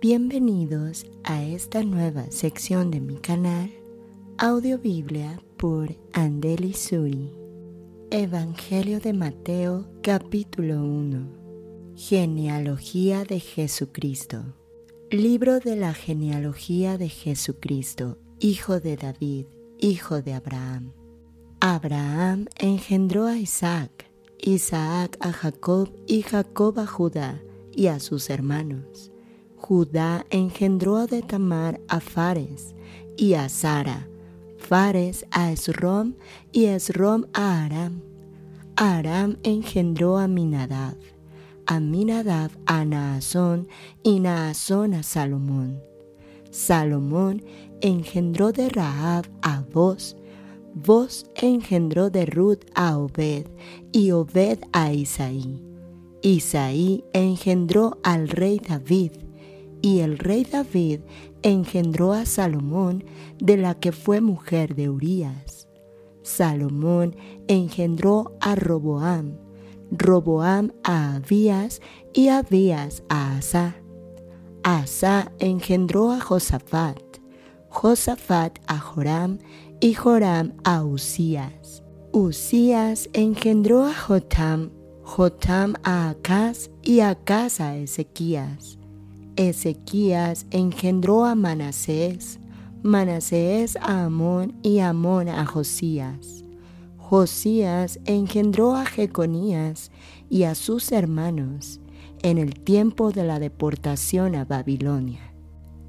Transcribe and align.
Bienvenidos 0.00 1.06
a 1.24 1.42
esta 1.42 1.82
nueva 1.82 2.30
sección 2.30 2.92
de 2.92 3.00
mi 3.00 3.16
canal, 3.16 3.72
Audio 4.38 4.78
Biblia 4.78 5.42
por 5.56 5.88
Andeli 6.12 6.72
Suri. 6.72 7.32
Evangelio 8.12 9.00
de 9.00 9.12
Mateo 9.12 9.88
capítulo 10.00 10.84
1. 10.84 11.96
Genealogía 11.96 13.24
de 13.24 13.40
Jesucristo. 13.40 14.44
Libro 15.10 15.58
de 15.58 15.74
la 15.74 15.92
genealogía 15.94 16.96
de 16.96 17.08
Jesucristo, 17.08 18.18
hijo 18.38 18.78
de 18.78 18.96
David, 18.96 19.46
hijo 19.80 20.22
de 20.22 20.34
Abraham. 20.34 20.92
Abraham 21.58 22.46
engendró 22.56 23.26
a 23.26 23.36
Isaac, 23.36 24.08
Isaac 24.38 25.16
a 25.18 25.32
Jacob 25.32 25.90
y 26.06 26.22
Jacob 26.22 26.78
a 26.78 26.86
Judá 26.86 27.42
y 27.74 27.88
a 27.88 27.98
sus 27.98 28.30
hermanos. 28.30 29.10
Judá 29.68 30.24
engendró 30.30 31.06
de 31.06 31.20
Tamar 31.20 31.78
a 31.88 32.00
Fares 32.00 32.74
y 33.18 33.34
a 33.34 33.50
Sara, 33.50 34.08
Fares 34.56 35.26
a 35.30 35.52
Esrom 35.52 36.14
y 36.52 36.64
Esrom 36.64 37.26
a 37.34 37.66
Aram. 37.66 38.00
Aram 38.76 39.36
engendró 39.42 40.16
a 40.16 40.26
Minadab 40.26 40.96
Aminadab 41.66 42.50
a 42.64 42.86
Naasón 42.86 43.68
y 44.02 44.20
Naasón 44.20 44.94
a 44.94 45.02
Salomón. 45.02 45.82
Salomón 46.50 47.44
engendró 47.82 48.52
de 48.52 48.70
Rahab 48.70 49.26
a 49.42 49.60
Boz, 49.70 50.16
Boz 50.74 51.26
engendró 51.34 52.08
de 52.08 52.24
Ruth 52.24 52.64
a 52.74 52.96
Obed 52.96 53.46
y 53.92 54.12
Obed 54.12 54.60
a 54.72 54.94
Isaí. 54.94 55.62
Isaí 56.22 57.04
engendró 57.12 57.98
al 58.02 58.28
rey 58.30 58.62
David 58.66 59.27
y 59.82 60.00
el 60.00 60.18
rey 60.18 60.44
David 60.44 61.00
engendró 61.42 62.12
a 62.12 62.26
Salomón 62.26 63.04
de 63.38 63.56
la 63.56 63.74
que 63.74 63.92
fue 63.92 64.20
mujer 64.20 64.74
de 64.74 64.88
Urías. 64.88 65.68
Salomón 66.22 67.16
engendró 67.46 68.36
a 68.40 68.54
Roboam 68.54 69.48
Roboam 69.90 70.72
a 70.84 71.16
Abías 71.16 71.80
y 72.12 72.28
Abías 72.28 73.02
a 73.08 73.36
Asa. 73.36 73.76
Asa 74.62 75.32
engendró 75.38 76.10
a 76.10 76.20
Josafat, 76.20 77.00
Josafat 77.70 78.58
a 78.66 78.78
Joram 78.78 79.38
y 79.80 79.94
Joram 79.94 80.54
a 80.64 80.84
Usías. 80.84 81.82
Usías 82.12 83.08
engendró 83.12 83.84
a 83.84 83.94
Jotam, 83.94 84.70
Jotam 85.02 85.74
a 85.84 86.10
Acaz 86.10 86.70
y 86.82 87.00
Acaz 87.00 87.60
a 87.60 87.76
Ezequías. 87.76 88.77
Ezequías 89.38 90.46
engendró 90.50 91.24
a 91.24 91.36
Manasés, 91.36 92.40
Manasés 92.82 93.76
a 93.76 94.06
Amón 94.06 94.54
y 94.64 94.80
Amón 94.80 95.28
a 95.28 95.46
Josías. 95.46 96.44
Josías 96.96 98.00
engendró 98.04 98.74
a 98.74 98.84
Jeconías 98.84 99.92
y 100.28 100.42
a 100.42 100.56
sus 100.56 100.90
hermanos 100.90 101.78
en 102.22 102.38
el 102.38 102.58
tiempo 102.58 103.12
de 103.12 103.22
la 103.22 103.38
deportación 103.38 104.34
a 104.34 104.44
Babilonia. 104.44 105.32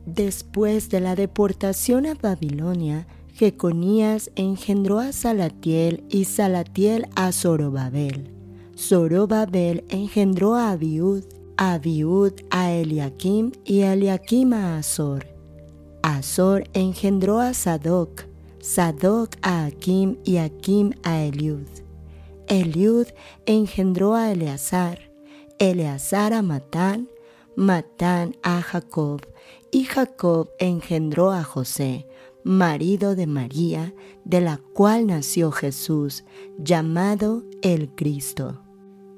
Después 0.06 0.90
de 0.90 1.00
la 1.00 1.16
deportación 1.16 2.06
a 2.06 2.14
Babilonia, 2.14 3.08
Jeconías 3.34 4.30
engendró 4.36 5.00
a 5.00 5.12
Salatiel 5.12 6.04
y 6.08 6.26
Salatiel 6.26 7.08
a 7.16 7.32
Zorobabel. 7.32 8.30
Zorobabel 8.78 9.86
engendró 9.90 10.54
a 10.54 10.70
Abiud, 10.70 11.24
Abiud 11.62 12.32
a 12.52 12.72
Eliakim 12.72 13.52
y 13.66 13.82
Eliakim 13.82 14.54
a 14.54 14.78
Azor. 14.78 15.28
Azor 16.02 16.64
engendró 16.72 17.40
a 17.40 17.54
Sadoc, 17.54 18.28
Sadoc 18.62 19.36
a 19.42 19.66
Akim 19.66 20.16
y 20.24 20.38
Akim 20.38 20.94
a 21.04 21.20
Eliud. 21.20 21.68
Eliud 22.48 23.08
engendró 23.46 24.16
a 24.16 24.32
Eleazar, 24.32 25.12
Eleazar 25.58 26.32
a 26.32 26.42
Matán, 26.42 27.10
Matán 27.58 28.38
a 28.42 28.62
Jacob, 28.62 29.28
y 29.70 29.84
Jacob 29.84 30.52
engendró 30.60 31.32
a 31.32 31.44
José, 31.44 32.08
marido 32.46 33.18
de 33.18 33.28
María, 33.28 33.94
de 34.24 34.40
la 34.40 34.62
cual 34.74 35.08
nació 35.08 35.52
Jesús, 35.52 36.24
llamado 36.58 37.44
el 37.62 37.90
Cristo. 37.90 38.62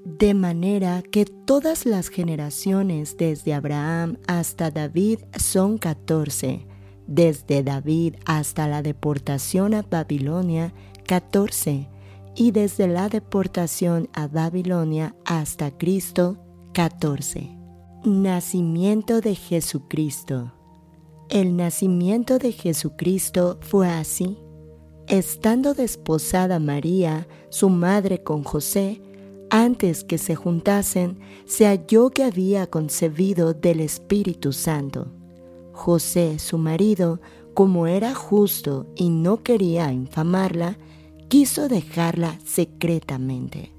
De 0.06 0.34
manera 0.34 1.04
que 1.04 1.26
todas 1.26 1.86
las 1.86 2.10
generaciones 2.10 3.18
desde 3.18 3.54
Abraham 3.54 4.18
hasta 4.28 4.72
David 4.72 5.20
son 5.38 5.78
catorce, 5.78 6.66
desde 7.06 7.62
David 7.62 8.16
hasta 8.26 8.68
la 8.68 8.82
deportación 8.82 9.74
a 9.76 9.84
Babilonia, 9.84 10.74
14, 11.06 11.88
y 12.36 12.52
desde 12.52 12.88
la 12.88 13.10
deportación 13.10 14.10
a 14.14 14.28
Babilonia 14.28 15.16
hasta 15.26 15.72
Cristo, 15.78 16.38
14. 16.74 17.50
Nacimiento 18.04 19.22
de 19.22 19.36
Jesucristo. 19.36 20.52
El 21.30 21.56
nacimiento 21.56 22.40
de 22.40 22.52
Jesucristo 22.54 23.60
fue 23.62 23.88
así. 23.88 24.38
Estando 25.08 25.74
desposada 25.74 26.60
María, 26.60 27.28
su 27.50 27.70
madre 27.70 28.24
con 28.24 28.44
José, 28.44 29.02
antes 29.52 30.06
que 30.06 30.18
se 30.18 30.34
juntasen, 30.34 31.20
se 31.46 31.66
halló 31.66 32.10
que 32.10 32.24
había 32.24 32.68
concebido 32.68 33.54
del 33.54 33.82
Espíritu 33.82 34.54
Santo. 34.54 35.12
José, 35.74 36.40
su 36.40 36.58
marido, 36.58 37.20
como 37.54 37.86
era 37.86 38.16
justo 38.16 38.88
y 38.96 39.10
no 39.10 39.44
quería 39.44 39.92
infamarla, 39.92 40.78
quiso 41.28 41.68
dejarla 41.68 42.40
secretamente. 42.46 43.74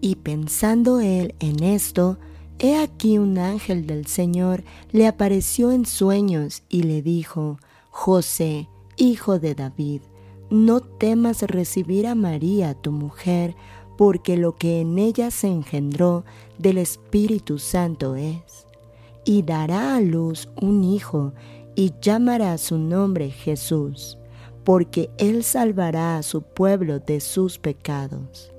Y 0.00 0.16
pensando 0.16 1.00
él 1.00 1.34
en 1.40 1.62
esto, 1.62 2.18
he 2.58 2.78
aquí 2.78 3.18
un 3.18 3.36
ángel 3.36 3.86
del 3.86 4.06
Señor 4.06 4.64
le 4.92 5.06
apareció 5.06 5.72
en 5.72 5.84
sueños 5.84 6.62
y 6.70 6.84
le 6.84 7.02
dijo, 7.02 7.58
José, 7.90 8.70
hijo 8.96 9.38
de 9.38 9.54
David, 9.54 10.00
no 10.50 10.80
temas 10.80 11.42
recibir 11.42 12.06
a 12.06 12.14
María 12.14 12.72
tu 12.72 12.92
mujer, 12.92 13.54
porque 13.98 14.36
lo 14.36 14.54
que 14.54 14.80
en 14.80 14.96
ella 14.96 15.32
se 15.32 15.48
engendró 15.48 16.24
del 16.56 16.78
Espíritu 16.78 17.58
Santo 17.58 18.14
es 18.14 18.68
y 19.24 19.42
dará 19.42 19.96
a 19.96 20.00
luz 20.00 20.48
un 20.60 20.84
hijo 20.84 21.32
y 21.74 21.92
llamará 22.00 22.56
su 22.58 22.78
nombre 22.78 23.30
Jesús, 23.30 24.16
porque 24.62 25.10
él 25.18 25.42
salvará 25.42 26.16
a 26.16 26.22
su 26.22 26.42
pueblo 26.42 27.00
de 27.00 27.18
sus 27.18 27.58
pecados. 27.58 28.52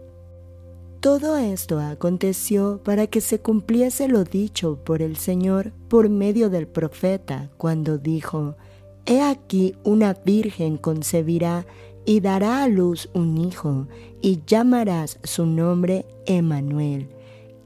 Todo 0.99 1.37
esto 1.37 1.79
aconteció 1.79 2.81
para 2.83 3.07
que 3.07 3.21
se 3.21 3.39
cumpliese 3.39 4.09
lo 4.09 4.25
dicho 4.25 4.77
por 4.83 5.01
el 5.01 5.15
Señor 5.15 5.71
por 5.87 6.09
medio 6.09 6.49
del 6.49 6.67
profeta, 6.67 7.49
cuando 7.55 7.97
dijo, 7.97 8.57
He 9.05 9.21
aquí 9.21 9.73
una 9.85 10.13
virgen 10.13 10.75
concebirá 10.75 11.65
y 12.09 12.21
dará 12.21 12.63
a 12.63 12.67
luz 12.67 13.07
un 13.13 13.37
hijo, 13.37 13.87
y 14.19 14.41
llamarás 14.47 15.19
su 15.23 15.45
nombre 15.45 16.07
Emmanuel, 16.25 17.07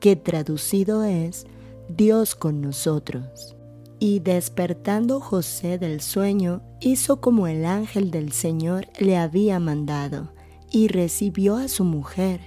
que 0.01 0.17
traducido 0.17 1.05
es 1.05 1.45
Dios 1.87 2.35
con 2.35 2.59
nosotros. 2.59 3.55
Y 3.99 4.19
despertando 4.19 5.21
José 5.21 5.77
del 5.77 6.01
sueño, 6.01 6.61
hizo 6.81 7.21
como 7.21 7.47
el 7.47 7.63
ángel 7.63 8.11
del 8.11 8.33
Señor 8.33 8.89
le 8.99 9.15
había 9.15 9.61
mandado, 9.61 10.33
y 10.69 10.89
recibió 10.89 11.55
a 11.55 11.69
su 11.69 11.85
mujer, 11.85 12.41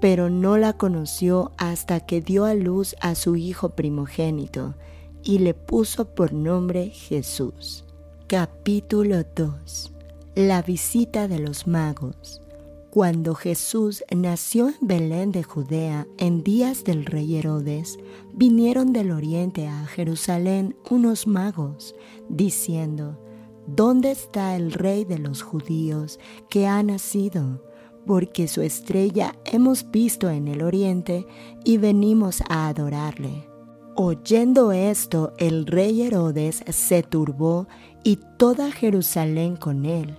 pero 0.00 0.30
no 0.30 0.58
la 0.58 0.72
conoció 0.72 1.52
hasta 1.58 2.00
que 2.00 2.20
dio 2.20 2.44
a 2.44 2.54
luz 2.54 2.96
a 3.00 3.14
su 3.14 3.36
hijo 3.36 3.68
primogénito, 3.68 4.74
y 5.22 5.38
le 5.38 5.54
puso 5.54 6.12
por 6.12 6.32
nombre 6.32 6.88
Jesús. 6.88 7.84
Capítulo 8.26 9.22
2 9.36 9.92
La 10.36 10.60
visita 10.60 11.28
de 11.28 11.38
los 11.38 11.66
magos 11.66 12.42
cuando 12.90 13.34
Jesús 13.34 14.04
nació 14.14 14.68
en 14.68 14.74
Belén 14.82 15.32
de 15.32 15.42
Judea 15.42 16.06
en 16.18 16.42
días 16.42 16.84
del 16.84 17.06
rey 17.06 17.36
Herodes, 17.36 17.98
vinieron 18.34 18.92
del 18.92 19.12
oriente 19.12 19.66
a 19.66 19.86
Jerusalén 19.86 20.76
unos 20.90 21.26
magos, 21.26 21.94
diciendo, 22.28 23.18
¿Dónde 23.66 24.10
está 24.10 24.56
el 24.56 24.72
rey 24.72 25.06
de 25.06 25.18
los 25.18 25.40
judíos 25.40 26.20
que 26.50 26.66
ha 26.66 26.82
nacido? 26.82 27.64
Porque 28.06 28.46
su 28.46 28.60
estrella 28.60 29.34
hemos 29.46 29.90
visto 29.90 30.28
en 30.28 30.48
el 30.48 30.60
oriente 30.60 31.26
y 31.64 31.78
venimos 31.78 32.42
a 32.50 32.68
adorarle. 32.68 33.48
Oyendo 33.94 34.72
esto, 34.72 35.32
el 35.38 35.64
rey 35.64 36.02
Herodes 36.02 36.62
se 36.68 37.02
turbó 37.02 37.68
y 38.04 38.18
toda 38.36 38.70
Jerusalén 38.70 39.56
con 39.56 39.86
él 39.86 40.18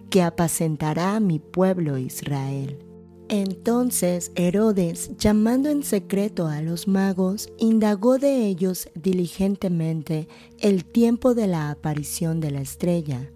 que 0.11 0.21
apacentará 0.21 1.15
a 1.15 1.19
mi 1.19 1.39
pueblo 1.39 1.97
Israel. 1.97 2.77
Entonces 3.29 4.33
Herodes, 4.35 5.17
llamando 5.17 5.69
en 5.69 5.83
secreto 5.83 6.47
a 6.47 6.61
los 6.61 6.89
magos, 6.89 7.49
indagó 7.57 8.17
de 8.17 8.45
ellos 8.45 8.89
diligentemente 8.93 10.27
el 10.59 10.83
tiempo 10.83 11.33
de 11.33 11.47
la 11.47 11.71
aparición 11.71 12.41
de 12.41 12.51
la 12.51 12.59
estrella. 12.59 13.31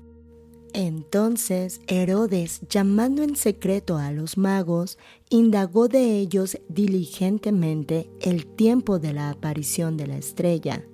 Entonces 0.73 1.79
Herodes, 1.87 2.59
llamando 2.69 3.23
en 3.23 3.37
secreto 3.37 3.97
a 3.97 4.11
los 4.11 4.37
magos, 4.37 4.97
indagó 5.29 5.87
de 5.87 6.19
ellos 6.19 6.57
diligentemente 6.67 8.09
el 8.19 8.45
tiempo 8.45 8.99
de 8.99 9.13
la 9.13 9.29
aparición 9.29 9.95
de 9.95 10.07
la 10.07 10.17
estrella, 10.17 10.85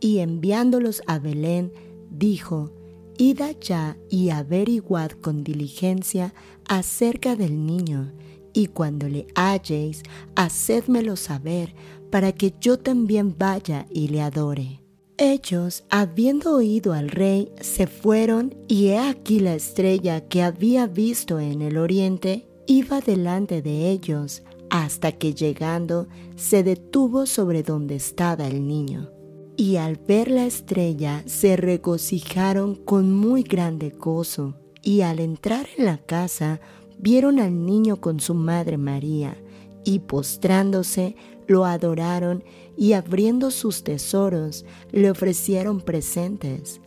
y 0.00 0.18
enviándolos 0.18 1.02
a 1.06 1.20
Belén, 1.20 1.72
dijo, 2.10 2.72
Id 3.20 3.42
allá 3.42 3.98
y 4.08 4.30
averiguad 4.30 5.10
con 5.10 5.44
diligencia 5.44 6.32
acerca 6.66 7.36
del 7.36 7.66
niño, 7.66 8.14
y 8.54 8.68
cuando 8.68 9.10
le 9.10 9.26
halléis, 9.34 10.02
hacedmelo 10.36 11.16
saber, 11.16 11.74
para 12.08 12.32
que 12.32 12.54
yo 12.62 12.78
también 12.78 13.36
vaya 13.36 13.84
y 13.90 14.08
le 14.08 14.22
adore. 14.22 14.80
Ellos, 15.18 15.84
habiendo 15.90 16.56
oído 16.56 16.94
al 16.94 17.10
rey, 17.10 17.52
se 17.60 17.86
fueron, 17.86 18.54
y 18.68 18.86
he 18.86 18.98
aquí 18.98 19.38
la 19.38 19.54
estrella 19.54 20.26
que 20.26 20.42
había 20.42 20.86
visto 20.86 21.38
en 21.40 21.60
el 21.60 21.76
oriente, 21.76 22.48
iba 22.66 23.02
delante 23.02 23.60
de 23.60 23.90
ellos, 23.90 24.44
hasta 24.70 25.12
que 25.12 25.34
llegando 25.34 26.08
se 26.36 26.62
detuvo 26.62 27.26
sobre 27.26 27.62
donde 27.62 27.96
estaba 27.96 28.46
el 28.46 28.66
niño. 28.66 29.10
Y 29.56 29.76
al 29.76 29.96
ver 29.96 30.30
la 30.30 30.46
estrella 30.46 31.22
se 31.26 31.56
regocijaron 31.56 32.74
con 32.74 33.12
muy 33.14 33.42
grande 33.42 33.90
gozo, 33.90 34.56
y 34.82 35.02
al 35.02 35.20
entrar 35.20 35.68
en 35.76 35.84
la 35.84 35.98
casa 35.98 36.60
vieron 36.98 37.38
al 37.38 37.66
niño 37.66 38.00
con 38.00 38.20
su 38.20 38.34
madre 38.34 38.78
María, 38.78 39.36
y 39.84 40.00
postrándose 40.00 41.16
lo 41.46 41.64
adoraron 41.64 42.44
y 42.76 42.92
abriendo 42.92 43.50
sus 43.50 43.82
tesoros 43.82 44.64
le 44.92 45.10
ofrecieron 45.10 45.80
presentes, 45.80 46.80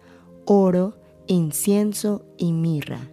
oro, 0.46 0.96
incienso 1.28 2.26
y 2.38 2.54
mirra. 2.54 3.10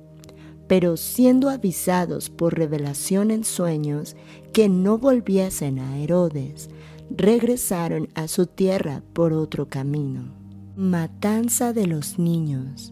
Pero 0.66 0.96
siendo 0.96 1.50
avisados 1.50 2.30
por 2.30 2.56
revelación 2.56 3.30
en 3.30 3.44
sueños 3.44 4.14
que 4.52 4.68
no 4.68 4.98
volviesen 4.98 5.80
a 5.80 5.98
Herodes, 5.98 6.70
regresaron 7.10 8.08
a 8.14 8.28
su 8.28 8.46
tierra 8.46 9.02
por 9.12 9.32
otro 9.32 9.68
camino. 9.68 10.32
Matanza 10.76 11.72
de 11.72 11.86
los 11.86 12.18
niños. 12.18 12.90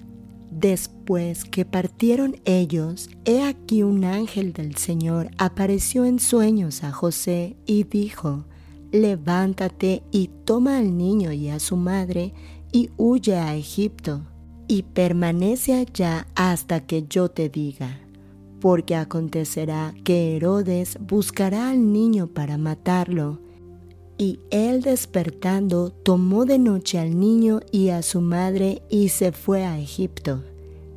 Después 0.50 1.44
que 1.44 1.64
partieron 1.64 2.36
ellos, 2.44 3.10
he 3.24 3.42
aquí 3.42 3.82
un 3.82 4.04
ángel 4.04 4.52
del 4.52 4.76
Señor 4.76 5.30
apareció 5.38 6.04
en 6.04 6.18
sueños 6.18 6.82
a 6.84 6.90
José 6.90 7.56
y 7.66 7.84
dijo, 7.84 8.44
levántate 8.90 10.02
y 10.10 10.30
toma 10.44 10.78
al 10.78 10.96
niño 10.96 11.32
y 11.32 11.48
a 11.48 11.60
su 11.60 11.76
madre 11.76 12.32
y 12.72 12.90
huye 12.96 13.36
a 13.36 13.54
Egipto, 13.54 14.22
y 14.66 14.82
permanece 14.82 15.74
allá 15.74 16.26
hasta 16.34 16.80
que 16.86 17.06
yo 17.08 17.30
te 17.30 17.48
diga, 17.48 18.00
porque 18.60 18.96
acontecerá 18.96 19.94
que 20.04 20.36
Herodes 20.36 20.98
buscará 21.00 21.70
al 21.70 21.92
niño 21.92 22.26
para 22.26 22.58
matarlo. 22.58 23.38
Y 24.18 24.40
él 24.50 24.82
despertando 24.82 25.90
tomó 25.90 26.44
de 26.44 26.58
noche 26.58 26.98
al 26.98 27.18
niño 27.18 27.60
y 27.70 27.90
a 27.90 28.02
su 28.02 28.20
madre 28.20 28.82
y 28.90 29.10
se 29.10 29.30
fue 29.30 29.64
a 29.64 29.78
Egipto, 29.78 30.42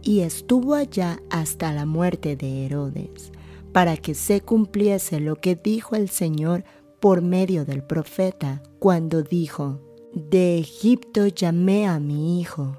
y 0.01 0.21
estuvo 0.21 0.73
allá 0.73 1.21
hasta 1.29 1.71
la 1.71 1.85
muerte 1.85 2.35
de 2.35 2.65
Herodes, 2.65 3.31
para 3.71 3.95
que 3.95 4.15
se 4.15 4.41
cumpliese 4.41 5.19
lo 5.19 5.35
que 5.35 5.56
dijo 5.56 5.95
el 5.95 6.09
Señor 6.09 6.63
por 7.00 7.21
medio 7.21 7.63
del 7.63 7.83
profeta, 7.83 8.63
cuando 8.79 9.21
dijo, 9.21 9.79
De 10.13 10.57
Egipto 10.57 11.27
llamé 11.27 11.88
a 11.88 12.00
mi 12.00 12.41
hijo. 12.41 12.75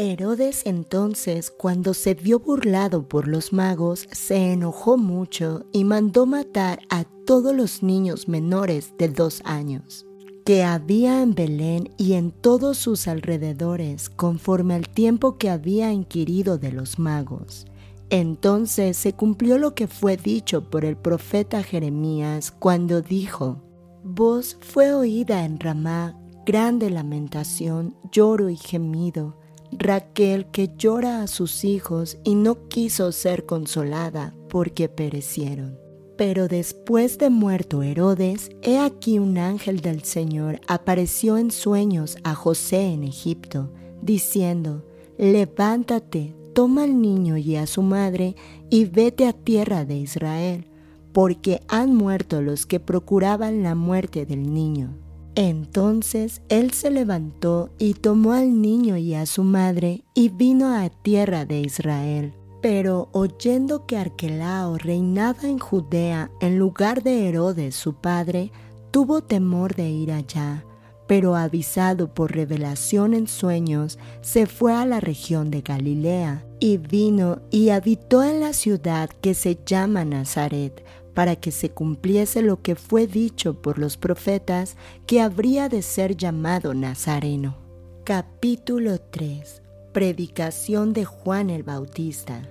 Herodes 0.00 0.62
entonces, 0.64 1.50
cuando 1.50 1.92
se 1.92 2.14
vio 2.14 2.38
burlado 2.38 3.08
por 3.08 3.26
los 3.26 3.52
magos, 3.52 4.06
se 4.12 4.52
enojó 4.52 4.96
mucho 4.96 5.66
y 5.72 5.82
mandó 5.82 6.24
matar 6.24 6.78
a 6.88 7.02
todos 7.02 7.52
los 7.52 7.82
niños 7.82 8.28
menores 8.28 8.94
de 8.96 9.08
dos 9.08 9.42
años 9.44 10.06
que 10.44 10.62
había 10.62 11.20
en 11.20 11.34
Belén 11.34 11.90
y 11.98 12.12
en 12.12 12.30
todos 12.30 12.78
sus 12.78 13.08
alrededores, 13.08 14.08
conforme 14.08 14.76
al 14.76 14.88
tiempo 14.88 15.36
que 15.36 15.50
había 15.50 15.92
inquirido 15.92 16.58
de 16.58 16.70
los 16.70 17.00
magos. 17.00 17.66
Entonces 18.08 18.96
se 18.96 19.14
cumplió 19.14 19.58
lo 19.58 19.74
que 19.74 19.88
fue 19.88 20.16
dicho 20.16 20.70
por 20.70 20.84
el 20.84 20.96
profeta 20.96 21.64
Jeremías 21.64 22.52
cuando 22.52 23.02
dijo, 23.02 23.60
Voz 24.04 24.56
fue 24.60 24.94
oída 24.94 25.44
en 25.44 25.58
Ramá, 25.58 26.16
grande 26.46 26.88
lamentación, 26.88 27.96
lloro 28.12 28.48
y 28.48 28.56
gemido 28.56 29.36
Raquel 29.72 30.46
que 30.46 30.70
llora 30.76 31.22
a 31.22 31.26
sus 31.26 31.64
hijos 31.64 32.18
y 32.24 32.34
no 32.34 32.68
quiso 32.68 33.12
ser 33.12 33.46
consolada 33.46 34.34
porque 34.48 34.88
perecieron. 34.88 35.78
Pero 36.16 36.48
después 36.48 37.18
de 37.18 37.30
muerto 37.30 37.82
Herodes, 37.82 38.50
he 38.62 38.78
aquí 38.78 39.18
un 39.18 39.38
ángel 39.38 39.80
del 39.80 40.02
Señor 40.02 40.60
apareció 40.66 41.38
en 41.38 41.50
sueños 41.50 42.16
a 42.24 42.34
José 42.34 42.92
en 42.92 43.04
Egipto, 43.04 43.70
diciendo, 44.02 44.84
Levántate, 45.16 46.34
toma 46.54 46.84
al 46.84 47.00
niño 47.00 47.36
y 47.36 47.54
a 47.54 47.68
su 47.68 47.82
madre 47.82 48.34
y 48.68 48.86
vete 48.86 49.26
a 49.26 49.32
tierra 49.32 49.84
de 49.84 49.96
Israel, 49.96 50.66
porque 51.12 51.60
han 51.68 51.94
muerto 51.94 52.42
los 52.42 52.66
que 52.66 52.80
procuraban 52.80 53.62
la 53.62 53.76
muerte 53.76 54.26
del 54.26 54.52
niño. 54.52 54.96
Entonces 55.40 56.42
él 56.48 56.72
se 56.72 56.90
levantó 56.90 57.70
y 57.78 57.94
tomó 57.94 58.32
al 58.32 58.60
niño 58.60 58.96
y 58.96 59.14
a 59.14 59.24
su 59.24 59.44
madre 59.44 60.02
y 60.12 60.30
vino 60.30 60.74
a 60.74 60.88
tierra 60.88 61.44
de 61.44 61.60
Israel. 61.60 62.34
Pero 62.60 63.08
oyendo 63.12 63.86
que 63.86 63.96
Arquelao 63.96 64.78
reinaba 64.78 65.44
en 65.44 65.60
Judea 65.60 66.28
en 66.40 66.58
lugar 66.58 67.04
de 67.04 67.28
Herodes 67.28 67.76
su 67.76 67.94
padre, 67.94 68.50
tuvo 68.90 69.20
temor 69.22 69.76
de 69.76 69.88
ir 69.88 70.10
allá, 70.10 70.64
pero 71.06 71.36
avisado 71.36 72.12
por 72.12 72.32
revelación 72.32 73.14
en 73.14 73.28
sueños, 73.28 74.00
se 74.22 74.46
fue 74.46 74.74
a 74.74 74.84
la 74.86 74.98
región 74.98 75.52
de 75.52 75.60
Galilea, 75.60 76.44
y 76.58 76.78
vino 76.78 77.42
y 77.52 77.68
habitó 77.68 78.24
en 78.24 78.40
la 78.40 78.52
ciudad 78.52 79.08
que 79.08 79.34
se 79.34 79.56
llama 79.64 80.04
Nazaret, 80.04 80.84
para 81.18 81.34
que 81.34 81.50
se 81.50 81.70
cumpliese 81.70 82.42
lo 82.42 82.62
que 82.62 82.76
fue 82.76 83.08
dicho 83.08 83.60
por 83.60 83.80
los 83.80 83.96
profetas 83.96 84.76
que 85.04 85.20
habría 85.20 85.68
de 85.68 85.82
ser 85.82 86.16
llamado 86.16 86.74
Nazareno. 86.74 87.56
Capítulo 88.04 89.00
3 89.00 89.62
Predicación 89.92 90.92
de 90.92 91.04
Juan 91.04 91.50
el 91.50 91.64
Bautista. 91.64 92.48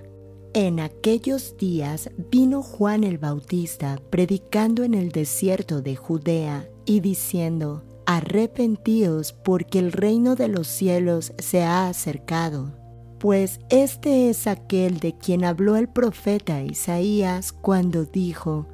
En 0.52 0.80
aquellos 0.80 1.56
días 1.56 2.10
vino 2.30 2.62
Juan 2.62 3.04
el 3.04 3.16
Bautista 3.16 4.02
predicando 4.10 4.84
en 4.84 4.92
el 4.92 5.12
desierto 5.12 5.80
de 5.80 5.96
Judea 5.96 6.68
y 6.84 7.00
diciendo, 7.00 7.84
Arrepentíos 8.04 9.32
porque 9.32 9.78
el 9.78 9.92
reino 9.92 10.36
de 10.36 10.48
los 10.48 10.66
cielos 10.66 11.32
se 11.38 11.62
ha 11.62 11.88
acercado 11.88 12.74
pues 13.18 13.60
este 13.68 14.30
es 14.30 14.46
aquel 14.46 15.00
de 15.00 15.16
quien 15.16 15.44
habló 15.44 15.76
el 15.76 15.88
profeta 15.88 16.62
Isaías 16.62 17.52
cuando 17.52 18.04
dijo, 18.04 18.66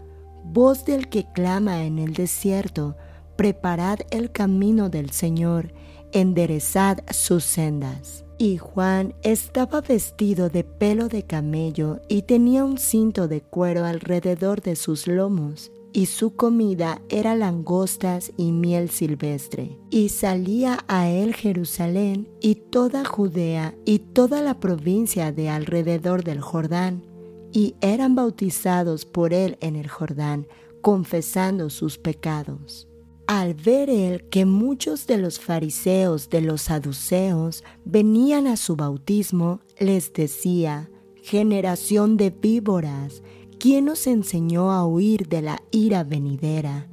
Voz 0.45 0.85
del 0.85 1.09
que 1.09 1.25
clama 1.33 1.85
en 1.85 1.99
el 1.99 2.13
desierto, 2.13 2.97
preparad 3.37 4.01
el 4.11 4.31
camino 4.31 4.91
del 4.91 5.11
Señor, 5.11 5.73
enderezad 6.13 6.99
sus 7.11 7.45
sendas. 7.45 8.25
Y 8.37 8.59
Juan 8.59 9.15
estaba 9.23 9.81
vestido 9.81 10.51
de 10.51 10.65
pelo 10.65 11.09
de 11.09 11.23
camello 11.23 12.01
y 12.09 12.23
tenía 12.23 12.65
un 12.65 12.79
cinto 12.79 13.29
de 13.29 13.41
cuero 13.41 13.85
alrededor 13.85 14.61
de 14.61 14.77
sus 14.77 15.07
lomos 15.07 15.71
y 15.95 16.07
su 16.07 16.35
comida 16.35 17.01
era 17.09 17.37
langostas 17.37 18.33
y 18.37 18.51
miel 18.51 18.91
silvestre. 18.91 19.79
Y 19.91 20.09
salía 20.11 20.85
a 20.89 21.09
él 21.09 21.35
Jerusalén 21.35 22.29
y 22.41 22.57
toda 22.57 23.05
Judea 23.05 23.77
y 23.87 24.01
toda 24.01 24.43
la 24.43 24.59
provincia 24.59 25.31
de 25.33 25.49
alrededor 25.49 26.25
del 26.25 26.41
Jordán, 26.41 27.05
y 27.53 27.77
eran 27.81 28.17
bautizados 28.17 29.07
por 29.07 29.33
él 29.33 29.57
en 29.61 29.77
el 29.77 29.89
Jordán, 29.89 30.49
confesando 30.83 31.71
sus 31.71 31.97
pecados. 31.97 32.89
Al 33.29 33.55
ver 33.55 33.89
él 33.89 34.29
que 34.29 34.45
muchos 34.45 35.07
de 35.07 35.17
los 35.17 35.39
fariseos 35.39 36.29
de 36.29 36.41
los 36.41 36.63
saduceos 36.63 37.63
venían 37.85 38.49
a 38.49 38.57
su 38.57 38.75
bautismo, 38.75 39.61
les 39.79 40.13
decía, 40.13 40.91
generación 41.23 42.17
de 42.17 42.31
víboras, 42.31 43.23
¿quién 43.65 43.89
os 43.89 44.07
enseñó 44.07 44.73
a 44.73 44.87
huir 44.87 45.27
de 45.27 45.41
la 45.41 45.63
ira 45.71 46.05
venidera? 46.05 46.87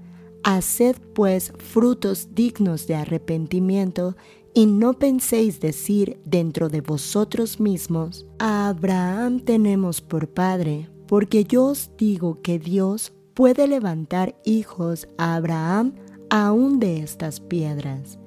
Haced 0.46 0.96
pues 1.14 1.52
frutos 1.58 2.30
dignos 2.34 2.88
de 2.88 2.96
arrepentimiento 2.96 4.16
y 4.54 4.68
no 4.68 4.94
penséis 4.94 5.60
decir 5.60 6.22
dentro 6.24 6.70
de 6.70 6.80
vosotros 6.80 7.60
mismos, 7.60 8.26
a 8.40 8.70
Abraham 8.70 9.42
tenemos 9.42 10.00
por 10.00 10.30
padre, 10.30 10.90
porque 11.08 11.44
yo 11.44 11.66
os 11.66 11.92
digo 11.98 12.42
que 12.42 12.58
Dios 12.58 13.12
puede 13.34 13.68
levantar 13.68 14.40
hijos 14.46 15.10
a 15.18 15.36
Abraham 15.36 15.96
aún 16.30 16.80
de 16.80 17.00
estas 17.00 17.42
piedras. 17.42 18.18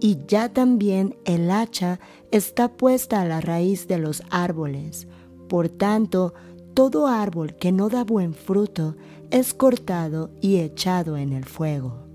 Y 0.00 0.18
ya 0.26 0.52
también 0.52 1.14
el 1.24 1.52
hacha 1.52 2.00
está 2.32 2.76
puesta 2.76 3.20
a 3.20 3.26
la 3.26 3.40
raíz 3.40 3.86
de 3.86 3.98
los 3.98 4.24
árboles. 4.28 5.06
Por 5.48 5.68
tanto, 5.68 6.34
todo 6.74 7.06
árbol 7.06 7.54
que 7.54 7.70
no 7.72 7.88
da 7.88 8.04
buen 8.04 8.34
fruto 8.34 8.96
es 9.30 9.54
cortado 9.54 10.30
y 10.40 10.56
echado 10.56 11.16
en 11.16 11.32
el 11.32 11.44
fuego. 11.44 12.06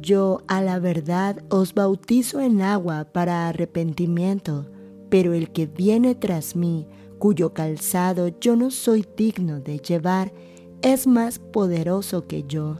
Yo 0.00 0.42
a 0.46 0.62
la 0.62 0.78
verdad 0.78 1.42
os 1.48 1.74
bautizo 1.74 2.40
en 2.40 2.62
agua 2.62 3.08
para 3.12 3.48
arrepentimiento, 3.48 4.66
pero 5.08 5.32
el 5.32 5.50
que 5.50 5.66
viene 5.66 6.14
tras 6.14 6.56
mí, 6.56 6.86
cuyo 7.18 7.52
calzado 7.52 8.28
yo 8.40 8.56
no 8.56 8.70
soy 8.70 9.06
digno 9.16 9.60
de 9.60 9.78
llevar, 9.78 10.32
es 10.82 11.06
más 11.06 11.38
poderoso 11.38 12.26
que 12.26 12.44
yo. 12.44 12.78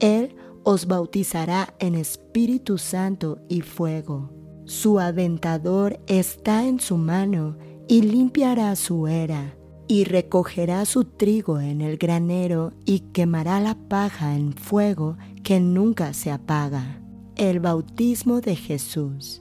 Él 0.00 0.36
os 0.62 0.86
bautizará 0.86 1.74
en 1.78 1.94
Espíritu 1.94 2.78
Santo 2.78 3.38
y 3.48 3.60
fuego. 3.60 4.30
Su 4.64 4.98
aventador 4.98 6.00
está 6.06 6.66
en 6.66 6.80
su 6.80 6.96
mano 6.96 7.56
y 7.86 8.02
limpiará 8.02 8.74
su 8.76 9.06
era 9.06 9.56
y 9.94 10.02
recogerá 10.02 10.86
su 10.86 11.04
trigo 11.04 11.60
en 11.60 11.80
el 11.80 11.98
granero 11.98 12.72
y 12.84 12.98
quemará 13.12 13.60
la 13.60 13.76
paja 13.76 14.34
en 14.34 14.52
fuego 14.52 15.16
que 15.44 15.60
nunca 15.60 16.14
se 16.14 16.32
apaga. 16.32 17.00
El 17.36 17.60
bautismo 17.60 18.40
de 18.40 18.56
Jesús. 18.56 19.40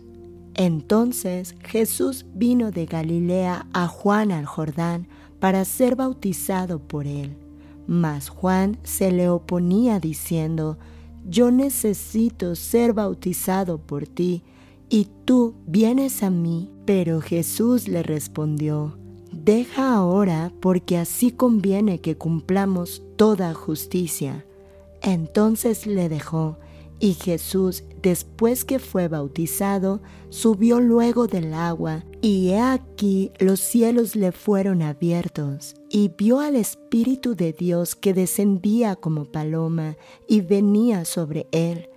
Entonces 0.53 1.55
Jesús 1.63 2.27
vino 2.35 2.69
de 2.69 2.85
Galilea 2.85 3.65
a 3.73 3.87
Juan 3.87 4.31
al 4.31 4.45
Jordán 4.45 5.07
para 5.39 5.65
ser 5.65 5.95
bautizado 5.95 6.77
por 6.77 7.07
él. 7.07 7.35
Mas 7.87 8.29
Juan 8.29 8.77
se 8.83 9.11
le 9.11 9.29
oponía 9.29 9.99
diciendo, 9.99 10.77
Yo 11.27 11.49
necesito 11.49 12.53
ser 12.53 12.93
bautizado 12.93 13.79
por 13.79 14.05
ti, 14.05 14.43
y 14.87 15.07
tú 15.25 15.55
vienes 15.65 16.21
a 16.21 16.29
mí. 16.29 16.69
Pero 16.85 17.21
Jesús 17.21 17.87
le 17.87 18.03
respondió, 18.03 18.99
Deja 19.43 19.93
ahora, 19.93 20.53
porque 20.61 20.97
así 20.97 21.31
conviene 21.31 21.99
que 21.99 22.15
cumplamos 22.15 23.01
toda 23.17 23.53
justicia. 23.53 24.45
Entonces 25.01 25.85
le 25.85 26.07
dejó, 26.07 26.57
y 27.01 27.15
Jesús, 27.15 27.83
después 28.01 28.63
que 28.63 28.79
fue 28.79 29.09
bautizado, 29.09 30.01
subió 30.29 30.79
luego 30.79 31.27
del 31.27 31.53
agua, 31.53 32.05
y 32.21 32.51
he 32.51 32.61
aquí 32.61 33.33
los 33.37 33.59
cielos 33.59 34.15
le 34.15 34.31
fueron 34.31 34.81
abiertos, 34.81 35.75
y 35.89 36.09
vio 36.17 36.39
al 36.39 36.55
Espíritu 36.55 37.35
de 37.35 37.51
Dios 37.51 37.95
que 37.95 38.13
descendía 38.13 38.95
como 38.95 39.25
paloma 39.25 39.97
y 40.25 40.39
venía 40.39 41.03
sobre 41.03 41.47
él. 41.51 41.89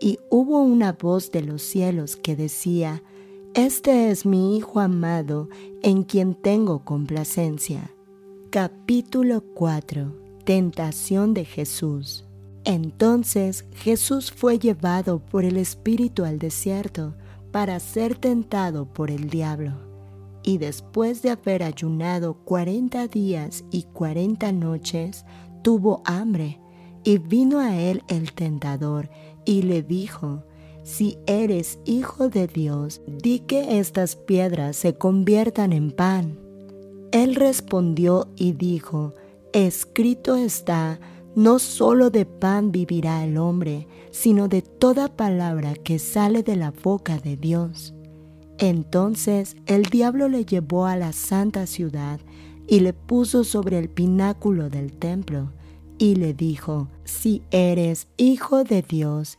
Y 0.00 0.20
hubo 0.30 0.62
una 0.62 0.92
voz 0.92 1.30
de 1.30 1.42
los 1.42 1.60
cielos 1.60 2.16
que 2.16 2.34
decía, 2.34 3.02
Este 3.54 4.10
es 4.10 4.26
mi 4.26 4.56
Hijo 4.56 4.80
amado, 4.80 5.48
en 5.82 6.02
quien 6.02 6.34
tengo 6.34 6.84
complacencia. 6.84 7.90
Capítulo 8.50 9.42
4 9.54 10.12
Tentación 10.44 11.34
de 11.34 11.44
Jesús 11.44 12.24
entonces 12.64 13.66
Jesús 13.74 14.32
fue 14.32 14.58
llevado 14.58 15.18
por 15.18 15.44
el 15.44 15.58
Espíritu 15.58 16.24
al 16.24 16.38
desierto 16.38 17.14
para 17.52 17.78
ser 17.78 18.16
tentado 18.16 18.86
por 18.86 19.10
el 19.10 19.28
diablo. 19.28 19.72
Y 20.42 20.58
después 20.58 21.22
de 21.22 21.30
haber 21.30 21.62
ayunado 21.62 22.34
cuarenta 22.44 23.06
días 23.06 23.64
y 23.70 23.84
cuarenta 23.84 24.50
noches, 24.50 25.24
tuvo 25.62 26.02
hambre. 26.04 26.60
Y 27.02 27.18
vino 27.18 27.60
a 27.60 27.76
él 27.76 28.02
el 28.08 28.32
tentador 28.32 29.10
y 29.44 29.62
le 29.62 29.82
dijo, 29.82 30.44
Si 30.84 31.16
eres 31.26 31.78
hijo 31.86 32.28
de 32.28 32.46
Dios, 32.46 33.00
di 33.06 33.40
que 33.40 33.78
estas 33.78 34.16
piedras 34.16 34.76
se 34.76 34.94
conviertan 34.94 35.72
en 35.72 35.90
pan. 35.90 36.38
Él 37.10 37.36
respondió 37.36 38.28
y 38.36 38.52
dijo, 38.52 39.14
Escrito 39.54 40.36
está, 40.36 41.00
no 41.34 41.58
solo 41.58 42.10
de 42.10 42.26
pan 42.26 42.70
vivirá 42.70 43.24
el 43.24 43.38
hombre, 43.38 43.88
sino 44.10 44.46
de 44.46 44.60
toda 44.60 45.08
palabra 45.08 45.74
que 45.74 45.98
sale 45.98 46.42
de 46.42 46.56
la 46.56 46.70
boca 46.70 47.18
de 47.18 47.38
Dios. 47.38 47.94
Entonces 48.58 49.56
el 49.66 49.84
diablo 49.84 50.28
le 50.28 50.44
llevó 50.44 50.84
a 50.84 50.96
la 50.96 51.12
santa 51.12 51.66
ciudad 51.66 52.20
y 52.68 52.80
le 52.80 52.92
puso 52.92 53.42
sobre 53.42 53.78
el 53.78 53.88
pináculo 53.88 54.68
del 54.68 54.92
templo 54.92 55.50
y 55.98 56.16
le 56.16 56.34
dijo, 56.34 56.88
si 57.04 57.42
eres 57.50 58.06
hijo 58.16 58.64
de 58.64 58.82
Dios, 58.82 59.38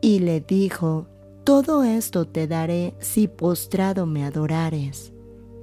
Y 0.00 0.20
le 0.20 0.40
dijo, 0.40 1.06
todo 1.44 1.82
esto 1.82 2.26
te 2.26 2.46
daré 2.46 2.94
si 2.98 3.26
postrado 3.26 4.06
me 4.06 4.24
adorares. 4.24 5.12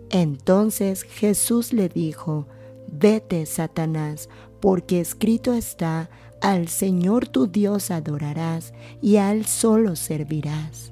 Entonces 0.09 1.03
Jesús 1.03 1.73
le 1.73 1.89
dijo, 1.89 2.47
Vete, 2.91 3.45
Satanás, 3.45 4.29
porque 4.61 4.99
escrito 4.99 5.53
está, 5.53 6.09
al 6.41 6.67
Señor 6.67 7.27
tu 7.27 7.47
Dios 7.47 7.91
adorarás 7.91 8.73
y 9.01 9.17
a 9.17 9.31
Él 9.31 9.45
solo 9.45 9.95
servirás. 9.95 10.91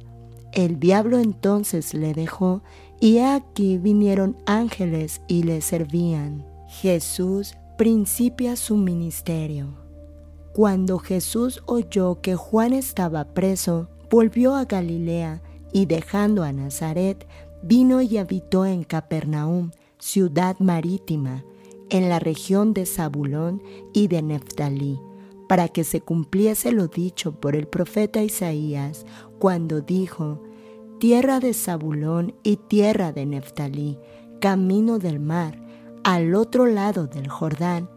El 0.51 0.79
diablo 0.79 1.19
entonces 1.19 1.93
le 1.93 2.13
dejó, 2.13 2.61
y 2.99 3.19
aquí 3.19 3.77
vinieron 3.77 4.37
ángeles 4.45 5.21
y 5.27 5.43
le 5.43 5.61
servían. 5.61 6.45
Jesús 6.67 7.55
principia 7.77 8.55
su 8.55 8.77
ministerio. 8.77 9.82
Cuando 10.53 10.99
Jesús 10.99 11.63
oyó 11.65 12.21
que 12.21 12.35
Juan 12.35 12.73
estaba 12.73 13.33
preso, 13.33 13.87
volvió 14.11 14.55
a 14.55 14.65
Galilea 14.65 15.41
y 15.71 15.87
dejando 15.87 16.43
a 16.43 16.53
Nazaret, 16.53 17.27
vino 17.63 18.01
y 18.03 18.17
habitó 18.19 18.67
en 18.67 18.83
Capernaum, 18.83 19.71
ciudad 19.97 20.55
marítima, 20.59 21.43
en 21.89 22.07
la 22.07 22.19
región 22.19 22.75
de 22.75 22.85
Zabulón 22.85 23.63
y 23.93 24.09
de 24.09 24.21
Neftalí, 24.21 24.99
para 25.49 25.69
que 25.69 25.83
se 25.83 26.01
cumpliese 26.01 26.71
lo 26.71 26.87
dicho 26.87 27.39
por 27.39 27.55
el 27.55 27.67
profeta 27.67 28.21
Isaías 28.21 29.07
cuando 29.39 29.81
dijo, 29.81 30.43
Tierra 30.99 31.39
de 31.39 31.55
Zabulón 31.55 32.35
y 32.43 32.57
tierra 32.57 33.11
de 33.11 33.25
Neftalí, 33.25 33.97
camino 34.39 34.99
del 34.99 35.19
mar, 35.19 35.59
al 36.03 36.35
otro 36.35 36.67
lado 36.67 37.07
del 37.07 37.27
Jordán, 37.27 37.89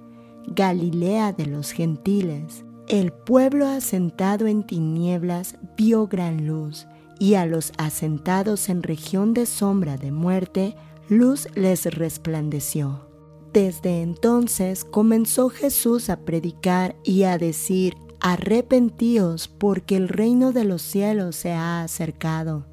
Galilea 0.46 1.32
de 1.32 1.46
los 1.46 1.72
gentiles. 1.72 2.64
El 2.88 3.12
pueblo 3.12 3.66
asentado 3.66 4.46
en 4.46 4.62
tinieblas 4.62 5.56
vio 5.76 6.06
gran 6.06 6.46
luz, 6.46 6.86
y 7.18 7.34
a 7.34 7.46
los 7.46 7.72
asentados 7.78 8.68
en 8.68 8.82
región 8.82 9.34
de 9.34 9.46
sombra 9.46 9.96
de 9.96 10.12
muerte, 10.12 10.76
luz 11.08 11.48
les 11.54 11.86
resplandeció. 11.86 13.06
Desde 13.52 14.02
entonces 14.02 14.84
comenzó 14.84 15.48
Jesús 15.48 16.10
a 16.10 16.20
predicar 16.20 16.94
y 17.04 17.24
a 17.24 17.38
decir, 17.38 17.96
arrepentíos 18.20 19.48
porque 19.48 19.96
el 19.96 20.08
reino 20.08 20.52
de 20.52 20.64
los 20.64 20.82
cielos 20.82 21.36
se 21.36 21.52
ha 21.52 21.82
acercado. 21.82 22.66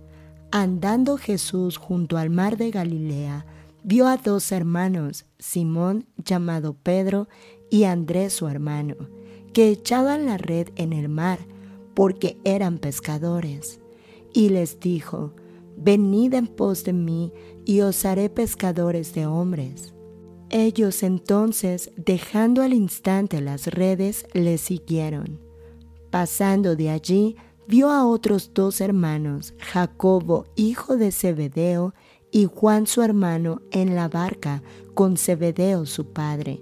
Andando 0.52 1.18
Jesús 1.18 1.78
junto 1.78 2.18
al 2.18 2.30
mar 2.30 2.58
de 2.58 2.70
Galilea, 2.70 3.46
vio 3.84 4.08
a 4.08 4.18
dos 4.18 4.52
hermanos, 4.52 5.26
Simón 5.40 6.06
llamado 6.18 6.74
Pedro 6.74 7.28
y 7.74 7.86
Andrés 7.86 8.34
su 8.34 8.48
hermano, 8.48 8.96
que 9.52 9.70
echaban 9.70 10.28
la 10.28 10.38
red 10.38 10.68
en 10.76 10.94
el 10.94 11.10
mar 11.10 11.40
porque 11.96 12.38
eran 12.44 12.78
pescadores. 12.78 13.80
y 14.32 14.50
les 14.50 14.80
dijo, 14.80 15.34
Venid 15.76 16.36
en 16.36 16.46
pos 16.46 16.84
de 16.84 16.94
mí 16.94 17.34
y 17.66 17.82
os 17.82 18.06
haré 18.06 18.30
pescadores 18.30 19.16
de 19.16 19.26
hombres. 19.26 19.96
Ellos 20.52 21.02
entonces, 21.02 21.92
dejando 21.96 22.62
al 22.62 22.74
instante 22.74 23.42
las 23.42 23.66
redes, 23.66 24.28
le 24.34 24.60
siguieron. 24.60 25.40
Pasando 26.12 26.76
de 26.76 26.92
allí, 26.92 27.38
vio 27.68 27.90
a 27.90 28.06
otros 28.06 28.52
dos 28.54 28.82
hermanos, 28.82 29.56
Jacobo, 29.58 30.46
hijo 30.56 30.96
de 30.96 31.12
Zebedeo, 31.12 31.96
y 32.30 32.46
Juan 32.46 32.86
su 32.86 33.02
hermano, 33.02 33.64
en 33.72 33.96
la 33.96 34.10
barca, 34.10 34.62
con 34.94 35.18
Zebedeo 35.18 35.88
su 35.88 36.14
padre, 36.14 36.62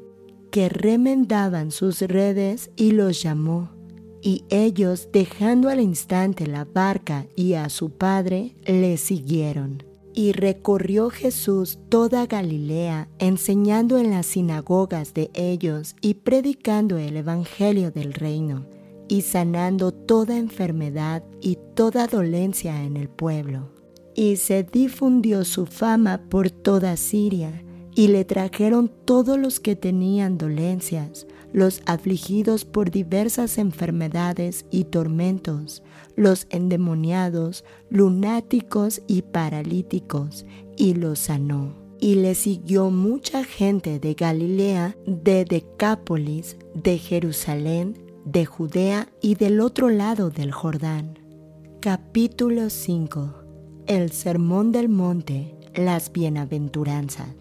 que 0.52 0.70
remendaban 0.70 1.72
sus 1.72 2.02
redes 2.02 2.70
y 2.76 2.92
los 2.92 3.24
llamó. 3.24 3.70
Y 4.22 4.44
ellos, 4.50 5.10
dejando 5.12 5.70
al 5.70 5.80
instante 5.80 6.46
la 6.46 6.66
barca 6.66 7.26
y 7.36 7.54
a 7.54 7.70
su 7.70 7.90
padre, 7.90 8.56
le 8.66 8.98
siguieron. 8.98 9.84
Y 10.14 10.34
recorrió 10.34 11.10
Jesús 11.10 11.80
toda 11.90 12.28
Galilea, 12.28 13.08
enseñando 13.18 13.98
en 13.98 14.12
las 14.12 14.28
sinagogas 14.28 15.14
de 15.14 15.32
ellos 15.34 15.96
y 16.02 16.16
predicando 16.16 16.98
el 16.98 17.16
Evangelio 17.18 17.92
del 17.92 18.14
reino, 18.14 18.68
y 19.08 19.22
sanando 19.22 19.92
toda 19.92 20.38
enfermedad 20.38 21.24
y 21.42 21.58
toda 21.76 22.08
dolencia 22.08 22.84
en 22.84 22.98
el 22.98 23.10
pueblo. 23.10 23.70
Y 24.14 24.36
se 24.36 24.64
difundió 24.64 25.46
su 25.46 25.66
fama 25.66 26.22
por 26.30 26.52
toda 26.52 26.98
Siria, 26.98 27.64
y 27.96 28.08
le 28.08 28.26
trajeron 28.26 28.92
todos 29.06 29.38
los 29.38 29.60
que 29.60 29.76
tenían 29.76 30.38
dolencias, 30.38 31.28
los 31.54 31.82
afligidos 31.86 32.66
por 32.66 32.92
diversas 32.92 33.58
enfermedades 33.58 34.66
y 34.72 34.86
tormentos, 34.86 35.84
los 36.16 36.48
endemoniados, 36.50 37.66
lunáticos 37.90 39.02
y 39.08 39.24
paralíticos, 39.24 40.46
y 40.78 40.94
los 40.94 41.20
sanó. 41.20 41.74
Y 42.00 42.16
le 42.16 42.34
siguió 42.34 42.90
mucha 42.90 43.44
gente 43.44 44.00
de 44.00 44.16
Galilea, 44.16 44.96
de 45.06 45.46
Decápolis, 45.46 46.58
de 46.74 46.98
Jerusalén, 46.98 47.96
de 48.26 48.46
Judea 48.46 49.08
y 49.22 49.36
del 49.36 49.60
otro 49.60 49.90
lado 49.90 50.30
del 50.30 50.52
Jordán. 50.52 51.20
Capítulo 51.80 52.70
5 52.70 53.34
El 53.88 54.12
Sermón 54.12 54.72
del 54.72 54.90
Monte, 54.90 55.56
las 55.76 56.12
Bienaventuranzas. 56.12 57.41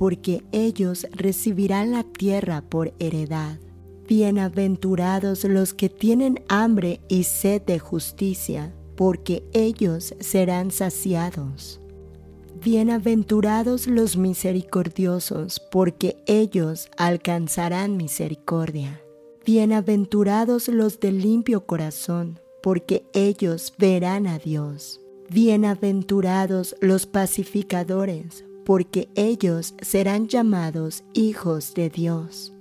porque 0.00 0.42
ellos 0.50 1.06
recibirán 1.12 1.90
la 1.90 2.04
tierra 2.04 2.62
por 2.62 2.94
heredad. 2.98 3.58
Bienaventurados 4.08 5.44
los 5.44 5.74
que 5.74 5.90
tienen 5.90 6.42
hambre 6.48 7.02
y 7.08 7.24
sed 7.24 7.60
de 7.60 7.78
justicia, 7.78 8.74
porque 8.96 9.44
ellos 9.52 10.14
serán 10.18 10.70
saciados. 10.70 11.82
Bienaventurados 12.64 13.86
los 13.86 14.16
misericordiosos, 14.16 15.60
porque 15.70 16.16
ellos 16.24 16.88
alcanzarán 16.96 17.98
misericordia. 17.98 19.02
Bienaventurados 19.44 20.68
los 20.68 20.98
de 20.98 21.12
limpio 21.12 21.66
corazón, 21.66 22.40
porque 22.62 23.04
ellos 23.12 23.74
verán 23.76 24.26
a 24.26 24.38
Dios. 24.38 25.02
Bienaventurados 25.28 26.74
los 26.80 27.04
pacificadores, 27.04 28.46
porque 28.70 29.08
ellos 29.16 29.74
serán 29.82 30.28
llamados 30.28 31.02
hijos 31.12 31.74
de 31.74 31.90
Dios. 31.90 32.52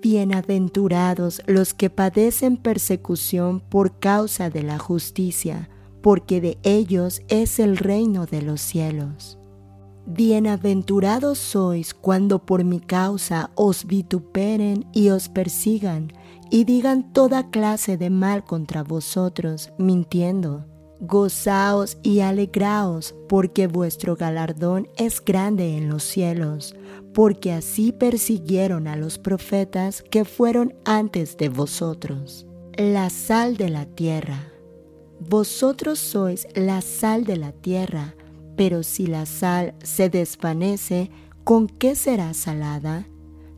Bienaventurados 0.00 1.42
los 1.48 1.74
que 1.74 1.90
padecen 1.90 2.56
persecución 2.56 3.58
por 3.58 3.98
causa 3.98 4.50
de 4.50 4.62
la 4.62 4.78
justicia, 4.78 5.68
porque 6.00 6.40
de 6.40 6.58
ellos 6.62 7.22
es 7.26 7.58
el 7.58 7.76
reino 7.76 8.26
de 8.26 8.42
los 8.42 8.60
cielos. 8.60 9.36
Bienaventurados 10.06 11.38
sois 11.38 11.92
cuando 11.92 12.46
por 12.46 12.62
mi 12.62 12.78
causa 12.78 13.50
os 13.56 13.84
vituperen 13.84 14.86
y 14.92 15.08
os 15.08 15.28
persigan, 15.28 16.12
y 16.52 16.62
digan 16.62 17.12
toda 17.12 17.50
clase 17.50 17.96
de 17.96 18.10
mal 18.10 18.44
contra 18.44 18.84
vosotros, 18.84 19.72
mintiendo. 19.76 20.71
Gozaos 21.04 21.98
y 22.04 22.20
alegraos, 22.20 23.16
porque 23.28 23.66
vuestro 23.66 24.14
galardón 24.14 24.86
es 24.96 25.20
grande 25.20 25.76
en 25.76 25.88
los 25.88 26.04
cielos, 26.04 26.76
porque 27.12 27.50
así 27.50 27.90
persiguieron 27.90 28.86
a 28.86 28.94
los 28.94 29.18
profetas 29.18 30.02
que 30.02 30.24
fueron 30.24 30.76
antes 30.84 31.36
de 31.36 31.48
vosotros. 31.48 32.46
La 32.76 33.10
sal 33.10 33.56
de 33.56 33.68
la 33.68 33.84
tierra. 33.84 34.52
Vosotros 35.18 35.98
sois 35.98 36.46
la 36.54 36.80
sal 36.82 37.24
de 37.24 37.36
la 37.36 37.50
tierra, 37.50 38.14
pero 38.56 38.84
si 38.84 39.08
la 39.08 39.26
sal 39.26 39.74
se 39.82 40.08
desvanece, 40.08 41.10
¿con 41.42 41.66
qué 41.66 41.96
será 41.96 42.32
salada? 42.32 43.08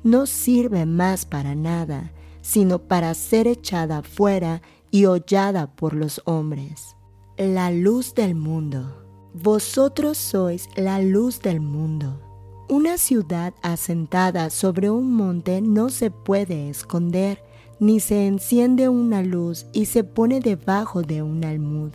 No 0.03 0.25
sirve 0.25 0.87
más 0.87 1.27
para 1.27 1.55
nada, 1.55 2.11
sino 2.41 2.79
para 2.79 3.13
ser 3.13 3.47
echada 3.49 4.01
fuera 4.01 4.63
y 4.91 5.05
hollada 5.05 5.67
por 5.67 5.93
los 5.93 6.23
hombres 6.25 6.97
la 7.37 7.73
luz 7.73 8.15
del 8.15 8.37
mundo. 8.37 8.95
Vosotros 9.35 10.17
sois 10.19 10.69
la 10.77 11.01
luz 11.03 11.41
del 11.43 11.61
mundo. 11.61 12.21
Una 12.69 12.97
ciudad 12.97 13.53
asentada 13.61 14.51
sobre 14.51 14.89
un 14.89 15.13
monte 15.13 15.61
no 15.61 15.91
se 15.91 16.13
puede 16.13 16.71
esconder, 16.71 17.43
ni 17.81 17.99
se 17.99 18.29
enciende 18.29 18.89
una 18.89 19.23
luz 19.23 19.67
y 19.73 19.87
se 19.87 20.05
pone 20.05 20.39
debajo 20.39 21.03
de 21.03 21.23
un 21.23 21.45
almud, 21.45 21.91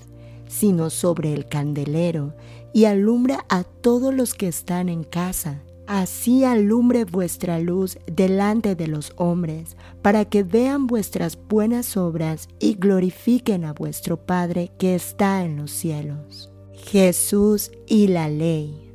sino 0.50 0.90
sobre 0.90 1.34
el 1.34 1.48
candelero, 1.48 2.34
y 2.74 2.84
alumbra 2.84 3.46
a 3.48 3.64
todos 3.64 4.14
los 4.14 4.34
que 4.34 4.50
están 4.50 4.90
en 4.90 5.06
casa. 5.06 5.62
Así 5.92 6.44
alumbre 6.44 7.04
vuestra 7.04 7.58
luz 7.58 7.98
delante 8.06 8.76
de 8.76 8.86
los 8.86 9.12
hombres, 9.16 9.76
para 10.04 10.24
que 10.24 10.44
vean 10.44 10.86
vuestras 10.86 11.36
buenas 11.50 11.98
obras 11.98 12.48
y 12.60 12.76
glorifiquen 12.76 13.66
a 13.66 13.74
vuestro 13.74 14.16
Padre 14.24 14.70
que 14.78 14.94
está 14.94 15.44
en 15.44 15.58
los 15.58 15.72
cielos. 15.72 16.52
Jesús 16.76 17.72
y 17.88 18.06
la 18.06 18.30
ley. 18.30 18.92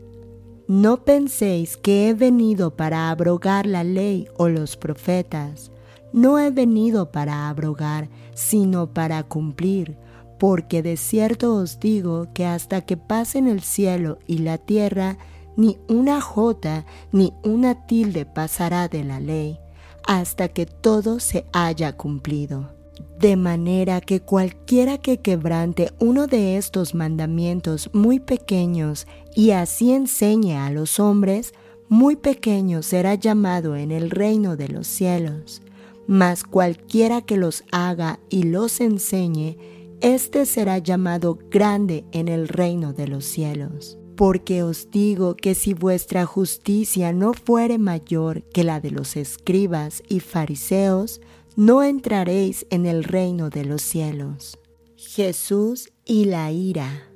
No 0.68 1.02
penséis 1.02 1.76
que 1.76 2.08
he 2.08 2.14
venido 2.14 2.76
para 2.76 3.10
abrogar 3.10 3.66
la 3.66 3.82
ley 3.82 4.28
o 4.36 4.48
los 4.48 4.76
profetas. 4.76 5.72
No 6.12 6.38
he 6.38 6.52
venido 6.52 7.10
para 7.10 7.48
abrogar, 7.48 8.08
sino 8.34 8.94
para 8.94 9.24
cumplir, 9.24 9.96
porque 10.38 10.80
de 10.80 10.96
cierto 10.96 11.56
os 11.56 11.80
digo 11.80 12.28
que 12.32 12.46
hasta 12.46 12.82
que 12.82 12.96
pasen 12.96 13.48
el 13.48 13.62
cielo 13.62 14.20
y 14.28 14.38
la 14.38 14.58
tierra, 14.58 15.18
ni 15.56 15.78
una 15.88 16.20
jota 16.20 16.84
ni 17.12 17.32
una 17.42 17.86
tilde 17.86 18.26
pasará 18.26 18.88
de 18.88 19.04
la 19.04 19.20
ley, 19.20 19.58
hasta 20.06 20.48
que 20.48 20.66
todo 20.66 21.20
se 21.20 21.46
haya 21.52 21.96
cumplido. 21.96 22.70
De 23.18 23.36
manera 23.36 24.00
que 24.00 24.20
cualquiera 24.20 24.98
que 24.98 25.18
quebrante 25.18 25.92
uno 25.98 26.26
de 26.26 26.56
estos 26.56 26.94
mandamientos 26.94 27.90
muy 27.92 28.20
pequeños 28.20 29.06
y 29.34 29.52
así 29.52 29.92
enseñe 29.92 30.56
a 30.56 30.70
los 30.70 31.00
hombres, 31.00 31.54
muy 31.88 32.16
pequeño 32.16 32.82
será 32.82 33.14
llamado 33.14 33.76
en 33.76 33.92
el 33.92 34.10
reino 34.10 34.56
de 34.56 34.68
los 34.68 34.86
cielos. 34.86 35.62
Mas 36.06 36.44
cualquiera 36.44 37.22
que 37.22 37.36
los 37.36 37.64
haga 37.72 38.18
y 38.28 38.42
los 38.42 38.80
enseñe, 38.80 39.56
éste 40.00 40.44
será 40.44 40.78
llamado 40.78 41.38
grande 41.50 42.04
en 42.12 42.28
el 42.28 42.48
reino 42.48 42.92
de 42.92 43.08
los 43.08 43.24
cielos. 43.24 43.96
Porque 44.16 44.62
os 44.62 44.90
digo 44.90 45.34
que 45.34 45.54
si 45.54 45.74
vuestra 45.74 46.24
justicia 46.24 47.12
no 47.12 47.32
fuere 47.32 47.78
mayor 47.78 48.42
que 48.42 48.64
la 48.64 48.80
de 48.80 48.90
los 48.90 49.16
escribas 49.16 50.02
y 50.08 50.20
fariseos, 50.20 51.20
no 51.56 51.82
entraréis 51.82 52.66
en 52.70 52.86
el 52.86 53.04
reino 53.04 53.50
de 53.50 53.64
los 53.64 53.82
cielos. 53.82 54.58
Jesús 54.96 55.92
y 56.04 56.24
la 56.26 56.50
ira. 56.50 57.08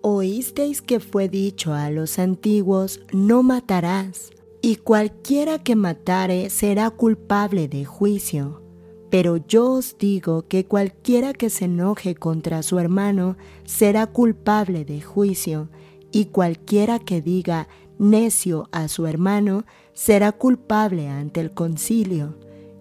Oísteis 0.00 0.82
que 0.82 1.00
fue 1.00 1.28
dicho 1.28 1.72
a 1.72 1.90
los 1.90 2.18
antiguos, 2.18 3.00
no 3.12 3.42
matarás, 3.42 4.30
y 4.60 4.76
cualquiera 4.76 5.58
que 5.58 5.76
matare 5.76 6.50
será 6.50 6.90
culpable 6.90 7.68
de 7.68 7.84
juicio. 7.84 8.62
Pero 9.10 9.36
yo 9.36 9.72
os 9.72 9.98
digo 9.98 10.46
que 10.48 10.64
cualquiera 10.64 11.32
que 11.32 11.50
se 11.50 11.66
enoje 11.66 12.14
contra 12.14 12.62
su 12.62 12.78
hermano 12.78 13.36
será 13.64 14.06
culpable 14.06 14.84
de 14.84 15.00
juicio, 15.02 15.68
y 16.12 16.26
cualquiera 16.26 16.98
que 16.98 17.20
diga 17.22 17.68
necio 17.98 18.68
a 18.70 18.88
su 18.88 19.06
hermano 19.06 19.64
será 19.94 20.32
culpable 20.32 21.08
ante 21.08 21.40
el 21.40 21.52
concilio, 21.52 22.36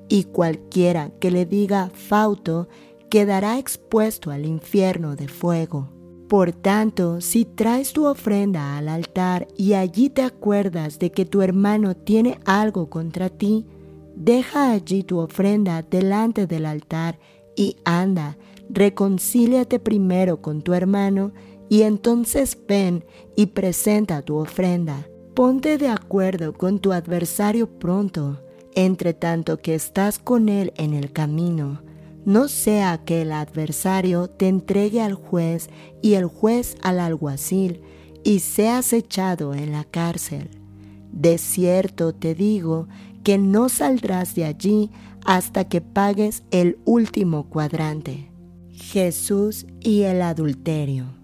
y 0.10 0.26
cualquiera 0.26 1.10
que 1.20 1.32
le 1.32 1.46
diga 1.46 1.90
fauto 1.94 2.68
quedará 3.10 3.58
expuesto 3.58 4.32
al 4.32 4.46
infierno 4.46 5.16
de 5.16 5.28
fuego. 5.28 5.90
Por 6.28 6.54
tanto, 6.54 7.20
si 7.20 7.44
traes 7.44 7.92
tu 7.92 8.06
ofrenda 8.06 8.78
al 8.78 8.88
altar 8.88 9.48
y 9.58 9.74
allí 9.74 10.10
te 10.10 10.22
acuerdas 10.22 10.98
de 10.98 11.12
que 11.12 11.26
tu 11.26 11.42
hermano 11.42 11.96
tiene 11.96 12.40
algo 12.46 12.90
contra 12.90 13.30
ti, 13.30 13.66
deja 14.16 14.72
allí 14.72 15.04
tu 15.04 15.20
ofrenda 15.20 15.82
delante 15.82 16.48
del 16.48 16.66
altar 16.66 17.20
y 17.56 17.76
anda, 17.84 18.38
reconcíliate 18.70 19.80
primero 19.80 20.42
con 20.42 20.62
tu 20.62 20.74
hermano 20.74 21.34
y 21.72 21.84
entonces 21.84 22.58
ven 22.68 23.06
y 23.38 23.46
presenta 23.46 24.22
tu 24.24 24.36
ofrenda. 24.36 25.08
Ponte 25.34 25.78
de 25.78 25.88
acuerdo 25.88 26.52
con 26.52 26.80
tu 26.80 26.92
adversario 26.92 27.80
pronto, 27.80 28.42
entre 28.76 29.14
tanto 29.14 29.62
que 29.62 29.74
estás 29.74 30.20
con 30.20 30.50
él 30.50 30.74
en 30.76 30.94
el 30.94 31.14
camino. 31.14 31.82
No 32.26 32.50
sea 32.50 33.00
que 33.06 33.22
el 33.22 33.32
adversario 33.32 34.28
te 34.28 34.50
entregue 34.50 35.00
al 35.00 35.14
juez 35.14 35.70
y 36.02 36.16
el 36.16 36.26
juez 36.26 36.76
al 36.82 37.00
alguacil 37.00 37.80
y 38.26 38.40
seas 38.40 38.92
echado 38.92 39.54
en 39.54 39.72
la 39.72 39.86
cárcel. 39.86 40.50
De 41.14 41.38
cierto 41.38 42.14
te 42.14 42.36
digo 42.36 42.90
que 43.24 43.38
no 43.38 43.70
saldrás 43.70 44.36
de 44.36 44.44
allí 44.44 44.92
hasta 45.24 45.70
que 45.70 45.80
pagues 45.80 46.44
el 46.52 46.80
último 46.84 47.48
cuadrante. 47.48 48.30
Jesús 48.72 49.68
y 49.80 50.02
el 50.02 50.22
adulterio. 50.22 51.21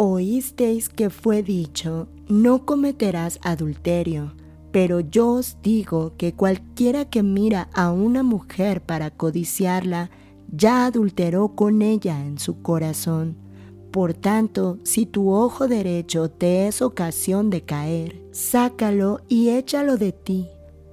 Oísteis 0.00 0.88
que 0.88 1.10
fue 1.10 1.42
dicho, 1.42 2.06
no 2.28 2.64
cometerás 2.64 3.40
adulterio, 3.42 4.32
pero 4.70 5.00
yo 5.00 5.30
os 5.30 5.56
digo 5.60 6.12
que 6.16 6.34
cualquiera 6.34 7.06
que 7.06 7.24
mira 7.24 7.68
a 7.74 7.90
una 7.90 8.22
mujer 8.22 8.80
para 8.80 9.10
codiciarla, 9.10 10.10
ya 10.52 10.86
adulteró 10.86 11.56
con 11.56 11.82
ella 11.82 12.24
en 12.24 12.38
su 12.38 12.62
corazón. 12.62 13.38
Por 13.90 14.14
tanto, 14.14 14.78
si 14.84 15.04
tu 15.04 15.32
ojo 15.32 15.66
derecho 15.66 16.30
te 16.30 16.68
es 16.68 16.80
ocasión 16.80 17.50
de 17.50 17.62
caer, 17.62 18.22
sácalo 18.30 19.22
y 19.26 19.48
échalo 19.48 19.96
de 19.96 20.12
ti, 20.12 20.46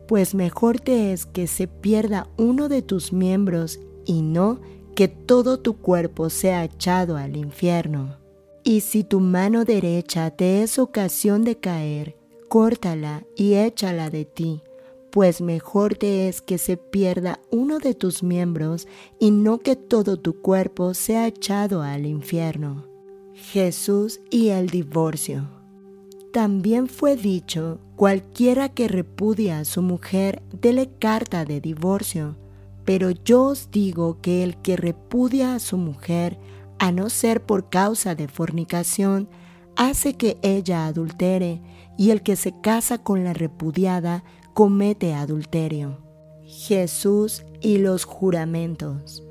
pues 0.07 0.33
mejor 0.33 0.79
te 0.79 1.13
es 1.13 1.27
que 1.27 1.45
se 1.45 1.67
pierda 1.67 2.27
uno 2.37 2.69
de 2.69 2.81
tus 2.81 3.13
miembros 3.13 3.79
y 4.03 4.23
no 4.23 4.61
que 4.95 5.07
todo 5.07 5.59
tu 5.59 5.77
cuerpo 5.77 6.31
sea 6.31 6.63
echado 6.63 7.17
al 7.17 7.37
infierno. 7.37 8.24
Y 8.67 8.81
si 8.81 9.03
tu 9.03 9.19
mano 9.19 9.63
derecha 9.63 10.31
te 10.31 10.63
es 10.63 10.79
ocasión 10.79 11.43
de 11.43 11.55
caer, 11.55 12.17
córtala 12.49 13.23
y 13.35 13.53
échala 13.53 14.09
de 14.09 14.25
ti, 14.25 14.63
pues 15.11 15.39
mejor 15.39 15.93
te 15.93 16.27
es 16.27 16.41
que 16.41 16.57
se 16.57 16.75
pierda 16.75 17.39
uno 17.51 17.77
de 17.77 17.93
tus 17.93 18.23
miembros 18.23 18.87
y 19.19 19.29
no 19.29 19.59
que 19.59 19.75
todo 19.75 20.17
tu 20.17 20.41
cuerpo 20.41 20.95
sea 20.95 21.27
echado 21.27 21.83
al 21.83 22.07
infierno. 22.07 22.87
Jesús 23.35 24.19
y 24.31 24.49
el 24.49 24.67
divorcio. 24.71 25.47
También 26.33 26.87
fue 26.87 27.15
dicho, 27.15 27.79
cualquiera 27.95 28.69
que 28.69 28.87
repudia 28.87 29.59
a 29.59 29.65
su 29.65 29.83
mujer, 29.83 30.41
dele 30.51 30.89
carta 30.97 31.45
de 31.45 31.61
divorcio 31.61 32.35
pero 32.85 33.09
yo 33.09 33.45
os 33.45 33.71
digo 33.71 34.21
que 34.21 34.43
el 34.43 34.57
que 34.57 34.77
repudia 34.77 35.55
a 35.55 35.59
su 35.59 35.77
mujer, 35.77 36.37
a 36.79 36.91
no 36.91 37.09
ser 37.09 37.43
por 37.45 37.69
causa 37.69 38.15
de 38.15 38.27
fornicación, 38.27 39.29
hace 39.75 40.15
que 40.15 40.37
ella 40.41 40.85
adultere, 40.85 41.61
y 41.97 42.11
el 42.11 42.21
que 42.23 42.35
se 42.35 42.53
casa 42.61 42.97
con 42.97 43.23
la 43.23 43.33
repudiada 43.33 44.23
comete 44.53 45.13
adulterio. 45.13 45.99
Jesús 46.43 47.43
y 47.61 47.77
los 47.77 48.03
juramentos. 48.05 49.23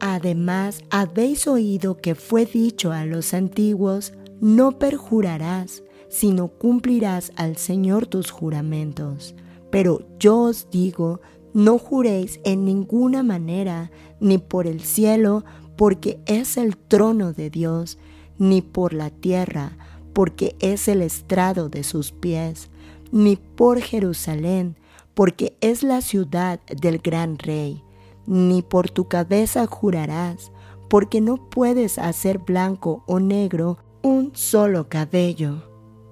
Además, 0.00 0.82
habéis 0.90 1.46
oído 1.46 1.98
que 1.98 2.14
fue 2.14 2.46
dicho 2.46 2.92
a 2.92 3.04
los 3.04 3.34
antiguos, 3.34 4.14
no 4.40 4.78
perjurarás, 4.78 5.82
sino 6.08 6.48
cumplirás 6.48 7.32
al 7.36 7.56
Señor 7.56 8.06
tus 8.06 8.30
juramentos. 8.30 9.34
Pero 9.70 10.06
yo 10.18 10.38
os 10.38 10.68
digo, 10.70 11.20
no 11.52 11.78
juréis 11.78 12.40
en 12.44 12.64
ninguna 12.64 13.22
manera, 13.22 13.90
ni 14.20 14.38
por 14.38 14.66
el 14.66 14.80
cielo, 14.80 15.44
porque 15.80 16.20
es 16.26 16.58
el 16.58 16.76
trono 16.76 17.32
de 17.32 17.48
Dios, 17.48 17.96
ni 18.36 18.60
por 18.60 18.92
la 18.92 19.08
tierra, 19.08 19.78
porque 20.12 20.54
es 20.60 20.88
el 20.88 21.00
estrado 21.00 21.70
de 21.70 21.84
sus 21.84 22.12
pies, 22.12 22.68
ni 23.12 23.36
por 23.36 23.80
Jerusalén, 23.80 24.76
porque 25.14 25.56
es 25.62 25.82
la 25.82 26.02
ciudad 26.02 26.60
del 26.66 26.98
gran 26.98 27.38
rey, 27.38 27.82
ni 28.26 28.60
por 28.60 28.90
tu 28.90 29.08
cabeza 29.08 29.66
jurarás, 29.66 30.52
porque 30.90 31.22
no 31.22 31.48
puedes 31.48 31.98
hacer 31.98 32.40
blanco 32.40 33.02
o 33.06 33.18
negro 33.18 33.78
un 34.02 34.32
solo 34.34 34.90
cabello. 34.90 35.62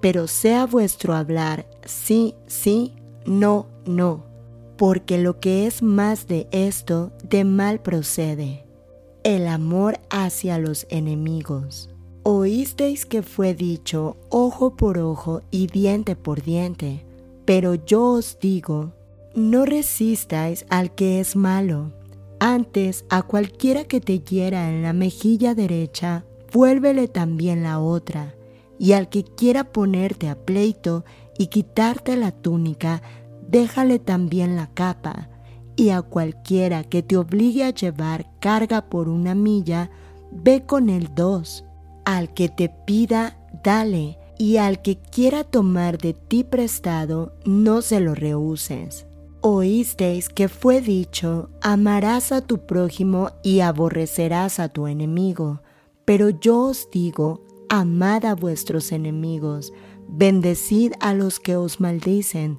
Pero 0.01 0.29
sea 0.29 0.65
vuestro 0.65 1.15
hablar 1.15 1.69
sí, 1.85 2.35
sí, 2.47 2.95
no, 3.27 3.67
no 3.85 4.25
porque 4.79 5.19
lo 5.19 5.41
que 5.41 5.67
es 5.67 5.83
más 5.83 6.29
de 6.29 6.47
esto 6.53 7.11
de 7.25 7.45
mal 7.45 7.83
procede, 7.83 8.68
el 9.29 9.47
amor 9.47 10.01
hacia 10.09 10.59
los 10.59 10.87
enemigos. 10.89 11.91
Oísteis 12.23 13.05
que 13.05 13.23
fue 13.23 13.53
dicho 13.53 14.17
ojo 14.31 14.75
por 14.75 14.97
ojo 14.97 15.43
y 15.51 15.67
diente 15.67 16.17
por 16.17 16.43
diente, 16.43 17.05
pero 17.45 17.75
yo 17.75 18.05
os 18.13 18.39
digo, 18.41 18.95
no 19.35 19.67
resistáis 19.67 20.65
al 20.71 20.95
que 20.95 21.21
es 21.21 21.37
malo. 21.37 21.93
Antes 22.41 23.05
a 23.11 23.21
cualquiera 23.21 23.85
que 23.85 24.01
te 24.01 24.19
hiera 24.19 24.71
en 24.71 24.83
la 24.83 24.95
mejilla 24.95 25.55
derecha, 25.55 26.25
vuélvele 26.51 27.07
también 27.07 27.63
la 27.63 27.81
otra, 27.81 28.35
y 28.79 28.93
al 28.93 29.11
que 29.11 29.25
quiera 29.25 29.73
ponerte 29.73 30.31
a 30.31 30.39
pleito 30.39 31.05
y 31.37 31.49
quitarte 31.49 32.17
la 32.17 32.33
túnica, 32.33 33.03
déjale 33.47 33.99
también 33.99 34.57
la 34.57 34.73
capa, 34.73 35.29
y 35.79 35.91
a 35.91 36.03
cualquiera 36.03 36.83
que 36.83 37.05
te 37.05 37.17
obligue 37.17 37.63
a 37.63 37.71
llevar 37.71 38.27
carga 38.41 38.91
por 38.91 39.09
una 39.09 39.37
milla, 39.37 39.91
ve 40.33 40.67
con 40.67 40.91
el 40.91 41.15
dos. 41.15 41.65
Al 42.05 42.35
que 42.35 42.49
te 42.49 42.69
pida, 42.69 43.39
dale, 43.63 44.19
y 44.39 44.57
al 44.57 44.83
que 44.83 44.97
quiera 44.99 45.45
tomar 45.45 45.97
de 45.97 46.15
ti 46.15 46.43
prestado, 46.43 47.33
no 47.45 47.81
se 47.81 48.01
lo 48.01 48.17
rehuses. 48.17 49.07
Oísteis 49.41 50.29
que 50.29 50.49
fue 50.49 50.81
dicho, 50.81 51.49
amarás 51.61 52.33
a 52.33 52.41
tu 52.41 52.67
prójimo 52.67 53.31
y 53.45 53.61
aborrecerás 53.61 54.59
a 54.59 54.69
tu 54.69 54.89
enemigo. 54.89 55.63
Pero 56.05 56.31
yo 56.31 56.59
os 56.59 56.91
digo, 56.91 57.45
amad 57.69 58.25
a 58.25 58.35
vuestros 58.35 58.91
enemigos, 58.91 59.73
bendecid 60.09 60.95
a 60.99 61.15
los 61.15 61.39
que 61.39 61.55
os 61.55 61.79
maldicen, 61.79 62.59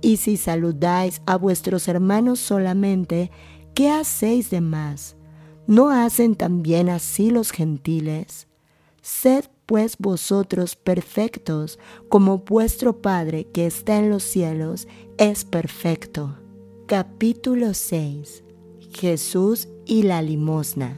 Y 0.00 0.18
si 0.18 0.36
saludáis 0.36 1.22
a 1.26 1.36
vuestros 1.36 1.88
hermanos 1.88 2.38
solamente, 2.38 3.30
¿qué 3.74 3.90
hacéis 3.90 4.50
de 4.50 4.60
más? 4.60 5.16
¿No 5.66 5.90
hacen 5.90 6.36
también 6.36 6.88
así 6.88 7.30
los 7.30 7.50
gentiles? 7.50 8.46
Sed 9.02 9.46
pues 9.66 9.96
vosotros 9.98 10.76
perfectos, 10.76 11.78
como 12.08 12.38
vuestro 12.38 13.02
Padre 13.02 13.48
que 13.52 13.66
está 13.66 13.98
en 13.98 14.10
los 14.10 14.22
cielos 14.22 14.86
es 15.18 15.44
perfecto. 15.44 16.38
Capítulo 16.86 17.74
6 17.74 18.44
Jesús 18.94 19.68
y 19.84 20.04
la 20.04 20.22
limosna. 20.22 20.96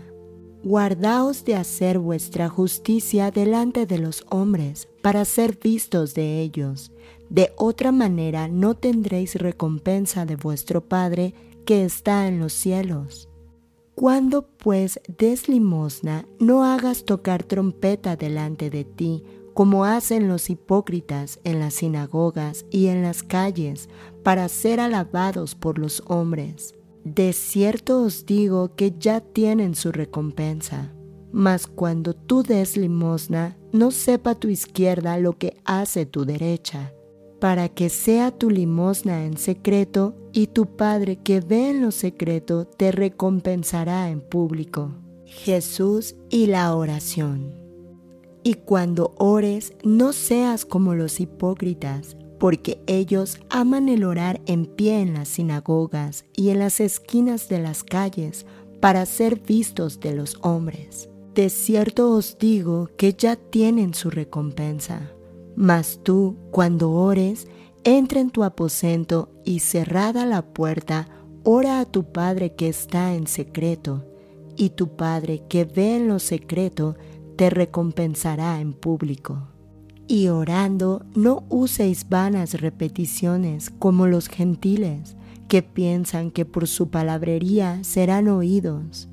Guardaos 0.62 1.44
de 1.44 1.54
hacer 1.54 1.98
vuestra 1.98 2.48
justicia 2.48 3.30
delante 3.30 3.86
de 3.86 3.98
los 3.98 4.24
hombres, 4.28 4.88
para 5.02 5.24
ser 5.24 5.58
vistos 5.58 6.14
de 6.14 6.40
ellos 6.40 6.92
de 7.30 7.52
otra 7.56 7.92
manera 7.92 8.48
no 8.48 8.74
tendréis 8.74 9.34
recompensa 9.34 10.24
de 10.24 10.36
vuestro 10.36 10.84
Padre 10.88 11.34
que 11.64 11.84
está 11.84 12.26
en 12.26 12.38
los 12.38 12.52
cielos. 12.52 13.28
Cuando 13.94 14.46
pues 14.46 15.00
des 15.18 15.48
limosna, 15.48 16.24
no 16.38 16.64
hagas 16.64 17.04
tocar 17.04 17.42
trompeta 17.42 18.16
delante 18.16 18.70
de 18.70 18.84
ti, 18.84 19.24
como 19.54 19.84
hacen 19.84 20.28
los 20.28 20.50
hipócritas 20.50 21.40
en 21.42 21.58
las 21.58 21.74
sinagogas 21.74 22.64
y 22.70 22.86
en 22.86 23.02
las 23.02 23.24
calles, 23.24 23.88
para 24.22 24.48
ser 24.48 24.78
alabados 24.78 25.56
por 25.56 25.80
los 25.80 26.02
hombres. 26.06 26.76
De 27.02 27.32
cierto 27.32 28.02
os 28.02 28.24
digo 28.24 28.76
que 28.76 28.94
ya 28.98 29.20
tienen 29.20 29.74
su 29.74 29.90
recompensa. 29.90 30.92
Mas 31.32 31.66
cuando 31.66 32.14
tú 32.14 32.42
des 32.42 32.76
limosna, 32.76 33.58
no 33.72 33.90
sepa 33.90 34.34
tu 34.34 34.48
izquierda 34.48 35.18
lo 35.18 35.36
que 35.36 35.56
hace 35.64 36.06
tu 36.06 36.24
derecha, 36.24 36.92
para 37.40 37.68
que 37.68 37.88
sea 37.88 38.30
tu 38.30 38.50
limosna 38.50 39.24
en 39.24 39.36
secreto, 39.36 40.14
y 40.32 40.48
tu 40.48 40.66
Padre 40.76 41.16
que 41.16 41.40
ve 41.40 41.70
en 41.70 41.82
lo 41.82 41.90
secreto 41.90 42.66
te 42.66 42.92
recompensará 42.92 44.10
en 44.10 44.20
público. 44.20 44.92
Jesús 45.24 46.16
y 46.30 46.46
la 46.46 46.74
oración. 46.74 47.54
Y 48.42 48.54
cuando 48.54 49.14
ores, 49.18 49.74
no 49.84 50.12
seas 50.12 50.64
como 50.64 50.94
los 50.94 51.20
hipócritas, 51.20 52.16
porque 52.38 52.80
ellos 52.86 53.38
aman 53.50 53.88
el 53.88 54.04
orar 54.04 54.40
en 54.46 54.64
pie 54.64 55.00
en 55.00 55.14
las 55.14 55.28
sinagogas 55.28 56.24
y 56.36 56.50
en 56.50 56.60
las 56.60 56.80
esquinas 56.80 57.48
de 57.48 57.58
las 57.58 57.82
calles 57.82 58.46
para 58.80 59.04
ser 59.06 59.40
vistos 59.40 60.00
de 60.00 60.14
los 60.14 60.38
hombres. 60.42 61.08
De 61.34 61.50
cierto 61.50 62.12
os 62.12 62.38
digo 62.38 62.88
que 62.96 63.12
ya 63.12 63.36
tienen 63.36 63.94
su 63.94 64.10
recompensa. 64.10 65.12
Mas 65.60 65.98
tú, 66.04 66.36
cuando 66.52 66.92
ores, 66.92 67.48
entra 67.82 68.20
en 68.20 68.30
tu 68.30 68.44
aposento 68.44 69.32
y 69.44 69.58
cerrada 69.58 70.24
la 70.24 70.42
puerta, 70.42 71.08
ora 71.42 71.80
a 71.80 71.84
tu 71.84 72.12
Padre 72.12 72.54
que 72.54 72.68
está 72.68 73.12
en 73.16 73.26
secreto, 73.26 74.06
y 74.56 74.70
tu 74.70 74.94
Padre 74.94 75.42
que 75.48 75.64
ve 75.64 75.96
en 75.96 76.06
lo 76.06 76.20
secreto 76.20 76.94
te 77.34 77.50
recompensará 77.50 78.60
en 78.60 78.72
público. 78.72 79.48
Y 80.06 80.28
orando, 80.28 81.04
no 81.16 81.42
uséis 81.48 82.08
vanas 82.08 82.60
repeticiones 82.60 83.68
como 83.68 84.06
los 84.06 84.28
gentiles, 84.28 85.16
que 85.48 85.64
piensan 85.64 86.30
que 86.30 86.44
por 86.44 86.68
su 86.68 86.90
palabrería 86.90 87.82
serán 87.82 88.28
oídos. 88.28 89.08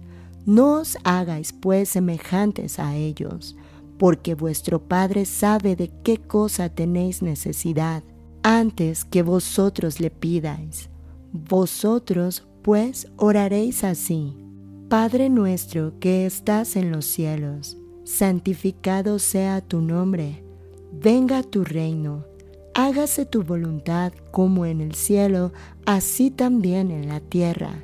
No 0.45 0.73
os 0.81 0.99
hagáis 1.03 1.53
pues 1.53 1.89
semejantes 1.89 2.77
a 2.77 2.95
ellos, 2.95 3.55
porque 3.97 4.35
vuestro 4.35 4.81
Padre 4.87 5.25
sabe 5.25 5.75
de 5.75 5.91
qué 6.03 6.17
cosa 6.17 6.69
tenéis 6.69 7.21
necesidad 7.21 8.03
antes 8.43 9.05
que 9.05 9.23
vosotros 9.23 9.99
le 9.99 10.11
pidáis. 10.11 10.89
Vosotros 11.31 12.47
pues 12.61 13.07
oraréis 13.17 13.83
así. 13.83 14.35
Padre 14.89 15.29
nuestro 15.29 15.99
que 15.99 16.25
estás 16.25 16.75
en 16.75 16.91
los 16.91 17.05
cielos, 17.05 17.77
santificado 18.03 19.19
sea 19.19 19.61
tu 19.61 19.81
nombre 19.81 20.45
venga 21.01 21.43
tu 21.43 21.63
reino, 21.63 22.25
hágase 22.73 23.25
tu 23.25 23.43
voluntad 23.43 24.13
como 24.31 24.65
en 24.65 24.81
el 24.81 24.95
cielo, 24.95 25.51
así 25.85 26.31
también 26.31 26.91
en 26.91 27.07
la 27.07 27.19
tierra. 27.19 27.83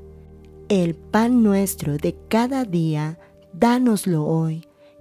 El 0.69 0.95
pan 0.95 1.43
nuestro 1.43 1.97
de 1.97 2.15
cada 2.29 2.63
día, 2.63 3.19
dánoslo 3.53 4.25
hoy, 4.25 4.65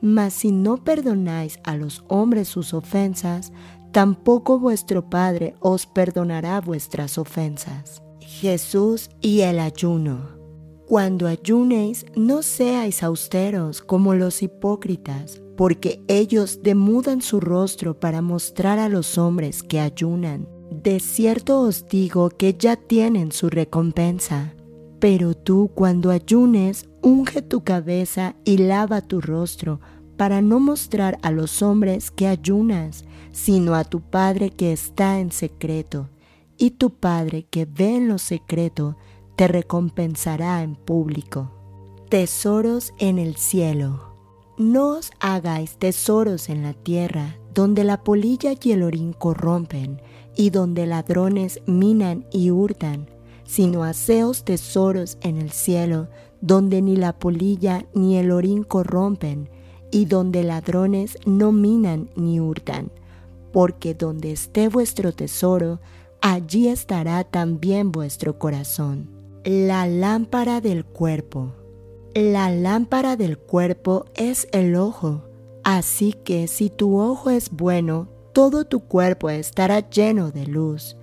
Mas 0.00 0.34
si 0.34 0.52
no 0.52 0.84
perdonáis 0.84 1.58
a 1.64 1.76
los 1.76 2.04
hombres 2.08 2.48
sus 2.48 2.74
ofensas, 2.74 3.52
tampoco 3.92 4.58
vuestro 4.58 5.08
Padre 5.08 5.54
os 5.60 5.86
perdonará 5.86 6.60
vuestras 6.60 7.18
ofensas. 7.18 8.02
Jesús 8.20 9.10
y 9.20 9.40
el 9.40 9.58
ayuno. 9.58 10.36
Cuando 10.86 11.26
ayunéis, 11.26 12.06
no 12.16 12.42
seáis 12.42 13.02
austeros 13.02 13.82
como 13.82 14.14
los 14.14 14.42
hipócritas 14.42 15.42
porque 15.58 16.00
ellos 16.06 16.60
demudan 16.62 17.20
su 17.20 17.40
rostro 17.40 17.98
para 17.98 18.22
mostrar 18.22 18.78
a 18.78 18.88
los 18.88 19.18
hombres 19.18 19.64
que 19.64 19.80
ayunan. 19.80 20.48
De 20.70 21.00
cierto 21.00 21.62
os 21.62 21.88
digo 21.88 22.30
que 22.30 22.54
ya 22.56 22.76
tienen 22.76 23.32
su 23.32 23.50
recompensa. 23.50 24.54
Pero 25.00 25.34
tú 25.34 25.72
cuando 25.74 26.12
ayunes, 26.12 26.87
unge 27.02 27.42
tu 27.42 27.62
cabeza 27.62 28.34
y 28.44 28.58
lava 28.58 29.00
tu 29.00 29.20
rostro, 29.20 29.80
para 30.16 30.42
no 30.42 30.58
mostrar 30.58 31.18
a 31.22 31.30
los 31.30 31.62
hombres 31.62 32.10
que 32.10 32.26
ayunas, 32.26 33.04
sino 33.30 33.74
a 33.74 33.84
tu 33.84 34.00
Padre 34.00 34.50
que 34.50 34.72
está 34.72 35.20
en 35.20 35.30
secreto. 35.30 36.08
Y 36.56 36.72
tu 36.72 36.90
Padre 36.90 37.44
que 37.44 37.66
ve 37.66 37.96
en 37.96 38.08
lo 38.08 38.18
secreto, 38.18 38.96
te 39.36 39.46
recompensará 39.46 40.62
en 40.64 40.74
público. 40.74 41.52
Tesoros 42.08 42.92
en 42.98 43.18
el 43.18 43.36
cielo. 43.36 44.08
No 44.56 44.96
os 44.98 45.12
hagáis 45.20 45.76
tesoros 45.76 46.48
en 46.48 46.64
la 46.64 46.72
tierra, 46.72 47.36
donde 47.54 47.84
la 47.84 48.02
polilla 48.02 48.54
y 48.60 48.72
el 48.72 48.82
orín 48.82 49.12
corrompen, 49.12 50.02
y 50.36 50.50
donde 50.50 50.86
ladrones 50.86 51.60
minan 51.66 52.26
y 52.32 52.50
hurtan, 52.50 53.08
sino 53.44 53.84
haceos 53.84 54.44
tesoros 54.44 55.16
en 55.20 55.36
el 55.36 55.50
cielo, 55.52 56.08
donde 56.40 56.82
ni 56.82 56.96
la 56.96 57.18
polilla 57.18 57.84
ni 57.94 58.16
el 58.16 58.30
orín 58.30 58.64
corrompen, 58.64 59.48
y 59.90 60.04
donde 60.04 60.42
ladrones 60.42 61.16
no 61.24 61.52
minan 61.52 62.10
ni 62.14 62.40
hurtan, 62.40 62.90
porque 63.52 63.94
donde 63.94 64.32
esté 64.32 64.68
vuestro 64.68 65.12
tesoro, 65.12 65.80
allí 66.20 66.68
estará 66.68 67.24
también 67.24 67.92
vuestro 67.92 68.38
corazón. 68.38 69.08
La 69.44 69.86
lámpara 69.86 70.60
del 70.60 70.84
cuerpo. 70.84 71.52
La 72.14 72.50
lámpara 72.50 73.16
del 73.16 73.38
cuerpo 73.38 74.04
es 74.14 74.48
el 74.52 74.76
ojo, 74.76 75.22
así 75.64 76.12
que 76.12 76.48
si 76.48 76.68
tu 76.68 76.98
ojo 76.98 77.30
es 77.30 77.50
bueno, 77.50 78.08
todo 78.32 78.64
tu 78.66 78.80
cuerpo 78.80 79.30
estará 79.30 79.88
lleno 79.88 80.30
de 80.30 80.46
luz. 80.46 80.96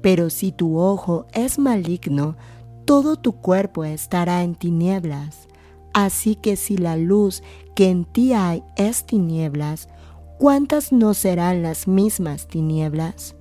Pero 0.00 0.30
si 0.30 0.50
tu 0.50 0.78
ojo 0.78 1.26
es 1.32 1.58
maligno, 1.58 2.36
todo 2.84 3.16
tu 3.16 3.32
cuerpo 3.32 3.84
estará 3.84 4.42
en 4.42 4.54
tinieblas. 4.54 5.48
Así 5.92 6.36
que 6.36 6.56
si 6.56 6.76
la 6.76 6.96
luz 6.96 7.42
que 7.74 7.90
en 7.90 8.04
ti 8.04 8.32
hay 8.32 8.62
es 8.76 9.04
tinieblas, 9.04 9.88
¿cuántas 10.38 10.92
no 10.92 11.14
serán 11.14 11.62
las 11.62 11.86
mismas 11.86 12.46
tinieblas? 12.46 13.34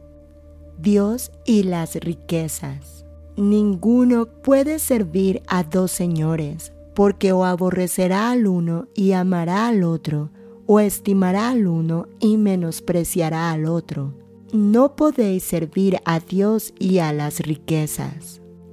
Dios 0.78 1.32
y 1.46 1.64
las 1.64 1.96
riquezas. 1.96 3.06
Ninguno 3.38 4.26
puede 4.26 4.80
servir 4.80 5.42
a 5.48 5.64
dos 5.64 5.92
señores 5.92 6.74
porque 6.94 7.32
o 7.32 7.46
aborrecerá 7.46 8.32
al 8.32 8.48
uno 8.48 8.88
y 8.96 9.14
amará 9.14 9.68
al 9.68 9.84
otro, 9.84 10.30
o 10.66 10.80
estimará 10.80 11.50
al 11.50 11.68
uno 11.68 12.08
y 12.20 12.38
menospreciará 12.38 13.52
al 13.52 13.66
otro. 13.66 14.14
No 14.54 14.96
podéis 14.96 15.44
servir 15.44 15.98
a 16.06 16.20
Dios 16.20 16.74
y 16.78 17.00
a 17.00 17.14
las 17.14 17.40
riquezas, 17.40 18.41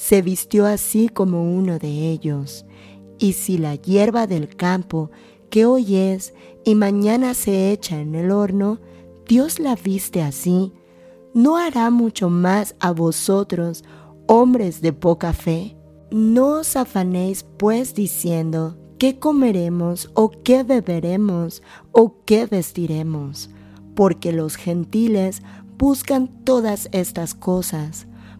se 0.00 0.22
vistió 0.22 0.64
así 0.64 1.10
como 1.10 1.54
uno 1.54 1.78
de 1.78 2.10
ellos. 2.10 2.64
Y 3.18 3.34
si 3.34 3.58
la 3.58 3.74
hierba 3.74 4.26
del 4.26 4.56
campo, 4.56 5.10
que 5.50 5.66
hoy 5.66 5.94
es 5.94 6.32
y 6.64 6.74
mañana 6.74 7.34
se 7.34 7.70
echa 7.70 8.00
en 8.00 8.14
el 8.14 8.30
horno, 8.30 8.80
Dios 9.28 9.58
la 9.58 9.76
viste 9.76 10.22
así, 10.22 10.72
¿no 11.34 11.58
hará 11.58 11.90
mucho 11.90 12.30
más 12.30 12.76
a 12.80 12.92
vosotros, 12.92 13.84
hombres 14.26 14.80
de 14.80 14.94
poca 14.94 15.34
fe? 15.34 15.76
No 16.10 16.60
os 16.60 16.76
afanéis 16.76 17.44
pues 17.58 17.94
diciendo, 17.94 18.78
¿qué 18.98 19.18
comeremos 19.18 20.10
o 20.14 20.30
qué 20.30 20.62
beberemos 20.62 21.62
o 21.92 22.24
qué 22.24 22.46
vestiremos? 22.46 23.50
Porque 23.94 24.32
los 24.32 24.56
gentiles 24.56 25.42
buscan 25.76 26.42
todas 26.42 26.88
estas 26.92 27.34
cosas, 27.34 28.06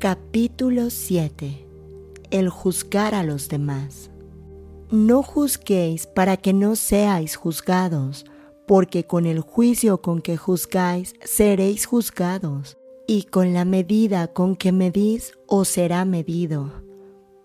Capítulo 0.00 0.90
7 0.90 1.66
El 2.30 2.50
juzgar 2.50 3.16
a 3.16 3.24
los 3.24 3.48
demás. 3.48 4.12
No 4.92 5.24
juzguéis 5.24 6.06
para 6.06 6.36
que 6.36 6.52
no 6.52 6.76
seáis 6.76 7.34
juzgados, 7.34 8.24
porque 8.68 9.02
con 9.02 9.26
el 9.26 9.40
juicio 9.40 10.00
con 10.00 10.22
que 10.22 10.36
juzgáis 10.36 11.16
seréis 11.24 11.86
juzgados, 11.86 12.78
y 13.08 13.24
con 13.24 13.52
la 13.52 13.64
medida 13.64 14.28
con 14.28 14.54
que 14.54 14.70
medís 14.70 15.32
os 15.48 15.66
será 15.66 16.04
medido. 16.04 16.70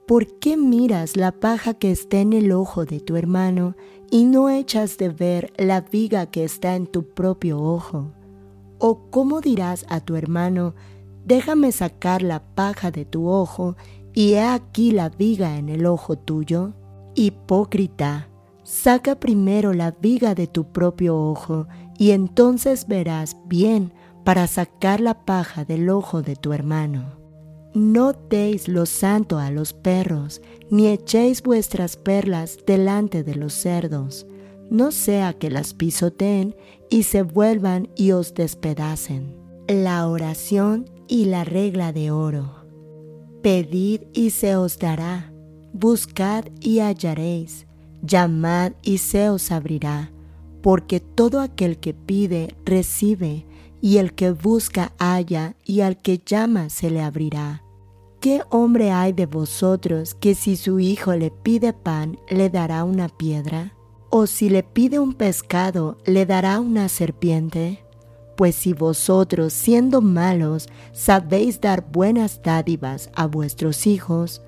¿Por 0.05 0.37
qué 0.37 0.55
miras 0.55 1.17
la 1.17 1.31
paja 1.31 1.73
que 1.73 1.89
está 1.89 2.19
en 2.19 2.33
el 2.33 2.51
ojo 2.51 2.85
de 2.85 2.99
tu 2.99 3.15
hermano 3.15 3.75
y 4.11 4.25
no 4.25 4.51
echas 4.51 4.99
de 4.99 5.09
ver 5.09 5.51
la 5.57 5.81
viga 5.81 6.27
que 6.27 6.43
está 6.43 6.75
en 6.75 6.85
tu 6.85 7.01
propio 7.15 7.59
ojo? 7.59 8.11
¿O 8.77 9.09
cómo 9.09 9.41
dirás 9.41 9.87
a 9.89 10.01
tu 10.01 10.15
hermano, 10.15 10.75
déjame 11.25 11.71
sacar 11.71 12.21
la 12.21 12.43
paja 12.43 12.91
de 12.91 13.05
tu 13.05 13.27
ojo 13.29 13.75
y 14.13 14.33
he 14.33 14.43
aquí 14.43 14.91
la 14.91 15.09
viga 15.09 15.57
en 15.57 15.69
el 15.69 15.85
ojo 15.85 16.17
tuyo? 16.17 16.73
Hipócrita, 17.15 18.29
saca 18.63 19.19
primero 19.19 19.73
la 19.73 19.91
viga 19.91 20.35
de 20.35 20.47
tu 20.47 20.71
propio 20.71 21.17
ojo 21.17 21.67
y 21.97 22.11
entonces 22.11 22.87
verás 22.87 23.37
bien 23.45 23.93
para 24.23 24.47
sacar 24.47 24.99
la 24.99 25.25
paja 25.25 25.65
del 25.65 25.89
ojo 25.89 26.21
de 26.21 26.35
tu 26.35 26.53
hermano. 26.53 27.21
No 27.73 28.13
deis 28.13 28.67
lo 28.67 28.85
santo 28.85 29.39
a 29.39 29.49
los 29.49 29.73
perros, 29.73 30.41
ni 30.69 30.87
echéis 30.87 31.41
vuestras 31.41 31.97
perlas 31.97 32.59
delante 32.67 33.23
de 33.23 33.35
los 33.35 33.53
cerdos, 33.53 34.27
no 34.69 34.91
sea 34.91 35.33
que 35.33 35.49
las 35.49 35.73
pisoteen 35.73 36.55
y 36.89 37.03
se 37.03 37.23
vuelvan 37.23 37.89
y 37.95 38.11
os 38.11 38.33
despedacen. 38.33 39.37
La 39.67 40.07
oración 40.07 40.89
y 41.13 41.25
la 41.25 41.43
regla 41.43 41.93
de 41.93 42.09
oro. 42.09 42.65
Pedid 43.43 44.01
y 44.13 44.31
se 44.31 44.55
os 44.55 44.79
dará, 44.79 45.31
buscad 45.71 46.45
y 46.59 46.79
hallaréis, 46.79 47.67
llamad 48.01 48.71
y 48.81 48.97
se 48.97 49.29
os 49.29 49.51
abrirá, 49.51 50.11
porque 50.63 50.99
todo 50.99 51.39
aquel 51.41 51.77
que 51.77 51.93
pide 51.93 52.55
recibe, 52.65 53.45
y 53.79 53.97
el 53.97 54.15
que 54.15 54.31
busca 54.31 54.93
halla, 54.97 55.55
y 55.63 55.81
al 55.81 56.01
que 56.01 56.17
llama 56.17 56.71
se 56.71 56.89
le 56.89 57.03
abrirá. 57.03 57.61
¿Qué 58.19 58.41
hombre 58.49 58.89
hay 58.89 59.13
de 59.13 59.27
vosotros 59.27 60.15
que 60.15 60.33
si 60.33 60.55
su 60.55 60.79
hijo 60.79 61.13
le 61.13 61.29
pide 61.29 61.73
pan 61.73 62.17
le 62.27 62.49
dará 62.49 62.83
una 62.83 63.07
piedra? 63.07 63.75
¿O 64.09 64.25
si 64.25 64.49
le 64.49 64.63
pide 64.63 64.97
un 64.97 65.13
pescado 65.13 65.99
le 66.07 66.25
dará 66.25 66.59
una 66.59 66.89
serpiente? 66.89 67.82
Pues 68.35 68.55
si 68.55 68.73
vosotros, 68.73 69.53
siendo 69.53 70.01
malos, 70.01 70.67
sabéis 70.91 71.61
dar 71.61 71.85
buenas 71.91 72.41
dádivas 72.41 73.09
a 73.13 73.27
vuestros 73.27 73.85
hijos, 73.85 74.41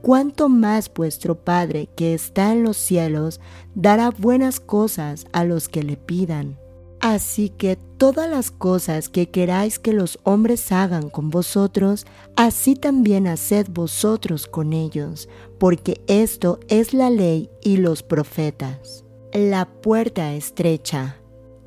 cuánto 0.00 0.48
más 0.48 0.92
vuestro 0.92 1.36
Padre 1.36 1.88
que 1.96 2.14
está 2.14 2.52
en 2.52 2.62
los 2.62 2.76
cielos 2.76 3.40
dará 3.74 4.10
buenas 4.10 4.60
cosas 4.60 5.26
a 5.32 5.44
los 5.44 5.68
que 5.68 5.82
le 5.82 5.96
pidan. 5.96 6.58
Así 7.00 7.48
que 7.48 7.76
todas 7.98 8.30
las 8.30 8.52
cosas 8.52 9.08
que 9.08 9.28
queráis 9.28 9.80
que 9.80 9.92
los 9.92 10.20
hombres 10.22 10.70
hagan 10.70 11.10
con 11.10 11.30
vosotros, 11.30 12.06
así 12.36 12.76
también 12.76 13.26
haced 13.26 13.66
vosotros 13.70 14.46
con 14.46 14.72
ellos, 14.72 15.28
porque 15.58 16.00
esto 16.06 16.60
es 16.68 16.94
la 16.94 17.10
ley 17.10 17.50
y 17.60 17.78
los 17.78 18.04
profetas. 18.04 19.04
La 19.32 19.64
puerta 19.64 20.32
estrecha 20.34 21.16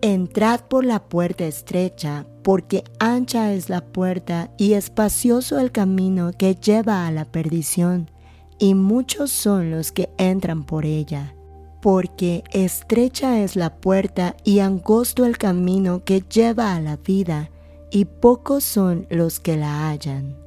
Entrad 0.05 0.59
por 0.59 0.85
la 0.85 0.99
puerta 0.99 1.47
estrecha, 1.47 2.27
porque 2.43 2.83
ancha 2.99 3.53
es 3.53 3.69
la 3.69 3.81
puerta 3.81 4.51
y 4.55 4.73
espacioso 4.73 5.57
el 5.57 5.71
camino 5.71 6.29
que 6.37 6.53
lleva 6.53 7.07
a 7.07 7.11
la 7.11 7.25
perdición, 7.25 8.11
y 8.59 8.75
muchos 8.75 9.31
son 9.31 9.71
los 9.71 9.91
que 9.91 10.11
entran 10.19 10.63
por 10.63 10.85
ella. 10.85 11.33
Porque 11.81 12.43
estrecha 12.51 13.41
es 13.41 13.55
la 13.55 13.77
puerta 13.77 14.37
y 14.43 14.59
angosto 14.59 15.25
el 15.25 15.39
camino 15.39 16.03
que 16.03 16.21
lleva 16.21 16.75
a 16.75 16.81
la 16.81 16.97
vida, 16.97 17.49
y 17.89 18.05
pocos 18.05 18.63
son 18.63 19.07
los 19.09 19.39
que 19.39 19.57
la 19.57 19.89
hallan. 19.89 20.37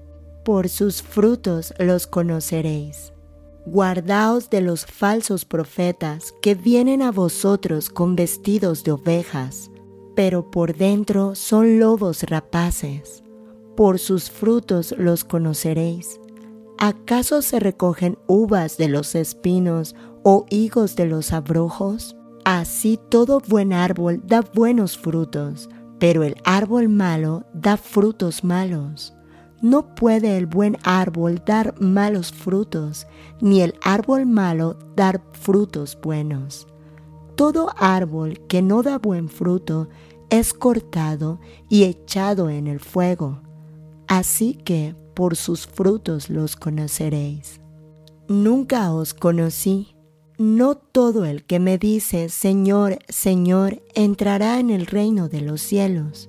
Por 0.45 0.69
sus 0.69 1.03
frutos 1.03 1.75
los 1.81 2.07
conoceréis. 2.07 3.13
Guardaos 3.71 4.49
de 4.49 4.63
los 4.63 4.87
falsos 4.87 5.45
profetas 5.45 6.33
que 6.41 6.55
vienen 6.55 7.03
a 7.03 7.13
vosotros 7.13 7.91
con 7.91 8.17
vestidos 8.17 8.83
de 8.83 8.93
ovejas, 8.93 9.71
pero 10.17 10.51
por 10.51 10.75
dentro 10.75 11.35
son 11.35 11.79
lobos 11.79 12.23
rapaces. 12.23 13.23
Por 13.77 13.99
sus 13.99 14.31
frutos 14.31 14.95
los 14.97 15.23
conoceréis. 15.23 16.19
¿Acaso 16.79 17.43
se 17.43 17.61
recogen 17.61 18.17
uvas 18.27 18.79
de 18.79 18.89
los 18.89 19.15
espinos 19.15 19.95
o 20.23 20.47
higos 20.49 20.97
de 20.97 21.05
los 21.05 21.35
abrojos? 21.35 22.17
Así 22.47 22.99
todo 23.11 23.43
buen 23.47 23.75
árbol 23.75 24.23
da 24.25 24.41
buenos 24.41 24.97
frutos, 24.97 25.69
pero 25.99 26.23
el 26.23 26.37
árbol 26.45 26.89
malo 26.89 27.45
da 27.53 27.77
frutos 27.77 28.45
malos. 28.45 29.13
No 29.61 29.95
puede 29.95 30.37
el 30.37 30.47
buen 30.47 30.77
árbol 30.85 31.43
dar 31.45 31.75
malos 31.81 32.33
frutos, 32.33 33.09
ni 33.41 33.61
el 33.61 33.75
árbol 33.83 34.25
malo 34.25 34.79
dar 34.95 35.21
frutos 35.33 35.99
buenos. 36.01 36.69
Todo 37.35 37.71
árbol 37.77 38.41
que 38.49 38.63
no 38.63 38.83
da 38.83 38.99
buen 38.99 39.29
fruto 39.29 39.89
es 40.31 40.55
cortado 40.55 41.41
y 41.69 41.85
echado 41.85 42.51
en 42.51 42.69
el 42.69 42.79
fuego. 42.79 43.41
Así 44.07 44.55
que 44.55 44.95
por 45.15 45.35
sus 45.35 45.67
frutos 45.67 46.31
los 46.31 46.55
conoceréis. 46.55 47.61
Nunca 48.29 48.93
os 48.93 49.13
conocí. 49.13 49.95
No 50.39 50.77
todo 50.77 51.25
el 51.25 51.45
que 51.45 51.59
me 51.59 51.79
dice 51.79 52.29
Señor, 52.29 53.01
Señor, 53.09 53.83
entrará 53.95 54.61
en 54.61 54.71
el 54.71 54.87
reino 54.87 55.29
de 55.29 55.41
los 55.41 55.61
cielos 55.61 56.29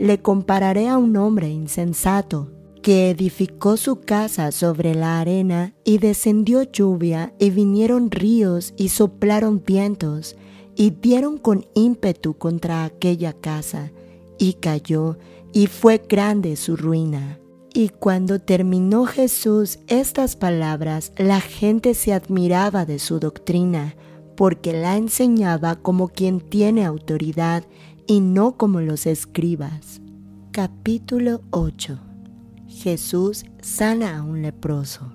le 0.00 0.22
compararé 0.22 0.88
a 0.88 0.96
un 0.96 1.14
hombre 1.18 1.50
insensato 1.50 2.48
que 2.80 3.10
edificó 3.10 3.76
su 3.76 4.00
casa 4.00 4.50
sobre 4.50 4.94
la 4.94 5.20
arena 5.20 5.74
y 5.84 5.98
descendió 5.98 6.62
lluvia 6.62 7.34
y 7.38 7.50
vinieron 7.50 8.10
ríos 8.10 8.72
y 8.78 8.88
soplaron 8.88 9.62
vientos 9.62 10.36
y 10.74 10.88
dieron 10.90 11.36
con 11.36 11.66
ímpetu 11.74 12.32
contra 12.32 12.84
aquella 12.84 13.34
casa 13.34 13.92
y 14.38 14.54
cayó 14.54 15.18
y 15.52 15.66
fue 15.66 16.02
grande 16.08 16.56
su 16.56 16.76
ruina. 16.76 17.38
Y 17.74 17.90
cuando 17.90 18.40
terminó 18.40 19.04
Jesús 19.04 19.80
estas 19.86 20.34
palabras, 20.34 21.12
la 21.18 21.42
gente 21.42 21.92
se 21.92 22.14
admiraba 22.14 22.86
de 22.86 22.98
su 22.98 23.20
doctrina, 23.20 23.94
porque 24.34 24.72
la 24.72 24.96
enseñaba 24.96 25.76
como 25.76 26.08
quien 26.08 26.40
tiene 26.40 26.86
autoridad 26.86 27.64
y 28.10 28.18
no 28.18 28.56
como 28.56 28.80
los 28.80 29.06
escribas. 29.06 30.00
Capítulo 30.50 31.42
8 31.50 31.96
Jesús 32.66 33.44
sana 33.62 34.18
a 34.18 34.22
un 34.24 34.42
leproso. 34.42 35.12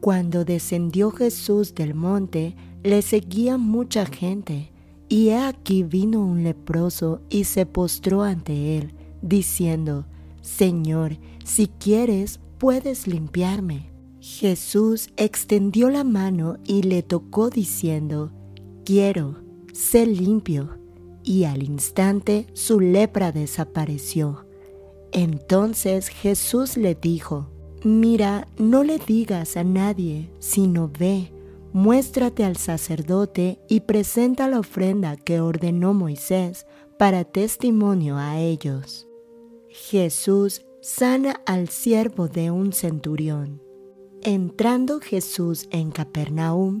Cuando 0.00 0.44
descendió 0.44 1.10
Jesús 1.10 1.74
del 1.74 1.94
monte, 1.94 2.54
le 2.84 3.02
seguía 3.02 3.56
mucha 3.56 4.06
gente, 4.06 4.70
y 5.08 5.30
he 5.30 5.38
aquí 5.38 5.82
vino 5.82 6.24
un 6.24 6.44
leproso 6.44 7.20
y 7.30 7.42
se 7.42 7.66
postró 7.66 8.22
ante 8.22 8.78
él, 8.78 8.94
diciendo, 9.22 10.06
Señor, 10.40 11.18
si 11.44 11.66
quieres, 11.66 12.38
puedes 12.58 13.08
limpiarme. 13.08 13.90
Jesús 14.20 15.10
extendió 15.16 15.90
la 15.90 16.04
mano 16.04 16.58
y 16.64 16.82
le 16.82 17.02
tocó 17.02 17.50
diciendo, 17.50 18.30
Quiero, 18.84 19.34
sé 19.72 20.06
limpio. 20.06 20.75
Y 21.26 21.44
al 21.44 21.62
instante 21.64 22.46
su 22.54 22.80
lepra 22.80 23.32
desapareció. 23.32 24.46
Entonces 25.12 26.08
Jesús 26.08 26.78
le 26.78 26.94
dijo, 26.94 27.50
Mira, 27.82 28.48
no 28.58 28.84
le 28.84 28.98
digas 28.98 29.56
a 29.56 29.64
nadie, 29.64 30.30
sino 30.38 30.88
ve, 30.88 31.32
muéstrate 31.72 32.44
al 32.44 32.56
sacerdote 32.56 33.58
y 33.68 33.80
presenta 33.80 34.48
la 34.48 34.60
ofrenda 34.60 35.16
que 35.16 35.40
ordenó 35.40 35.94
Moisés 35.94 36.64
para 36.96 37.24
testimonio 37.24 38.16
a 38.16 38.38
ellos. 38.40 39.06
Jesús 39.68 40.62
sana 40.80 41.40
al 41.44 41.68
siervo 41.68 42.28
de 42.28 42.52
un 42.52 42.72
centurión. 42.72 43.60
Entrando 44.22 45.00
Jesús 45.00 45.66
en 45.70 45.90
Capernaum, 45.90 46.80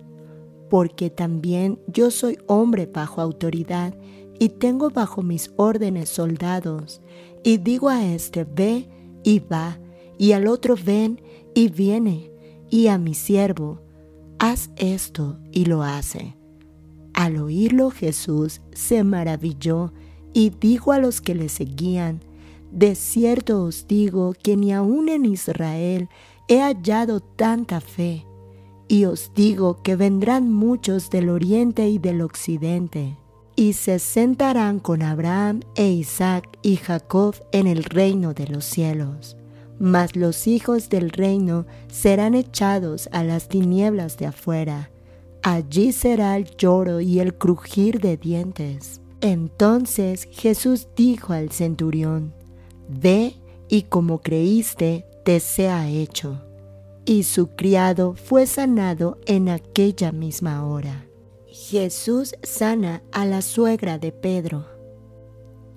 porque 0.71 1.09
también 1.09 1.79
yo 1.85 2.11
soy 2.11 2.37
hombre 2.47 2.85
bajo 2.85 3.19
autoridad 3.19 3.93
y 4.39 4.47
tengo 4.47 4.89
bajo 4.89 5.21
mis 5.21 5.51
órdenes 5.57 6.07
soldados, 6.07 7.01
y 7.43 7.57
digo 7.57 7.89
a 7.89 8.05
este, 8.05 8.45
ve 8.45 8.87
y 9.21 9.39
va, 9.39 9.79
y 10.17 10.31
al 10.31 10.47
otro 10.47 10.75
ven 10.81 11.21
y 11.53 11.67
viene, 11.67 12.31
y 12.69 12.87
a 12.87 12.97
mi 12.97 13.15
siervo, 13.15 13.81
haz 14.39 14.71
esto 14.77 15.37
y 15.51 15.65
lo 15.65 15.83
hace. 15.83 16.37
Al 17.13 17.35
oírlo 17.35 17.91
Jesús 17.91 18.61
se 18.71 19.03
maravilló 19.03 19.91
y 20.31 20.51
dijo 20.51 20.93
a 20.93 20.99
los 20.99 21.19
que 21.19 21.35
le 21.35 21.49
seguían, 21.49 22.21
De 22.71 22.95
cierto 22.95 23.65
os 23.65 23.87
digo 23.87 24.33
que 24.41 24.55
ni 24.55 24.71
aun 24.71 25.09
en 25.09 25.25
Israel 25.25 26.07
he 26.47 26.61
hallado 26.61 27.19
tanta 27.19 27.81
fe, 27.81 28.25
y 28.91 29.05
os 29.05 29.31
digo 29.33 29.81
que 29.81 29.95
vendrán 29.95 30.51
muchos 30.51 31.09
del 31.09 31.29
oriente 31.29 31.87
y 31.87 31.97
del 31.97 32.21
occidente 32.21 33.15
y 33.55 33.71
se 33.71 33.99
sentarán 33.99 34.79
con 34.79 35.01
Abraham 35.01 35.61
e 35.75 35.87
Isaac 35.91 36.59
y 36.61 36.75
Jacob 36.75 37.35
en 37.53 37.67
el 37.67 37.85
reino 37.85 38.33
de 38.33 38.47
los 38.47 38.65
cielos. 38.65 39.37
Mas 39.79 40.17
los 40.17 40.45
hijos 40.45 40.89
del 40.89 41.09
reino 41.09 41.65
serán 41.89 42.35
echados 42.35 43.07
a 43.13 43.23
las 43.23 43.47
tinieblas 43.47 44.17
de 44.17 44.25
afuera. 44.25 44.91
Allí 45.41 45.93
será 45.93 46.35
el 46.35 46.53
lloro 46.57 46.99
y 46.99 47.21
el 47.21 47.33
crujir 47.35 48.01
de 48.01 48.17
dientes. 48.17 48.99
Entonces 49.21 50.27
Jesús 50.33 50.89
dijo 50.97 51.31
al 51.31 51.49
centurión, 51.51 52.33
Ve 52.89 53.35
y 53.69 53.83
como 53.83 54.19
creíste, 54.19 55.05
te 55.23 55.39
sea 55.39 55.87
hecho. 55.87 56.50
Y 57.05 57.23
su 57.23 57.55
criado 57.55 58.15
fue 58.15 58.45
sanado 58.45 59.19
en 59.25 59.49
aquella 59.49 60.11
misma 60.11 60.65
hora. 60.67 61.05
Jesús 61.47 62.35
sana 62.43 63.01
a 63.11 63.25
la 63.25 63.41
suegra 63.41 63.97
de 63.97 64.11
Pedro. 64.11 64.65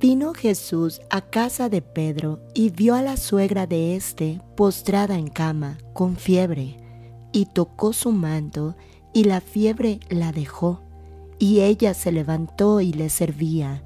Vino 0.01 0.35
Jesús 0.35 1.01
a 1.09 1.23
casa 1.23 1.69
de 1.69 1.81
Pedro 1.81 2.41
y 2.53 2.71
vio 2.71 2.95
a 2.95 3.03
la 3.03 3.17
suegra 3.17 3.67
de 3.67 3.97
éste 3.97 4.41
postrada 4.57 5.17
en 5.17 5.29
cama, 5.29 5.79
con 5.95 6.17
fiebre, 6.17 6.77
y 7.33 7.47
tocó 7.47 7.93
su 7.93 8.13
manto, 8.13 8.77
y 9.13 9.25
la 9.25 9.41
fiebre 9.41 10.01
la 10.11 10.31
dejó, 10.31 10.83
y 11.39 11.61
ella 11.61 11.95
se 11.95 12.13
levantó 12.13 12.81
y 12.81 12.93
le 12.93 13.09
servía. 13.09 13.83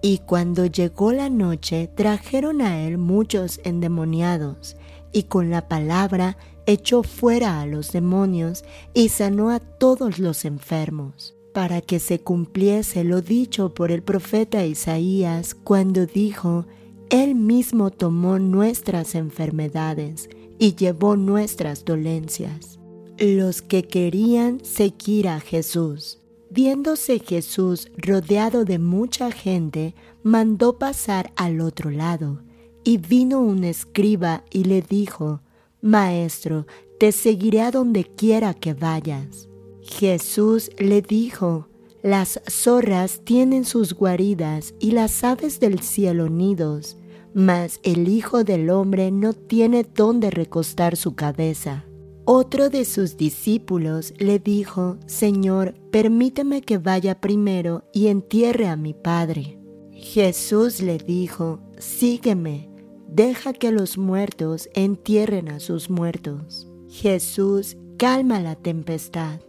Y 0.00 0.18
cuando 0.18 0.66
llegó 0.66 1.12
la 1.12 1.28
noche, 1.28 1.88
trajeron 1.94 2.62
a 2.62 2.80
él 2.80 2.98
muchos 2.98 3.60
endemoniados, 3.64 4.76
y 5.12 5.24
con 5.24 5.50
la 5.50 5.68
palabra 5.68 6.36
echó 6.66 7.02
fuera 7.02 7.60
a 7.60 7.66
los 7.66 7.92
demonios 7.92 8.64
y 8.92 9.08
sanó 9.08 9.50
a 9.50 9.58
todos 9.58 10.18
los 10.18 10.44
enfermos, 10.44 11.34
para 11.54 11.80
que 11.80 11.98
se 11.98 12.20
cumpliese 12.20 13.04
lo 13.04 13.22
dicho 13.22 13.72
por 13.72 13.90
el 13.90 14.02
profeta 14.02 14.66
Isaías 14.66 15.54
cuando 15.54 16.04
dijo, 16.04 16.66
Él 17.08 17.34
mismo 17.34 17.90
tomó 17.90 18.38
nuestras 18.38 19.14
enfermedades 19.14 20.28
y 20.58 20.74
llevó 20.74 21.16
nuestras 21.16 21.84
dolencias. 21.84 22.78
Los 23.18 23.62
que 23.62 23.84
querían 23.84 24.64
seguir 24.64 25.28
a 25.28 25.40
Jesús. 25.40 26.20
Viéndose 26.50 27.18
Jesús 27.18 27.90
rodeado 27.96 28.64
de 28.64 28.78
mucha 28.78 29.30
gente, 29.30 29.94
mandó 30.22 30.78
pasar 30.78 31.32
al 31.36 31.60
otro 31.60 31.90
lado, 31.90 32.42
y 32.88 32.96
vino 32.96 33.42
un 33.42 33.64
escriba 33.64 34.44
y 34.50 34.64
le 34.64 34.80
dijo, 34.80 35.42
Maestro, 35.82 36.66
te 36.98 37.12
seguiré 37.12 37.60
a 37.60 37.70
donde 37.70 38.04
quiera 38.04 38.54
que 38.54 38.72
vayas. 38.72 39.46
Jesús 39.82 40.70
le 40.78 41.02
dijo, 41.02 41.68
Las 42.02 42.40
zorras 42.48 43.20
tienen 43.24 43.66
sus 43.66 43.92
guaridas 43.92 44.72
y 44.80 44.92
las 44.92 45.22
aves 45.22 45.60
del 45.60 45.80
cielo 45.80 46.30
nidos, 46.30 46.96
mas 47.34 47.78
el 47.82 48.08
Hijo 48.08 48.42
del 48.42 48.70
Hombre 48.70 49.10
no 49.10 49.34
tiene 49.34 49.84
donde 49.84 50.30
recostar 50.30 50.96
su 50.96 51.14
cabeza. 51.14 51.84
Otro 52.24 52.70
de 52.70 52.86
sus 52.86 53.18
discípulos 53.18 54.14
le 54.16 54.38
dijo, 54.38 54.96
Señor, 55.04 55.74
permíteme 55.90 56.62
que 56.62 56.78
vaya 56.78 57.20
primero 57.20 57.84
y 57.92 58.06
entierre 58.06 58.66
a 58.66 58.76
mi 58.76 58.94
Padre. 58.94 59.58
Jesús 59.92 60.80
le 60.80 60.96
dijo, 60.96 61.60
Sígueme 61.76 62.77
deja 63.08 63.52
que 63.52 63.72
los 63.72 63.98
muertos 63.98 64.68
entierren 64.74 65.48
a 65.48 65.58
sus 65.58 65.90
muertos. 65.90 66.68
Jesús 66.88 67.76
calma 67.96 68.40
la 68.40 68.54
tempestad. 68.54 69.40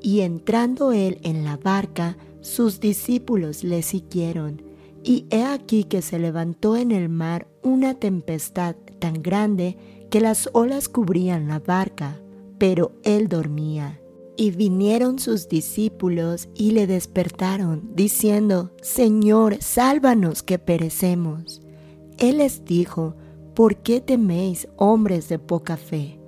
Y 0.00 0.20
entrando 0.20 0.92
él 0.92 1.18
en 1.22 1.44
la 1.44 1.56
barca, 1.56 2.16
sus 2.40 2.80
discípulos 2.80 3.62
le 3.62 3.82
siguieron. 3.82 4.62
Y 5.04 5.26
he 5.30 5.44
aquí 5.44 5.84
que 5.84 6.02
se 6.02 6.18
levantó 6.18 6.76
en 6.76 6.90
el 6.92 7.08
mar 7.08 7.48
una 7.62 7.94
tempestad 7.94 8.76
tan 8.98 9.22
grande 9.22 9.76
que 10.10 10.20
las 10.20 10.50
olas 10.52 10.88
cubrían 10.88 11.48
la 11.48 11.60
barca, 11.60 12.20
pero 12.58 12.92
él 13.02 13.28
dormía. 13.28 14.00
Y 14.36 14.50
vinieron 14.50 15.18
sus 15.18 15.48
discípulos 15.48 16.48
y 16.54 16.72
le 16.72 16.86
despertaron, 16.86 17.90
diciendo, 17.94 18.72
Señor, 18.82 19.56
sálvanos 19.60 20.42
que 20.42 20.58
perecemos. 20.58 21.61
Él 22.18 22.38
les 22.38 22.64
dijo, 22.64 23.14
¿por 23.54 23.76
qué 23.76 24.00
teméis, 24.00 24.68
hombres 24.76 25.28
de 25.28 25.38
poca 25.38 25.76
fe? 25.76 26.18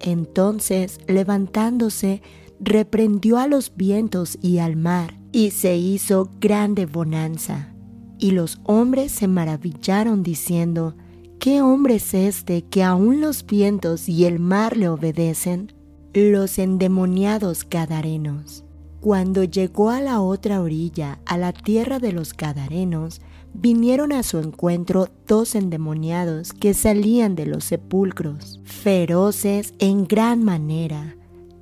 Entonces, 0.00 0.98
levantándose, 1.06 2.22
reprendió 2.58 3.38
a 3.38 3.46
los 3.46 3.72
vientos 3.74 4.38
y 4.42 4.58
al 4.58 4.76
mar, 4.76 5.18
y 5.32 5.50
se 5.50 5.76
hizo 5.76 6.30
grande 6.40 6.86
bonanza. 6.86 7.74
Y 8.18 8.32
los 8.32 8.60
hombres 8.64 9.12
se 9.12 9.28
maravillaron 9.28 10.22
diciendo, 10.22 10.94
¿qué 11.38 11.62
hombre 11.62 11.96
es 11.96 12.12
este 12.14 12.62
que 12.62 12.82
aun 12.82 13.20
los 13.20 13.46
vientos 13.46 14.08
y 14.08 14.24
el 14.26 14.38
mar 14.38 14.76
le 14.76 14.88
obedecen? 14.88 15.72
Los 16.12 16.58
endemoniados 16.58 17.66
gadarenos. 17.68 18.64
Cuando 19.00 19.44
llegó 19.44 19.88
a 19.88 20.02
la 20.02 20.20
otra 20.20 20.60
orilla, 20.60 21.20
a 21.24 21.38
la 21.38 21.52
tierra 21.52 21.98
de 21.98 22.12
los 22.12 22.36
gadarenos, 22.36 23.22
vinieron 23.54 24.12
a 24.12 24.22
su 24.22 24.38
encuentro 24.38 25.08
dos 25.26 25.54
endemoniados 25.54 26.52
que 26.52 26.74
salían 26.74 27.34
de 27.34 27.46
los 27.46 27.64
sepulcros, 27.64 28.60
feroces 28.64 29.74
en 29.78 30.06
gran 30.06 30.44
manera, 30.44 31.16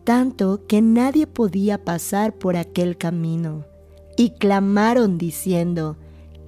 tanto 0.05 0.67
que 0.67 0.81
nadie 0.83 1.27
podía 1.27 1.85
pasar 1.85 2.35
por 2.35 2.57
aquel 2.57 2.97
camino, 2.97 3.65
y 4.17 4.31
clamaron 4.31 5.19
diciendo, 5.19 5.97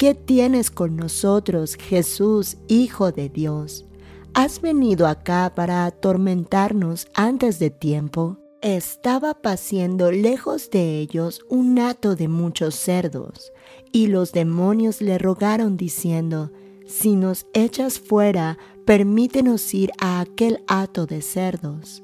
¿Qué 0.00 0.14
tienes 0.14 0.70
con 0.70 0.96
nosotros, 0.96 1.76
Jesús, 1.76 2.56
Hijo 2.68 3.12
de 3.12 3.28
Dios? 3.28 3.84
¿Has 4.32 4.62
venido 4.62 5.06
acá 5.06 5.52
para 5.54 5.84
atormentarnos 5.84 7.06
antes 7.12 7.58
de 7.58 7.68
tiempo? 7.68 8.38
Estaba 8.62 9.34
paciendo 9.34 10.10
lejos 10.10 10.70
de 10.70 11.00
ellos 11.00 11.44
un 11.50 11.78
hato 11.78 12.16
de 12.16 12.28
muchos 12.28 12.76
cerdos, 12.76 13.52
y 13.92 14.06
los 14.06 14.32
demonios 14.32 15.00
le 15.00 15.18
rogaron 15.18 15.76
diciendo, 15.76 16.50
Si 16.86 17.16
nos 17.16 17.46
echas 17.54 17.98
fuera, 17.98 18.58
permítenos 18.84 19.72
ir 19.74 19.92
a 19.98 20.20
aquel 20.20 20.62
hato 20.66 21.06
de 21.06 21.22
cerdos. 21.22 22.02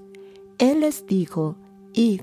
Él 0.59 0.81
les 0.81 1.07
dijo, 1.07 1.57
Id. 1.93 2.23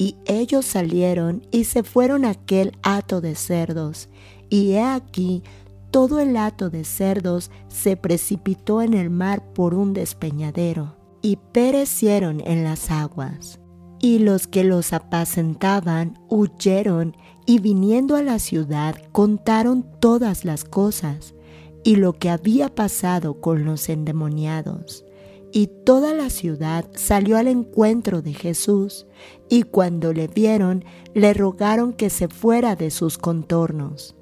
Y 0.00 0.14
ellos 0.26 0.64
salieron 0.64 1.42
y 1.50 1.64
se 1.64 1.82
fueron 1.82 2.24
a 2.24 2.30
aquel 2.30 2.72
hato 2.82 3.20
de 3.20 3.34
cerdos, 3.34 4.08
y 4.48 4.72
he 4.72 4.82
aquí 4.82 5.42
todo 5.90 6.20
el 6.20 6.36
hato 6.36 6.70
de 6.70 6.84
cerdos 6.84 7.50
se 7.68 7.96
precipitó 7.96 8.82
en 8.82 8.94
el 8.94 9.10
mar 9.10 9.42
por 9.54 9.74
un 9.74 9.94
despeñadero, 9.94 10.96
y 11.22 11.36
perecieron 11.52 12.40
en 12.40 12.62
las 12.62 12.90
aguas. 12.90 13.58
Y 13.98 14.20
los 14.20 14.46
que 14.46 14.62
los 14.62 14.92
apacentaban 14.92 16.18
huyeron 16.28 17.16
y 17.48 17.60
viniendo 17.60 18.14
a 18.14 18.22
la 18.22 18.38
ciudad 18.38 18.94
contaron 19.10 19.82
todas 20.00 20.44
las 20.44 20.64
cosas 20.64 21.34
y 21.82 21.96
lo 21.96 22.12
que 22.12 22.28
había 22.28 22.68
pasado 22.68 23.40
con 23.40 23.64
los 23.64 23.88
endemoniados. 23.88 25.06
Y 25.50 25.68
toda 25.86 26.12
la 26.12 26.28
ciudad 26.28 26.84
salió 26.94 27.38
al 27.38 27.48
encuentro 27.48 28.20
de 28.20 28.34
Jesús, 28.34 29.06
y 29.48 29.62
cuando 29.62 30.12
le 30.12 30.28
vieron, 30.28 30.84
le 31.14 31.32
rogaron 31.32 31.94
que 31.94 32.10
se 32.10 32.28
fuera 32.28 32.76
de 32.76 32.90
sus 32.90 33.16
contornos. 33.16 34.14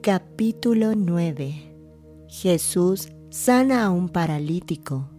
Capítulo 0.00 0.94
9 0.94 1.74
Jesús 2.28 3.08
sana 3.30 3.86
a 3.86 3.90
un 3.90 4.08
paralítico. 4.08 5.10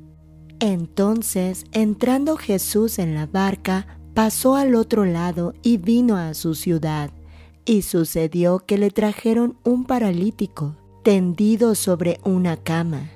Entonces, 0.61 1.65
entrando 1.73 2.37
Jesús 2.37 2.99
en 2.99 3.15
la 3.15 3.25
barca, 3.25 3.99
pasó 4.13 4.55
al 4.55 4.75
otro 4.75 5.03
lado 5.03 5.53
y 5.61 5.75
vino 5.75 6.15
a 6.15 6.33
su 6.33 6.55
ciudad. 6.55 7.11
Y 7.65 7.83
sucedió 7.83 8.59
que 8.59 8.77
le 8.77 8.89
trajeron 8.89 9.57
un 9.63 9.85
paralítico, 9.85 10.75
tendido 11.03 11.75
sobre 11.75 12.19
una 12.23 12.57
cama. 12.57 13.11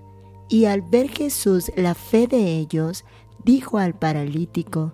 Y 0.49 0.65
al 0.65 0.81
ver 0.81 1.09
Jesús 1.09 1.71
la 1.75 1.95
fe 1.95 2.27
de 2.27 2.57
ellos, 2.57 3.05
dijo 3.43 3.77
al 3.77 3.93
paralítico, 3.93 4.93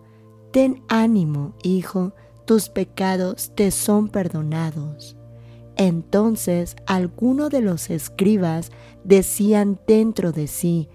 Ten 0.51 0.81
ánimo, 0.87 1.53
hijo, 1.63 2.13
tus 2.45 2.69
pecados 2.69 3.51
te 3.55 3.69
son 3.71 4.07
perdonados. 4.07 5.15
Entonces 5.75 6.75
algunos 6.87 7.49
de 7.51 7.61
los 7.61 7.89
escribas 7.89 8.71
decían 9.03 9.79
dentro 9.87 10.31
de 10.31 10.47
sí, 10.47 10.89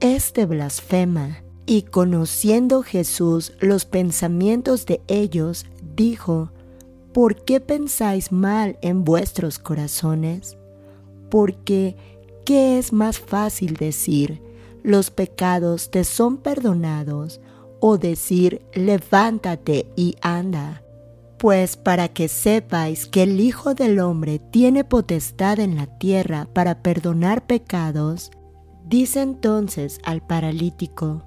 Este 0.00 0.46
blasfema. 0.46 1.42
Y 1.64 1.82
conociendo 1.82 2.82
Jesús 2.82 3.54
los 3.60 3.86
pensamientos 3.86 4.86
de 4.86 5.00
ellos, 5.08 5.66
dijo, 5.96 6.52
¿por 7.16 7.34
qué 7.46 7.60
pensáis 7.60 8.30
mal 8.30 8.76
en 8.82 9.02
vuestros 9.02 9.58
corazones? 9.58 10.58
Porque, 11.30 11.96
¿qué 12.44 12.78
es 12.78 12.92
más 12.92 13.18
fácil 13.18 13.72
decir, 13.72 14.42
los 14.82 15.10
pecados 15.10 15.90
te 15.90 16.04
son 16.04 16.36
perdonados, 16.36 17.40
o 17.80 17.96
decir, 17.96 18.66
levántate 18.74 19.86
y 19.96 20.16
anda? 20.20 20.82
Pues 21.38 21.78
para 21.78 22.08
que 22.08 22.28
sepáis 22.28 23.06
que 23.06 23.22
el 23.22 23.40
Hijo 23.40 23.72
del 23.72 23.98
Hombre 24.00 24.38
tiene 24.38 24.84
potestad 24.84 25.58
en 25.58 25.76
la 25.76 25.86
tierra 25.86 26.46
para 26.52 26.82
perdonar 26.82 27.46
pecados, 27.46 28.30
dice 28.84 29.22
entonces 29.22 30.00
al 30.04 30.20
paralítico, 30.20 31.22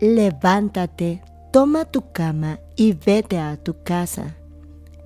levántate, 0.00 1.22
toma 1.52 1.84
tu 1.84 2.10
cama 2.10 2.58
y 2.74 2.94
vete 2.94 3.38
a 3.38 3.56
tu 3.56 3.84
casa. 3.84 4.34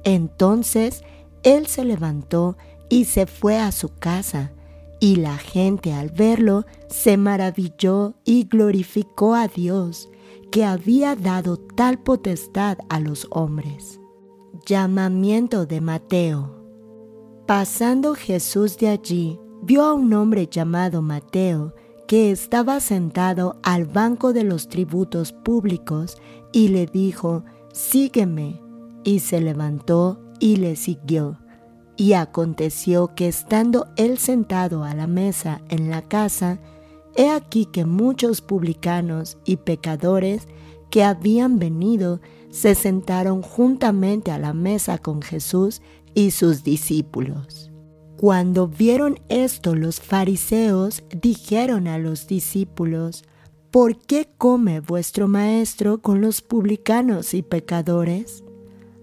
Entonces 0.05 1.03
él 1.43 1.67
se 1.67 1.85
levantó 1.85 2.57
y 2.89 3.07
se 3.07 3.27
fue 3.27 3.59
a 3.59 3.73
su 3.73 3.89
casa, 3.99 4.53
y 5.01 5.17
la 5.17 5.37
gente 5.37 5.93
al 5.93 6.11
verlo 6.11 6.65
se 6.89 7.17
maravilló 7.17 8.15
y 8.25 8.45
glorificó 8.45 9.35
a 9.35 9.49
Dios, 9.49 10.09
que 10.51 10.65
había 10.65 11.17
dado 11.17 11.57
tal 11.57 11.99
potestad 11.99 12.79
a 12.89 13.01
los 13.01 13.27
hombres. 13.31 13.99
Llamamiento 14.67 15.67
de 15.67 15.81
Mateo. 15.81 16.63
Pasando 17.47 18.15
Jesús 18.15 18.77
de 18.77 18.89
allí, 18.89 19.41
vio 19.63 19.83
a 19.85 19.95
un 19.95 20.13
hombre 20.13 20.47
llamado 20.47 21.03
Mateo, 21.03 21.75
que 22.07 22.31
estaba 22.31 22.79
sentado 22.81 23.59
al 23.63 23.87
banco 23.87 24.33
de 24.33 24.45
los 24.45 24.69
tributos 24.69 25.33
públicos, 25.33 26.19
y 26.53 26.69
le 26.69 26.87
dijo, 26.87 27.45
Sígueme. 27.73 28.62
Y 29.05 29.21
se 29.21 29.41
levantó 29.41 30.21
y 30.39 30.57
le 30.57 30.77
siguió. 30.77 31.39
Y 31.97 32.15
aconteció 32.15 33.15
que 33.15 33.29
estando 33.29 33.87
él 33.97 34.19
sentado 34.19 34.85
a 34.85 34.95
la 34.95 35.07
mesa 35.07 35.61
en 35.69 35.91
la 35.91 36.03
casa, 36.03 36.59
he 37.17 37.31
aquí 37.31 37.67
que 37.67 37.85
muchos 37.85 38.41
publicanos 38.41 39.39
y 39.45 39.57
pecadores 39.57 40.49
que 40.91 41.05
habían 41.05 41.59
venido 41.59 42.21
se 42.51 42.75
sentaron 42.75 43.43
juntamente 43.43 44.31
a 44.31 44.39
la 44.39 44.53
mesa 44.53 44.99
con 44.99 45.23
Jesús 45.23 45.81
y 46.15 46.33
sus 46.33 46.65
discípulos. 46.65 47.71
Cuando 48.19 48.69
vieron 48.69 49.19
esto 49.29 49.75
los 49.75 50.01
fariseos 50.01 51.03
dijeron 51.11 51.89
a 51.89 51.99
los 51.99 52.27
discípulos, 52.29 53.25
¿por 53.71 53.99
qué 53.99 54.29
come 54.39 54.81
vuestro 54.81 55.29
maestro 55.29 56.03
con 56.03 56.21
los 56.21 56.43
publicanos 56.43 57.35
y 57.35 57.43
pecadores? 57.43 58.45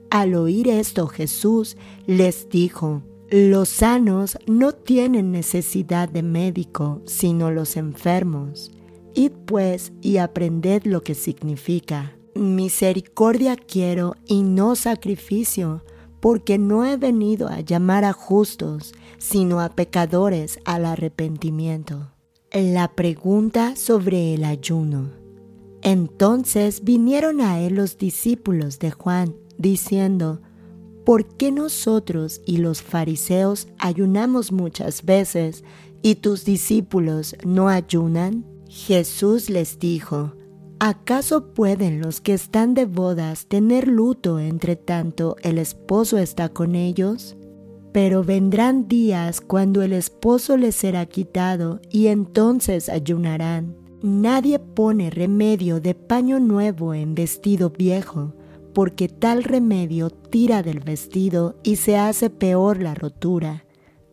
Al 0.10 0.34
oír 0.36 0.68
esto 0.68 1.07
Jesús 1.07 1.78
les 2.07 2.49
dijo, 2.49 3.03
los 3.30 3.70
sanos 3.70 4.39
no 4.47 4.72
tienen 4.72 5.32
necesidad 5.32 6.10
de 6.10 6.24
médico, 6.24 7.01
sino 7.05 7.51
los 7.51 7.78
enfermos. 7.78 8.72
Id 9.14 9.32
pues 9.45 9.91
y 10.01 10.18
aprended 10.18 10.84
lo 10.86 11.03
que 11.03 11.14
significa. 11.14 12.16
Misericordia 12.34 13.55
quiero 13.55 14.16
y 14.26 14.41
no 14.41 14.76
sacrificio, 14.76 15.84
porque 16.20 16.57
no 16.57 16.86
he 16.86 16.97
venido 16.97 17.47
a 17.47 17.60
llamar 17.60 18.03
a 18.03 18.14
justos, 18.14 18.93
sino 19.20 19.62
a 19.62 19.70
pecadores 19.70 20.60
al 20.66 20.86
arrepentimiento. 20.86 22.12
La 22.51 22.93
pregunta 22.95 23.76
sobre 23.76 24.34
el 24.34 24.43
ayuno. 24.43 25.12
Entonces 25.84 26.84
vinieron 26.84 27.41
a 27.41 27.60
él 27.62 27.76
los 27.76 27.97
discípulos 27.97 28.80
de 28.80 28.91
Juan, 28.91 29.36
diciendo, 29.60 30.41
¿por 31.05 31.28
qué 31.38 31.51
nosotros 31.51 32.41
y 32.47 32.57
los 32.57 32.82
fariseos 32.82 33.68
ayunamos 33.78 34.51
muchas 34.51 35.05
veces 35.05 35.64
y 36.01 36.16
tus 36.16 36.45
discípulos 36.45 37.36
no 37.45 37.70
ayunan? 37.70 38.45
Jesús 38.68 39.49
les 39.49 39.78
dijo, 39.78 40.34
¿acaso 40.80 41.53
pueden 41.53 42.01
los 42.01 42.22
que 42.22 42.34
están 42.34 42.74
de 42.74 42.86
bodas 42.86 43.45
tener 43.47 43.88
luto 43.88 44.39
entre 44.39 44.76
tanto 44.76 45.36
el 45.43 45.57
esposo 45.57 46.18
está 46.18 46.49
con 46.49 46.74
ellos? 46.76 47.36
Pero 47.91 48.24
vendrán 48.24 48.88
días 48.88 49.41
cuando 49.41 49.82
el 49.82 49.93
esposo 49.93 50.57
les 50.57 50.76
será 50.76 51.05
quitado 51.07 51.82
y 51.89 52.07
entonces 52.07 52.88
ayunarán. 52.88 53.76
Nadie 54.01 54.60
pone 54.60 55.10
remedio 55.10 55.82
de 55.82 55.95
paño 55.95 56.39
nuevo 56.39 56.93
en 56.93 57.16
vestido 57.16 57.72
viejo, 57.72 58.34
porque 58.80 59.10
tal 59.10 59.44
remedio 59.44 60.10
tira 60.10 60.64
del 60.64 60.80
vestido 60.80 61.58
y 61.64 61.76
se 61.76 61.98
hace 61.98 62.30
peor 62.30 62.82
la 62.82 62.96
rotura. 62.96 63.66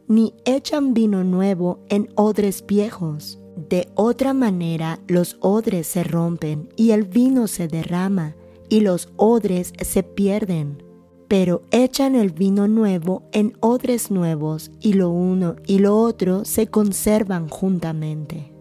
Ni 0.09 0.35
echan 0.45 0.93
vino 0.93 1.23
nuevo 1.23 1.85
en 1.89 2.09
odres 2.17 2.67
viejos 2.67 3.39
De 3.69 3.87
otra 3.95 4.35
manera 4.35 4.99
los 5.07 5.37
odres 5.39 5.87
se 5.87 6.03
rompen 6.03 6.69
y 6.75 6.91
el 6.91 7.05
vino 7.05 7.47
se 7.47 7.69
derrama 7.69 8.35
y 8.69 8.81
los 8.81 9.09
odres 9.15 9.73
se 9.81 10.03
pierden. 10.03 10.83
Pero 11.29 11.63
echan 11.71 12.17
el 12.17 12.33
vino 12.33 12.67
nuevo 12.67 13.23
en 13.31 13.57
odres 13.61 14.11
nuevos 14.11 14.73
y 14.81 14.95
lo 14.95 15.11
uno 15.11 15.55
y 15.69 15.79
lo 15.79 15.97
otro 15.97 16.45
se 16.45 16.67
conservan 16.67 17.49
juntamente. 17.49 18.53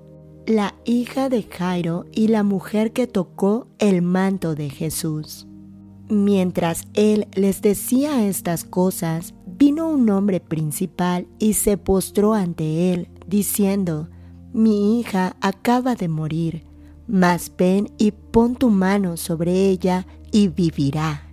La 0.46 0.76
hija 0.86 1.30
de 1.30 1.42
Jairo 1.42 2.06
y 2.12 2.28
la 2.28 2.44
mujer 2.44 2.92
que 2.92 3.08
tocó 3.08 3.66
el 3.80 4.04
manto 4.04 4.54
de 4.54 4.70
Jesús. 4.70 5.48
Mientras 6.10 6.88
él 6.94 7.28
les 7.34 7.64
decía 7.64 8.28
estas 8.28 8.64
cosas, 8.64 9.34
vino 9.48 9.90
un 9.90 10.08
hombre 10.12 10.40
principal 10.40 11.28
y 11.40 11.54
se 11.54 11.78
postró 11.78 12.34
ante 12.36 12.94
él, 12.94 13.08
diciendo, 13.28 14.10
Mi 14.54 15.00
hija 15.00 15.36
acaba 15.42 15.96
de 15.96 16.08
morir, 16.08 16.64
mas 17.08 17.52
ven 17.58 17.92
y 17.98 18.12
pon 18.12 18.56
tu 18.56 18.70
mano 18.70 19.18
sobre 19.18 19.68
ella 19.68 20.06
y 20.32 20.50
vivirá. 20.50 21.24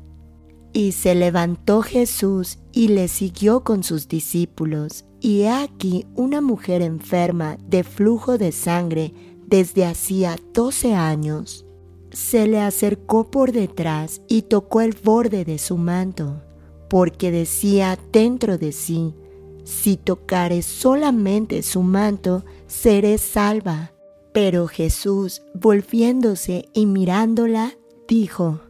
Y 0.73 0.93
se 0.93 1.15
levantó 1.15 1.83
Jesús 1.83 2.59
y 2.73 2.89
le 2.89 3.09
siguió 3.09 3.65
con 3.65 3.83
sus 3.83 4.09
discípulos, 4.09 5.05
y 5.21 5.45
aquí 5.45 6.07
una 6.15 6.41
mujer 6.41 6.81
enferma 6.81 7.59
de 7.69 7.85
flujo 7.85 8.39
de 8.39 8.53
sangre 8.53 9.13
desde 9.47 9.85
hacía 9.85 10.37
doce 10.55 10.95
años 10.95 11.62
se 12.13 12.47
le 12.47 12.61
acercó 12.61 13.31
por 13.31 13.53
detrás 13.53 14.23
y 14.29 14.43
tocó 14.43 14.81
el 14.81 14.97
borde 15.03 15.45
de 15.45 15.59
su 15.59 15.77
manto, 15.77 16.43
porque 16.89 17.31
decía 17.31 17.99
dentro 18.13 18.59
de 18.59 18.73
sí, 18.73 19.15
si 19.65 19.97
tocare 19.97 20.63
solamente 20.63 21.63
su 21.63 21.83
manto, 21.83 22.45
seré 22.67 23.19
salva. 23.19 23.93
Pero 24.33 24.67
Jesús, 24.67 25.43
volviéndose 25.55 26.69
y 26.73 26.87
mirándola, 26.87 27.77
dijo, 28.09 28.61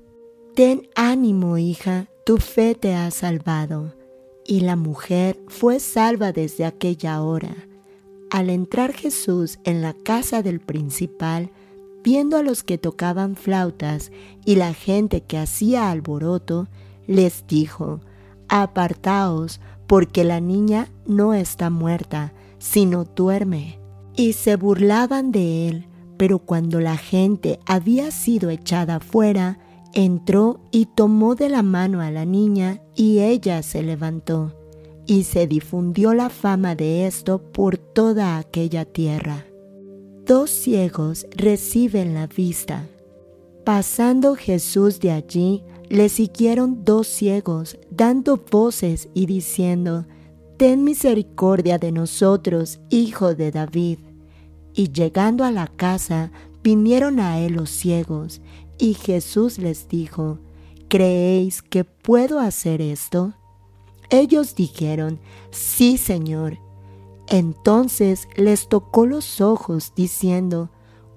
Ten 0.55 0.89
ánimo, 0.95 1.57
hija, 1.57 2.09
tu 2.27 2.37
fe 2.37 2.75
te 2.75 2.95
ha 2.95 3.11
salvado. 3.11 3.95
Y 4.45 4.61
la 4.61 4.77
mujer 4.77 5.41
fue 5.49 5.81
salva 5.81 6.33
desde 6.33 6.65
aquella 6.65 7.23
hora. 7.23 7.57
Al 8.31 8.51
entrar 8.51 8.93
Jesús 8.93 9.59
en 9.65 9.83
la 9.83 9.95
casa 9.95 10.43
del 10.43 10.61
principal, 10.61 11.51
viendo 12.03 12.37
a 12.37 12.43
los 12.43 12.63
que 12.63 12.79
tocaban 12.79 13.37
flautas 13.37 14.11
y 14.45 14.57
la 14.57 14.75
gente 14.75 15.23
que 15.23 15.39
hacía 15.39 15.91
alboroto, 15.91 16.69
les 17.07 17.47
dijo, 17.47 18.01
Apartaos, 18.49 19.61
porque 19.87 20.25
la 20.25 20.41
niña 20.41 20.89
no 21.07 21.35
está 21.35 21.71
muerta, 21.71 22.33
sino 22.59 23.05
duerme. 23.05 23.79
Y 24.15 24.35
se 24.35 24.57
burlaban 24.57 25.33
de 25.33 25.69
él, 25.69 25.87
pero 26.17 26.39
cuando 26.39 26.81
la 26.81 26.97
gente 26.97 27.61
había 27.67 28.11
sido 28.11 28.51
echada 28.51 29.01
fuera, 29.01 29.59
entró 29.95 30.61
y 30.71 30.87
tomó 30.87 31.35
de 31.35 31.49
la 31.49 31.63
mano 31.63 32.01
a 32.01 32.11
la 32.11 32.25
niña 32.25 32.83
y 32.95 33.21
ella 33.21 33.63
se 33.63 33.83
levantó, 33.83 34.55
y 35.07 35.25
se 35.25 35.47
difundió 35.47 36.15
la 36.15 36.31
fama 36.31 36.75
de 36.75 37.07
esto 37.07 37.43
por 37.53 37.79
toda 37.79 38.39
aquella 38.39 38.85
tierra 38.85 39.47
dos 40.27 40.51
ciegos 40.51 41.27
reciben 41.37 42.15
la 42.15 42.27
vista. 42.27 42.87
Pasando 43.65 44.35
Jesús 44.35 45.01
de 45.01 45.13
allí, 45.13 45.63
le 45.89 46.09
siguieron 46.09 46.85
dos 46.85 47.07
ciegos, 47.07 47.79
dando 47.91 48.37
voces 48.37 49.09
y 49.15 49.27
diciendo, 49.27 50.07
Ten 50.57 50.85
misericordia 50.85 51.79
de 51.79 51.93
nosotros, 51.93 52.81
hijo 52.89 53.35
de 53.35 53.51
David. 53.51 53.99
Y 54.75 54.93
llegando 54.93 55.45
a 55.45 55.51
la 55.51 55.67
casa, 55.67 56.31
vinieron 56.63 57.21
a 57.21 57.41
él 57.41 57.55
los 57.55 57.71
ciegos, 57.71 58.41
y 58.79 58.95
Jesús 58.95 59.59
les 59.59 59.89
dijo, 59.89 60.39
¿Creéis 60.89 61.63
que 61.63 61.85
puedo 61.85 62.39
hacer 62.39 62.81
esto? 62.81 63.35
Ellos 64.11 64.55
dijeron, 64.55 65.21
Sí, 65.51 65.99
Señor. 65.99 66.59
Entonces 67.29 68.29
les 68.37 68.69
tocó 68.69 69.07
los 69.07 69.41
ojos, 69.41 69.93
diciendo, 69.95 70.71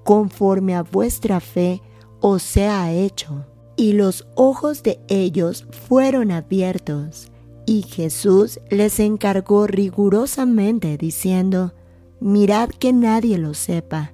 conforme 0.03 0.75
a 0.75 0.83
vuestra 0.83 1.39
fe 1.39 1.81
os 2.21 2.43
sea 2.43 2.93
hecho. 2.93 3.45
Y 3.75 3.93
los 3.93 4.25
ojos 4.35 4.83
de 4.83 4.99
ellos 5.09 5.65
fueron 5.87 6.31
abiertos. 6.31 7.31
Y 7.65 7.81
Jesús 7.81 8.59
les 8.69 8.99
encargó 8.99 9.67
rigurosamente, 9.67 10.97
diciendo, 10.97 11.73
mirad 12.19 12.69
que 12.69 12.93
nadie 12.93 13.37
lo 13.37 13.53
sepa. 13.53 14.11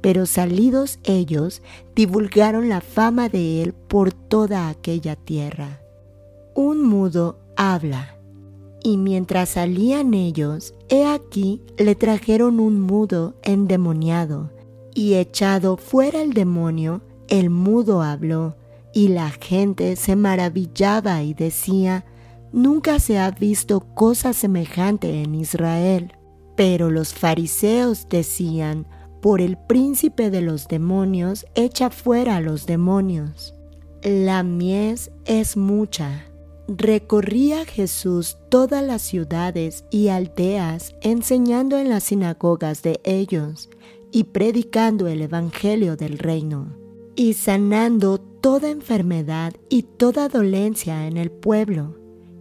Pero 0.00 0.26
salidos 0.26 0.98
ellos, 1.04 1.62
divulgaron 1.94 2.68
la 2.68 2.80
fama 2.80 3.28
de 3.28 3.62
él 3.62 3.72
por 3.72 4.12
toda 4.12 4.68
aquella 4.68 5.16
tierra. 5.16 5.80
Un 6.54 6.82
mudo 6.82 7.38
habla. 7.56 8.19
Y 8.82 8.96
mientras 8.96 9.50
salían 9.50 10.14
ellos, 10.14 10.74
he 10.88 11.04
aquí 11.04 11.62
le 11.76 11.94
trajeron 11.94 12.60
un 12.60 12.80
mudo 12.80 13.34
endemoniado, 13.42 14.50
y 14.94 15.14
echado 15.14 15.76
fuera 15.76 16.22
el 16.22 16.32
demonio, 16.32 17.02
el 17.28 17.50
mudo 17.50 18.02
habló, 18.02 18.56
y 18.92 19.08
la 19.08 19.30
gente 19.30 19.96
se 19.96 20.16
maravillaba 20.16 21.22
y 21.22 21.34
decía, 21.34 22.04
Nunca 22.52 22.98
se 22.98 23.18
ha 23.18 23.30
visto 23.30 23.80
cosa 23.94 24.32
semejante 24.32 25.22
en 25.22 25.34
Israel. 25.34 26.12
Pero 26.56 26.90
los 26.90 27.14
fariseos 27.14 28.08
decían, 28.08 28.86
por 29.22 29.40
el 29.40 29.56
príncipe 29.56 30.30
de 30.30 30.40
los 30.40 30.66
demonios, 30.66 31.46
echa 31.54 31.90
fuera 31.90 32.36
a 32.36 32.40
los 32.40 32.66
demonios. 32.66 33.54
La 34.02 34.42
mies 34.42 35.12
es 35.26 35.56
mucha 35.56 36.29
Recorría 36.72 37.64
Jesús 37.64 38.36
todas 38.48 38.84
las 38.84 39.02
ciudades 39.02 39.84
y 39.90 40.06
aldeas 40.06 40.94
enseñando 41.00 41.76
en 41.78 41.88
las 41.88 42.04
sinagogas 42.04 42.82
de 42.82 43.00
ellos 43.02 43.68
y 44.12 44.22
predicando 44.22 45.08
el 45.08 45.20
Evangelio 45.20 45.96
del 45.96 46.16
reino 46.16 46.76
y 47.16 47.32
sanando 47.32 48.18
toda 48.20 48.70
enfermedad 48.70 49.54
y 49.68 49.82
toda 49.82 50.28
dolencia 50.28 51.08
en 51.08 51.16
el 51.16 51.32
pueblo. 51.32 51.96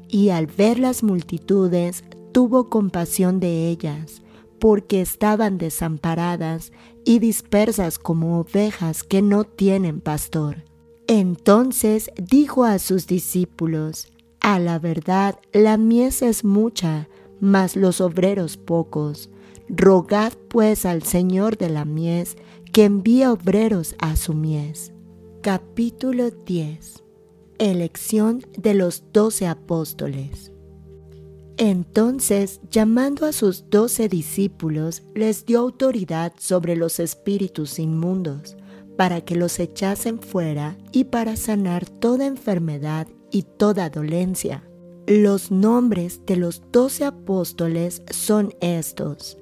Y 0.08 0.30
al 0.30 0.46
ver 0.46 0.78
las 0.78 1.02
multitudes 1.02 2.04
tuvo 2.32 2.70
compasión 2.70 3.40
de 3.40 3.68
ellas, 3.70 4.22
porque 4.60 5.02
estaban 5.02 5.58
desamparadas 5.58 6.72
y 7.04 7.18
dispersas 7.18 7.98
como 7.98 8.40
ovejas 8.40 9.02
que 9.02 9.24
no 9.24 9.44
tienen 9.44 10.02
pastor. 10.02 10.66
Entonces 11.08 12.12
dijo 12.16 12.64
a 12.64 12.78
sus 12.78 13.08
discípulos, 13.08 14.08
a 14.42 14.60
la 14.60 14.80
verdad, 14.80 15.40
la 15.54 15.78
mies 15.78 16.22
es 16.22 16.44
mucha, 16.44 17.08
mas 17.40 17.76
los 17.76 18.02
obreros 18.02 18.58
pocos. 18.58 19.30
Rogad 19.68 20.34
pues 20.48 20.86
al 20.86 21.04
Señor 21.04 21.58
de 21.58 21.70
la 21.70 21.86
mies 21.86 22.38
que 22.72 22.86
envíe 22.86 23.26
obreros 23.26 23.96
a 24.00 24.16
su 24.16 24.34
mies. 24.34 24.92
Capítulo 25.42 26.32
10 26.32 27.04
Elección 27.60 28.42
de 28.58 28.74
los 28.74 29.04
doce 29.12 29.46
apóstoles 29.46 30.52
Entonces, 31.58 32.62
llamando 32.72 33.26
a 33.26 33.34
sus 33.34 33.70
doce 33.70 34.08
discípulos, 34.08 35.04
les 35.14 35.46
dio 35.46 35.60
autoridad 35.60 36.34
sobre 36.40 36.76
los 36.76 37.00
espíritus 37.00 37.80
inmundos, 37.80 38.56
para 38.98 39.22
que 39.22 39.36
los 39.36 39.60
echasen 39.60 40.20
fuera 40.20 40.78
y 40.92 41.06
para 41.06 41.36
sanar 41.36 41.90
toda 41.90 42.26
enfermedad 42.26 43.08
y 43.32 43.44
toda 43.44 43.90
dolencia. 43.90 44.64
Los 45.08 45.52
nombres 45.52 46.22
de 46.26 46.36
los 46.36 46.62
doce 46.72 47.06
apóstoles 47.06 48.04
son 48.12 48.54
estos. 48.62 49.38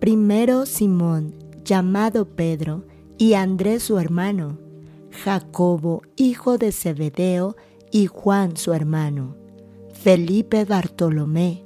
Primero 0.00 0.66
Simón, 0.66 1.34
llamado 1.64 2.26
Pedro, 2.26 2.84
y 3.18 3.32
Andrés 3.32 3.82
su 3.82 3.98
hermano, 3.98 4.58
Jacobo, 5.24 6.02
hijo 6.16 6.58
de 6.58 6.70
Zebedeo, 6.70 7.56
y 7.90 8.06
Juan 8.06 8.56
su 8.56 8.74
hermano, 8.74 9.36
Felipe 9.94 10.64
Bartolomé, 10.64 11.64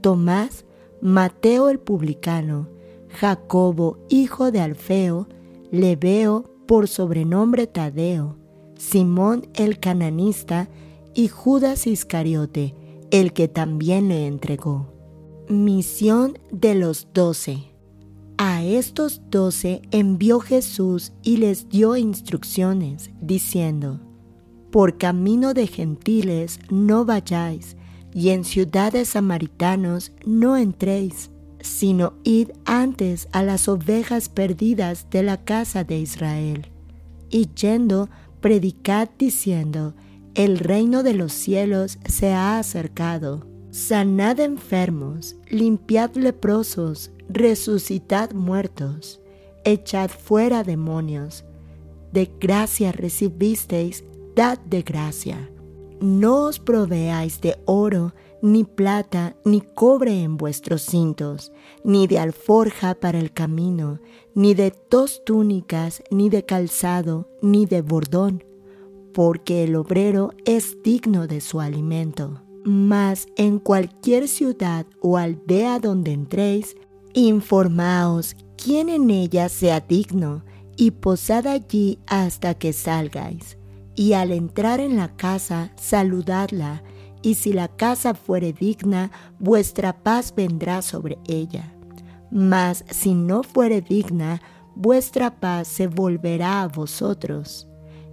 Tomás, 0.00 0.64
Mateo 1.00 1.68
el 1.68 1.78
publicano, 1.78 2.68
Jacobo, 3.08 3.98
hijo 4.08 4.50
de 4.50 4.60
Alfeo, 4.60 5.28
Leveo 5.70 6.50
por 6.66 6.88
sobrenombre 6.88 7.66
Tadeo, 7.66 8.36
Simón 8.76 9.46
el 9.54 9.78
cananista 9.78 10.68
y 11.18 11.26
Judas 11.26 11.88
Iscariote, 11.88 12.76
el 13.10 13.32
que 13.32 13.48
también 13.48 14.06
le 14.06 14.28
entregó. 14.28 14.94
Misión 15.48 16.38
de 16.52 16.76
los 16.76 17.08
doce. 17.12 17.72
A 18.36 18.62
estos 18.62 19.20
doce 19.28 19.82
envió 19.90 20.38
Jesús 20.38 21.12
y 21.24 21.38
les 21.38 21.68
dio 21.68 21.96
instrucciones, 21.96 23.10
diciendo, 23.20 23.98
Por 24.70 24.96
camino 24.96 25.54
de 25.54 25.66
gentiles 25.66 26.60
no 26.70 27.04
vayáis, 27.04 27.76
y 28.14 28.28
en 28.28 28.44
ciudades 28.44 29.08
samaritanos 29.08 30.12
no 30.24 30.56
entréis, 30.56 31.32
sino 31.60 32.12
id 32.22 32.50
antes 32.64 33.26
a 33.32 33.42
las 33.42 33.66
ovejas 33.66 34.28
perdidas 34.28 35.10
de 35.10 35.24
la 35.24 35.36
casa 35.36 35.82
de 35.82 35.98
Israel. 35.98 36.68
Y 37.28 37.48
yendo, 37.56 38.08
predicad 38.40 39.08
diciendo, 39.18 39.94
el 40.34 40.58
reino 40.58 41.02
de 41.02 41.14
los 41.14 41.32
cielos 41.32 41.98
se 42.06 42.32
ha 42.32 42.58
acercado. 42.58 43.46
Sanad 43.70 44.40
enfermos, 44.40 45.36
limpiad 45.48 46.14
leprosos, 46.14 47.10
resucitad 47.28 48.32
muertos, 48.32 49.20
echad 49.64 50.10
fuera 50.10 50.64
demonios. 50.64 51.44
De 52.12 52.30
gracia 52.40 52.92
recibisteis, 52.92 54.04
dad 54.34 54.58
de 54.60 54.82
gracia. 54.82 55.50
No 56.00 56.44
os 56.44 56.58
proveáis 56.58 57.40
de 57.40 57.58
oro, 57.66 58.14
ni 58.40 58.64
plata, 58.64 59.36
ni 59.44 59.60
cobre 59.60 60.22
en 60.22 60.36
vuestros 60.36 60.82
cintos, 60.82 61.52
ni 61.84 62.06
de 62.06 62.18
alforja 62.18 62.94
para 62.94 63.18
el 63.18 63.32
camino, 63.32 64.00
ni 64.34 64.54
de 64.54 64.72
dos 64.90 65.24
túnicas, 65.24 66.02
ni 66.10 66.30
de 66.30 66.44
calzado, 66.44 67.28
ni 67.42 67.66
de 67.66 67.82
bordón, 67.82 68.44
porque 69.14 69.64
el 69.64 69.76
obrero 69.76 70.32
es 70.44 70.82
digno 70.82 71.26
de 71.26 71.40
su 71.40 71.60
alimento. 71.60 72.42
Mas 72.64 73.26
en 73.36 73.58
cualquier 73.58 74.28
ciudad 74.28 74.86
o 75.00 75.16
aldea 75.16 75.78
donde 75.78 76.12
entréis, 76.12 76.76
informaos 77.14 78.36
quién 78.56 78.88
en 78.88 79.10
ella 79.10 79.48
sea 79.48 79.80
digno, 79.80 80.44
y 80.76 80.92
posad 80.92 81.46
allí 81.46 81.98
hasta 82.06 82.54
que 82.54 82.72
salgáis 82.72 83.58
y 83.98 84.12
al 84.12 84.30
entrar 84.30 84.78
en 84.78 84.96
la 84.96 85.08
casa 85.16 85.72
saludadla, 85.74 86.84
y 87.20 87.34
si 87.34 87.52
la 87.52 87.66
casa 87.66 88.14
fuere 88.14 88.52
digna, 88.52 89.10
vuestra 89.40 90.04
paz 90.04 90.32
vendrá 90.36 90.82
sobre 90.82 91.18
ella. 91.26 91.74
Mas 92.30 92.84
si 92.90 93.12
no 93.12 93.42
fuere 93.42 93.80
digna, 93.80 94.40
vuestra 94.76 95.40
paz 95.40 95.66
se 95.66 95.88
volverá 95.88 96.62
a 96.62 96.68
vosotros. 96.68 97.67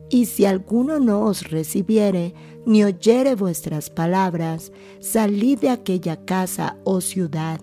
Y 0.09 0.25
si 0.25 0.45
alguno 0.45 0.99
no 0.99 1.25
os 1.25 1.49
recibiere, 1.49 2.33
ni 2.65 2.83
oyere 2.83 3.35
vuestras 3.35 3.89
palabras, 3.89 4.71
salid 4.99 5.59
de 5.59 5.69
aquella 5.69 6.25
casa 6.25 6.77
o 6.83 7.01
ciudad, 7.01 7.61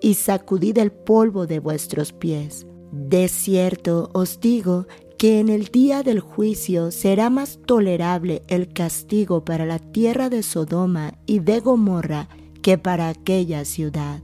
y 0.00 0.14
sacudid 0.14 0.78
el 0.78 0.92
polvo 0.92 1.46
de 1.46 1.58
vuestros 1.60 2.12
pies. 2.12 2.66
De 2.92 3.28
cierto 3.28 4.10
os 4.12 4.38
digo 4.40 4.86
que 5.18 5.40
en 5.40 5.48
el 5.48 5.66
día 5.66 6.02
del 6.02 6.20
juicio 6.20 6.90
será 6.90 7.30
más 7.30 7.58
tolerable 7.64 8.42
el 8.48 8.72
castigo 8.72 9.44
para 9.44 9.64
la 9.64 9.78
tierra 9.78 10.28
de 10.28 10.42
Sodoma 10.42 11.14
y 11.26 11.38
de 11.38 11.60
Gomorra 11.60 12.28
que 12.62 12.78
para 12.78 13.08
aquella 13.08 13.64
ciudad. 13.64 14.20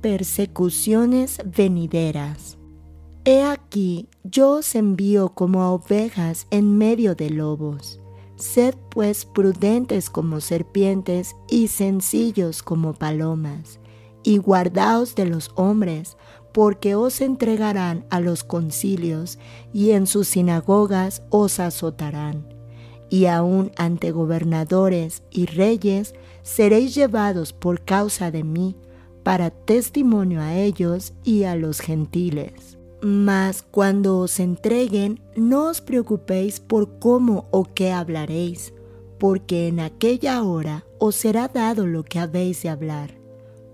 Persecuciones 0.00 1.38
venideras. 1.44 2.58
He 3.24 3.42
aquí, 3.42 4.08
yo 4.30 4.52
os 4.52 4.74
envío 4.74 5.30
como 5.30 5.62
a 5.62 5.70
ovejas 5.70 6.46
en 6.50 6.76
medio 6.78 7.14
de 7.14 7.30
lobos. 7.30 8.00
Sed 8.36 8.74
pues 8.90 9.24
prudentes 9.24 10.10
como 10.10 10.40
serpientes 10.40 11.36
y 11.48 11.68
sencillos 11.68 12.62
como 12.62 12.92
palomas, 12.92 13.80
y 14.22 14.38
guardaos 14.38 15.14
de 15.14 15.26
los 15.26 15.50
hombres, 15.54 16.16
porque 16.52 16.94
os 16.94 17.20
entregarán 17.20 18.06
a 18.10 18.20
los 18.20 18.44
concilios 18.44 19.38
y 19.72 19.90
en 19.90 20.06
sus 20.06 20.28
sinagogas 20.28 21.22
os 21.30 21.60
azotarán. 21.60 22.48
Y 23.08 23.26
aun 23.26 23.70
ante 23.76 24.10
gobernadores 24.10 25.22
y 25.30 25.46
reyes 25.46 26.14
seréis 26.42 26.94
llevados 26.94 27.52
por 27.52 27.84
causa 27.84 28.30
de 28.30 28.42
mí, 28.42 28.76
para 29.22 29.50
testimonio 29.50 30.40
a 30.40 30.54
ellos 30.54 31.14
y 31.24 31.44
a 31.44 31.56
los 31.56 31.80
gentiles. 31.80 32.75
Mas 33.00 33.62
cuando 33.62 34.18
os 34.18 34.40
entreguen, 34.40 35.20
no 35.36 35.68
os 35.68 35.80
preocupéis 35.80 36.60
por 36.60 36.98
cómo 36.98 37.46
o 37.50 37.64
qué 37.64 37.92
hablaréis, 37.92 38.72
porque 39.18 39.68
en 39.68 39.80
aquella 39.80 40.42
hora 40.42 40.84
os 40.98 41.14
será 41.14 41.48
dado 41.48 41.86
lo 41.86 42.04
que 42.04 42.18
habéis 42.18 42.62
de 42.62 42.70
hablar 42.70 43.26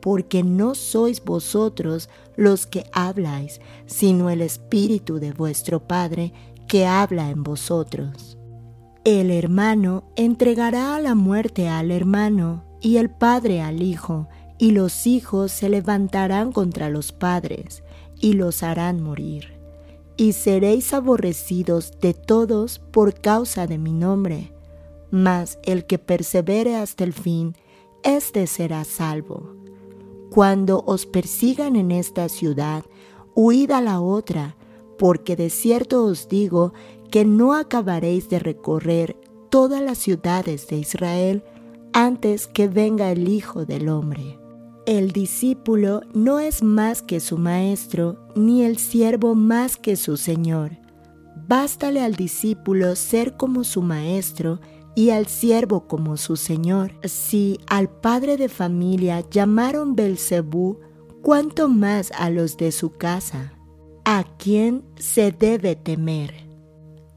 porque 0.03 0.43
no 0.43 0.75
sois 0.75 1.25
vosotros 1.25 2.11
los 2.37 2.67
que 2.67 2.85
habláis, 2.93 3.61
sino 3.87 4.29
el 4.31 4.43
Espíritu 4.43 5.21
de 5.21 5.33
vuestro 5.33 5.87
Padre 5.87 6.33
que 6.67 6.87
habla 6.87 7.31
en 7.31 7.45
vosotros. 7.45 8.37
El 9.05 9.31
hermano 9.31 10.05
entregará 10.17 10.97
a 10.97 11.01
la 11.01 11.15
muerte 11.15 11.69
al 11.69 11.93
hermano 11.93 12.65
y 12.81 12.97
el 12.97 13.11
padre 13.11 13.63
al 13.63 13.81
hijo, 13.81 14.29
y 14.59 14.73
los 14.73 15.07
hijos 15.07 15.53
se 15.53 15.69
levantarán 15.69 16.53
contra 16.53 16.89
los 16.89 17.13
padres 17.13 17.83
y 18.23 18.33
los 18.33 18.63
harán 18.63 19.03
morir. 19.03 19.53
Y 20.17 20.33
seréis 20.33 20.95
aborrecidos 20.95 21.99
de 22.01 22.15
todos 22.15 22.79
por 22.79 23.21
causa 23.21 23.67
de 23.67 23.77
mi 23.77 23.93
nombre, 23.93 24.53
mas 25.11 25.59
el 25.65 25.85
que 25.85 25.99
persevere 25.99 26.77
hasta 26.77 27.05
el 27.05 27.13
fin, 27.13 27.55
éste 28.03 28.47
será 28.47 28.85
salvo. 28.85 29.55
Cuando 30.31 30.83
os 30.87 31.05
persigan 31.05 31.77
en 31.77 31.91
esta 31.91 32.31
ciudad, 32.31 32.85
huid 33.35 33.71
a 33.73 33.83
la 33.83 34.01
otra, 34.01 34.57
porque 34.99 35.37
de 35.37 35.51
cierto 35.51 36.05
os 36.05 36.29
digo 36.29 36.73
que 37.11 37.25
no 37.25 37.55
acabaréis 37.55 38.31
de 38.31 38.39
recorrer 38.39 39.17
todas 39.51 39.83
las 39.83 39.99
ciudades 39.99 40.69
de 40.69 40.77
Israel 40.77 41.45
antes 41.93 42.47
que 42.47 42.69
venga 42.69 43.11
el 43.11 43.29
Hijo 43.29 43.67
del 43.67 43.89
Hombre. 43.89 44.42
El 44.87 45.13
discípulo 45.13 46.01
no 46.13 46.41
es 46.41 46.63
más 46.63 47.03
que 47.03 47.21
su 47.21 47.39
maestro, 47.39 48.19
ni 48.35 48.65
el 48.65 48.79
siervo 48.79 49.37
más 49.37 49.77
que 49.77 49.95
su 49.95 50.17
Señor. 50.17 50.73
Bástale 51.47 52.01
al 52.01 52.17
discípulo 52.17 52.97
ser 52.97 53.37
como 53.37 53.63
su 53.63 53.83
maestro 53.83 54.61
y 54.95 55.11
al 55.11 55.27
siervo 55.27 55.87
como 55.87 56.17
su 56.17 56.37
señor. 56.37 56.95
Si 57.05 57.59
al 57.67 57.89
padre 57.89 58.37
de 58.37 58.49
familia 58.49 59.25
llamaron 59.31 59.95
Belcebú, 59.95 60.79
cuánto 61.23 61.69
más 61.69 62.11
a 62.13 62.31
los 62.31 62.57
de 62.57 62.73
su 62.73 62.91
casa. 62.91 63.53
¿A 64.05 64.25
quién 64.39 64.85
se 64.97 65.31
debe 65.31 65.77
temer? 65.77 66.35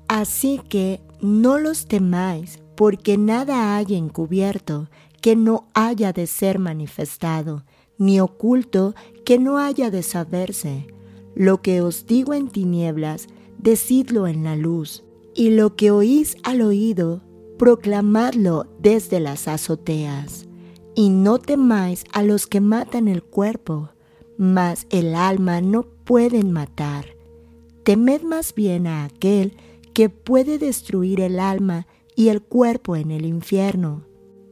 Así 0.08 0.62
que 0.70 1.02
no 1.20 1.58
los 1.58 1.88
temáis, 1.88 2.60
porque 2.76 3.18
nada 3.18 3.76
hay 3.76 3.96
encubierto 3.96 4.90
que 5.26 5.36
no 5.36 5.66
haya 5.74 6.14
de 6.14 6.28
ser 6.28 6.60
manifestado, 6.60 7.64
ni 7.98 8.20
oculto 8.20 8.94
que 9.26 9.40
no 9.40 9.58
haya 9.58 9.90
de 9.90 10.04
saberse. 10.04 10.86
Lo 11.34 11.64
que 11.64 11.82
os 11.82 12.06
digo 12.06 12.36
en 12.36 12.48
tinieblas, 12.48 13.26
decidlo 13.58 14.28
en 14.28 14.44
la 14.44 14.56
luz, 14.56 15.04
y 15.34 15.50
lo 15.50 15.76
que 15.76 15.90
oís 15.90 16.38
al 16.44 16.62
oído, 16.62 17.24
proclamadlo 17.58 18.68
desde 18.78 19.20
las 19.20 19.48
azoteas, 19.48 20.46
y 20.94 21.10
no 21.10 21.40
temáis 21.40 22.04
a 22.14 22.22
los 22.22 22.46
que 22.46 22.62
matan 22.62 23.08
el 23.08 23.24
cuerpo, 23.24 23.90
mas 24.38 24.86
el 24.92 25.16
alma 25.16 25.60
no 25.60 25.88
pueden 26.04 26.52
matar. 26.52 27.18
Temed 27.84 28.22
más 28.22 28.54
bien 28.54 28.86
a 28.86 29.06
aquel 29.06 29.58
que 29.96 30.10
puede 30.10 30.60
destruir 30.60 31.20
el 31.20 31.40
alma 31.40 31.88
y 32.16 32.28
el 32.28 32.44
cuerpo 32.44 32.96
en 32.96 33.10
el 33.10 33.26
infierno. 33.26 34.04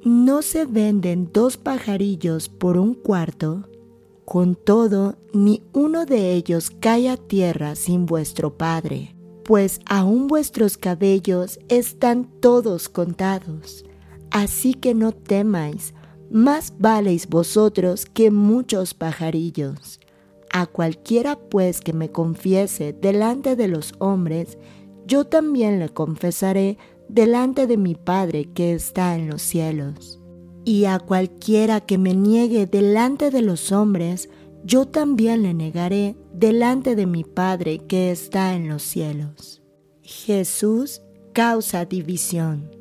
¿No 0.05 0.41
se 0.41 0.65
venden 0.65 1.29
dos 1.31 1.57
pajarillos 1.57 2.49
por 2.49 2.77
un 2.77 2.93
cuarto? 2.93 3.69
Con 4.25 4.55
todo, 4.55 5.17
ni 5.33 5.63
uno 5.73 6.05
de 6.05 6.33
ellos 6.33 6.69
cae 6.69 7.09
a 7.09 7.17
tierra 7.17 7.75
sin 7.75 8.05
vuestro 8.05 8.57
Padre 8.57 9.13
pues 9.43 9.81
aún 9.85 10.27
vuestros 10.27 10.77
cabellos 10.77 11.59
están 11.67 12.25
todos 12.39 12.89
contados. 12.89 13.85
Así 14.31 14.73
que 14.73 14.93
no 14.93 15.11
temáis, 15.11 15.93
más 16.31 16.73
valéis 16.79 17.27
vosotros 17.27 18.05
que 18.05 18.31
muchos 18.31 18.93
pajarillos. 18.93 19.99
A 20.51 20.65
cualquiera 20.65 21.37
pues 21.37 21.81
que 21.81 21.93
me 21.93 22.09
confiese 22.09 22.93
delante 22.93 23.55
de 23.55 23.67
los 23.67 23.93
hombres, 23.99 24.57
yo 25.05 25.25
también 25.25 25.79
le 25.79 25.89
confesaré 25.89 26.77
delante 27.13 27.67
de 27.67 27.77
mi 27.77 27.93
Padre 27.93 28.45
que 28.53 28.73
está 28.73 29.15
en 29.15 29.29
los 29.29 29.41
cielos. 29.43 30.19
Y 30.65 30.85
a 30.85 30.97
cualquiera 30.99 31.81
que 31.81 31.97
me 31.97 32.15
niegue 32.15 32.65
delante 32.65 33.29
de 33.29 33.41
los 33.43 33.71
hombres, 33.71 34.29
yo 34.63 34.87
también 34.87 35.43
le 35.43 35.53
negaré 35.53 36.15
delante 36.33 36.95
de 36.95 37.05
mi 37.05 37.23
Padre 37.23 37.79
que 37.87 38.09
está 38.11 38.55
en 38.55 38.67
los 38.67 38.81
cielos. 38.81 39.61
Jesús 40.01 41.01
causa 41.33 41.85
división. 41.85 42.71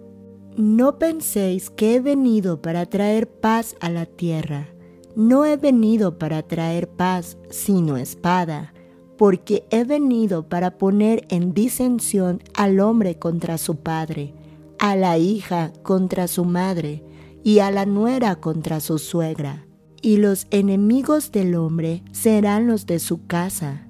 No 0.57 0.99
penséis 0.99 1.69
que 1.69 1.97
he 1.97 2.01
venido 2.01 2.63
para 2.63 2.87
traer 2.87 3.29
paz 3.29 3.77
a 3.81 3.91
la 3.91 4.07
tierra. 4.07 4.69
No 5.15 5.45
he 5.45 5.59
venido 5.59 6.19
para 6.19 6.43
traer 6.43 6.89
paz, 6.89 7.37
sino 7.51 7.99
espada, 7.99 8.73
porque 9.23 9.69
he 9.71 9.85
venido 9.85 10.49
para 10.49 10.79
poner 10.79 11.27
en 11.29 11.55
disensión 11.55 12.43
al 12.57 12.81
hombre 12.81 13.21
contra 13.21 13.57
su 13.57 13.77
padre, 13.77 14.35
a 14.81 14.97
la 14.97 15.17
hija 15.17 15.73
contra 15.85 16.27
su 16.27 16.45
madre, 16.45 17.05
y 17.45 17.61
a 17.61 17.71
la 17.71 17.87
nuera 17.87 18.35
contra 18.35 18.81
su 18.81 18.99
suegra 18.99 19.65
y 20.03 20.17
los 20.17 20.49
enemigos 20.51 21.31
del 21.31 21.55
hombre 21.55 22.03
serán 22.11 22.67
los 22.67 22.85
de 22.87 22.99
su 22.99 23.25
casa. 23.29 23.87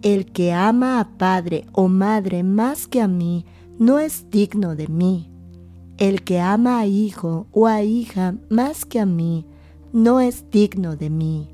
El 0.00 0.26
que 0.30 0.52
ama 0.52 1.00
a 1.00 1.18
padre 1.18 1.66
o 1.72 1.88
madre 1.88 2.44
más 2.44 2.86
que 2.86 3.00
a 3.00 3.08
mí, 3.08 3.46
no 3.80 3.98
es 3.98 4.30
digno 4.30 4.76
de 4.76 4.86
mí. 4.86 5.32
El 5.96 6.22
que 6.22 6.38
ama 6.38 6.78
a 6.78 6.86
hijo 6.86 7.48
o 7.50 7.66
a 7.66 7.82
hija 7.82 8.36
más 8.48 8.84
que 8.84 9.00
a 9.00 9.06
mí, 9.06 9.44
no 9.92 10.20
es 10.20 10.48
digno 10.52 10.94
de 10.94 11.10
mí. 11.10 11.48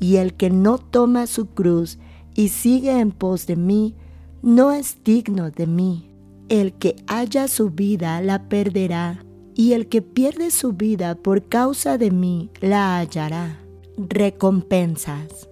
Y 0.00 0.16
el 0.16 0.34
que 0.34 0.50
no 0.50 0.78
toma 0.78 1.28
su 1.28 1.46
cruz 1.46 2.00
y 2.38 2.50
sigue 2.50 3.00
en 3.00 3.10
pos 3.10 3.48
de 3.48 3.56
mí, 3.56 3.96
no 4.42 4.70
es 4.70 5.02
digno 5.02 5.50
de 5.50 5.66
mí. 5.66 6.08
El 6.48 6.72
que 6.72 6.94
haya 7.08 7.48
su 7.48 7.70
vida 7.70 8.20
la 8.20 8.48
perderá, 8.48 9.24
y 9.56 9.72
el 9.72 9.88
que 9.88 10.02
pierde 10.02 10.52
su 10.52 10.72
vida 10.72 11.16
por 11.16 11.48
causa 11.48 11.98
de 11.98 12.12
mí 12.12 12.52
la 12.60 12.96
hallará. 12.96 13.58
Recompensas. 13.96 15.48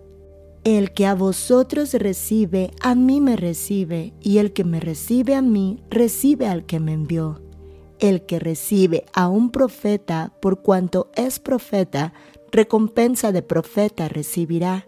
El 0.63 0.93
que 0.93 1.07
a 1.07 1.17
vosotros 1.17 1.93
recibe, 1.93 2.71
a 2.81 2.95
mí 2.95 3.21
me 3.21 3.35
recibe, 3.35 4.13
y 4.21 4.39
el 4.39 4.53
que 4.53 4.63
me 4.63 4.79
recibe 4.79 5.35
a 5.35 5.43
mí, 5.43 5.83
recibe 5.91 6.47
al 6.47 6.67
que 6.67 6.79
me 6.79 6.93
envió. 6.93 7.43
El 7.99 8.27
que 8.27 8.39
recibe 8.39 9.07
a 9.13 9.29
un 9.29 9.51
profeta 9.51 10.35
por 10.41 10.63
cuanto 10.63 11.11
es 11.17 11.41
profeta, 11.41 12.13
recompensa 12.53 13.33
de 13.33 13.43
profeta 13.43 14.09
recibirá. 14.09 14.87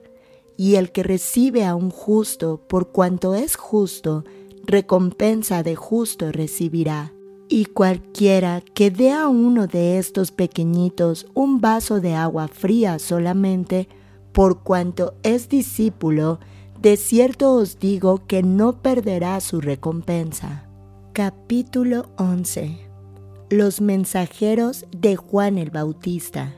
Y 0.60 0.74
el 0.74 0.90
que 0.90 1.04
recibe 1.04 1.64
a 1.64 1.76
un 1.76 1.88
justo 1.88 2.60
por 2.66 2.90
cuanto 2.90 3.36
es 3.36 3.54
justo, 3.54 4.24
recompensa 4.64 5.62
de 5.62 5.76
justo 5.76 6.32
recibirá. 6.32 7.12
Y 7.48 7.66
cualquiera 7.66 8.60
que 8.74 8.90
dé 8.90 9.12
a 9.12 9.28
uno 9.28 9.68
de 9.68 9.98
estos 9.98 10.32
pequeñitos 10.32 11.26
un 11.32 11.60
vaso 11.60 12.00
de 12.00 12.14
agua 12.14 12.48
fría 12.48 12.98
solamente, 12.98 13.88
por 14.32 14.64
cuanto 14.64 15.14
es 15.22 15.48
discípulo, 15.48 16.40
de 16.82 16.96
cierto 16.96 17.54
os 17.54 17.78
digo 17.78 18.26
que 18.26 18.42
no 18.42 18.82
perderá 18.82 19.40
su 19.40 19.60
recompensa. 19.60 20.68
Capítulo 21.12 22.06
11 22.18 22.80
Los 23.48 23.80
mensajeros 23.80 24.86
de 24.90 25.14
Juan 25.14 25.56
el 25.56 25.70
Bautista 25.70 26.57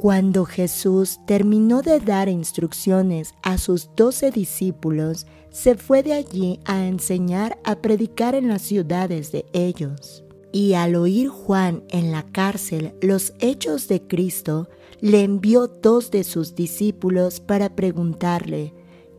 cuando 0.00 0.46
Jesús 0.46 1.20
terminó 1.26 1.82
de 1.82 2.00
dar 2.00 2.30
instrucciones 2.30 3.34
a 3.42 3.58
sus 3.58 3.90
doce 3.96 4.30
discípulos, 4.30 5.26
se 5.50 5.74
fue 5.74 6.02
de 6.02 6.14
allí 6.14 6.58
a 6.64 6.86
enseñar 6.86 7.58
a 7.64 7.82
predicar 7.82 8.34
en 8.34 8.48
las 8.48 8.62
ciudades 8.62 9.30
de 9.30 9.44
ellos. 9.52 10.24
Y 10.52 10.72
al 10.72 10.94
oír 10.94 11.28
Juan 11.28 11.84
en 11.90 12.12
la 12.12 12.22
cárcel 12.22 12.94
los 13.02 13.34
hechos 13.40 13.88
de 13.88 14.00
Cristo, 14.00 14.70
le 15.02 15.22
envió 15.22 15.66
dos 15.66 16.10
de 16.10 16.24
sus 16.24 16.54
discípulos 16.54 17.38
para 17.38 17.76
preguntarle, 17.76 18.72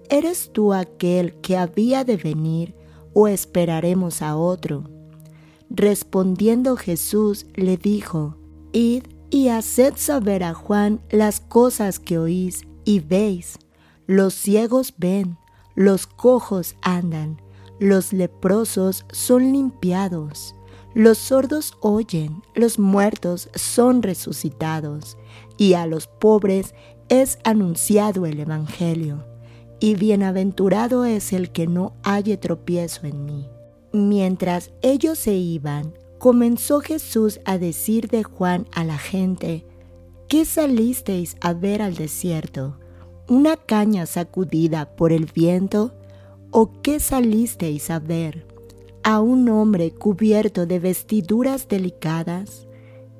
¿Eres 0.10 0.50
tú 0.52 0.74
aquel 0.74 1.36
que 1.42 1.58
había 1.58 2.04
de 2.06 2.18
venir 2.18 2.74
o 3.14 3.28
esperaremos 3.28 4.24
a 4.24 4.36
otro? 4.36 4.90
Respondiendo 5.70 6.76
Jesús 6.76 7.46
le 7.54 7.78
dijo, 7.78 8.36
Id 8.74 9.04
y 9.32 9.48
haced 9.48 9.94
saber 9.96 10.44
a 10.44 10.54
Juan 10.54 11.00
las 11.10 11.40
cosas 11.40 12.00
que 12.00 12.20
oís 12.20 12.68
y 12.84 13.00
veis. 13.00 13.58
Los 14.06 14.34
ciegos 14.34 14.94
ven, 14.98 15.38
los 15.74 16.06
cojos 16.06 16.76
andan, 16.82 17.42
los 17.80 18.14
leprosos 18.14 19.06
son 19.12 19.54
limpiados, 19.54 20.54
los 20.94 21.18
sordos 21.18 21.78
oyen, 21.80 22.44
los 22.54 22.78
muertos 22.78 23.50
son 23.56 24.04
resucitados, 24.04 25.18
y 25.58 25.74
a 25.74 25.88
los 25.88 26.08
pobres 26.08 26.76
es 27.08 27.40
anunciado 27.46 28.26
el 28.26 28.40
Evangelio. 28.40 29.26
Y 29.80 29.96
bienaventurado 29.96 31.06
es 31.06 31.34
el 31.34 31.52
que 31.52 31.66
no 31.66 31.94
halle 32.04 32.38
tropiezo 32.38 33.08
en 33.08 33.26
mí. 33.26 33.50
Mientras 33.94 34.72
ellos 34.82 35.18
se 35.18 35.34
iban, 35.34 35.94
comenzó 36.22 36.82
Jesús 36.82 37.40
a 37.46 37.58
decir 37.58 38.08
de 38.08 38.22
Juan 38.22 38.68
a 38.74 38.84
la 38.84 39.00
gente, 39.00 39.66
¿qué 40.30 40.46
salisteis 40.46 41.36
a 41.42 41.54
ver 41.54 41.82
al 41.82 41.96
desierto? 41.96 42.78
¿Una 43.28 43.58
caña 43.58 44.06
sacudida 44.06 44.96
por 44.96 45.14
el 45.14 45.26
viento? 45.26 45.96
¿O 46.52 46.80
qué 46.84 47.00
salisteis 47.00 47.90
a 47.90 47.98
ver? 47.98 48.46
¿A 49.02 49.20
un 49.20 49.50
hombre 49.50 49.90
cubierto 49.90 50.68
de 50.68 50.78
vestiduras 50.78 51.68
delicadas? 51.68 52.68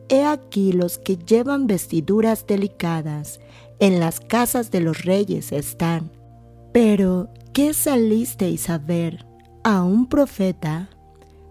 He 0.08 0.24
aquí 0.24 0.72
los 0.72 1.00
que 1.00 1.18
llevan 1.18 1.66
vestiduras 1.66 2.46
delicadas, 2.46 3.40
en 3.80 4.00
las 4.00 4.20
casas 4.20 4.70
de 4.70 4.80
los 4.80 5.06
reyes 5.06 5.52
están. 5.52 6.12
Pero, 6.72 7.30
¿qué 7.52 7.74
salisteis 7.74 8.70
a 8.70 8.78
ver? 8.78 9.26
¿A 9.64 9.82
un 9.82 10.06
profeta? 10.06 10.92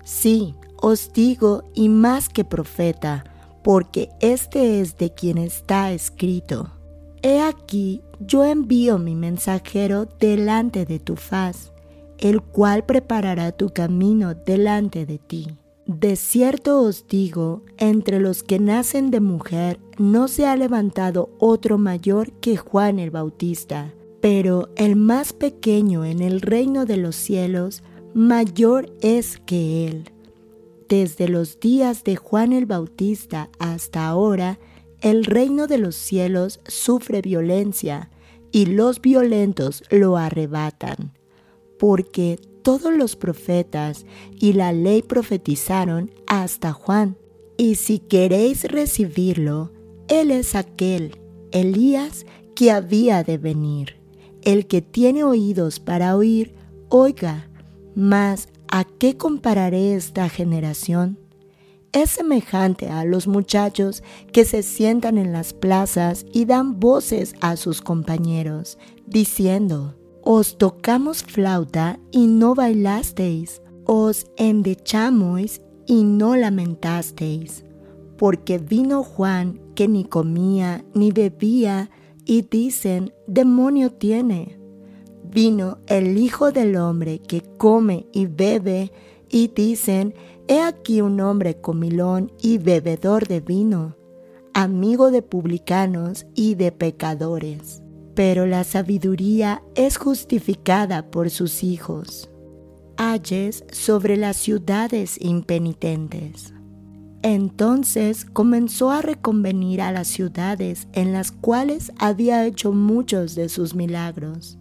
Sí, 0.04 0.54
os 0.80 1.12
digo, 1.12 1.64
y 1.74 1.88
más 1.88 2.28
que 2.28 2.44
profeta, 2.44 3.24
porque 3.62 4.08
este 4.20 4.80
es 4.80 4.96
de 4.96 5.12
quien 5.12 5.38
está 5.38 5.92
escrito. 5.92 6.72
He 7.22 7.40
aquí, 7.40 8.02
yo 8.18 8.44
envío 8.44 8.98
mi 8.98 9.14
mensajero 9.14 10.06
delante 10.18 10.86
de 10.86 10.98
tu 10.98 11.16
faz, 11.16 11.72
el 12.18 12.42
cual 12.42 12.84
preparará 12.84 13.52
tu 13.52 13.70
camino 13.70 14.34
delante 14.34 15.06
de 15.06 15.18
ti. 15.18 15.48
De 15.86 16.16
cierto 16.16 16.82
os 16.82 17.06
digo, 17.08 17.62
entre 17.76 18.20
los 18.20 18.42
que 18.42 18.60
nacen 18.60 19.10
de 19.10 19.20
mujer 19.20 19.80
no 19.98 20.28
se 20.28 20.46
ha 20.46 20.54
levantado 20.56 21.30
otro 21.38 21.78
mayor 21.78 22.32
que 22.34 22.56
Juan 22.56 22.98
el 22.98 23.10
Bautista, 23.10 23.92
pero 24.20 24.68
el 24.76 24.94
más 24.96 25.32
pequeño 25.32 26.04
en 26.04 26.20
el 26.22 26.42
reino 26.42 26.86
de 26.86 26.96
los 26.96 27.16
cielos 27.16 27.82
mayor 28.14 28.94
es 29.00 29.38
que 29.38 29.88
él. 29.88 30.10
Desde 30.90 31.28
los 31.28 31.60
días 31.60 32.02
de 32.02 32.16
Juan 32.16 32.52
el 32.52 32.66
Bautista 32.66 33.48
hasta 33.60 34.08
ahora, 34.08 34.58
el 35.00 35.24
reino 35.24 35.68
de 35.68 35.78
los 35.78 35.94
cielos 35.94 36.58
sufre 36.66 37.22
violencia 37.22 38.10
y 38.50 38.66
los 38.66 39.00
violentos 39.00 39.84
lo 39.90 40.16
arrebatan, 40.16 41.12
porque 41.78 42.40
todos 42.64 42.92
los 42.92 43.14
profetas 43.14 44.04
y 44.34 44.54
la 44.54 44.72
ley 44.72 45.02
profetizaron 45.02 46.10
hasta 46.26 46.72
Juan. 46.72 47.16
Y 47.56 47.76
si 47.76 48.00
queréis 48.00 48.64
recibirlo, 48.64 49.70
Él 50.08 50.32
es 50.32 50.56
aquel, 50.56 51.20
Elías, 51.52 52.26
que 52.56 52.72
había 52.72 53.22
de 53.22 53.38
venir. 53.38 54.00
El 54.42 54.66
que 54.66 54.82
tiene 54.82 55.22
oídos 55.22 55.78
para 55.78 56.16
oír, 56.16 56.52
oiga, 56.88 57.48
mas 57.94 58.48
¿A 58.72 58.84
qué 58.84 59.16
compararé 59.16 59.96
esta 59.96 60.28
generación? 60.28 61.18
Es 61.90 62.10
semejante 62.10 62.88
a 62.88 63.04
los 63.04 63.26
muchachos 63.26 64.04
que 64.32 64.44
se 64.44 64.62
sientan 64.62 65.18
en 65.18 65.32
las 65.32 65.52
plazas 65.52 66.24
y 66.32 66.44
dan 66.44 66.78
voces 66.78 67.34
a 67.40 67.56
sus 67.56 67.82
compañeros, 67.82 68.78
diciendo, 69.08 69.96
Os 70.22 70.56
tocamos 70.56 71.24
flauta 71.24 71.98
y 72.12 72.28
no 72.28 72.54
bailasteis, 72.54 73.60
os 73.86 74.26
endechamos 74.36 75.62
y 75.88 76.04
no 76.04 76.36
lamentasteis, 76.36 77.64
porque 78.18 78.58
vino 78.58 79.02
Juan 79.02 79.60
que 79.74 79.88
ni 79.88 80.04
comía 80.04 80.84
ni 80.94 81.10
bebía 81.10 81.90
y 82.24 82.42
dicen, 82.42 83.12
demonio 83.26 83.90
tiene 83.90 84.59
vino 85.30 85.78
el 85.86 86.18
Hijo 86.18 86.52
del 86.52 86.76
Hombre 86.76 87.20
que 87.20 87.42
come 87.56 88.06
y 88.12 88.26
bebe, 88.26 88.92
y 89.28 89.48
dicen, 89.48 90.14
He 90.48 90.60
aquí 90.60 91.00
un 91.00 91.20
hombre 91.20 91.60
comilón 91.60 92.32
y 92.42 92.58
bebedor 92.58 93.28
de 93.28 93.40
vino, 93.40 93.96
amigo 94.52 95.12
de 95.12 95.22
publicanos 95.22 96.26
y 96.34 96.56
de 96.56 96.72
pecadores. 96.72 97.82
Pero 98.14 98.46
la 98.46 98.64
sabiduría 98.64 99.62
es 99.76 99.96
justificada 99.96 101.10
por 101.10 101.30
sus 101.30 101.62
hijos. 101.62 102.28
Ayes 102.96 103.64
sobre 103.70 104.16
las 104.16 104.36
ciudades 104.36 105.16
impenitentes. 105.20 106.52
Entonces 107.22 108.24
comenzó 108.24 108.90
a 108.90 109.02
reconvenir 109.02 109.80
a 109.80 109.92
las 109.92 110.08
ciudades 110.08 110.88
en 110.92 111.12
las 111.12 111.30
cuales 111.30 111.92
había 111.98 112.44
hecho 112.44 112.72
muchos 112.72 113.36
de 113.36 113.48
sus 113.48 113.74
milagros 113.74 114.59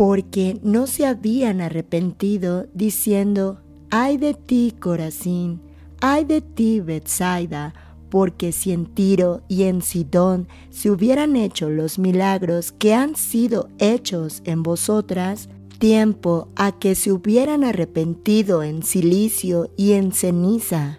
porque 0.00 0.58
no 0.62 0.86
se 0.86 1.04
habían 1.04 1.60
arrepentido, 1.60 2.66
diciendo, 2.72 3.60
ay 3.90 4.16
de 4.16 4.32
ti, 4.32 4.74
Corazín, 4.80 5.60
ay 6.00 6.24
de 6.24 6.40
ti, 6.40 6.80
Bethsaida, 6.80 7.74
porque 8.08 8.50
si 8.52 8.72
en 8.72 8.86
Tiro 8.86 9.42
y 9.46 9.64
en 9.64 9.82
Sidón 9.82 10.48
se 10.70 10.90
hubieran 10.90 11.36
hecho 11.36 11.68
los 11.68 11.98
milagros 11.98 12.72
que 12.72 12.94
han 12.94 13.14
sido 13.14 13.68
hechos 13.78 14.40
en 14.46 14.62
vosotras, 14.62 15.50
tiempo 15.78 16.48
a 16.56 16.72
que 16.72 16.94
se 16.94 17.12
hubieran 17.12 17.62
arrepentido 17.62 18.62
en 18.62 18.82
silicio 18.82 19.70
y 19.76 19.92
en 19.92 20.12
ceniza. 20.12 20.98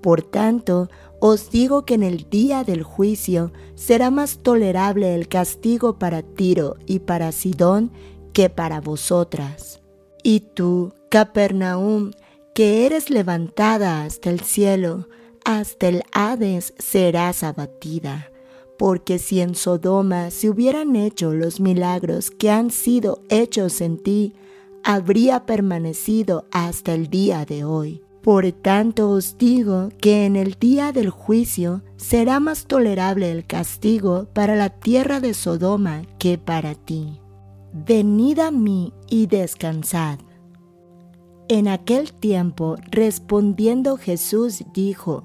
Por 0.00 0.22
tanto, 0.22 0.88
os 1.20 1.50
digo 1.50 1.86
que 1.86 1.94
en 1.94 2.02
el 2.02 2.28
día 2.28 2.64
del 2.64 2.82
juicio 2.82 3.52
será 3.76 4.10
más 4.10 4.38
tolerable 4.38 5.14
el 5.14 5.28
castigo 5.28 6.00
para 6.00 6.22
Tiro 6.22 6.76
y 6.84 6.98
para 6.98 7.30
Sidón 7.30 7.92
que 8.34 8.50
para 8.50 8.82
vosotras. 8.82 9.80
Y 10.22 10.40
tú, 10.40 10.92
Capernaum, 11.08 12.10
que 12.54 12.84
eres 12.84 13.08
levantada 13.08 14.04
hasta 14.04 14.28
el 14.28 14.40
cielo, 14.40 15.08
hasta 15.44 15.88
el 15.88 16.02
Hades 16.12 16.74
serás 16.78 17.42
abatida. 17.42 18.30
Porque 18.78 19.18
si 19.18 19.40
en 19.40 19.54
Sodoma 19.54 20.30
se 20.30 20.50
hubieran 20.50 20.96
hecho 20.96 21.32
los 21.32 21.60
milagros 21.60 22.30
que 22.30 22.50
han 22.50 22.70
sido 22.70 23.22
hechos 23.30 23.80
en 23.80 24.02
ti, 24.02 24.34
habría 24.82 25.46
permanecido 25.46 26.44
hasta 26.50 26.92
el 26.92 27.08
día 27.08 27.44
de 27.44 27.64
hoy. 27.64 28.02
Por 28.22 28.50
tanto 28.52 29.10
os 29.10 29.36
digo 29.36 29.90
que 30.00 30.24
en 30.24 30.34
el 30.34 30.56
día 30.58 30.92
del 30.92 31.10
juicio 31.10 31.82
será 31.96 32.40
más 32.40 32.66
tolerable 32.66 33.30
el 33.30 33.46
castigo 33.46 34.26
para 34.32 34.56
la 34.56 34.70
tierra 34.70 35.20
de 35.20 35.34
Sodoma 35.34 36.02
que 36.18 36.38
para 36.38 36.74
ti. 36.74 37.20
Venid 37.76 38.38
a 38.38 38.52
mí 38.52 38.92
y 39.10 39.26
descansad. 39.26 40.20
En 41.48 41.66
aquel 41.66 42.12
tiempo, 42.12 42.76
respondiendo 42.92 43.96
Jesús, 43.96 44.62
dijo, 44.72 45.24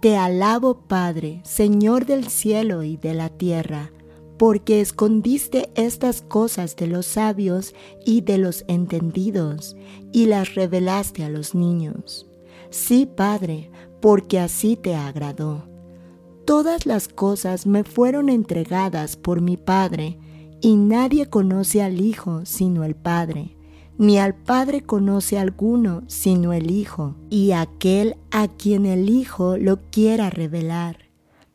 Te 0.00 0.16
alabo, 0.16 0.86
Padre, 0.88 1.42
Señor 1.44 2.06
del 2.06 2.28
cielo 2.28 2.82
y 2.82 2.96
de 2.96 3.12
la 3.12 3.28
tierra, 3.28 3.92
porque 4.38 4.80
escondiste 4.80 5.70
estas 5.74 6.22
cosas 6.22 6.76
de 6.76 6.86
los 6.86 7.04
sabios 7.04 7.74
y 8.06 8.22
de 8.22 8.38
los 8.38 8.64
entendidos, 8.68 9.76
y 10.12 10.24
las 10.24 10.54
revelaste 10.54 11.24
a 11.24 11.28
los 11.28 11.54
niños. 11.54 12.26
Sí, 12.70 13.04
Padre, 13.04 13.70
porque 14.00 14.40
así 14.40 14.76
te 14.76 14.94
agradó. 14.94 15.68
Todas 16.46 16.86
las 16.86 17.08
cosas 17.08 17.66
me 17.66 17.84
fueron 17.84 18.30
entregadas 18.30 19.16
por 19.16 19.42
mi 19.42 19.58
Padre, 19.58 20.18
y 20.62 20.76
nadie 20.76 21.26
conoce 21.26 21.82
al 21.82 22.00
Hijo 22.00 22.46
sino 22.46 22.84
el 22.84 22.94
Padre, 22.94 23.56
ni 23.98 24.18
al 24.18 24.34
Padre 24.34 24.80
conoce 24.82 25.36
alguno 25.36 26.04
sino 26.06 26.52
el 26.52 26.70
Hijo, 26.70 27.16
y 27.28 27.50
aquel 27.50 28.16
a 28.30 28.48
quien 28.48 28.86
el 28.86 29.10
Hijo 29.10 29.56
lo 29.58 29.80
quiera 29.90 30.30
revelar. 30.30 31.10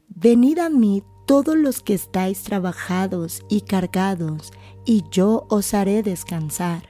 Venid 0.09 0.59
a 0.59 0.69
mí 0.69 1.03
todos 1.25 1.55
los 1.55 1.81
que 1.81 1.93
estáis 1.93 2.43
trabajados 2.43 3.41
y 3.49 3.61
cargados, 3.61 4.51
y 4.85 5.03
yo 5.09 5.47
os 5.49 5.73
haré 5.73 6.03
descansar. 6.03 6.83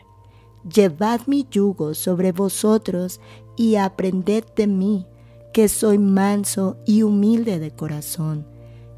Llevad 0.73 1.21
mi 1.27 1.47
yugo 1.49 1.93
sobre 1.93 2.31
vosotros 2.31 3.21
y 3.55 3.75
aprended 3.75 4.43
de 4.55 4.67
mí, 4.67 5.05
que 5.53 5.67
soy 5.69 5.97
manso 5.99 6.77
y 6.85 7.03
humilde 7.03 7.59
de 7.59 7.71
corazón, 7.71 8.47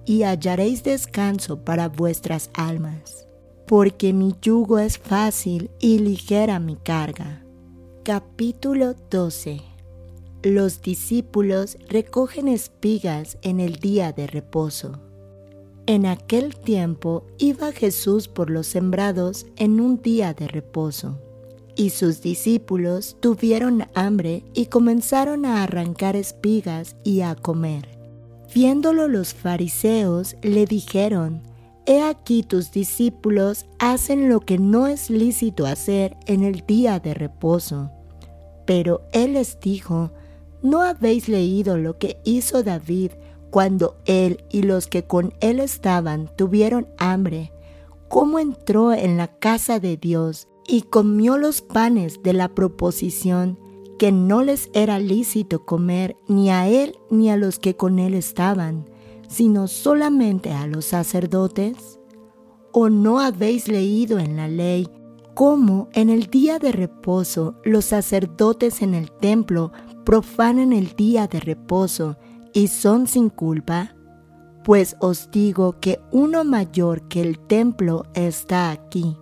y 0.05 0.23
hallaréis 0.23 0.83
descanso 0.83 1.63
para 1.63 1.89
vuestras 1.89 2.49
almas, 2.53 3.27
porque 3.67 4.13
mi 4.13 4.35
yugo 4.41 4.79
es 4.79 4.97
fácil 4.97 5.69
y 5.79 5.99
ligera 5.99 6.59
mi 6.59 6.75
carga. 6.75 7.43
Capítulo 8.03 8.95
12 9.09 9.61
Los 10.43 10.81
discípulos 10.81 11.77
recogen 11.87 12.47
espigas 12.47 13.37
en 13.41 13.59
el 13.59 13.75
día 13.75 14.11
de 14.11 14.27
reposo. 14.27 14.99
En 15.85 16.05
aquel 16.05 16.55
tiempo 16.55 17.25
iba 17.37 17.71
Jesús 17.71 18.27
por 18.27 18.49
los 18.49 18.67
sembrados 18.67 19.47
en 19.57 19.81
un 19.81 20.01
día 20.01 20.33
de 20.33 20.47
reposo 20.47 21.19
y 21.79 21.91
sus 21.91 22.21
discípulos 22.21 23.15
tuvieron 23.21 23.87
hambre 23.93 24.43
y 24.53 24.65
comenzaron 24.65 25.45
a 25.45 25.63
arrancar 25.63 26.17
espigas 26.17 26.97
y 27.05 27.21
a 27.21 27.35
comer. 27.35 27.98
Viéndolo 28.53 29.07
los 29.07 29.33
fariseos 29.33 30.35
le 30.41 30.65
dijeron, 30.65 31.43
He 31.85 32.01
aquí 32.01 32.43
tus 32.43 32.71
discípulos 32.71 33.65
hacen 33.79 34.29
lo 34.29 34.41
que 34.41 34.57
no 34.57 34.87
es 34.87 35.09
lícito 35.09 35.65
hacer 35.65 36.15
en 36.25 36.43
el 36.43 36.65
día 36.65 36.99
de 36.99 37.13
reposo. 37.13 37.91
Pero 38.65 39.01
él 39.11 39.33
les 39.33 39.59
dijo, 39.59 40.11
¿no 40.61 40.81
habéis 40.81 41.27
leído 41.27 41.77
lo 41.77 41.97
que 41.97 42.19
hizo 42.23 42.61
David 42.61 43.11
cuando 43.49 43.97
él 44.05 44.43
y 44.51 44.61
los 44.63 44.85
que 44.85 45.03
con 45.03 45.33
él 45.41 45.59
estaban 45.59 46.29
tuvieron 46.35 46.87
hambre? 46.97 47.51
¿Cómo 48.07 48.39
entró 48.39 48.93
en 48.93 49.17
la 49.17 49.27
casa 49.27 49.79
de 49.79 49.97
Dios 49.97 50.47
y 50.67 50.83
comió 50.83 51.37
los 51.37 51.61
panes 51.61 52.21
de 52.21 52.33
la 52.33 52.49
proposición 52.49 53.57
que 53.99 54.11
no 54.13 54.41
les 54.41 54.71
era 54.73 54.97
lícito 54.97 55.65
comer 55.65 56.15
ni 56.27 56.49
a 56.49 56.67
él 56.67 56.97
ni 57.11 57.29
a 57.29 57.37
los 57.37 57.59
que 57.59 57.75
con 57.75 57.99
él 57.99 58.15
estaban, 58.15 58.89
sino 59.27 59.67
solamente 59.67 60.51
a 60.53 60.65
los 60.65 60.85
sacerdotes? 60.85 61.99
¿O 62.71 62.89
no 62.89 63.19
habéis 63.19 63.67
leído 63.67 64.17
en 64.17 64.37
la 64.37 64.47
ley 64.47 64.87
cómo 65.35 65.89
en 65.93 66.09
el 66.09 66.27
día 66.27 66.59
de 66.59 66.71
reposo 66.71 67.55
los 67.63 67.85
sacerdotes 67.85 68.81
en 68.81 68.93
el 68.93 69.11
templo 69.11 69.71
profanan 70.05 70.71
el 70.71 70.95
día 70.95 71.27
de 71.27 71.41
reposo 71.41 72.17
y 72.53 72.69
son 72.69 73.05
sin 73.05 73.29
culpa? 73.29 73.95
Pues 74.63 74.95
os 75.01 75.29
digo 75.29 75.79
que 75.81 75.99
uno 76.11 76.45
mayor 76.45 77.07
que 77.09 77.21
el 77.21 77.37
templo 77.37 78.03
está 78.13 78.71
aquí. 78.71 79.17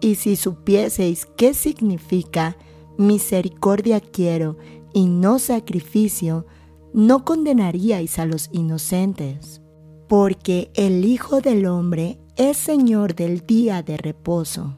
Y 0.00 0.16
si 0.16 0.36
supieseis 0.36 1.26
qué 1.36 1.54
significa 1.54 2.56
misericordia 3.00 4.00
quiero 4.00 4.58
y 4.92 5.06
no 5.06 5.38
sacrificio, 5.38 6.46
no 6.92 7.24
condenaríais 7.24 8.18
a 8.18 8.26
los 8.26 8.48
inocentes, 8.52 9.62
porque 10.08 10.70
el 10.74 11.04
Hijo 11.04 11.40
del 11.40 11.66
Hombre 11.66 12.20
es 12.36 12.56
Señor 12.56 13.14
del 13.14 13.46
día 13.46 13.82
de 13.82 13.96
reposo, 13.96 14.76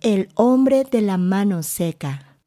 el 0.00 0.28
hombre 0.34 0.84
de 0.90 1.00
la 1.00 1.18
mano 1.18 1.62
seca. 1.62 2.38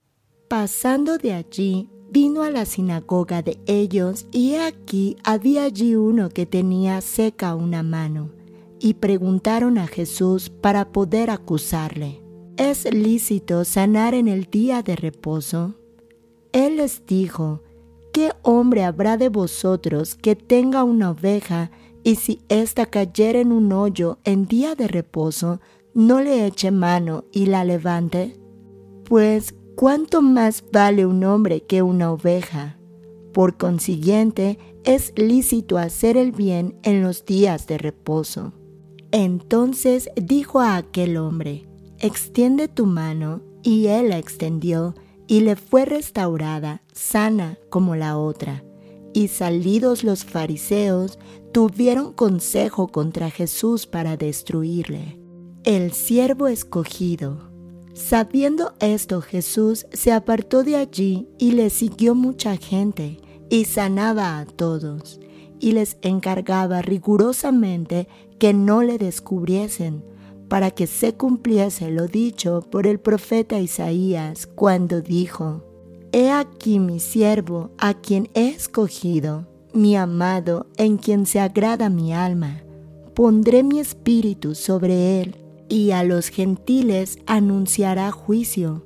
Pasando 0.48 1.18
de 1.18 1.34
allí, 1.34 1.90
vino 2.10 2.44
a 2.44 2.50
la 2.50 2.66
sinagoga 2.66 3.42
de 3.42 3.60
ellos 3.66 4.28
y 4.32 4.56
aquí 4.56 5.18
había 5.24 5.64
allí 5.64 5.96
uno 5.96 6.30
que 6.30 6.46
tenía 6.46 7.02
seca 7.02 7.54
una 7.56 7.84
mano 7.84 8.32
y 8.80 8.94
preguntaron 8.94 9.78
a 9.78 9.88
Jesús 9.88 10.50
para 10.50 10.92
poder 10.92 11.30
acusarle, 11.32 12.22
¿es 12.58 12.92
lícito 12.92 13.64
sanar 13.64 14.14
en 14.14 14.28
el 14.28 14.46
día 14.46 14.82
de 14.82 14.96
reposo? 14.96 15.76
Él 16.52 16.78
les 16.78 17.06
dijo, 17.06 17.62
¿qué 18.12 18.32
hombre 18.42 18.84
habrá 18.84 19.18
de 19.18 19.30
vosotros 19.30 20.16
que 20.16 20.36
tenga 20.36 20.84
una 20.84 21.12
oveja 21.12 21.72
y 22.04 22.16
si 22.16 22.42
ésta 22.50 22.88
cayera 22.88 23.40
en 23.40 23.52
un 23.52 23.72
hoyo 23.72 24.18
en 24.24 24.48
día 24.48 24.76
de 24.76 24.88
reposo, 24.88 25.62
no 25.94 26.20
le 26.22 26.46
eche 26.46 26.72
mano 26.72 27.26
y 27.32 27.46
la 27.46 27.64
levante? 27.64 28.40
Pues, 29.06 29.54
¿cuánto 29.76 30.22
más 30.22 30.64
vale 30.72 31.06
un 31.06 31.24
hombre 31.24 31.62
que 31.62 31.82
una 31.82 32.12
oveja? 32.12 32.78
Por 33.34 33.58
consiguiente, 33.58 34.58
es 34.84 35.14
lícito 35.16 35.78
hacer 35.78 36.18
el 36.18 36.32
bien 36.32 36.76
en 36.82 37.04
los 37.04 37.24
días 37.26 37.68
de 37.68 37.78
reposo. 37.78 38.54
Entonces 39.12 40.10
dijo 40.16 40.60
a 40.60 40.76
aquel 40.76 41.18
hombre, 41.18 41.67
extiende 42.00 42.68
tu 42.68 42.86
mano, 42.86 43.42
y 43.64 43.88
él 43.88 44.10
la 44.10 44.18
extendió, 44.18 44.96
y 45.28 45.42
le 45.42 45.56
fue 45.56 45.86
restaurada, 45.86 46.82
sana 46.94 47.58
como 47.70 47.96
la 47.96 48.18
otra. 48.18 48.64
Y 49.14 49.28
salidos 49.28 50.04
los 50.04 50.24
fariseos, 50.24 51.20
tuvieron 51.52 52.14
consejo 52.14 52.88
contra 52.88 53.30
Jesús 53.30 53.88
para 53.88 54.16
destruirle. 54.16 55.20
El 55.64 55.92
siervo 55.92 56.48
escogido. 56.48 57.50
Sabiendo 57.94 58.74
esto, 58.80 59.22
Jesús 59.22 59.88
se 59.92 60.12
apartó 60.12 60.64
de 60.64 60.76
allí 60.76 61.28
y 61.40 61.54
le 61.54 61.70
siguió 61.70 62.14
mucha 62.16 62.56
gente, 62.58 63.20
y 63.50 63.66
sanaba 63.66 64.40
a 64.40 64.46
todos, 64.46 65.20
y 65.60 65.72
les 65.72 65.98
encargaba 66.04 66.82
rigurosamente 66.82 68.08
que 68.40 68.54
no 68.54 68.84
le 68.84 68.98
descubriesen, 68.98 70.04
para 70.48 70.72
que 70.72 70.88
se 70.88 71.14
cumpliese 71.14 71.92
lo 71.92 72.08
dicho 72.08 72.62
por 72.70 72.88
el 72.88 73.00
profeta 73.00 73.60
Isaías 73.60 74.48
cuando 74.48 75.02
dijo, 75.02 75.64
He 76.12 76.32
aquí 76.32 76.80
mi 76.80 77.00
siervo 77.00 77.72
a 77.78 77.94
quien 77.94 78.30
he 78.34 78.50
escogido, 78.50 79.48
mi 79.74 79.96
amado 79.96 80.68
en 80.78 80.98
quien 80.98 81.26
se 81.26 81.40
agrada 81.40 81.90
mi 81.90 82.14
alma. 82.14 82.62
Pondré 83.14 83.64
mi 83.64 83.80
espíritu 83.80 84.56
sobre 84.56 85.22
él, 85.22 85.36
y 85.70 85.92
a 85.92 86.04
los 86.04 86.30
gentiles 86.30 87.20
anunciará 87.26 88.12
juicio. 88.12 88.86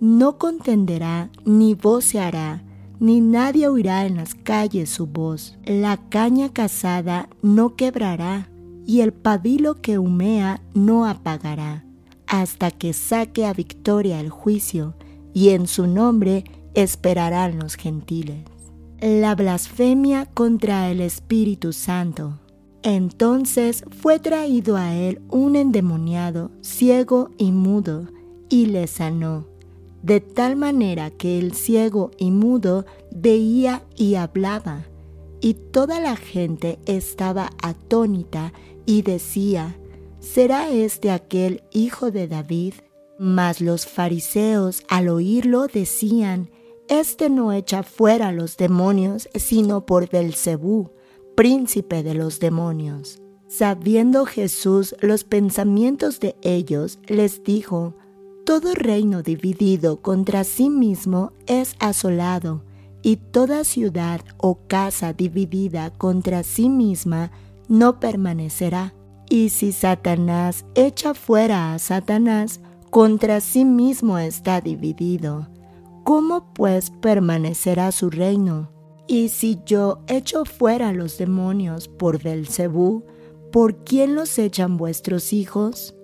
No 0.00 0.38
contenderá, 0.38 1.30
ni 1.44 1.74
voceará, 1.74 2.64
ni 2.98 3.20
nadie 3.20 3.68
oirá 3.68 4.06
en 4.06 4.16
las 4.16 4.34
calles 4.34 4.88
su 4.88 5.06
voz. 5.06 5.58
La 5.64 5.96
caña 6.08 6.52
casada 6.52 7.28
no 7.42 7.76
quebrará 7.76 8.51
y 8.86 9.00
el 9.00 9.12
pabilo 9.12 9.80
que 9.80 9.98
humea 9.98 10.62
no 10.74 11.06
apagará, 11.06 11.84
hasta 12.26 12.70
que 12.70 12.92
saque 12.92 13.46
a 13.46 13.52
victoria 13.52 14.20
el 14.20 14.30
juicio, 14.30 14.94
y 15.34 15.50
en 15.50 15.66
su 15.66 15.86
nombre 15.86 16.44
esperarán 16.74 17.58
los 17.58 17.76
gentiles. 17.76 18.44
La 19.00 19.34
blasfemia 19.34 20.26
contra 20.26 20.90
el 20.90 21.00
Espíritu 21.00 21.72
Santo. 21.72 22.38
Entonces 22.82 23.84
fue 24.00 24.18
traído 24.18 24.76
a 24.76 24.94
él 24.94 25.22
un 25.30 25.56
endemoniado, 25.56 26.50
ciego 26.62 27.30
y 27.38 27.52
mudo, 27.52 28.08
y 28.48 28.66
le 28.66 28.86
sanó, 28.86 29.46
de 30.02 30.20
tal 30.20 30.56
manera 30.56 31.10
que 31.10 31.38
el 31.38 31.54
ciego 31.54 32.10
y 32.18 32.30
mudo 32.30 32.84
veía 33.10 33.82
y 33.96 34.16
hablaba, 34.16 34.84
y 35.40 35.54
toda 35.54 36.00
la 36.00 36.16
gente 36.16 36.78
estaba 36.86 37.50
atónita 37.62 38.52
y 38.86 39.02
decía, 39.02 39.76
¿será 40.20 40.70
este 40.70 41.10
aquel 41.10 41.62
hijo 41.70 42.10
de 42.10 42.28
David? 42.28 42.74
Mas 43.18 43.60
los 43.60 43.86
fariseos 43.86 44.82
al 44.88 45.08
oírlo 45.08 45.66
decían, 45.66 46.50
Este 46.88 47.30
no 47.30 47.52
echa 47.52 47.82
fuera 47.82 48.32
los 48.32 48.56
demonios, 48.56 49.28
sino 49.34 49.86
por 49.86 50.08
Belcebú 50.08 50.90
príncipe 51.34 52.02
de 52.02 52.14
los 52.14 52.40
demonios. 52.40 53.20
Sabiendo 53.48 54.24
Jesús 54.26 54.94
los 55.00 55.24
pensamientos 55.24 56.20
de 56.20 56.36
ellos, 56.42 56.98
les 57.06 57.42
dijo, 57.42 57.94
Todo 58.44 58.74
reino 58.74 59.22
dividido 59.22 60.00
contra 60.00 60.44
sí 60.44 60.70
mismo 60.70 61.32
es 61.46 61.74
asolado, 61.78 62.64
y 63.02 63.16
toda 63.16 63.64
ciudad 63.64 64.20
o 64.38 64.58
casa 64.68 65.12
dividida 65.12 65.90
contra 65.90 66.42
sí 66.42 66.68
misma 66.68 67.32
no 67.68 68.00
permanecerá. 68.00 68.94
Y 69.28 69.48
si 69.48 69.72
Satanás 69.72 70.66
echa 70.74 71.14
fuera 71.14 71.72
a 71.74 71.78
Satanás, 71.78 72.60
contra 72.90 73.40
sí 73.40 73.64
mismo 73.64 74.18
está 74.18 74.60
dividido. 74.60 75.48
¿Cómo 76.04 76.52
pues 76.52 76.90
permanecerá 76.90 77.92
su 77.92 78.10
reino? 78.10 78.70
Y 79.06 79.28
si 79.28 79.58
yo 79.64 80.00
echo 80.06 80.44
fuera 80.44 80.92
los 80.92 81.16
demonios 81.18 81.88
por 81.88 82.22
Belcebú, 82.22 83.04
¿por 83.50 83.84
quién 83.84 84.14
los 84.14 84.38
echan 84.38 84.76
vuestros 84.76 85.32
hijos? 85.32 85.94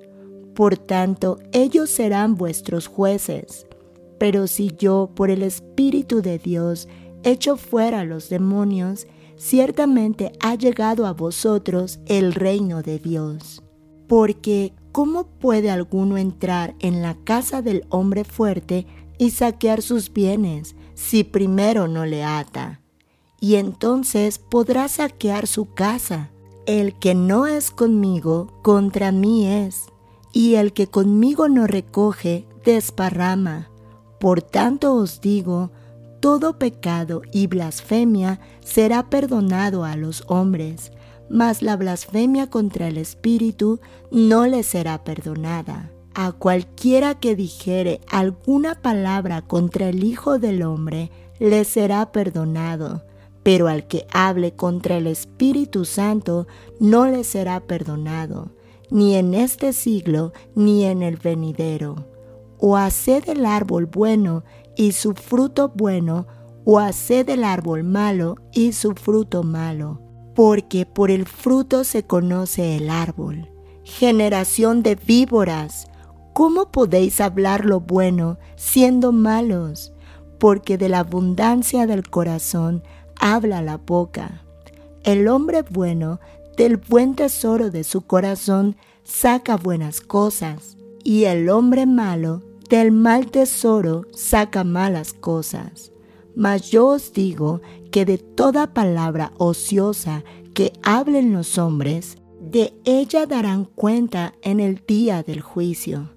Por 0.55 0.77
tanto, 0.77 1.39
ellos 1.53 1.91
serán 1.91 2.37
vuestros 2.37 2.87
jueces. 2.87 3.67
Pero 4.19 4.47
si 4.47 4.75
yo 4.77 5.11
por 5.15 5.31
el 5.31 5.43
Espíritu 5.43 6.23
de 6.23 6.39
Dios 6.39 6.89
echo 7.23 7.57
fuera 7.57 8.05
los 8.05 8.29
demonios, 8.29 9.07
ciertamente 9.39 10.33
ha 10.41 10.55
llegado 10.55 11.07
a 11.07 11.13
vosotros 11.13 12.01
el 12.07 12.35
reino 12.35 12.83
de 12.83 12.99
Dios. 12.99 13.63
Porque, 14.07 14.75
¿cómo 14.93 15.27
puede 15.27 15.71
alguno 15.71 16.19
entrar 16.19 16.75
en 16.81 17.01
la 17.01 17.15
casa 17.25 17.63
del 17.63 17.87
hombre 17.89 18.25
fuerte 18.25 18.87
y 19.17 19.31
saquear 19.31 19.81
sus 19.81 20.13
bienes 20.13 20.75
si 20.95 21.25
primero 21.25 21.89
no 21.89 22.05
le 22.05 22.25
ata? 22.25 22.81
y 23.41 23.57
entonces 23.57 24.39
podrá 24.39 24.89
saquear 24.89 25.47
su 25.47 25.73
casa. 25.73 26.31
El 26.67 26.99
que 26.99 27.15
no 27.15 27.47
es 27.47 27.71
conmigo, 27.71 28.53
contra 28.63 29.13
mí 29.13 29.47
es, 29.47 29.87
y 30.33 30.57
el 30.57 30.73
que 30.73 30.87
conmigo 30.87 31.49
no 31.49 31.67
recoge, 31.67 32.47
desparrama. 32.65 33.71
Por 34.21 34.43
tanto 34.43 34.95
os 34.95 35.21
digo, 35.21 35.71
todo 36.21 36.59
pecado 36.59 37.23
y 37.33 37.47
blasfemia 37.47 38.41
será 38.61 39.09
perdonado 39.11 39.85
a 39.85 39.97
los 39.97 40.25
hombres, 40.29 40.93
mas 41.31 41.63
la 41.63 41.77
blasfemia 41.77 42.49
contra 42.49 42.89
el 42.89 42.99
Espíritu 42.99 43.81
no 44.11 44.47
le 44.47 44.63
será 44.63 45.05
perdonada. 45.05 45.91
A 46.15 46.33
cualquiera 46.33 47.15
que 47.15 47.37
dijere 47.37 48.01
alguna 48.09 48.81
palabra 48.81 49.43
contra 49.43 49.89
el 49.89 50.03
Hijo 50.03 50.39
del 50.39 50.63
Hombre, 50.63 51.11
le 51.39 51.65
será 51.65 52.11
perdonado 52.11 53.03
pero 53.49 53.69
al 53.69 53.87
que 53.87 54.07
hable 54.13 54.53
contra 54.53 54.99
el 54.99 55.07
Espíritu 55.07 55.87
Santo 55.87 56.47
no 56.81 57.07
le 57.07 57.25
será 57.25 57.61
perdonado, 57.61 58.51
ni 58.91 59.15
en 59.15 59.33
este 59.33 59.73
siglo 59.73 60.35
ni 60.55 60.85
en 60.85 61.03
el 61.03 61.17
venidero. 61.17 62.05
O 62.59 62.77
haced 62.77 63.27
el 63.27 63.47
árbol 63.47 63.87
bueno 63.87 64.45
y 64.79 64.93
su 64.93 65.13
fruto 65.15 65.73
bueno, 65.75 66.29
o 66.65 66.79
haced 66.79 67.29
el 67.31 67.43
árbol 67.43 67.83
malo 67.83 68.37
y 68.53 68.73
su 68.73 68.95
fruto 68.95 69.43
malo, 69.43 70.01
porque 70.37 70.87
por 70.87 71.11
el 71.11 71.27
fruto 71.27 71.83
se 71.83 72.05
conoce 72.05 72.77
el 72.77 72.89
árbol. 72.89 73.51
Generación 73.83 74.85
de 74.85 74.95
víboras, 74.95 75.89
¿cómo 76.33 76.71
podéis 76.71 77.21
hablar 77.21 77.65
lo 77.65 77.81
bueno 77.81 78.39
siendo 78.55 79.11
malos? 79.11 79.93
Porque 80.39 80.79
de 80.79 80.89
la 80.89 81.01
abundancia 81.01 81.89
del 81.89 82.09
corazón 82.09 82.85
habla 83.19 83.63
la 83.63 83.79
boca. 83.79 84.45
El 85.03 85.27
hombre 85.27 85.63
bueno 85.63 86.21
del 86.57 86.77
buen 86.77 87.17
tesoro 87.17 87.73
de 87.73 87.83
su 87.83 88.03
corazón 88.03 88.77
saca 89.03 89.57
buenas 89.57 90.01
cosas, 90.01 90.77
y 91.03 91.25
el 91.25 91.49
hombre 91.49 91.87
malo 91.87 92.43
del 92.69 92.93
mal 92.93 93.31
tesoro 93.31 94.07
saca 94.13 94.65
malas 94.65 95.13
cosas. 95.13 95.93
Mas 96.35 96.71
yo 96.71 96.87
os 96.89 97.13
digo 97.13 97.61
que 97.91 98.05
de 98.05 98.19
toda 98.19 98.75
palabra 98.75 99.33
ociosa 99.39 100.23
que 100.55 100.73
hablen 100.83 101.33
los 101.33 101.59
hombres, 101.59 102.17
de 102.41 102.75
ella 102.85 103.27
darán 103.27 103.65
cuenta 103.65 104.35
en 104.43 104.61
el 104.61 104.83
día 104.87 105.23
del 105.23 105.41
juicio, 105.41 106.11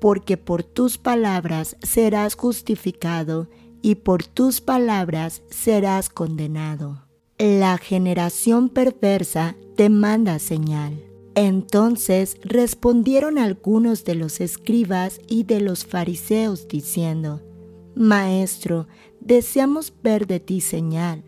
porque 0.00 0.36
por 0.36 0.62
tus 0.62 0.98
palabras 0.98 1.76
serás 1.82 2.34
justificado 2.34 3.48
y 3.82 3.96
por 3.96 4.24
tus 4.24 4.60
palabras 4.60 5.42
serás 5.50 6.08
condenado. 6.08 7.04
La 7.38 7.78
generación 7.78 8.68
perversa 8.68 9.54
te 9.76 9.88
manda 9.88 10.40
señal. 10.40 11.07
Entonces 11.40 12.36
respondieron 12.42 13.38
algunos 13.38 14.02
de 14.04 14.16
los 14.16 14.40
escribas 14.40 15.20
y 15.28 15.44
de 15.44 15.60
los 15.60 15.86
fariseos 15.86 16.66
diciendo, 16.66 17.42
Maestro, 17.94 18.88
deseamos 19.20 19.92
ver 20.02 20.26
de 20.26 20.40
ti 20.40 20.60
señal. 20.60 21.22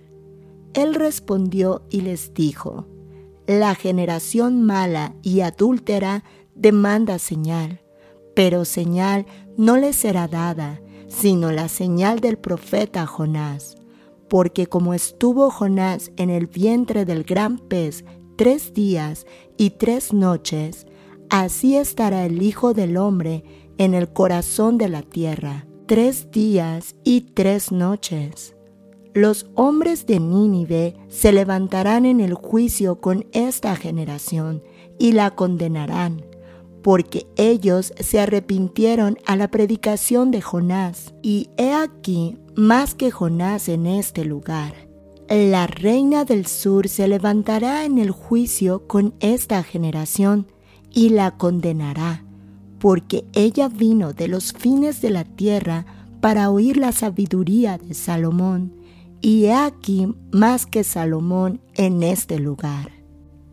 Él 0.75 0.97
respondió 0.97 1.83
y 1.91 2.01
les 2.01 2.35
dijo, 2.35 2.89
La 3.47 3.77
generación 3.77 4.65
mala 4.65 5.15
y 5.23 5.43
adúltera 5.43 6.25
demanda 6.57 7.21
señal, 7.21 7.81
pero 8.35 8.65
señal 8.65 9.27
no 9.57 9.77
le 9.77 9.93
será 9.93 10.27
dada 10.27 10.81
sino 11.07 11.53
la 11.53 11.69
señal 11.69 12.19
del 12.19 12.37
profeta 12.37 13.07
Jonás. 13.07 13.77
Porque 14.29 14.67
como 14.67 14.93
estuvo 14.93 15.51
Jonás 15.51 16.11
en 16.17 16.31
el 16.31 16.49
vientre 16.49 17.05
del 17.05 17.23
gran 17.23 17.59
pez 17.59 18.05
tres 18.41 18.73
días 18.73 19.27
y 19.61 19.69
tres 19.69 20.15
noches, 20.15 20.87
así 21.29 21.77
estará 21.77 22.25
el 22.25 22.41
Hijo 22.41 22.73
del 22.73 22.97
Hombre 22.97 23.45
en 23.77 23.93
el 23.93 24.11
corazón 24.11 24.79
de 24.79 24.89
la 24.89 25.03
tierra, 25.03 25.67
tres 25.85 26.31
días 26.31 26.97
y 27.05 27.33
tres 27.35 27.71
noches. 27.71 28.57
Los 29.13 29.51
hombres 29.57 30.07
de 30.07 30.19
Nínive 30.19 30.97
se 31.09 31.33
levantarán 31.33 32.07
en 32.07 32.21
el 32.21 32.33
juicio 32.33 33.03
con 33.03 33.27
esta 33.33 33.77
generación 33.77 34.63
y 34.99 35.13
la 35.13 35.35
condenarán 35.35 36.25
porque 36.83 37.27
ellos 37.37 37.93
se 38.01 38.19
arrepintieron 38.19 39.19
a 39.27 39.37
la 39.37 39.51
predicación 39.51 40.31
de 40.31 40.41
Jonás, 40.41 41.13
y 41.21 41.51
he 41.59 41.75
aquí 41.75 42.39
más 42.57 42.95
que 42.95 43.11
Jonás 43.11 43.69
en 43.69 43.85
este 43.85 44.25
lugar. 44.25 44.90
La 45.31 45.69
reina 45.69 46.25
del 46.25 46.45
sur 46.47 46.89
se 46.89 47.07
levantará 47.07 47.85
en 47.85 47.99
el 47.99 48.11
juicio 48.11 48.89
con 48.89 49.15
esta 49.21 49.63
generación 49.63 50.49
y 50.93 51.11
la 51.11 51.37
condenará, 51.37 52.25
porque 52.81 53.25
ella 53.33 53.69
vino 53.69 54.13
de 54.13 54.27
los 54.27 54.53
fines 54.53 55.01
de 55.01 55.11
la 55.11 55.23
tierra 55.23 55.87
para 56.21 56.51
oír 56.51 56.79
la 56.79 56.91
sabiduría 56.91 57.79
de 57.79 57.95
Salomón, 57.95 58.73
y 59.21 59.45
he 59.45 59.55
aquí 59.55 60.13
más 60.33 60.67
que 60.67 60.83
Salomón 60.83 61.61
en 61.75 62.03
este 62.03 62.41
lugar. 62.41 62.91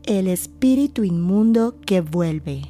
El 0.02 0.26
espíritu 0.26 1.04
inmundo 1.04 1.80
que 1.86 2.02
vuelve. 2.02 2.64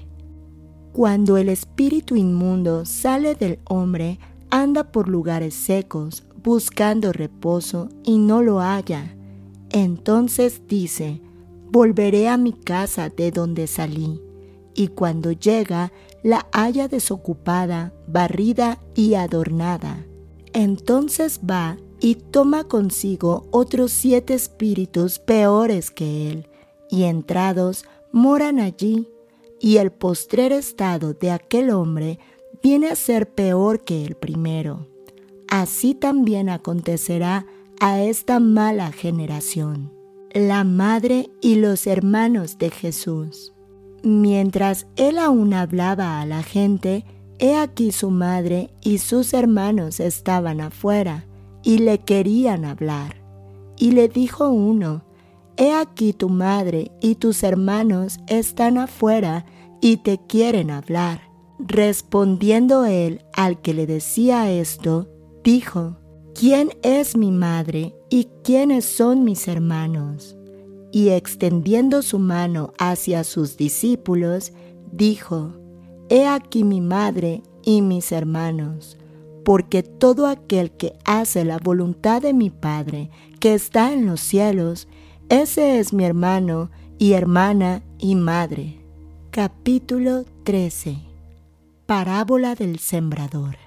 Cuando 0.91 1.37
el 1.37 1.47
espíritu 1.47 2.17
inmundo 2.17 2.85
sale 2.85 3.35
del 3.35 3.59
hombre, 3.69 4.19
anda 4.49 4.91
por 4.91 5.07
lugares 5.07 5.53
secos, 5.53 6.26
buscando 6.47 7.11
reposo 7.11 7.89
y 8.05 8.19
no 8.19 8.41
lo 8.41 8.61
halla. 8.61 9.17
Entonces 9.69 10.61
dice, 10.65 11.19
volveré 11.69 12.29
a 12.29 12.37
mi 12.37 12.53
casa 12.53 13.09
de 13.09 13.31
donde 13.31 13.67
salí. 13.67 14.21
Y 14.73 14.87
cuando 14.87 15.33
llega, 15.33 15.91
la 16.23 16.47
halla 16.53 16.87
desocupada, 16.87 17.93
barrida 18.07 18.81
y 18.95 19.15
adornada. 19.15 20.05
Entonces 20.53 21.41
va 21.43 21.75
y 21.99 22.15
toma 22.15 22.63
consigo 22.63 23.45
otros 23.51 23.91
siete 23.91 24.33
espíritus 24.33 25.19
peores 25.19 25.91
que 25.91 26.31
él, 26.31 26.47
y 26.89 27.03
entrados 27.03 27.83
moran 28.13 28.59
allí 28.59 29.09
y 29.59 29.77
el 29.77 29.91
postrer 29.91 30.53
estado 30.53 31.13
de 31.13 31.29
aquel 31.29 31.71
hombre 31.71 32.19
viene 32.63 32.87
a 32.87 32.95
ser 32.95 33.33
peor 33.33 33.83
que 33.83 34.05
el 34.05 34.15
primero. 34.15 34.87
Así 35.49 35.95
también 35.95 36.49
acontecerá 36.49 37.45
a 37.79 38.01
esta 38.01 38.39
mala 38.39 38.91
generación. 38.91 39.93
La 40.33 40.63
madre 40.63 41.29
y 41.41 41.55
los 41.55 41.87
hermanos 41.87 42.57
de 42.57 42.69
Jesús. 42.69 43.53
Mientras 44.03 44.87
él 44.95 45.17
aún 45.17 45.53
hablaba 45.53 46.21
a 46.21 46.25
la 46.25 46.43
gente, 46.43 47.05
he 47.39 47.55
aquí 47.55 47.91
su 47.91 48.11
madre 48.11 48.69
y 48.81 48.97
sus 48.97 49.33
hermanos 49.33 49.99
estaban 49.99 50.61
afuera 50.61 51.25
y 51.63 51.79
le 51.79 51.99
querían 51.99 52.65
hablar. 52.65 53.15
Y 53.77 53.91
le 53.91 54.07
dijo 54.07 54.49
uno, 54.49 55.03
He 55.55 55.73
aquí 55.73 56.13
tu 56.13 56.29
madre 56.29 56.91
y 57.01 57.15
tus 57.15 57.41
hermanos 57.41 58.19
están 58.27 58.77
afuera 58.77 59.45
y 59.81 59.97
te 59.97 60.19
quieren 60.19 60.69
hablar. 60.69 61.21
Respondiendo 61.57 62.85
él 62.85 63.21
al 63.33 63.59
que 63.61 63.73
le 63.73 63.87
decía 63.87 64.51
esto, 64.51 65.07
dijo, 65.47 65.95
¿quién 66.35 66.71
es 66.81 67.15
mi 67.15 67.31
madre 67.31 67.95
y 68.09 68.27
quiénes 68.43 68.83
son 68.83 69.23
mis 69.23 69.47
hermanos? 69.47 70.35
Y 70.91 71.11
extendiendo 71.11 72.01
su 72.01 72.19
mano 72.19 72.73
hacia 72.77 73.23
sus 73.23 73.55
discípulos, 73.55 74.51
dijo, 74.91 75.53
He 76.09 76.27
aquí 76.27 76.65
mi 76.65 76.81
madre 76.81 77.43
y 77.63 77.81
mis 77.81 78.11
hermanos, 78.11 78.97
porque 79.45 79.83
todo 79.83 80.27
aquel 80.27 80.71
que 80.71 80.91
hace 81.05 81.45
la 81.45 81.59
voluntad 81.59 82.21
de 82.21 82.33
mi 82.33 82.49
Padre 82.49 83.09
que 83.39 83.53
está 83.53 83.93
en 83.93 84.05
los 84.05 84.19
cielos, 84.19 84.89
ese 85.29 85.79
es 85.79 85.93
mi 85.93 86.03
hermano 86.03 86.71
y 86.97 87.13
hermana 87.13 87.83
y 87.99 88.15
madre. 88.15 88.81
Capítulo 89.31 90.25
13 90.43 90.97
Parábola 91.85 92.53
del 92.53 92.79
Sembrador 92.79 93.66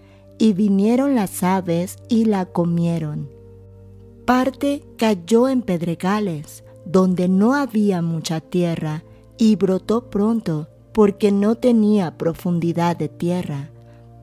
y 0.41 0.53
vinieron 0.53 1.13
las 1.13 1.43
aves 1.43 1.97
y 2.09 2.25
la 2.25 2.45
comieron. 2.47 3.29
Parte 4.25 4.83
cayó 4.97 5.47
en 5.47 5.61
pedregales, 5.61 6.63
donde 6.85 7.27
no 7.27 7.53
había 7.53 8.01
mucha 8.01 8.39
tierra, 8.39 9.03
y 9.37 9.55
brotó 9.55 10.09
pronto, 10.09 10.67
porque 10.93 11.31
no 11.31 11.53
tenía 11.53 12.17
profundidad 12.17 12.97
de 12.97 13.07
tierra. 13.07 13.69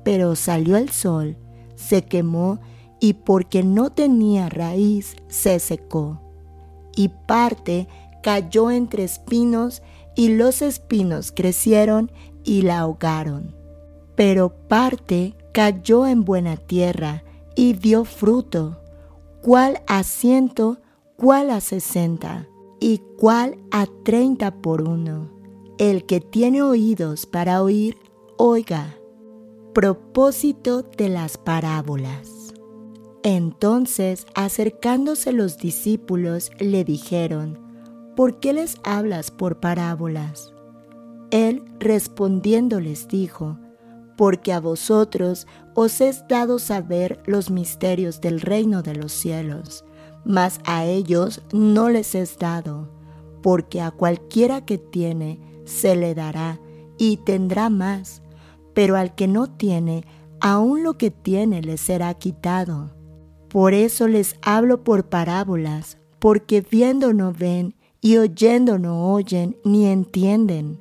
Pero 0.05 0.35
salió 0.35 0.77
el 0.77 0.89
sol, 0.89 1.37
se 1.77 2.03
quemó, 2.03 2.59
y 2.99 3.13
porque 3.13 3.63
no 3.63 3.91
tenía 3.91 4.49
raíz, 4.49 5.15
se 5.29 5.61
secó 5.61 6.21
y 6.99 7.11
parte 7.29 7.87
cayó 8.25 8.73
entre 8.73 9.05
espinos 9.05 9.83
y 10.17 10.31
los 10.31 10.63
espinos 10.63 11.31
crecieron 11.31 12.11
y 12.43 12.63
la 12.63 12.81
ahogaron. 12.81 13.55
Pero 14.17 14.51
parte 14.67 15.37
cayó 15.53 16.07
en 16.07 16.25
buena 16.25 16.57
tierra 16.57 17.25
y 17.55 17.73
dio 17.73 18.05
fruto, 18.05 18.81
cual 19.43 19.83
a 19.87 20.03
ciento, 20.03 20.79
cual 21.17 21.51
a 21.51 21.61
sesenta 21.61 22.47
y 22.81 22.99
cual 23.19 23.59
a 23.71 23.87
treinta 24.05 24.51
por 24.63 24.83
uno. 24.83 25.31
El 25.79 26.07
que 26.07 26.21
tiene 26.21 26.63
oídos 26.63 27.27
para 27.27 27.63
oír, 27.63 27.97
oiga. 28.37 28.97
Propósito 29.75 30.83
de 30.83 31.09
las 31.09 31.39
parábolas. 31.39 32.55
Entonces, 33.23 34.27
acercándose 34.35 35.33
los 35.33 35.59
discípulos, 35.59 36.51
le 36.59 36.85
dijeron, 36.85 37.59
¿por 38.17 38.41
qué 38.41 38.53
les 38.53 38.77
hablas 38.85 39.31
por 39.31 39.61
parábolas? 39.61 40.53
Él 41.31 41.65
respondiendo 41.79 42.81
les 42.81 43.07
dijo, 43.07 43.59
porque 44.19 44.53
a 44.53 44.59
vosotros 44.59 45.47
os 45.75 46.01
es 46.01 46.27
dado 46.27 46.59
saber 46.59 47.23
los 47.25 47.53
misterios 47.53 48.21
del 48.21 48.41
reino 48.41 48.83
de 48.83 48.97
los 48.97 49.13
cielos, 49.13 49.85
mas 50.25 50.59
a 50.65 50.85
ellos 50.85 51.41
no 51.53 51.89
les 51.89 52.17
es 52.17 52.37
dado, 52.37 52.91
porque 53.45 53.81
a 53.81 53.93
cualquiera 53.93 54.65
que 54.65 54.77
tiene 54.77 55.39
se 55.65 55.95
le 55.95 56.17
dará 56.17 56.59
y 56.99 57.19
tendrá 57.19 57.71
más, 57.71 58.21
pero 58.75 58.97
al 58.97 59.15
que 59.15 59.29
no 59.29 59.47
tiene, 59.47 60.05
aun 60.41 60.83
lo 60.83 60.99
que 60.99 61.13
tiene 61.13 61.63
le 61.63 61.77
será 61.77 62.13
quitado. 62.15 62.91
Por 63.49 63.73
eso 63.73 64.09
les 64.09 64.35
hablo 64.43 64.83
por 64.83 65.09
parábolas, 65.09 65.97
porque 66.19 66.61
viendo 66.61 67.13
no 67.13 67.33
ven 67.33 67.77
y 68.01 68.17
oyendo 68.17 68.81
no 68.81 69.13
oyen 69.13 69.57
ni 69.65 69.87
entienden, 69.87 70.81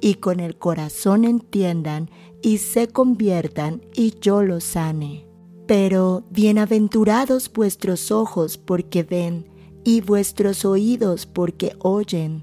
y 0.00 0.14
con 0.14 0.40
el 0.40 0.56
corazón 0.56 1.24
entiendan 1.24 2.10
y 2.42 2.58
se 2.58 2.88
conviertan 2.88 3.82
y 3.94 4.14
yo 4.20 4.42
los 4.42 4.64
sane. 4.64 5.26
Pero 5.66 6.24
bienaventurados 6.30 7.52
vuestros 7.52 8.10
ojos 8.10 8.58
porque 8.58 9.02
ven 9.02 9.48
y 9.84 10.00
vuestros 10.00 10.64
oídos 10.64 11.26
porque 11.26 11.76
oyen, 11.78 12.42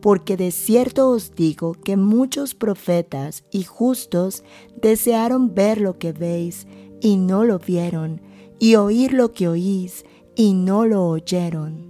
porque 0.00 0.36
de 0.36 0.52
cierto 0.52 1.10
os 1.10 1.34
digo 1.34 1.72
que 1.72 1.96
muchos 1.96 2.54
profetas 2.54 3.44
y 3.50 3.64
justos 3.64 4.44
desearon 4.80 5.54
ver 5.54 5.80
lo 5.80 5.98
que 5.98 6.12
veis 6.12 6.66
y 7.00 7.16
no 7.16 7.44
lo 7.44 7.58
vieron, 7.58 8.20
y 8.58 8.76
oír 8.76 9.12
lo 9.12 9.32
que 9.32 9.48
oís 9.48 10.04
y 10.36 10.52
no 10.52 10.86
lo 10.86 11.06
oyeron. 11.06 11.88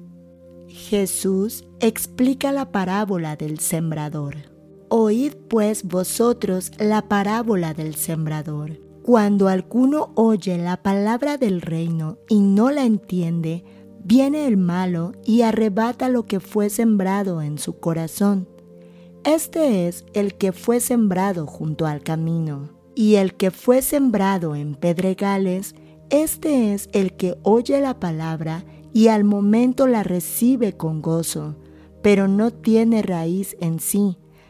Jesús 0.69 1.65
explica 1.81 2.53
la 2.53 2.73
parábola 2.73 3.36
del 3.36 3.59
sembrador. 3.59 4.57
Oíd 4.90 5.35
pues 5.48 5.85
vosotros 5.85 6.73
la 6.78 7.09
parábola 7.09 7.74
del 7.74 7.94
sembrador. 7.94 8.81
Cuando 9.02 9.48
alguno 9.48 10.12
oye 10.15 10.56
la 10.56 10.82
palabra 10.82 11.36
del 11.36 11.60
reino 11.60 12.19
y 12.28 12.40
no 12.40 12.70
la 12.70 12.85
entiende, 12.85 13.65
viene 14.02 14.47
el 14.47 14.56
malo 14.56 15.12
y 15.24 15.43
arrebata 15.43 16.09
lo 16.09 16.24
que 16.24 16.40
fue 16.40 16.70
sembrado 16.70 17.43
en 17.43 17.59
su 17.59 17.78
corazón. 17.78 18.48
Este 19.24 19.89
es 19.89 20.06
el 20.15 20.35
que 20.35 20.52
fue 20.52 20.81
sembrado 20.81 21.47
junto 21.47 21.86
al 21.86 22.02
camino, 22.02 22.70
y 22.94 23.16
el 23.16 23.35
que 23.35 23.51
fue 23.51 23.82
sembrado 23.82 24.56
en 24.56 24.74
pedregales, 24.74 25.74
este 26.09 26.73
es 26.73 26.89
el 26.93 27.12
que 27.12 27.36
oye 27.43 27.81
la 27.82 28.01
palabra 28.01 28.65
y 28.94 29.09
al 29.09 29.24
momento 29.24 29.86
la 29.86 30.02
recibe 30.02 30.73
con 30.73 31.02
gozo, 31.02 31.56
pero 32.02 32.27
no 32.27 32.51
tiene 32.51 33.02
raíz 33.02 33.55
en 33.60 33.81
sí, 33.81 34.16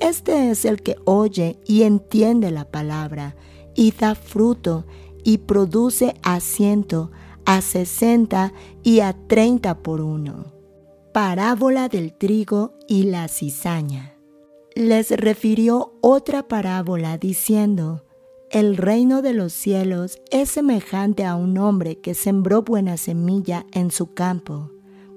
este 0.00 0.50
es 0.50 0.64
el 0.64 0.82
que 0.82 0.96
oye 1.04 1.58
y 1.66 1.82
entiende 1.82 2.50
la 2.50 2.70
palabra, 2.70 3.36
y 3.74 3.92
da 3.92 4.14
fruto, 4.14 4.84
y 5.24 5.38
produce 5.38 6.14
a 6.22 6.40
ciento, 6.40 7.10
a 7.46 7.60
sesenta 7.60 8.52
y 8.82 9.00
a 9.00 9.14
treinta 9.26 9.82
por 9.82 10.00
uno. 10.00 10.52
Parábola 11.12 11.88
del 11.88 12.12
trigo 12.12 12.74
y 12.88 13.04
la 13.04 13.28
cizaña. 13.28 14.14
Les 14.74 15.10
refirió 15.10 15.94
otra 16.00 16.48
parábola 16.48 17.16
diciendo, 17.18 18.04
el 18.50 18.76
reino 18.76 19.22
de 19.22 19.32
los 19.32 19.52
cielos 19.52 20.20
es 20.30 20.50
semejante 20.50 21.24
a 21.24 21.36
un 21.36 21.58
hombre 21.58 21.98
que 22.00 22.14
sembró 22.14 22.62
buena 22.62 22.96
semilla 22.96 23.66
en 23.72 23.90
su 23.90 24.14
campo, 24.14 24.70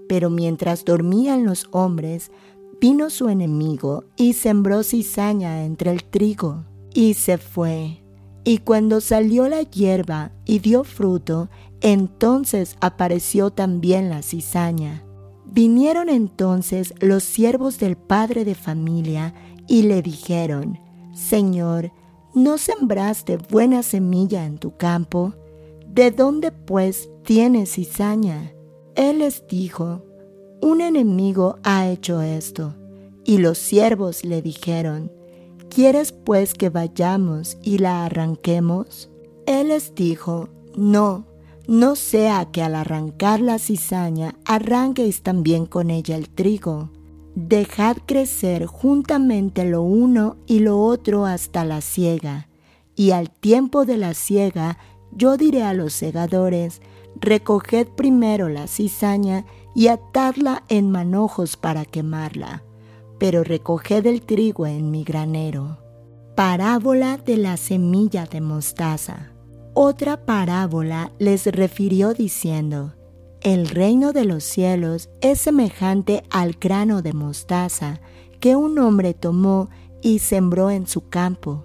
pero 0.07 0.29
mientras 0.29 0.85
dormían 0.85 1.45
los 1.45 1.67
hombres, 1.71 2.31
vino 2.79 3.09
su 3.09 3.29
enemigo 3.29 4.03
y 4.15 4.33
sembró 4.33 4.83
cizaña 4.83 5.65
entre 5.65 5.91
el 5.91 6.03
trigo, 6.03 6.65
y 6.93 7.13
se 7.15 7.37
fue. 7.37 8.03
Y 8.43 8.59
cuando 8.59 9.01
salió 9.01 9.47
la 9.47 9.61
hierba 9.61 10.31
y 10.45 10.59
dio 10.59 10.83
fruto, 10.83 11.49
entonces 11.81 12.77
apareció 12.79 13.51
también 13.51 14.09
la 14.09 14.21
cizaña. 14.21 15.03
Vinieron 15.45 16.09
entonces 16.09 16.93
los 16.99 17.23
siervos 17.23 17.77
del 17.79 17.97
padre 17.97 18.45
de 18.45 18.55
familia 18.55 19.33
y 19.67 19.83
le 19.83 20.01
dijeron, 20.01 20.79
Señor, 21.13 21.91
¿no 22.33 22.57
sembraste 22.57 23.37
buena 23.37 23.83
semilla 23.83 24.45
en 24.45 24.57
tu 24.57 24.77
campo? 24.77 25.33
¿De 25.87 26.11
dónde 26.11 26.51
pues 26.51 27.09
tienes 27.23 27.73
cizaña? 27.73 28.53
Él 28.95 29.19
les 29.19 29.47
dijo, 29.47 30.03
Un 30.61 30.81
enemigo 30.81 31.59
ha 31.63 31.88
hecho 31.88 32.21
esto. 32.21 32.73
Y 33.23 33.38
los 33.39 33.57
siervos 33.57 34.23
le 34.23 34.41
dijeron, 34.41 35.11
¿Quieres 35.69 36.11
pues 36.11 36.53
que 36.53 36.69
vayamos 36.69 37.57
y 37.61 37.77
la 37.77 38.05
arranquemos? 38.05 39.09
Él 39.45 39.69
les 39.69 39.93
dijo, 39.93 40.49
No, 40.75 41.25
no 41.67 41.95
sea 41.95 42.45
que 42.51 42.63
al 42.63 42.75
arrancar 42.75 43.41
la 43.41 43.59
cizaña 43.59 44.35
arranquéis 44.45 45.21
también 45.21 45.65
con 45.65 45.89
ella 45.91 46.15
el 46.15 46.29
trigo. 46.29 46.89
Dejad 47.35 47.97
crecer 48.05 48.65
juntamente 48.65 49.65
lo 49.65 49.84
uno 49.84 50.38
y 50.47 50.59
lo 50.59 50.81
otro 50.81 51.25
hasta 51.25 51.65
la 51.65 51.81
siega. 51.81 52.47
Y 52.95 53.11
al 53.11 53.29
tiempo 53.29 53.85
de 53.85 53.97
la 53.97 54.13
siega 54.13 54.77
yo 55.11 55.38
diré 55.38 55.63
a 55.63 55.73
los 55.73 55.93
segadores, 55.93 56.81
recoged 57.19 57.88
primero 57.88 58.49
la 58.49 58.67
cizaña 58.67 59.45
y 59.77 59.87
atadla 59.87 60.65
en 60.67 60.91
manojos 60.91 61.55
para 61.55 61.85
quemarla 61.85 62.63
pero 63.17 63.43
recoged 63.43 64.05
el 64.05 64.21
trigo 64.21 64.65
en 64.65 64.91
mi 64.91 65.03
granero. 65.03 65.79
Parábola 66.35 67.17
de 67.17 67.37
la 67.37 67.57
semilla 67.57 68.25
de 68.25 68.41
mostaza. 68.41 69.31
Otra 69.73 70.25
parábola 70.25 71.11
les 71.19 71.45
refirió 71.47 72.13
diciendo, 72.13 72.93
el 73.41 73.67
reino 73.69 74.13
de 74.13 74.25
los 74.25 74.43
cielos 74.43 75.09
es 75.21 75.41
semejante 75.41 76.23
al 76.29 76.53
grano 76.53 77.01
de 77.01 77.13
mostaza 77.13 77.99
que 78.39 78.55
un 78.55 78.77
hombre 78.79 79.13
tomó 79.13 79.69
y 80.01 80.19
sembró 80.19 80.69
en 80.69 80.87
su 80.87 81.09
campo, 81.09 81.63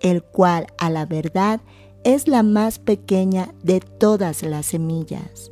el 0.00 0.22
cual 0.22 0.66
a 0.78 0.90
la 0.90 1.06
verdad 1.06 1.60
es 2.04 2.28
la 2.28 2.42
más 2.42 2.78
pequeña 2.78 3.54
de 3.62 3.80
todas 3.80 4.42
las 4.42 4.66
semillas, 4.66 5.50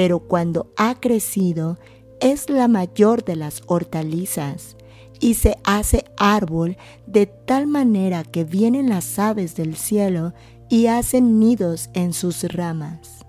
pero 0.00 0.20
cuando 0.20 0.72
ha 0.78 0.98
crecido 0.98 1.78
es 2.22 2.48
la 2.48 2.68
mayor 2.68 3.22
de 3.22 3.36
las 3.36 3.62
hortalizas 3.66 4.78
y 5.20 5.34
se 5.34 5.58
hace 5.62 6.06
árbol 6.16 6.78
de 7.06 7.26
tal 7.26 7.66
manera 7.66 8.24
que 8.24 8.44
vienen 8.44 8.88
las 8.88 9.18
aves 9.18 9.56
del 9.56 9.76
cielo 9.76 10.32
y 10.70 10.86
hacen 10.86 11.38
nidos 11.38 11.90
en 11.92 12.14
sus 12.14 12.44
ramas. 12.44 13.26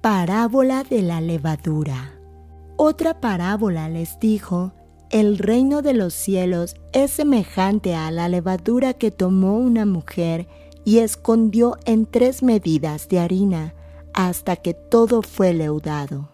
Parábola 0.00 0.82
de 0.82 1.02
la 1.02 1.20
levadura. 1.20 2.18
Otra 2.76 3.20
parábola 3.20 3.88
les 3.88 4.18
dijo, 4.18 4.72
el 5.10 5.38
reino 5.38 5.82
de 5.82 5.94
los 5.94 6.14
cielos 6.14 6.74
es 6.92 7.12
semejante 7.12 7.94
a 7.94 8.10
la 8.10 8.28
levadura 8.28 8.92
que 8.92 9.12
tomó 9.12 9.56
una 9.56 9.86
mujer 9.86 10.48
y 10.84 10.98
escondió 10.98 11.76
en 11.84 12.06
tres 12.06 12.42
medidas 12.42 13.08
de 13.08 13.20
harina 13.20 13.74
hasta 14.18 14.56
que 14.56 14.74
todo 14.74 15.22
fue 15.22 15.54
leudado. 15.54 16.28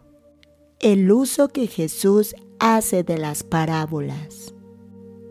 El 0.80 1.12
uso 1.12 1.48
que 1.48 1.66
Jesús 1.66 2.34
hace 2.58 3.04
de 3.04 3.18
las 3.18 3.42
parábolas. 3.42 4.54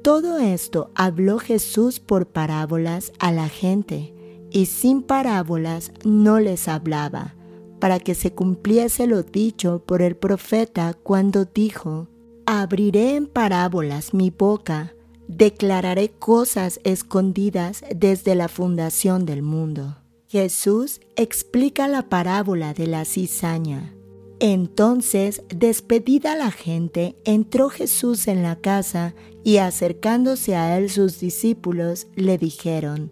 Todo 0.03 0.37
esto 0.37 0.91
habló 0.93 1.39
Jesús 1.39 1.99
por 1.99 2.27
parábolas 2.27 3.11
a 3.17 3.31
la 3.31 3.49
gente, 3.49 4.13
y 4.51 4.67
sin 4.67 5.01
parábolas 5.01 5.91
no 6.05 6.39
les 6.39 6.67
hablaba, 6.67 7.33
para 7.79 7.97
que 7.99 8.13
se 8.13 8.33
cumpliese 8.33 9.07
lo 9.07 9.23
dicho 9.23 9.81
por 9.83 10.03
el 10.03 10.15
profeta 10.15 10.93
cuando 10.93 11.45
dijo, 11.45 12.07
Abriré 12.45 13.15
en 13.15 13.25
parábolas 13.25 14.13
mi 14.13 14.29
boca, 14.29 14.93
declararé 15.27 16.09
cosas 16.11 16.79
escondidas 16.83 17.83
desde 17.95 18.35
la 18.35 18.47
fundación 18.47 19.25
del 19.25 19.41
mundo. 19.41 20.02
Jesús 20.33 20.99
explica 21.15 21.87
la 21.87 22.09
parábola 22.09 22.73
de 22.73 22.87
la 22.87 23.05
cizaña. 23.05 23.93
Entonces, 24.39 25.43
despedida 25.49 26.35
la 26.35 26.49
gente, 26.49 27.15
entró 27.23 27.69
Jesús 27.69 28.27
en 28.27 28.41
la 28.41 28.55
casa 28.55 29.13
y 29.43 29.57
acercándose 29.57 30.55
a 30.55 30.75
él 30.75 30.89
sus 30.89 31.19
discípulos 31.19 32.07
le 32.15 32.39
dijeron, 32.39 33.11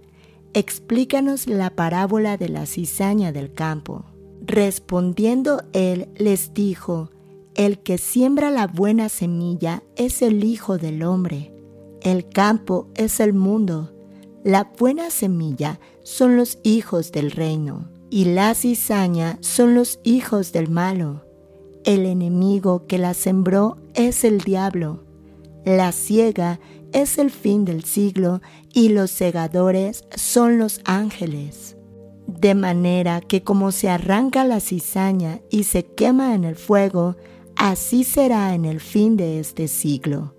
Explícanos 0.56 1.46
la 1.46 1.76
parábola 1.76 2.38
de 2.38 2.50
la 2.50 2.66
cizaña 2.66 3.32
del 3.32 3.54
campo. 3.54 4.04
Respondiendo 4.42 5.62
él 5.74 6.08
les 6.18 6.56
dijo, 6.56 7.12
El 7.54 7.84
que 7.84 8.00
siembra 8.00 8.50
la 8.50 8.66
buena 8.66 9.10
semilla 9.10 9.84
es 9.96 10.24
el 10.24 10.44
Hijo 10.44 10.80
del 10.80 11.04
Hombre. 11.04 11.54
El 12.02 12.28
campo 12.28 12.88
es 12.96 13.20
el 13.20 13.34
mundo. 13.34 13.92
La 14.44 14.72
buena 14.76 15.12
semilla 15.12 15.80
son 16.02 16.36
los 16.36 16.58
hijos 16.64 17.12
del 17.12 17.30
reino 17.30 17.88
y 18.10 18.26
la 18.26 18.56
cizaña 18.56 19.38
son 19.42 19.76
los 19.76 20.00
hijos 20.04 20.52
del 20.52 20.68
malo. 20.68 21.24
El 21.86 22.08
enemigo 22.08 22.88
que 22.88 22.98
la 22.98 23.14
sembró 23.14 23.78
es 23.94 24.24
el 24.24 24.40
diablo. 24.40 25.04
La 25.64 25.92
ciega 25.92 26.60
es 26.92 27.20
el 27.20 27.30
fin 27.30 27.66
del 27.66 27.84
siglo 27.84 28.42
y 28.74 28.90
los 28.90 29.12
segadores 29.12 30.06
son 30.16 30.58
los 30.58 30.82
ángeles. 30.86 31.78
De 32.26 32.56
manera 32.56 33.22
que 33.22 33.44
como 33.44 33.72
se 33.72 33.90
arranca 33.90 34.44
la 34.44 34.60
cizaña 34.60 35.40
y 35.52 35.66
se 35.66 35.86
quema 35.86 36.34
en 36.34 36.46
el 36.46 36.56
fuego, 36.56 37.16
así 37.56 38.04
será 38.04 38.56
en 38.56 38.66
el 38.66 38.80
fin 38.80 39.18
de 39.18 39.40
este 39.40 39.68
siglo 39.68 40.34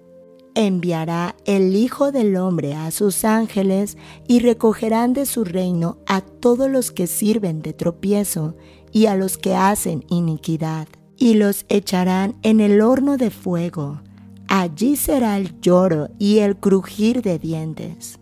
enviará 0.54 1.36
el 1.44 1.74
Hijo 1.76 2.12
del 2.12 2.36
Hombre 2.36 2.74
a 2.74 2.90
sus 2.90 3.24
ángeles 3.24 3.96
y 4.26 4.40
recogerán 4.40 5.12
de 5.12 5.26
su 5.26 5.44
reino 5.44 5.98
a 6.06 6.20
todos 6.20 6.70
los 6.70 6.90
que 6.90 7.06
sirven 7.06 7.62
de 7.62 7.72
tropiezo 7.72 8.56
y 8.92 9.06
a 9.06 9.16
los 9.16 9.38
que 9.38 9.54
hacen 9.54 10.04
iniquidad, 10.08 10.88
y 11.16 11.34
los 11.34 11.64
echarán 11.68 12.36
en 12.42 12.60
el 12.60 12.80
horno 12.80 13.16
de 13.16 13.30
fuego. 13.30 14.02
Allí 14.48 14.96
será 14.96 15.38
el 15.38 15.60
lloro 15.60 16.10
y 16.18 16.38
el 16.38 16.56
crujir 16.56 17.22
de 17.22 17.38
dientes. 17.38 18.18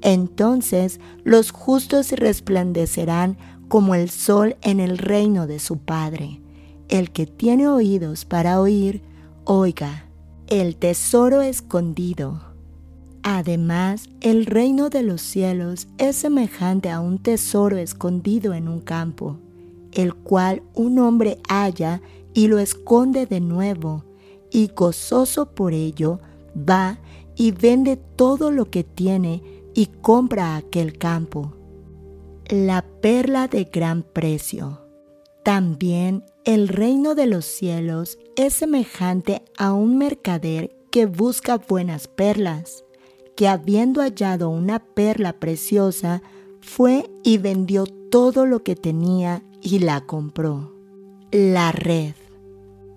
Entonces 0.00 1.00
los 1.24 1.50
justos 1.50 2.12
resplandecerán 2.12 3.36
como 3.68 3.94
el 3.94 4.10
sol 4.10 4.56
en 4.62 4.80
el 4.80 4.98
reino 4.98 5.46
de 5.46 5.58
su 5.58 5.78
Padre. 5.78 6.40
El 6.88 7.10
que 7.10 7.26
tiene 7.26 7.68
oídos 7.68 8.24
para 8.24 8.60
oír, 8.60 9.02
oiga 9.44 10.03
el 10.48 10.76
tesoro 10.76 11.42
escondido. 11.42 12.40
Además, 13.22 14.10
el 14.20 14.44
reino 14.44 14.90
de 14.90 15.02
los 15.02 15.22
cielos 15.22 15.88
es 15.96 16.16
semejante 16.16 16.90
a 16.90 17.00
un 17.00 17.18
tesoro 17.18 17.78
escondido 17.78 18.52
en 18.52 18.68
un 18.68 18.80
campo, 18.80 19.38
el 19.92 20.14
cual 20.14 20.62
un 20.74 20.98
hombre 20.98 21.38
halla 21.48 22.02
y 22.34 22.48
lo 22.48 22.58
esconde 22.58 23.24
de 23.24 23.40
nuevo, 23.40 24.04
y 24.50 24.68
gozoso 24.68 25.54
por 25.54 25.72
ello 25.72 26.20
va 26.56 26.98
y 27.34 27.52
vende 27.52 27.96
todo 27.96 28.50
lo 28.50 28.70
que 28.70 28.84
tiene 28.84 29.42
y 29.74 29.86
compra 29.86 30.56
aquel 30.56 30.98
campo. 30.98 31.54
La 32.48 32.84
perla 33.00 33.48
de 33.48 33.64
gran 33.64 34.02
precio. 34.02 34.82
También 35.42 36.24
el 36.44 36.68
reino 36.68 37.14
de 37.14 37.26
los 37.26 37.46
cielos 37.46 38.18
es 38.36 38.54
semejante 38.54 39.42
a 39.56 39.72
un 39.72 39.96
mercader 39.96 40.76
que 40.90 41.06
busca 41.06 41.56
buenas 41.56 42.06
perlas, 42.06 42.84
que 43.34 43.48
habiendo 43.48 44.02
hallado 44.02 44.50
una 44.50 44.78
perla 44.78 45.34
preciosa, 45.34 46.22
fue 46.60 47.10
y 47.22 47.38
vendió 47.38 47.86
todo 47.86 48.46
lo 48.46 48.62
que 48.62 48.76
tenía 48.76 49.42
y 49.62 49.78
la 49.80 50.02
compró. 50.02 50.72
La 51.30 51.72
red. 51.72 52.14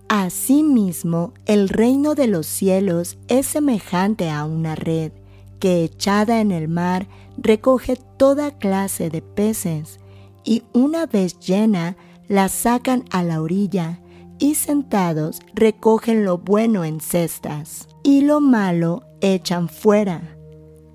Asimismo, 0.10 1.34
el 1.46 1.70
reino 1.70 2.16
de 2.16 2.28
los 2.28 2.48
cielos 2.48 3.18
es 3.28 3.48
semejante 3.48 4.30
a 4.30 4.46
una 4.46 4.76
red 4.76 5.12
que 5.60 5.84
echada 5.84 6.40
en 6.40 6.52
el 6.52 6.68
mar 6.68 7.08
recoge 7.38 7.98
toda 8.18 8.58
clase 8.58 9.10
de 9.10 9.22
peces, 9.22 10.00
y 10.44 10.64
una 10.72 11.08
vez 11.08 11.40
llena, 11.40 11.98
la 12.28 12.50
sacan 12.50 13.06
a 13.12 13.24
la 13.24 13.42
orilla 13.42 14.00
y 14.40 14.56
sentados 14.56 15.40
recogen 15.54 16.26
lo 16.26 16.38
bueno 16.38 16.84
en 16.84 17.00
cestas 17.00 17.88
y 18.04 18.22
lo 18.22 18.42
malo 18.42 19.04
echan 19.22 19.70
fuera. 19.70 20.38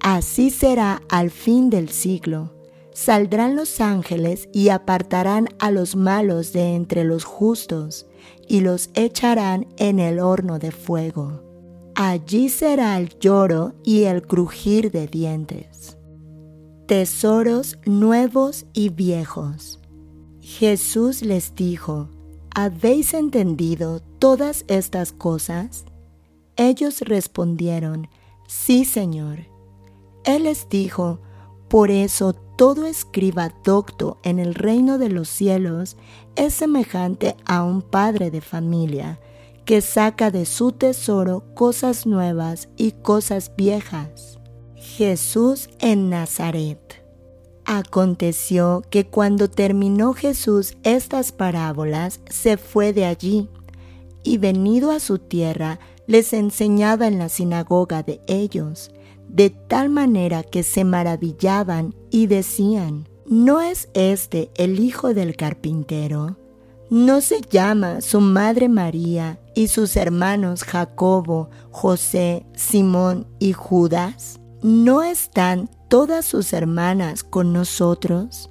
Así 0.01 0.51
será 0.51 1.03
al 1.09 1.31
fin 1.31 1.71
del 1.71 1.89
siglo. 1.89 2.53
Saldrán 2.93 3.57
los 3.57 3.81
ángeles 3.81 4.49
y 4.53 4.69
apartarán 4.69 5.49
a 5.59 5.71
los 5.71 5.97
malos 5.97 6.53
de 6.53 6.75
entre 6.75 7.05
los 7.05 7.25
justos 7.25 8.07
y 8.49 8.61
los 8.61 8.91
echarán 8.95 9.67
en 9.79 9.99
el 9.99 10.21
horno 10.21 10.59
de 10.59 10.73
fuego. 10.73 11.43
Allí 11.95 12.49
será 12.49 12.99
el 12.99 13.19
lloro 13.19 13.75
y 13.85 14.05
el 14.05 14.23
crujir 14.27 14.91
de 14.91 15.07
dientes. 15.07 15.97
Tesoros 16.87 17.79
nuevos 17.87 18.67
y 18.73 18.89
viejos. 18.89 19.82
Jesús 20.59 21.23
les 21.23 21.55
dijo, 21.55 22.11
¿habéis 22.55 23.15
entendido 23.15 24.01
todas 24.19 24.66
estas 24.69 25.11
cosas? 25.11 25.87
Ellos 26.57 27.01
respondieron, 27.01 28.09
sí, 28.47 28.85
Señor. 28.85 29.47
Él 30.24 30.43
les 30.43 30.69
dijo, 30.69 31.20
por 31.69 31.91
eso 31.91 32.35
todo 32.35 32.87
escriba 32.87 33.55
docto 33.65 34.19
en 34.24 34.39
el 34.39 34.55
reino 34.55 34.99
de 34.99 35.09
los 35.09 35.31
cielos 35.31 35.97
es 36.37 36.53
semejante 36.53 37.35
a 37.47 37.65
un 37.65 37.81
padre 37.81 38.31
de 38.31 38.43
familia 38.43 39.20
que 39.65 39.81
saca 39.81 40.31
de 40.31 40.45
su 40.45 40.73
tesoro 40.73 41.55
cosas 41.55 42.05
nuevas 42.07 42.69
y 42.77 42.93
cosas 42.93 43.53
viejas. 43.57 44.39
Jesús 44.77 45.70
en 45.81 46.11
Nazaret. 46.11 47.02
Aconteció 47.65 48.83
que 48.91 49.07
cuando 49.07 49.49
terminó 49.49 50.15
Jesús 50.15 50.77
estas 50.83 51.33
parábolas, 51.33 52.21
se 52.29 52.57
fue 52.57 52.93
de 52.93 53.05
allí, 53.05 53.49
y 54.25 54.39
venido 54.39 54.91
a 54.91 55.01
su 55.01 55.19
tierra, 55.19 55.79
les 56.07 56.33
enseñaba 56.33 57.07
en 57.07 57.19
la 57.19 57.29
sinagoga 57.29 58.03
de 58.03 58.21
ellos, 58.27 58.91
de 59.29 59.51
tal 59.51 59.89
manera 59.89 60.43
que 60.43 60.63
se 60.63 60.85
maravillaban 60.85 61.95
y 62.11 62.27
decían, 62.27 63.09
¿no 63.27 63.61
es 63.61 63.89
este 63.95 64.51
el 64.57 64.81
hijo 64.81 65.15
del 65.15 65.37
carpintero? 65.37 66.37
¿No 66.91 67.23
se 67.23 67.41
llama 67.41 68.03
su 68.03 68.21
madre 68.21 68.69
María 68.69 69.41
y 69.55 69.69
sus 69.69 69.97
hermanos 69.97 70.63
Jacobo, 70.65 71.49
José, 71.71 72.45
Simón 72.55 73.27
y 73.39 73.55
Judas? 73.55 74.39
¿No 74.63 75.03
están 75.03 75.71
todas 75.93 76.24
sus 76.24 76.55
hermanas 76.55 77.23
con 77.23 77.52
nosotros? 77.52 78.48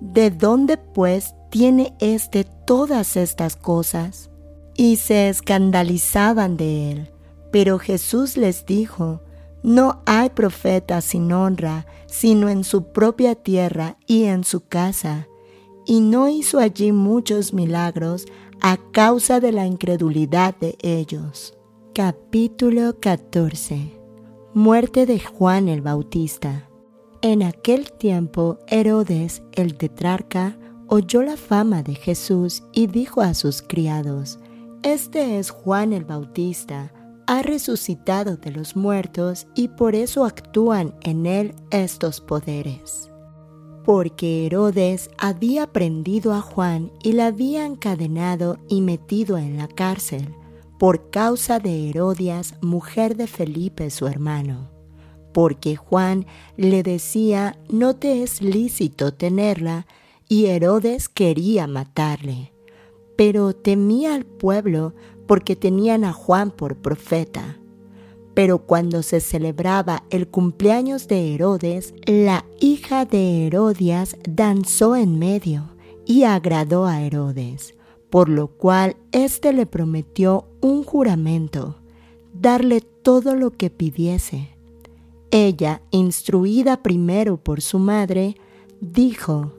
¿De 0.00 0.30
dónde 0.30 0.76
pues 0.76 1.34
tiene 1.50 1.96
éste 1.98 2.44
todas 2.44 3.16
estas 3.16 3.56
cosas? 3.56 4.30
Y 4.76 4.94
se 4.98 5.28
escandalizaban 5.28 6.56
de 6.56 6.92
él. 6.92 7.10
Pero 7.50 7.80
Jesús 7.80 8.36
les 8.36 8.66
dijo, 8.66 9.20
no 9.64 10.04
hay 10.06 10.30
profeta 10.30 11.00
sin 11.00 11.32
honra, 11.32 11.86
sino 12.06 12.48
en 12.48 12.62
su 12.62 12.92
propia 12.92 13.34
tierra 13.34 13.96
y 14.06 14.26
en 14.26 14.44
su 14.44 14.64
casa 14.68 15.26
y 15.86 16.00
no 16.00 16.28
hizo 16.28 16.60
allí 16.60 16.92
muchos 16.92 17.52
milagros 17.52 18.26
a 18.60 18.76
causa 18.92 19.40
de 19.40 19.50
la 19.50 19.66
incredulidad 19.66 20.54
de 20.60 20.78
ellos. 20.82 21.58
Capítulo 21.94 23.00
14 23.00 23.92
Muerte 24.54 25.04
de 25.04 25.18
Juan 25.18 25.68
el 25.68 25.82
Bautista 25.82 26.65
En 27.26 27.42
aquel 27.42 27.90
tiempo 27.90 28.60
Herodes 28.68 29.42
el 29.50 29.74
tetrarca 29.74 30.56
oyó 30.86 31.22
la 31.22 31.36
fama 31.36 31.82
de 31.82 31.96
Jesús 31.96 32.62
y 32.72 32.86
dijo 32.86 33.20
a 33.20 33.34
sus 33.34 33.62
criados, 33.62 34.38
Este 34.84 35.40
es 35.40 35.50
Juan 35.50 35.92
el 35.92 36.04
Bautista, 36.04 36.92
ha 37.26 37.42
resucitado 37.42 38.36
de 38.36 38.52
los 38.52 38.76
muertos 38.76 39.48
y 39.56 39.66
por 39.66 39.96
eso 39.96 40.24
actúan 40.24 40.94
en 41.02 41.26
él 41.26 41.56
estos 41.72 42.20
poderes 42.20 43.10
porque 43.84 44.46
Herodes 44.46 45.10
había 45.18 45.66
prendido 45.72 46.32
a 46.32 46.40
Juan 46.40 46.92
y 47.02 47.12
la 47.12 47.26
había 47.26 47.66
encadenado 47.66 48.58
y 48.68 48.82
metido 48.82 49.36
en 49.36 49.56
la 49.56 49.66
cárcel 49.66 50.32
por 50.78 51.10
causa 51.10 51.58
de 51.58 51.90
Herodias, 51.90 52.54
mujer 52.60 53.16
de 53.16 53.26
Felipe 53.26 53.90
su 53.90 54.06
hermano, 54.06 54.75
porque 55.36 55.76
Juan 55.76 56.24
le 56.56 56.82
decía 56.82 57.58
no 57.68 57.94
te 57.94 58.22
es 58.22 58.40
lícito 58.40 59.12
tenerla 59.12 59.86
y 60.30 60.46
Herodes 60.46 61.10
quería 61.10 61.66
matarle, 61.66 62.54
pero 63.16 63.54
temía 63.54 64.14
al 64.14 64.24
pueblo 64.24 64.94
porque 65.26 65.54
tenían 65.54 66.04
a 66.04 66.14
Juan 66.14 66.50
por 66.50 66.76
profeta. 66.76 67.58
Pero 68.32 68.60
cuando 68.60 69.02
se 69.02 69.20
celebraba 69.20 70.04
el 70.08 70.26
cumpleaños 70.26 71.06
de 71.06 71.34
Herodes, 71.34 71.92
la 72.06 72.46
hija 72.58 73.04
de 73.04 73.46
Herodias 73.46 74.16
danzó 74.26 74.96
en 74.96 75.18
medio 75.18 75.76
y 76.06 76.22
agradó 76.22 76.86
a 76.86 77.02
Herodes, 77.02 77.74
por 78.08 78.30
lo 78.30 78.48
cual 78.48 78.96
éste 79.12 79.52
le 79.52 79.66
prometió 79.66 80.48
un 80.62 80.82
juramento, 80.82 81.76
darle 82.32 82.80
todo 82.80 83.34
lo 83.34 83.50
que 83.50 83.68
pidiese. 83.68 84.55
Ella, 85.30 85.82
instruida 85.90 86.82
primero 86.82 87.36
por 87.36 87.60
su 87.60 87.78
madre, 87.78 88.36
dijo, 88.80 89.52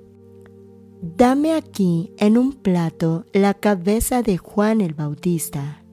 Dame 1.01 1.53
aquí 1.53 2.11
en 2.17 2.37
un 2.37 2.53
plato 2.53 3.25
la 3.31 3.53
cabeza 3.53 4.23
de 4.23 4.37
Juan 4.37 4.81
el 4.81 4.95
Bautista. 4.95 5.83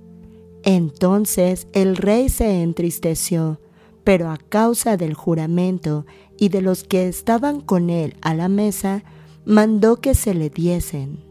Entonces 0.63 1.69
el 1.73 1.97
rey 1.97 2.31
se 2.31 2.63
entristeció, 2.63 3.61
pero 4.03 4.31
a 4.31 4.39
causa 4.39 4.97
del 4.97 5.13
juramento 5.13 6.07
y 6.39 6.49
de 6.49 6.63
los 6.63 6.85
que 6.85 7.07
estaban 7.07 7.61
con 7.61 7.91
él 7.91 8.17
a 8.23 8.35
la 8.35 8.49
mesa, 8.49 9.05
mandó 9.45 10.01
que 10.01 10.15
se 10.15 10.33
le 10.33 10.49
diesen, 10.49 11.23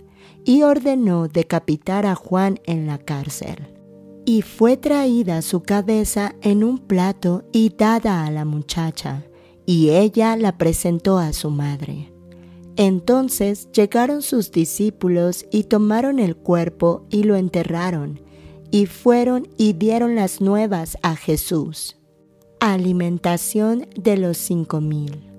y 0.46 0.62
ordenó 0.62 1.28
decapitar 1.28 2.06
a 2.06 2.14
Juan 2.14 2.60
en 2.66 2.86
la 2.86 3.00
cárcel. 3.00 3.73
Y 4.26 4.42
fue 4.42 4.78
traída 4.78 5.42
su 5.42 5.64
cabeza 5.64 6.36
en 6.42 6.64
un 6.64 6.78
plato 6.80 7.44
y 7.52 7.74
dada 7.78 8.26
a 8.26 8.32
la 8.32 8.46
muchacha, 8.46 9.26
y 9.66 9.90
ella 9.90 10.38
la 10.38 10.58
presentó 10.58 11.18
a 11.18 11.34
su 11.34 11.50
madre. 11.50 12.14
Entonces 12.76 13.70
llegaron 13.72 14.22
sus 14.22 14.52
discípulos 14.52 15.46
y 15.52 15.66
tomaron 15.66 16.20
el 16.20 16.36
cuerpo 16.36 17.06
y 17.10 17.24
lo 17.24 17.36
enterraron, 17.36 18.22
y 18.72 18.88
fueron 18.88 19.48
y 19.58 19.74
dieron 19.74 20.16
las 20.16 20.42
nuevas 20.42 20.98
a 21.04 21.16
Jesús. 21.16 21.98
Alimentación 22.60 23.88
de 23.96 24.18
los 24.18 24.38
cinco 24.38 24.82
mil. 24.82 25.30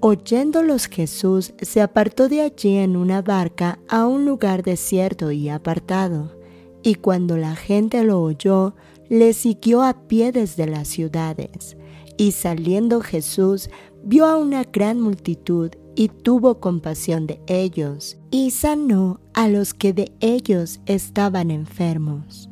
Oyéndolos 0.00 0.86
Jesús 0.86 1.54
se 1.60 1.80
apartó 1.80 2.28
de 2.28 2.42
allí 2.42 2.76
en 2.76 2.94
una 2.94 3.20
barca 3.20 3.80
a 3.88 4.06
un 4.06 4.24
lugar 4.24 4.62
desierto 4.62 5.32
y 5.32 5.48
apartado, 5.48 6.37
y 6.82 6.96
cuando 6.96 7.36
la 7.36 7.56
gente 7.56 8.02
lo 8.04 8.22
oyó, 8.22 8.74
le 9.08 9.32
siguió 9.32 9.82
a 9.82 10.06
pie 10.06 10.32
desde 10.32 10.66
las 10.66 10.88
ciudades, 10.88 11.76
y 12.16 12.32
saliendo 12.32 13.00
Jesús 13.00 13.70
vio 14.04 14.26
a 14.26 14.36
una 14.36 14.64
gran 14.64 15.00
multitud 15.00 15.70
y 15.94 16.08
tuvo 16.08 16.60
compasión 16.60 17.26
de 17.26 17.40
ellos, 17.46 18.18
y 18.30 18.50
sanó 18.50 19.20
a 19.34 19.48
los 19.48 19.74
que 19.74 19.92
de 19.92 20.12
ellos 20.20 20.80
estaban 20.86 21.50
enfermos 21.50 22.48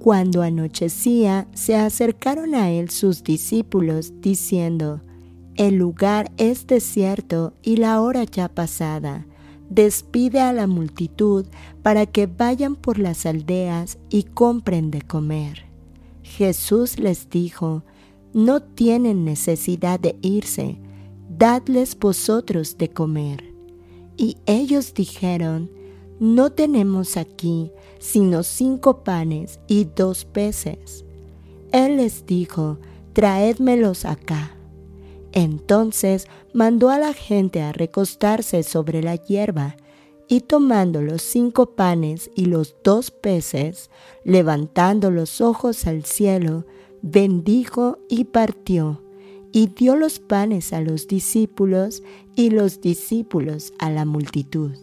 cuando 0.00 0.40
anochecía, 0.40 1.46
se 1.52 1.76
acercaron 1.76 2.54
a 2.54 2.70
él 2.70 2.88
sus 2.88 3.22
discípulos, 3.22 4.14
diciendo, 4.22 5.02
El 5.56 5.74
lugar 5.74 6.32
es 6.38 6.66
desierto 6.66 7.52
y 7.62 7.76
la 7.76 8.00
hora 8.00 8.24
ya 8.24 8.48
pasada. 8.48 9.26
Despide 9.70 10.40
a 10.40 10.52
la 10.52 10.66
multitud 10.66 11.46
para 11.82 12.04
que 12.04 12.26
vayan 12.26 12.76
por 12.76 12.98
las 12.98 13.24
aldeas 13.24 13.98
y 14.10 14.24
compren 14.24 14.90
de 14.90 15.00
comer. 15.00 15.64
Jesús 16.22 16.98
les 16.98 17.30
dijo, 17.30 17.82
No 18.34 18.60
tienen 18.60 19.24
necesidad 19.24 19.98
de 19.98 20.16
irse, 20.20 20.78
dadles 21.38 21.98
vosotros 21.98 22.76
de 22.76 22.90
comer. 22.90 23.54
Y 24.16 24.36
ellos 24.44 24.92
dijeron, 24.92 25.70
No 26.18 26.50
tenemos 26.50 27.16
aquí 27.16 27.70
sino 28.00 28.42
cinco 28.42 29.04
panes 29.04 29.60
y 29.68 29.84
dos 29.84 30.24
peces. 30.24 31.04
Él 31.70 31.98
les 31.98 32.26
dijo, 32.26 32.78
traédmelos 33.12 34.04
acá. 34.04 34.56
Entonces 35.32 36.26
mandó 36.52 36.90
a 36.90 36.98
la 36.98 37.12
gente 37.12 37.62
a 37.62 37.72
recostarse 37.72 38.62
sobre 38.62 39.02
la 39.02 39.16
hierba, 39.16 39.76
y 40.28 40.42
tomando 40.42 41.02
los 41.02 41.22
cinco 41.22 41.74
panes 41.74 42.30
y 42.36 42.44
los 42.44 42.76
dos 42.84 43.10
peces, 43.10 43.90
levantando 44.24 45.10
los 45.10 45.40
ojos 45.40 45.88
al 45.88 46.04
cielo, 46.04 46.66
bendijo 47.02 47.98
y 48.08 48.24
partió, 48.26 49.02
y 49.50 49.66
dio 49.66 49.96
los 49.96 50.20
panes 50.20 50.72
a 50.72 50.80
los 50.82 51.08
discípulos 51.08 52.04
y 52.36 52.50
los 52.50 52.80
discípulos 52.80 53.72
a 53.80 53.90
la 53.90 54.04
multitud. 54.04 54.76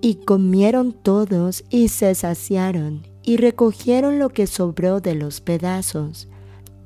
Y 0.00 0.16
comieron 0.16 0.92
todos 0.92 1.64
y 1.70 1.86
se 1.86 2.12
saciaron, 2.16 3.06
y 3.22 3.36
recogieron 3.36 4.18
lo 4.18 4.30
que 4.30 4.48
sobró 4.48 5.00
de 5.00 5.14
los 5.14 5.40
pedazos, 5.40 6.28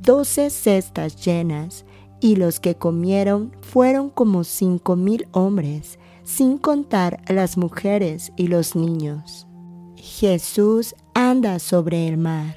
doce 0.00 0.50
cestas 0.50 1.24
llenas, 1.24 1.86
y 2.20 2.36
los 2.36 2.60
que 2.60 2.74
comieron 2.74 3.52
fueron 3.60 4.10
como 4.10 4.44
cinco 4.44 4.96
mil 4.96 5.26
hombres, 5.32 5.98
sin 6.24 6.58
contar 6.58 7.22
las 7.28 7.56
mujeres 7.56 8.32
y 8.36 8.48
los 8.48 8.76
niños. 8.76 9.46
Jesús 9.96 10.94
anda 11.14 11.58
sobre 11.58 12.06
el 12.08 12.18
mar. 12.18 12.56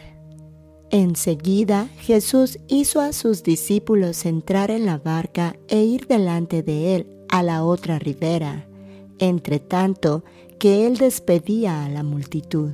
Enseguida 0.90 1.88
Jesús 2.00 2.60
hizo 2.68 3.00
a 3.00 3.14
sus 3.14 3.44
discípulos 3.44 4.26
entrar 4.26 4.72
en 4.72 4.86
la 4.86 4.98
barca 4.98 5.56
e 5.70 5.84
ir 5.84 6.08
delante 6.08 6.64
de 6.64 6.96
él 6.96 7.08
a 7.30 7.44
la 7.44 7.64
otra 7.64 7.98
ribera, 7.98 8.68
entre 9.20 9.60
tanto 9.60 10.26
que 10.60 10.86
él 10.86 10.98
despedía 10.98 11.86
a 11.86 11.90
la 11.90 12.04
multitud. 12.04 12.74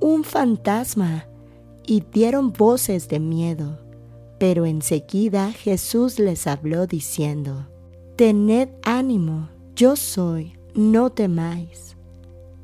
Un 0.00 0.24
fantasma, 0.24 1.26
y 1.86 2.02
dieron 2.12 2.52
voces 2.52 3.08
de 3.08 3.20
miedo. 3.20 3.78
Pero 4.38 4.64
enseguida 4.64 5.52
Jesús 5.52 6.18
les 6.18 6.46
habló 6.46 6.86
diciendo, 6.86 7.66
Tened 8.16 8.68
ánimo, 8.82 9.48
yo 9.74 9.96
soy, 9.96 10.58
no 10.74 11.10
temáis. 11.10 11.96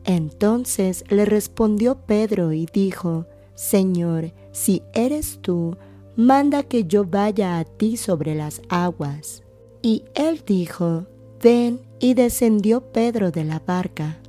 Entonces 0.05 1.05
le 1.09 1.25
respondió 1.25 1.97
Pedro 2.07 2.53
y 2.53 2.67
dijo, 2.73 3.27
Señor, 3.55 4.33
si 4.53 4.83
eres 4.95 5.41
tú, 5.41 5.77
manda 6.15 6.63
que 6.63 6.85
yo 6.85 7.05
vaya 7.05 7.59
a 7.59 7.65
ti 7.65 7.97
sobre 7.97 8.35
las 8.35 8.63
aguas. 8.69 9.43
Y 9.83 10.05
él 10.15 10.43
dijo, 10.47 11.07
Ven, 11.43 11.81
y 11.99 12.15
descendió 12.15 12.93
Pedro 12.93 13.31
de 13.31 13.45
la 13.45 13.59
barca, 13.59 14.19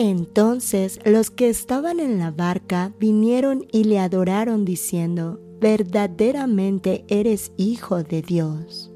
Entonces 0.00 1.00
los 1.04 1.32
que 1.32 1.48
estaban 1.48 1.98
en 1.98 2.20
la 2.20 2.30
barca 2.30 2.94
vinieron 3.00 3.66
y 3.72 3.82
le 3.82 3.98
adoraron 3.98 4.64
diciendo, 4.64 5.40
verdaderamente 5.60 7.04
eres 7.08 7.50
hijo 7.56 8.04
de 8.04 8.22
Dios. 8.22 8.92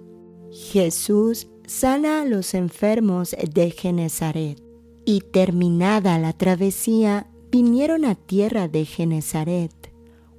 Jesús 0.53 1.49
sana 1.67 2.23
a 2.23 2.25
los 2.25 2.55
enfermos 2.55 3.35
de 3.53 3.73
Genezaret. 3.73 4.63
Y 5.05 5.23
terminada 5.23 6.21
la 6.21 6.35
travesía, 6.35 7.27
vinieron 7.51 8.05
a 8.05 8.15
tierra 8.15 8.69
de 8.69 8.85
Genezaret. 8.85 9.73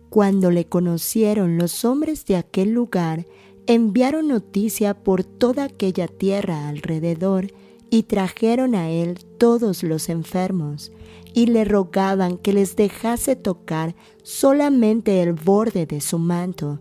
Cuando 0.10 0.50
le 0.50 0.64
conocieron 0.64 1.58
los 1.58 1.84
hombres 1.84 2.24
de 2.24 2.38
aquel 2.38 2.72
lugar, 2.72 3.28
enviaron 3.68 4.30
noticia 4.30 4.94
por 4.94 5.26
toda 5.26 5.66
aquella 5.66 6.08
tierra 6.08 6.70
alrededor 6.70 7.48
y 7.94 8.02
trajeron 8.02 8.74
a 8.74 8.90
él 8.90 9.20
todos 9.38 9.84
los 9.84 10.10
enfermos 10.10 10.92
y 11.36 11.46
le 11.46 11.64
rogaban 11.64 12.40
que 12.40 12.52
les 12.52 12.76
dejase 12.76 13.36
tocar 13.36 13.94
solamente 14.24 15.22
el 15.22 15.34
borde 15.34 15.86
de 15.86 16.02
su 16.02 16.18
manto, 16.18 16.80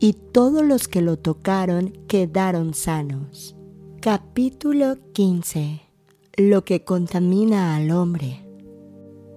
y 0.00 0.12
todos 0.12 0.62
los 0.62 0.86
que 0.86 1.00
lo 1.00 1.18
tocaron 1.18 1.94
quedaron 2.08 2.74
sanos. 2.74 3.56
Capítulo 4.02 4.98
15 5.14 5.80
Lo 6.36 6.62
que 6.62 6.84
contamina 6.84 7.74
al 7.74 7.90
hombre. 7.90 8.44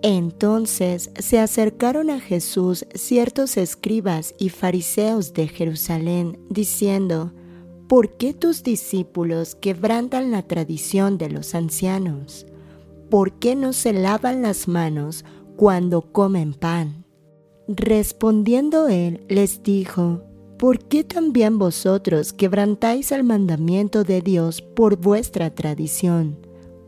Entonces 0.01 1.09
se 1.17 1.39
acercaron 1.39 2.09
a 2.09 2.19
Jesús 2.19 2.85
ciertos 2.95 3.55
escribas 3.55 4.35
y 4.39 4.49
fariseos 4.49 5.31
de 5.31 5.47
Jerusalén, 5.47 6.37
diciendo, 6.49 7.31
¿Por 7.87 8.17
qué 8.17 8.33
tus 8.33 8.63
discípulos 8.63 9.55
quebrantan 9.55 10.31
la 10.31 10.43
tradición 10.43 11.17
de 11.17 11.29
los 11.29 11.53
ancianos? 11.53 12.45
¿Por 13.09 13.33
qué 13.33 13.55
no 13.55 13.73
se 13.73 13.93
lavan 13.93 14.41
las 14.41 14.67
manos 14.67 15.25
cuando 15.57 16.01
comen 16.01 16.53
pan? 16.53 17.05
Respondiendo 17.67 18.87
él, 18.87 19.25
les 19.27 19.63
dijo, 19.63 20.23
¿por 20.57 20.79
qué 20.79 21.03
también 21.03 21.59
vosotros 21.59 22.33
quebrantáis 22.33 23.11
el 23.11 23.23
mandamiento 23.23 24.03
de 24.03 24.21
Dios 24.21 24.61
por 24.61 24.97
vuestra 24.97 25.53
tradición? 25.53 26.37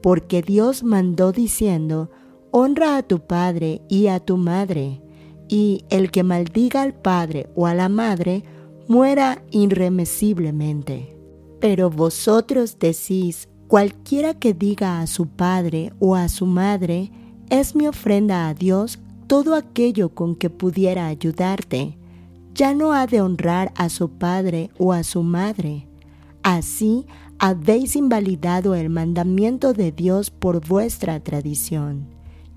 Porque 0.02 0.42
Dios 0.42 0.84
mandó 0.84 1.32
diciendo, 1.34 2.10
honra 2.52 2.98
a 2.98 3.04
tu 3.04 3.20
padre 3.20 3.82
y 3.90 4.08
a 4.08 4.20
tu 4.20 4.38
madre, 4.38 5.02
y 5.48 5.84
el 5.90 6.10
que 6.10 6.24
maldiga 6.24 6.82
al 6.82 6.94
padre 6.94 7.50
o 7.54 7.68
a 7.68 7.74
la 7.74 7.90
madre, 7.90 8.44
muera 8.88 9.44
irremisiblemente. 9.52 11.16
Pero 11.60 11.90
vosotros 11.90 12.78
decís, 12.80 13.48
cualquiera 13.68 14.34
que 14.34 14.54
diga 14.54 15.02
a 15.02 15.08
su 15.08 15.28
padre 15.28 15.94
o 16.00 16.16
a 16.16 16.30
su 16.30 16.46
madre, 16.46 17.12
es 17.50 17.76
mi 17.76 17.88
ofrenda 17.88 18.48
a 18.48 18.54
Dios 18.54 19.00
todo 19.28 19.56
aquello 19.56 20.10
con 20.10 20.36
que 20.36 20.50
pudiera 20.50 21.08
ayudarte, 21.08 21.98
ya 22.54 22.74
no 22.74 22.94
ha 22.94 23.08
de 23.08 23.22
honrar 23.22 23.74
a 23.76 23.90
su 23.90 24.10
padre 24.10 24.70
o 24.78 24.94
a 24.94 25.04
su 25.04 25.24
madre. 25.24 25.88
Así 26.44 27.06
habéis 27.40 27.96
invalidado 27.96 28.76
el 28.76 28.90
mandamiento 28.90 29.74
de 29.74 29.92
Dios 29.92 30.30
por 30.30 30.66
vuestra 30.66 31.20
tradición. 31.20 32.08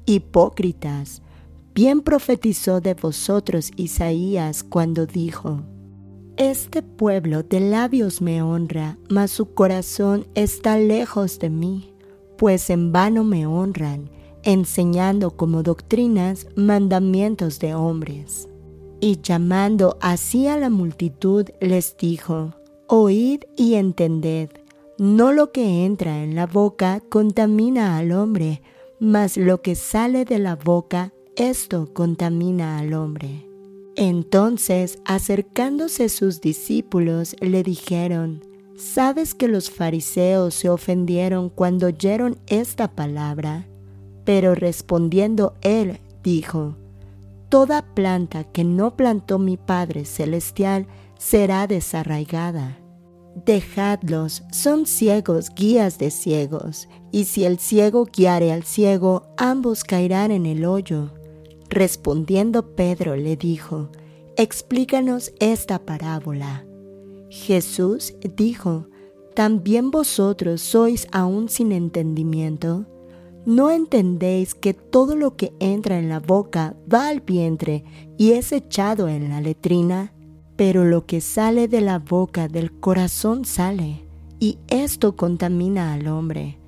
Hipócritas, 0.07 1.23
bien 1.75 2.03
profetizó 2.03 2.81
de 2.81 2.95
vosotros 2.95 3.73
Isaías 3.77 4.63
cuando 4.63 5.07
dijo, 5.07 5.63
Este 6.39 6.83
pueblo 6.83 7.43
de 7.43 7.59
labios 7.59 8.23
me 8.23 8.43
honra, 8.43 8.97
mas 9.09 9.33
su 9.33 9.55
corazón 9.55 10.25
está 10.37 10.79
lejos 10.79 11.41
de 11.41 11.51
mí, 11.51 11.93
pues 12.37 12.71
en 12.71 12.93
vano 12.93 13.25
me 13.25 13.45
honran, 13.45 14.09
enseñando 14.45 15.33
como 15.33 15.65
doctrinas 15.65 16.47
mandamientos 16.55 17.59
de 17.59 17.75
hombres. 17.75 18.49
Y 19.01 19.21
llamando 19.21 19.99
así 20.01 20.47
a 20.47 20.57
la 20.57 20.71
multitud 20.71 21.49
les 21.61 21.97
dijo, 21.97 22.55
Oíd 22.87 23.43
y 23.57 23.75
entended, 23.75 24.51
no 24.97 25.33
lo 25.33 25.51
que 25.51 25.85
entra 25.85 26.23
en 26.23 26.37
la 26.37 26.47
boca 26.47 27.03
contamina 27.09 27.99
al 27.99 28.13
hombre, 28.13 28.63
mas 29.01 29.37
lo 29.37 29.61
que 29.61 29.75
sale 29.75 30.25
de 30.25 30.39
la 30.39 30.55
boca, 30.55 31.13
esto 31.35 31.93
contamina 31.93 32.79
al 32.79 32.95
hombre. 32.95 33.48
Entonces, 34.01 35.01
acercándose 35.05 36.09
sus 36.09 36.41
discípulos, 36.41 37.35
le 37.41 37.65
dijeron, 37.65 38.45
¿Sabes 38.77 39.35
que 39.35 39.49
los 39.49 39.71
fariseos 39.71 40.55
se 40.55 40.71
ofendieron 40.71 41.51
cuando 41.51 41.89
oyeron 41.89 42.39
esta 42.47 42.93
palabra? 42.95 43.67
Pero 44.25 44.55
respondiendo 44.55 45.55
él, 45.63 45.99
dijo, 46.23 46.77
Toda 47.49 47.93
planta 47.97 48.45
que 48.45 48.63
no 48.63 48.95
plantó 48.95 49.41
mi 49.41 49.57
Padre 49.57 50.05
Celestial 50.05 50.87
será 51.19 51.67
desarraigada. 51.67 52.79
Dejadlos, 53.45 54.45
son 54.53 54.87
ciegos 54.87 55.51
guías 55.57 55.99
de 55.99 56.13
ciegos, 56.13 56.89
y 57.11 57.25
si 57.25 57.45
el 57.45 57.59
ciego 57.59 58.05
guiare 58.05 58.53
al 58.53 58.63
ciego, 58.63 59.25
ambos 59.37 59.83
caerán 59.83 60.31
en 60.31 60.47
el 60.47 60.65
hoyo. 60.67 61.18
Respondiendo 61.71 62.75
Pedro 62.75 63.17
le 63.17 63.37
dijo, 63.37 63.91
Explícanos 64.37 65.33
esta 65.41 65.81
parábola. 65.81 66.65
Jesús 67.29 68.15
dijo, 68.37 68.87
¿también 69.35 69.91
vosotros 69.91 70.63
sois 70.63 71.09
aún 71.13 71.49
sin 71.49 71.73
entendimiento? 71.73 72.87
¿No 73.45 73.71
entendéis 73.71 74.55
que 74.55 74.75
todo 74.75 75.17
lo 75.17 75.37
que 75.37 75.53
entra 75.59 75.99
en 75.99 76.09
la 76.09 76.21
boca 76.21 76.77
va 76.93 77.09
al 77.09 77.21
vientre 77.21 77.85
y 78.17 78.33
es 78.33 78.53
echado 78.53 79.09
en 79.09 79.29
la 79.29 79.41
letrina? 79.41 80.13
Pero 80.57 80.85
lo 80.85 81.05
que 81.05 81.21
sale 81.21 81.67
de 81.67 81.81
la 81.81 81.99
boca 81.99 82.49
del 82.49 82.73
corazón 82.73 83.45
sale, 83.45 84.05
y 84.39 84.59
esto 84.69 85.17
contamina 85.17 85.95
al 85.95 86.07
hombre, 86.09 86.59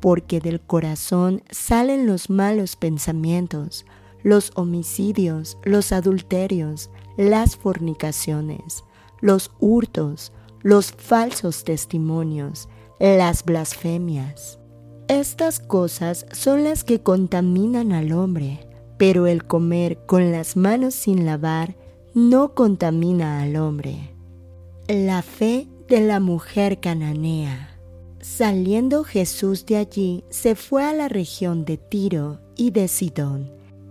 porque 0.00 0.40
del 0.40 0.60
corazón 0.60 1.42
salen 1.50 2.06
los 2.06 2.30
malos 2.30 2.76
pensamientos, 2.76 3.84
los 4.22 4.52
homicidios, 4.54 5.58
los 5.64 5.92
adulterios, 5.92 6.90
las 7.16 7.56
fornicaciones, 7.56 8.84
los 9.20 9.50
hurtos, 9.58 10.32
los 10.62 10.92
falsos 10.92 11.64
testimonios, 11.64 12.68
las 12.98 13.44
blasfemias. 13.44 14.58
Estas 15.08 15.58
cosas 15.58 16.26
son 16.32 16.64
las 16.64 16.84
que 16.84 17.02
contaminan 17.02 17.92
al 17.92 18.12
hombre, 18.12 18.66
pero 18.96 19.26
el 19.26 19.44
comer 19.44 19.98
con 20.06 20.30
las 20.30 20.56
manos 20.56 20.94
sin 20.94 21.26
lavar 21.26 21.74
no 22.14 22.54
contamina 22.54 23.42
al 23.42 23.56
hombre. 23.56 24.14
La 24.86 25.22
fe 25.22 25.66
de 25.88 26.00
la 26.00 26.20
mujer 26.20 26.78
cananea. 26.80 27.68
Saliendo 28.20 29.02
Jesús 29.02 29.66
de 29.66 29.76
allí, 29.76 30.24
se 30.30 30.54
fue 30.54 30.84
a 30.84 30.92
la 30.92 31.08
región 31.08 31.64
de 31.64 31.76
Tiro 31.76 32.38
y 32.56 32.70
de 32.70 32.86
Sidón 32.86 33.61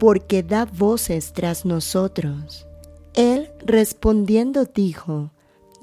porque 0.00 0.42
da 0.42 0.64
voces 0.64 1.32
tras 1.34 1.64
nosotros. 1.64 2.66
Él 3.14 3.50
respondiendo 3.64 4.64
dijo, 4.64 5.30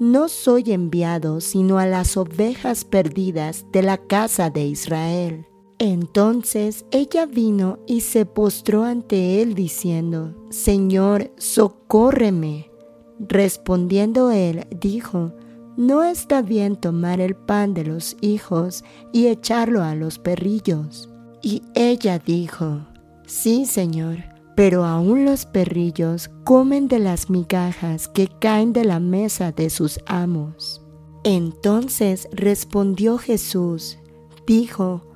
No 0.00 0.28
soy 0.28 0.72
enviado 0.72 1.40
sino 1.40 1.78
a 1.78 1.86
las 1.86 2.16
ovejas 2.16 2.84
perdidas 2.84 3.64
de 3.72 3.82
la 3.82 3.96
casa 3.96 4.50
de 4.50 4.66
Israel. 4.66 5.46
Entonces 5.78 6.84
ella 6.90 7.26
vino 7.26 7.78
y 7.86 8.00
se 8.00 8.26
postró 8.26 8.82
ante 8.82 9.40
él 9.40 9.54
diciendo, 9.54 10.34
Señor, 10.50 11.30
socórreme. 11.36 12.72
Respondiendo 13.20 14.32
él, 14.32 14.66
dijo, 14.80 15.32
No 15.76 16.02
está 16.02 16.42
bien 16.42 16.74
tomar 16.74 17.20
el 17.20 17.36
pan 17.36 17.72
de 17.72 17.84
los 17.84 18.16
hijos 18.20 18.82
y 19.12 19.28
echarlo 19.28 19.84
a 19.84 19.94
los 19.94 20.18
perrillos. 20.18 21.08
Y 21.40 21.62
ella 21.76 22.18
dijo, 22.18 22.87
Sí, 23.28 23.66
Señor, 23.66 24.24
pero 24.56 24.86
aún 24.86 25.26
los 25.26 25.44
perrillos 25.44 26.30
comen 26.44 26.88
de 26.88 26.98
las 26.98 27.28
migajas 27.28 28.08
que 28.08 28.26
caen 28.26 28.72
de 28.72 28.86
la 28.86 29.00
mesa 29.00 29.52
de 29.52 29.68
sus 29.68 30.00
amos. 30.06 30.80
Entonces 31.24 32.26
respondió 32.32 33.18
Jesús, 33.18 33.98
dijo, 34.46 35.06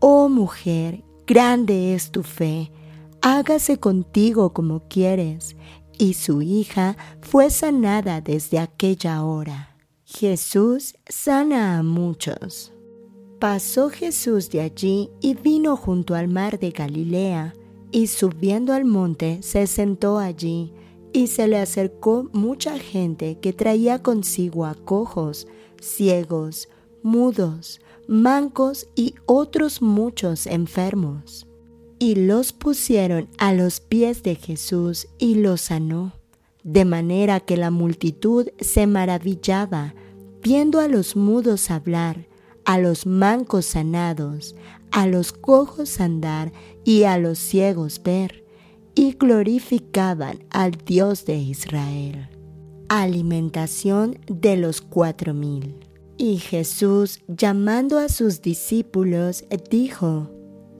Oh 0.00 0.28
mujer, 0.28 1.04
grande 1.28 1.94
es 1.94 2.10
tu 2.10 2.24
fe, 2.24 2.72
hágase 3.22 3.78
contigo 3.78 4.52
como 4.52 4.88
quieres. 4.88 5.54
Y 5.96 6.14
su 6.14 6.42
hija 6.42 6.96
fue 7.20 7.50
sanada 7.50 8.20
desde 8.20 8.58
aquella 8.58 9.22
hora. 9.22 9.76
Jesús 10.04 10.96
sana 11.08 11.78
a 11.78 11.84
muchos. 11.84 12.72
Pasó 13.38 13.90
Jesús 13.90 14.50
de 14.50 14.60
allí 14.60 15.08
y 15.20 15.34
vino 15.34 15.76
junto 15.76 16.16
al 16.16 16.26
mar 16.26 16.58
de 16.58 16.72
Galilea 16.72 17.54
y 17.92 18.06
subiendo 18.06 18.72
al 18.72 18.84
monte 18.84 19.38
se 19.42 19.66
sentó 19.66 20.18
allí, 20.18 20.72
y 21.12 21.26
se 21.26 21.48
le 21.48 21.58
acercó 21.58 22.28
mucha 22.32 22.78
gente 22.78 23.38
que 23.40 23.52
traía 23.52 24.00
consigo 24.00 24.64
a 24.64 24.74
cojos, 24.74 25.48
ciegos, 25.80 26.68
mudos, 27.02 27.80
mancos 28.06 28.88
y 28.94 29.14
otros 29.26 29.82
muchos 29.82 30.46
enfermos. 30.46 31.46
Y 31.98 32.14
los 32.14 32.52
pusieron 32.52 33.28
a 33.38 33.52
los 33.52 33.80
pies 33.80 34.22
de 34.22 34.36
Jesús 34.36 35.08
y 35.18 35.34
los 35.34 35.62
sanó, 35.62 36.12
de 36.62 36.84
manera 36.84 37.40
que 37.40 37.56
la 37.56 37.70
multitud 37.70 38.48
se 38.60 38.86
maravillaba 38.86 39.94
viendo 40.42 40.80
a 40.80 40.88
los 40.88 41.16
mudos 41.16 41.70
hablar, 41.70 42.26
a 42.64 42.78
los 42.78 43.06
mancos 43.06 43.66
sanados, 43.66 44.54
a 44.92 45.06
los 45.06 45.32
cojos 45.32 46.00
andar 46.00 46.52
y 46.84 47.04
a 47.04 47.18
los 47.18 47.38
ciegos 47.38 48.02
ver, 48.02 48.44
y 48.94 49.12
glorificaban 49.12 50.44
al 50.50 50.72
Dios 50.72 51.24
de 51.24 51.36
Israel. 51.36 52.28
Alimentación 52.88 54.18
de 54.26 54.56
los 54.56 54.80
cuatro 54.80 55.32
mil. 55.32 55.76
Y 56.18 56.38
Jesús, 56.38 57.20
llamando 57.28 57.98
a 57.98 58.08
sus 58.08 58.42
discípulos, 58.42 59.44
dijo, 59.70 60.28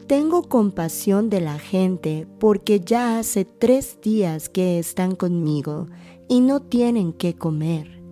Tengo 0.07 0.49
compasión 0.49 1.31
de 1.31 1.41
la 1.41 1.59
gente 1.59 2.27
porque 2.39 2.81
ya 2.81 3.19
hace 3.19 3.45
tres 3.45 3.99
días 4.03 4.49
que 4.49 4.78
están 4.78 5.15
conmigo 5.15 5.87
y 6.28 6.41
no 6.41 6.61
tienen 6.61 7.12
qué 7.12 7.35
comer. 7.35 8.03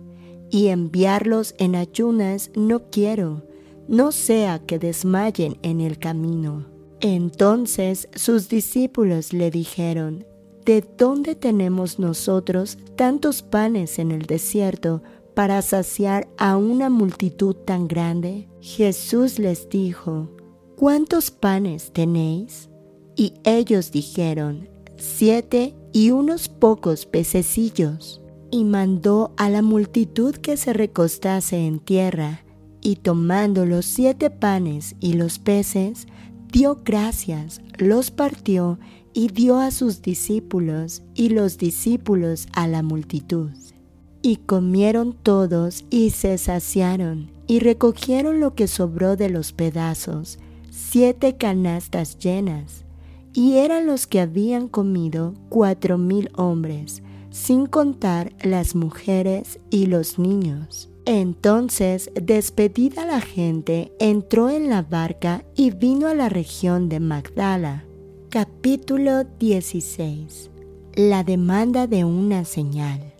Y 0.49 0.69
enviarlos 0.69 1.53
en 1.59 1.75
ayunas 1.75 2.49
no 2.55 2.89
quiero 2.89 3.48
no 3.89 4.13
sea 4.13 4.59
que 4.59 4.79
desmayen 4.79 5.57
en 5.63 5.81
el 5.81 5.97
camino. 5.97 6.67
Entonces 7.01 8.07
sus 8.13 8.47
discípulos 8.47 9.33
le 9.33 9.51
dijeron, 9.51 10.25
¿De 10.63 10.85
dónde 10.97 11.33
tenemos 11.33 11.97
nosotros 11.97 12.77
tantos 12.95 13.41
panes 13.41 13.97
en 13.97 14.11
el 14.11 14.27
desierto 14.27 15.01
para 15.33 15.63
saciar 15.63 16.27
a 16.37 16.57
una 16.57 16.91
multitud 16.91 17.55
tan 17.55 17.87
grande? 17.87 18.47
Jesús 18.61 19.39
les 19.39 19.67
dijo, 19.69 20.29
¿cuántos 20.75 21.31
panes 21.31 21.91
tenéis? 21.91 22.69
Y 23.15 23.33
ellos 23.43 23.91
dijeron, 23.91 24.69
siete 24.97 25.73
y 25.91 26.11
unos 26.11 26.49
pocos 26.49 27.07
pececillos. 27.07 28.21
Y 28.51 28.63
mandó 28.63 29.33
a 29.37 29.49
la 29.49 29.63
multitud 29.63 30.35
que 30.35 30.57
se 30.57 30.73
recostase 30.73 31.65
en 31.65 31.79
tierra, 31.79 32.43
y 32.81 32.97
tomando 32.97 33.65
los 33.65 33.85
siete 33.85 34.29
panes 34.29 34.95
y 34.99 35.13
los 35.13 35.39
peces, 35.39 36.07
dio 36.51 36.81
gracias, 36.83 37.61
los 37.77 38.11
partió 38.11 38.79
y 39.13 39.27
dio 39.29 39.59
a 39.59 39.71
sus 39.71 40.01
discípulos 40.01 41.01
y 41.15 41.29
los 41.29 41.57
discípulos 41.57 42.47
a 42.53 42.67
la 42.67 42.83
multitud. 42.83 43.51
Y 44.21 44.37
comieron 44.37 45.13
todos 45.13 45.85
y 45.89 46.11
se 46.11 46.37
saciaron 46.37 47.31
y 47.47 47.59
recogieron 47.59 48.39
lo 48.39 48.53
que 48.53 48.67
sobró 48.67 49.15
de 49.15 49.29
los 49.29 49.53
pedazos, 49.53 50.39
siete 50.69 51.37
canastas 51.37 52.17
llenas. 52.19 52.85
Y 53.33 53.57
eran 53.57 53.85
los 53.85 54.07
que 54.07 54.19
habían 54.19 54.67
comido 54.67 55.33
cuatro 55.49 55.97
mil 55.97 56.31
hombres, 56.35 57.01
sin 57.31 57.67
contar 57.67 58.33
las 58.43 58.75
mujeres 58.75 59.59
y 59.69 59.85
los 59.85 60.19
niños. 60.19 60.88
Entonces, 61.11 62.11
despedida 62.13 63.03
la 63.03 63.19
gente, 63.19 63.91
entró 63.97 64.51
en 64.51 64.69
la 64.69 64.83
barca 64.83 65.43
y 65.55 65.71
vino 65.71 66.07
a 66.07 66.13
la 66.13 66.29
región 66.29 66.87
de 66.87 66.99
Magdala. 66.99 67.83
Capítulo 68.29 69.23
16 69.23 70.51
La 70.93 71.23
demanda 71.23 71.87
de 71.87 72.05
una 72.05 72.45
señal. 72.45 73.15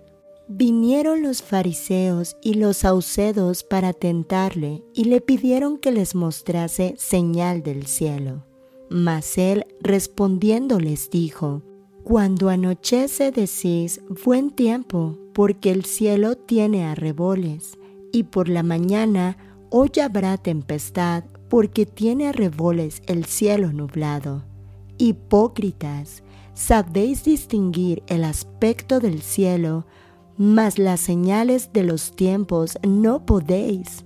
Vinieron 0.47 1.23
los 1.23 1.41
fariseos 1.41 2.37
y 2.43 2.53
los 2.53 2.77
saucedos 2.77 3.63
para 3.63 3.93
tentarle 3.93 4.83
y 4.93 5.05
le 5.05 5.19
pidieron 5.19 5.79
que 5.79 5.91
les 5.91 6.13
mostrase 6.13 6.93
señal 6.95 7.63
del 7.63 7.87
cielo. 7.87 8.45
Mas 8.91 9.35
él 9.39 9.65
respondiendo 9.81 10.79
les 10.79 11.09
dijo, 11.09 11.63
Cuando 12.03 12.49
anochece 12.49 13.31
decís 13.31 13.99
buen 14.23 14.51
tiempo, 14.51 15.17
porque 15.39 15.71
el 15.71 15.85
cielo 15.85 16.35
tiene 16.35 16.83
arreboles 16.83 17.79
y 18.11 18.23
por 18.23 18.49
la 18.49 18.61
mañana 18.61 19.37
hoy 19.69 19.89
habrá 20.03 20.35
tempestad, 20.35 21.23
porque 21.47 21.85
tiene 21.85 22.27
arreboles 22.27 23.01
el 23.07 23.23
cielo 23.23 23.71
nublado. 23.71 24.43
Hipócritas, 24.97 26.23
sabéis 26.53 27.23
distinguir 27.23 28.03
el 28.07 28.25
aspecto 28.25 28.99
del 28.99 29.21
cielo, 29.21 29.85
mas 30.35 30.77
las 30.77 30.99
señales 30.99 31.71
de 31.71 31.83
los 31.83 32.17
tiempos 32.17 32.77
no 32.85 33.25
podéis. 33.25 34.03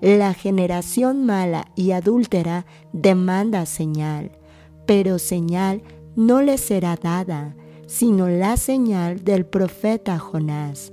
La 0.00 0.34
generación 0.34 1.26
mala 1.26 1.66
y 1.74 1.90
adúltera 1.90 2.64
demanda 2.92 3.66
señal, 3.66 4.38
pero 4.86 5.18
señal 5.18 5.82
no 6.14 6.42
les 6.42 6.60
será 6.60 6.94
dada, 6.94 7.56
sino 7.86 8.28
la 8.28 8.56
señal 8.56 9.24
del 9.24 9.46
profeta 9.46 10.18
Jonás. 10.18 10.92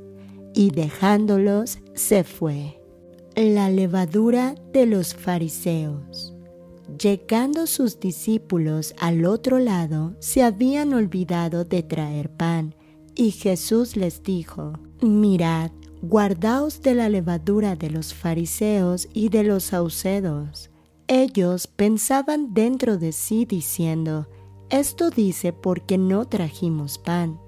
Y 0.54 0.72
dejándolos, 0.72 1.80
se 1.94 2.24
fue. 2.24 2.80
La 3.36 3.70
levadura 3.70 4.56
de 4.72 4.86
los 4.86 5.16
fariseos. 5.16 6.34
Llegando 7.00 7.66
sus 7.66 8.00
discípulos 8.00 8.94
al 9.00 9.26
otro 9.26 9.58
lado, 9.58 10.16
se 10.20 10.44
habían 10.44 10.94
olvidado 10.94 11.66
de 11.66 11.82
traer 11.82 12.30
pan, 12.30 12.76
y 13.16 13.32
Jesús 13.32 13.96
les 13.96 14.22
dijo, 14.22 14.74
Mirad, 15.02 15.72
guardaos 16.02 16.82
de 16.82 16.94
la 16.94 17.10
levadura 17.10 17.76
de 17.76 17.90
los 17.90 18.14
fariseos 18.14 19.08
y 19.14 19.30
de 19.30 19.44
los 19.44 19.64
saucedos. 19.64 20.70
Ellos 21.08 21.68
pensaban 21.68 22.54
dentro 22.54 22.98
de 22.98 23.12
sí 23.12 23.46
diciendo, 23.46 24.28
esto 24.70 25.10
dice 25.10 25.54
porque 25.54 25.98
no 25.98 26.26
trajimos 26.26 26.98
pan. 26.98 27.40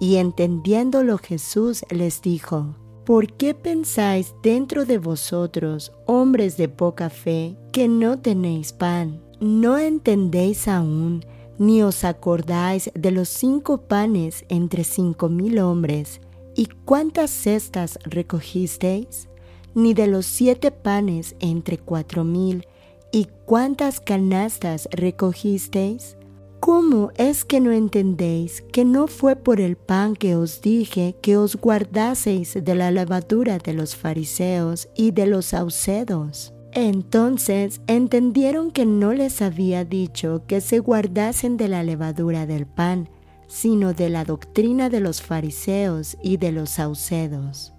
Y 0.00 0.16
entendiéndolo 0.16 1.18
Jesús 1.18 1.84
les 1.90 2.22
dijo, 2.22 2.76
¿por 3.04 3.32
qué 3.32 3.54
pensáis 3.54 4.34
dentro 4.42 4.84
de 4.84 4.98
vosotros, 4.98 5.92
hombres 6.06 6.56
de 6.56 6.68
poca 6.68 7.10
fe, 7.10 7.56
que 7.72 7.88
no 7.88 8.18
tenéis 8.18 8.72
pan? 8.72 9.22
¿No 9.40 9.78
entendéis 9.78 10.68
aún, 10.68 11.24
ni 11.58 11.82
os 11.82 12.04
acordáis 12.04 12.90
de 12.94 13.10
los 13.10 13.28
cinco 13.28 13.82
panes 13.82 14.44
entre 14.48 14.84
cinco 14.84 15.28
mil 15.28 15.58
hombres, 15.58 16.20
¿Y 16.58 16.66
cuántas 16.84 17.30
cestas 17.30 18.00
recogisteis? 18.02 19.28
Ni 19.76 19.94
de 19.94 20.08
los 20.08 20.26
siete 20.26 20.72
panes 20.72 21.36
entre 21.38 21.78
cuatro 21.78 22.24
mil, 22.24 22.66
¿y 23.12 23.28
cuántas 23.46 24.00
canastas 24.00 24.88
recogisteis? 24.90 26.16
¿Cómo 26.60 27.12
es 27.16 27.44
que 27.44 27.60
no 27.60 27.70
entendéis 27.70 28.62
que 28.72 28.84
no 28.84 29.06
fue 29.06 29.36
por 29.36 29.60
el 29.60 29.76
pan 29.76 30.14
que 30.14 30.34
os 30.34 30.60
dije 30.60 31.16
que 31.22 31.36
os 31.36 31.56
guardaseis 31.56 32.58
de 32.62 32.74
la 32.74 32.90
levadura 32.90 33.58
de 33.58 33.72
los 33.72 33.94
fariseos 33.94 34.88
y 34.96 35.12
de 35.12 35.26
los 35.26 35.46
saucedos? 35.46 36.52
Entonces 36.72 37.80
entendieron 37.86 38.70
que 38.70 38.86
no 38.86 39.12
les 39.12 39.40
había 39.40 39.84
dicho 39.84 40.42
que 40.46 40.60
se 40.60 40.80
guardasen 40.80 41.56
de 41.56 41.68
la 41.68 41.82
levadura 41.82 42.44
del 42.44 42.66
pan, 42.66 43.08
sino 43.46 43.94
de 43.94 44.10
la 44.10 44.24
doctrina 44.24 44.90
de 44.90 45.00
los 45.00 45.22
fariseos 45.22 46.18
y 46.22 46.36
de 46.36 46.52
los 46.52 46.70
saucedos. 46.70 47.72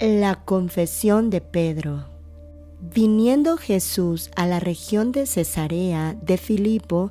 La 0.00 0.44
confesión 0.44 1.30
de 1.30 1.40
Pedro. 1.40 2.06
Viniendo 2.80 3.56
Jesús 3.56 4.30
a 4.36 4.46
la 4.46 4.60
región 4.60 5.10
de 5.10 5.26
Cesarea 5.26 6.16
de 6.22 6.36
Filipo, 6.36 7.10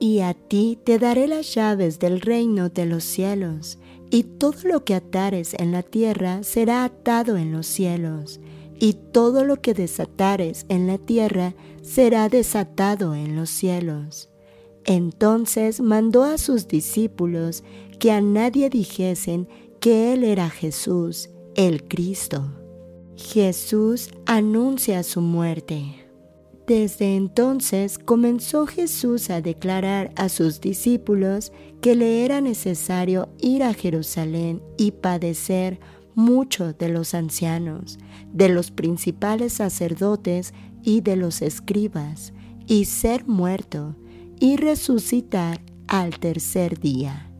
Y 0.00 0.20
a 0.20 0.34
ti 0.34 0.78
te 0.82 0.98
daré 0.98 1.26
las 1.26 1.54
llaves 1.54 1.98
del 1.98 2.20
reino 2.20 2.68
de 2.68 2.86
los 2.86 3.04
cielos, 3.04 3.78
y 4.10 4.22
todo 4.22 4.56
lo 4.64 4.84
que 4.84 4.94
atares 4.94 5.54
en 5.54 5.72
la 5.72 5.82
tierra 5.82 6.42
será 6.42 6.84
atado 6.84 7.36
en 7.36 7.52
los 7.52 7.66
cielos, 7.66 8.40
y 8.78 8.94
todo 8.94 9.44
lo 9.44 9.60
que 9.60 9.74
desatares 9.74 10.66
en 10.68 10.86
la 10.86 10.98
tierra 10.98 11.54
será 11.82 12.28
desatado 12.28 13.14
en 13.14 13.34
los 13.34 13.50
cielos. 13.50 14.30
Entonces 14.84 15.80
mandó 15.80 16.24
a 16.24 16.38
sus 16.38 16.68
discípulos 16.68 17.64
que 17.98 18.12
a 18.12 18.20
nadie 18.20 18.70
dijesen 18.70 19.48
que 19.80 20.12
Él 20.12 20.24
era 20.24 20.48
Jesús, 20.48 21.30
el 21.56 21.86
Cristo. 21.88 22.52
Jesús 23.16 24.10
anuncia 24.26 25.02
su 25.02 25.20
muerte. 25.20 26.07
Desde 26.68 27.16
entonces 27.16 27.98
comenzó 27.98 28.66
Jesús 28.66 29.30
a 29.30 29.40
declarar 29.40 30.12
a 30.16 30.28
sus 30.28 30.60
discípulos 30.60 31.50
que 31.80 31.94
le 31.94 32.26
era 32.26 32.42
necesario 32.42 33.30
ir 33.40 33.62
a 33.62 33.72
Jerusalén 33.72 34.60
y 34.76 34.90
padecer 34.90 35.80
mucho 36.14 36.74
de 36.74 36.90
los 36.90 37.14
ancianos, 37.14 37.98
de 38.34 38.50
los 38.50 38.70
principales 38.70 39.54
sacerdotes 39.54 40.52
y 40.82 41.00
de 41.00 41.16
los 41.16 41.40
escribas, 41.40 42.34
y 42.66 42.84
ser 42.84 43.26
muerto 43.26 43.96
y 44.38 44.58
resucitar 44.58 45.62
al 45.86 46.18
tercer 46.18 46.78
día. 46.78 47.32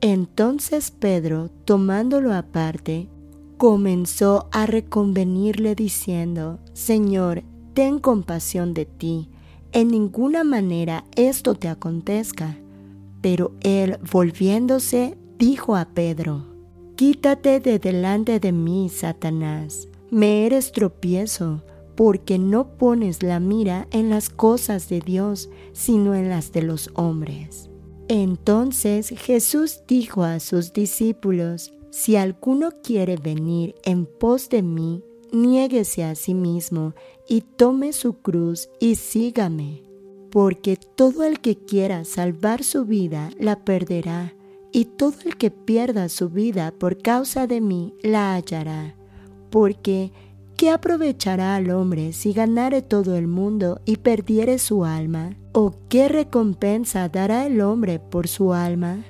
Entonces 0.00 0.90
Pedro, 0.90 1.50
tomándolo 1.66 2.32
aparte, 2.32 3.10
comenzó 3.58 4.48
a 4.52 4.64
reconvenirle 4.64 5.74
diciendo, 5.74 6.60
Señor, 6.72 7.44
ten 7.74 7.98
compasión 7.98 8.72
de 8.72 8.86
ti, 8.86 9.28
en 9.72 9.88
ninguna 9.88 10.44
manera 10.44 11.04
esto 11.16 11.54
te 11.54 11.68
acontezca. 11.68 12.56
Pero 13.20 13.52
él, 13.60 13.98
volviéndose, 14.12 15.18
dijo 15.38 15.76
a 15.76 15.86
Pedro, 15.86 16.44
Quítate 16.96 17.58
de 17.58 17.80
delante 17.80 18.38
de 18.38 18.52
mí, 18.52 18.88
Satanás, 18.88 19.88
me 20.10 20.46
eres 20.46 20.70
tropiezo, 20.70 21.64
porque 21.96 22.38
no 22.38 22.76
pones 22.76 23.22
la 23.22 23.40
mira 23.40 23.88
en 23.90 24.10
las 24.10 24.28
cosas 24.28 24.88
de 24.88 25.00
Dios, 25.00 25.48
sino 25.72 26.14
en 26.14 26.28
las 26.28 26.52
de 26.52 26.62
los 26.62 26.90
hombres. 26.94 27.68
Entonces 28.08 29.08
Jesús 29.08 29.82
dijo 29.88 30.22
a 30.22 30.38
sus 30.38 30.72
discípulos, 30.72 31.72
si 31.90 32.16
alguno 32.16 32.70
quiere 32.82 33.16
venir 33.16 33.74
en 33.84 34.06
pos 34.06 34.48
de 34.48 34.62
mí, 34.62 35.02
niéguese 35.32 36.04
a 36.04 36.14
sí 36.14 36.34
mismo 36.34 36.94
y 37.28 37.40
tome 37.42 37.92
su 37.92 38.18
cruz 38.20 38.68
y 38.80 38.96
sígame, 38.96 39.82
porque 40.30 40.76
todo 40.76 41.24
el 41.24 41.40
que 41.40 41.56
quiera 41.56 42.04
salvar 42.04 42.64
su 42.64 42.84
vida 42.84 43.30
la 43.38 43.64
perderá, 43.64 44.34
y 44.72 44.86
todo 44.86 45.14
el 45.24 45.36
que 45.36 45.52
pierda 45.52 46.08
su 46.08 46.30
vida 46.30 46.72
por 46.76 47.00
causa 47.00 47.46
de 47.46 47.60
mí 47.60 47.94
la 48.02 48.34
hallará, 48.34 48.96
porque 49.50 50.10
¿qué 50.56 50.70
aprovechará 50.70 51.54
al 51.54 51.70
hombre 51.70 52.12
si 52.12 52.32
ganare 52.32 52.82
todo 52.82 53.16
el 53.16 53.28
mundo 53.28 53.80
y 53.84 53.98
perdiere 53.98 54.58
su 54.58 54.84
alma? 54.84 55.36
¿O 55.52 55.72
qué 55.88 56.08
recompensa 56.08 57.08
dará 57.08 57.46
el 57.46 57.60
hombre 57.60 58.00
por 58.00 58.26
su 58.26 58.52
alma? 58.52 59.04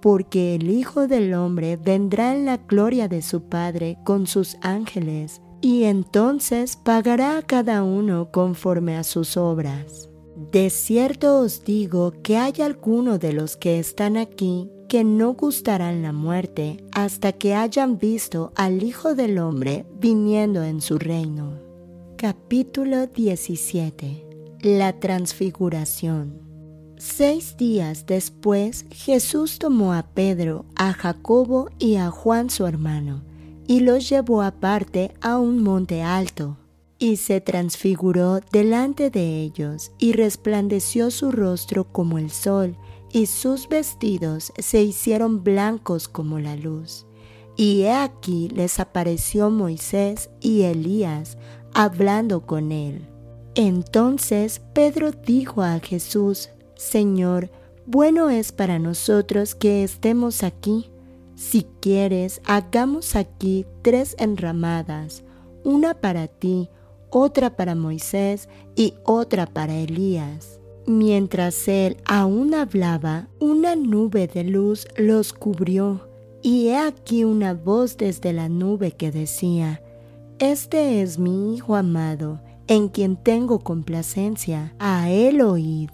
Porque 0.00 0.54
el 0.54 0.70
Hijo 0.70 1.08
del 1.08 1.34
Hombre 1.34 1.76
vendrá 1.76 2.32
en 2.32 2.46
la 2.46 2.58
gloria 2.58 3.08
de 3.08 3.20
su 3.20 3.42
Padre 3.42 3.98
con 4.04 4.28
sus 4.28 4.56
ángeles, 4.62 5.42
y 5.60 5.84
entonces 5.84 6.76
pagará 6.76 7.38
a 7.38 7.42
cada 7.42 7.82
uno 7.82 8.30
conforme 8.30 8.96
a 8.96 9.04
sus 9.04 9.36
obras. 9.36 10.08
De 10.52 10.70
cierto 10.70 11.40
os 11.40 11.64
digo 11.64 12.12
que 12.22 12.36
hay 12.36 12.54
alguno 12.62 13.18
de 13.18 13.32
los 13.32 13.56
que 13.56 13.78
están 13.78 14.16
aquí 14.16 14.70
que 14.88 15.04
no 15.04 15.34
gustarán 15.34 16.02
la 16.02 16.12
muerte 16.12 16.84
hasta 16.92 17.32
que 17.32 17.54
hayan 17.54 17.98
visto 17.98 18.52
al 18.56 18.82
Hijo 18.82 19.14
del 19.14 19.38
Hombre 19.38 19.86
viniendo 20.00 20.62
en 20.62 20.80
su 20.80 20.98
reino. 20.98 21.60
Capítulo 22.16 23.06
17 23.06 24.30
la 24.62 24.92
transfiguración. 24.92 26.38
Seis 26.98 27.56
días 27.56 28.04
después 28.04 28.84
Jesús 28.90 29.58
tomó 29.58 29.94
a 29.94 30.02
Pedro, 30.02 30.66
a 30.76 30.92
Jacobo 30.92 31.70
y 31.78 31.96
a 31.96 32.10
Juan 32.10 32.50
su 32.50 32.66
hermano, 32.66 33.22
y 33.70 33.78
los 33.78 34.08
llevó 34.08 34.42
aparte 34.42 35.14
a 35.20 35.38
un 35.38 35.62
monte 35.62 36.02
alto, 36.02 36.56
y 36.98 37.18
se 37.18 37.40
transfiguró 37.40 38.40
delante 38.50 39.10
de 39.10 39.42
ellos, 39.42 39.92
y 39.96 40.12
resplandeció 40.12 41.12
su 41.12 41.30
rostro 41.30 41.84
como 41.84 42.18
el 42.18 42.32
sol, 42.32 42.76
y 43.12 43.26
sus 43.26 43.68
vestidos 43.68 44.52
se 44.58 44.82
hicieron 44.82 45.44
blancos 45.44 46.08
como 46.08 46.40
la 46.40 46.56
luz. 46.56 47.06
Y 47.56 47.82
he 47.82 47.92
aquí 47.92 48.48
les 48.48 48.80
apareció 48.80 49.50
Moisés 49.50 50.30
y 50.40 50.62
Elías 50.62 51.38
hablando 51.72 52.44
con 52.46 52.72
él. 52.72 53.06
Entonces 53.54 54.60
Pedro 54.74 55.12
dijo 55.12 55.62
a 55.62 55.78
Jesús, 55.78 56.50
Señor, 56.74 57.52
bueno 57.86 58.30
es 58.30 58.50
para 58.50 58.80
nosotros 58.80 59.54
que 59.54 59.84
estemos 59.84 60.42
aquí. 60.42 60.90
Si 61.40 61.66
quieres, 61.80 62.42
hagamos 62.44 63.16
aquí 63.16 63.64
tres 63.80 64.14
enramadas, 64.18 65.24
una 65.64 65.94
para 65.94 66.28
ti, 66.28 66.68
otra 67.08 67.56
para 67.56 67.74
Moisés 67.74 68.50
y 68.76 68.92
otra 69.04 69.46
para 69.46 69.74
Elías. 69.74 70.60
Mientras 70.86 71.66
él 71.66 71.96
aún 72.04 72.52
hablaba, 72.52 73.30
una 73.40 73.74
nube 73.74 74.26
de 74.26 74.44
luz 74.44 74.86
los 74.98 75.32
cubrió, 75.32 76.10
y 76.42 76.68
he 76.68 76.76
aquí 76.76 77.24
una 77.24 77.54
voz 77.54 77.96
desde 77.96 78.34
la 78.34 78.50
nube 78.50 78.92
que 78.92 79.10
decía, 79.10 79.82
Este 80.40 81.00
es 81.00 81.18
mi 81.18 81.54
Hijo 81.54 81.74
amado, 81.74 82.42
en 82.66 82.90
quien 82.90 83.16
tengo 83.16 83.60
complacencia, 83.60 84.74
a 84.78 85.08
él 85.08 85.40
oíd. 85.40 85.88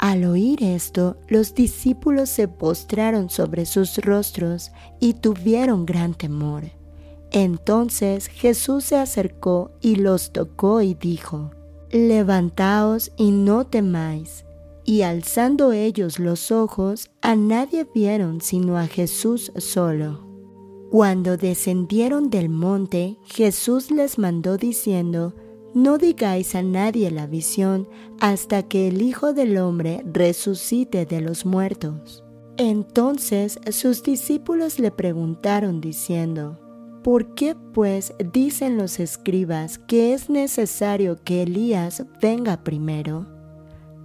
Al 0.00 0.24
oír 0.24 0.62
esto, 0.62 1.18
los 1.28 1.54
discípulos 1.54 2.30
se 2.30 2.48
postraron 2.48 3.28
sobre 3.28 3.66
sus 3.66 3.98
rostros 3.98 4.72
y 4.98 5.12
tuvieron 5.12 5.84
gran 5.84 6.14
temor. 6.14 6.62
Entonces 7.30 8.28
Jesús 8.28 8.84
se 8.84 8.96
acercó 8.96 9.72
y 9.82 9.96
los 9.96 10.32
tocó 10.32 10.80
y 10.80 10.94
dijo, 10.94 11.50
Levantaos 11.90 13.12
y 13.18 13.30
no 13.30 13.66
temáis. 13.66 14.46
Y 14.86 15.02
alzando 15.02 15.72
ellos 15.72 16.18
los 16.18 16.50
ojos, 16.50 17.10
a 17.20 17.36
nadie 17.36 17.86
vieron 17.94 18.40
sino 18.40 18.78
a 18.78 18.86
Jesús 18.86 19.52
solo. 19.58 20.26
Cuando 20.90 21.36
descendieron 21.36 22.30
del 22.30 22.48
monte, 22.48 23.18
Jesús 23.24 23.90
les 23.90 24.18
mandó 24.18 24.56
diciendo, 24.56 25.34
No 25.74 25.98
digáis 25.98 26.54
a 26.56 26.62
nadie 26.62 27.10
la 27.10 27.26
visión 27.26 27.88
hasta 28.18 28.64
que 28.64 28.88
el 28.88 29.02
Hijo 29.02 29.32
del 29.32 29.56
Hombre 29.58 30.02
resucite 30.04 31.06
de 31.06 31.20
los 31.20 31.46
muertos. 31.46 32.24
Entonces 32.56 33.58
sus 33.70 34.02
discípulos 34.02 34.78
le 34.78 34.90
preguntaron 34.90 35.80
diciendo, 35.80 36.58
¿Por 37.02 37.34
qué 37.34 37.56
pues 37.72 38.12
dicen 38.32 38.76
los 38.76 39.00
escribas 39.00 39.78
que 39.78 40.12
es 40.12 40.28
necesario 40.28 41.16
que 41.24 41.44
Elías 41.44 42.04
venga 42.20 42.62
primero? 42.62 43.26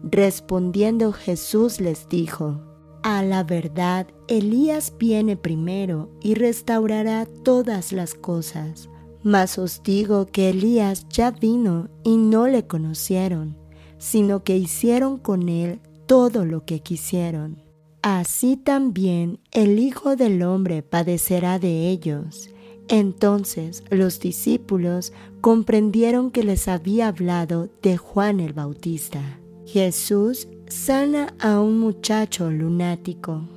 Respondiendo 0.04 1.12
Jesús 1.12 1.82
les 1.82 2.08
dijo, 2.08 2.62
A 3.04 3.24
la 3.24 3.44
verdad, 3.44 4.08
Elías 4.28 4.94
viene 4.98 5.36
primero 5.36 6.10
y 6.22 6.36
restaurará 6.36 7.26
todas 7.44 7.92
las 7.92 8.14
cosas. 8.14 8.88
Mas 9.26 9.57
os 9.57 9.84
digo 9.84 10.26
que 10.26 10.52
Elías 10.52 11.06
ya 11.10 11.31
vino 11.31 11.89
y 12.06 12.15
no 12.15 12.47
le 12.47 12.65
conocieron, 12.65 13.57
sino 13.97 14.45
que 14.45 14.56
hicieron 14.56 15.18
con 15.18 15.49
él 15.49 15.81
todo 16.06 16.45
lo 16.45 16.64
que 16.64 16.80
quisieron. 16.80 17.61
Así 18.02 18.56
también 18.56 19.39
el 19.52 19.80
Hijo 19.80 20.15
del 20.15 20.41
Hombre 20.43 20.81
padecerá 20.81 21.60
de 21.60 21.89
ellos 21.89 22.56
entonces 22.88 23.84
los 23.89 24.19
discípulos 24.19 25.11
comprendieron 25.41 26.31
que 26.31 26.43
les 26.43 26.68
había 26.68 27.07
hablado 27.07 27.69
de 27.81 27.97
Juan 27.97 28.39
el 28.39 28.53
Bautista. 28.53 29.39
Jesús 29.65 30.47
sana 30.68 31.34
a 31.39 31.60
un 31.60 31.80
muchacho 31.80 32.52
lunático. 32.52 33.47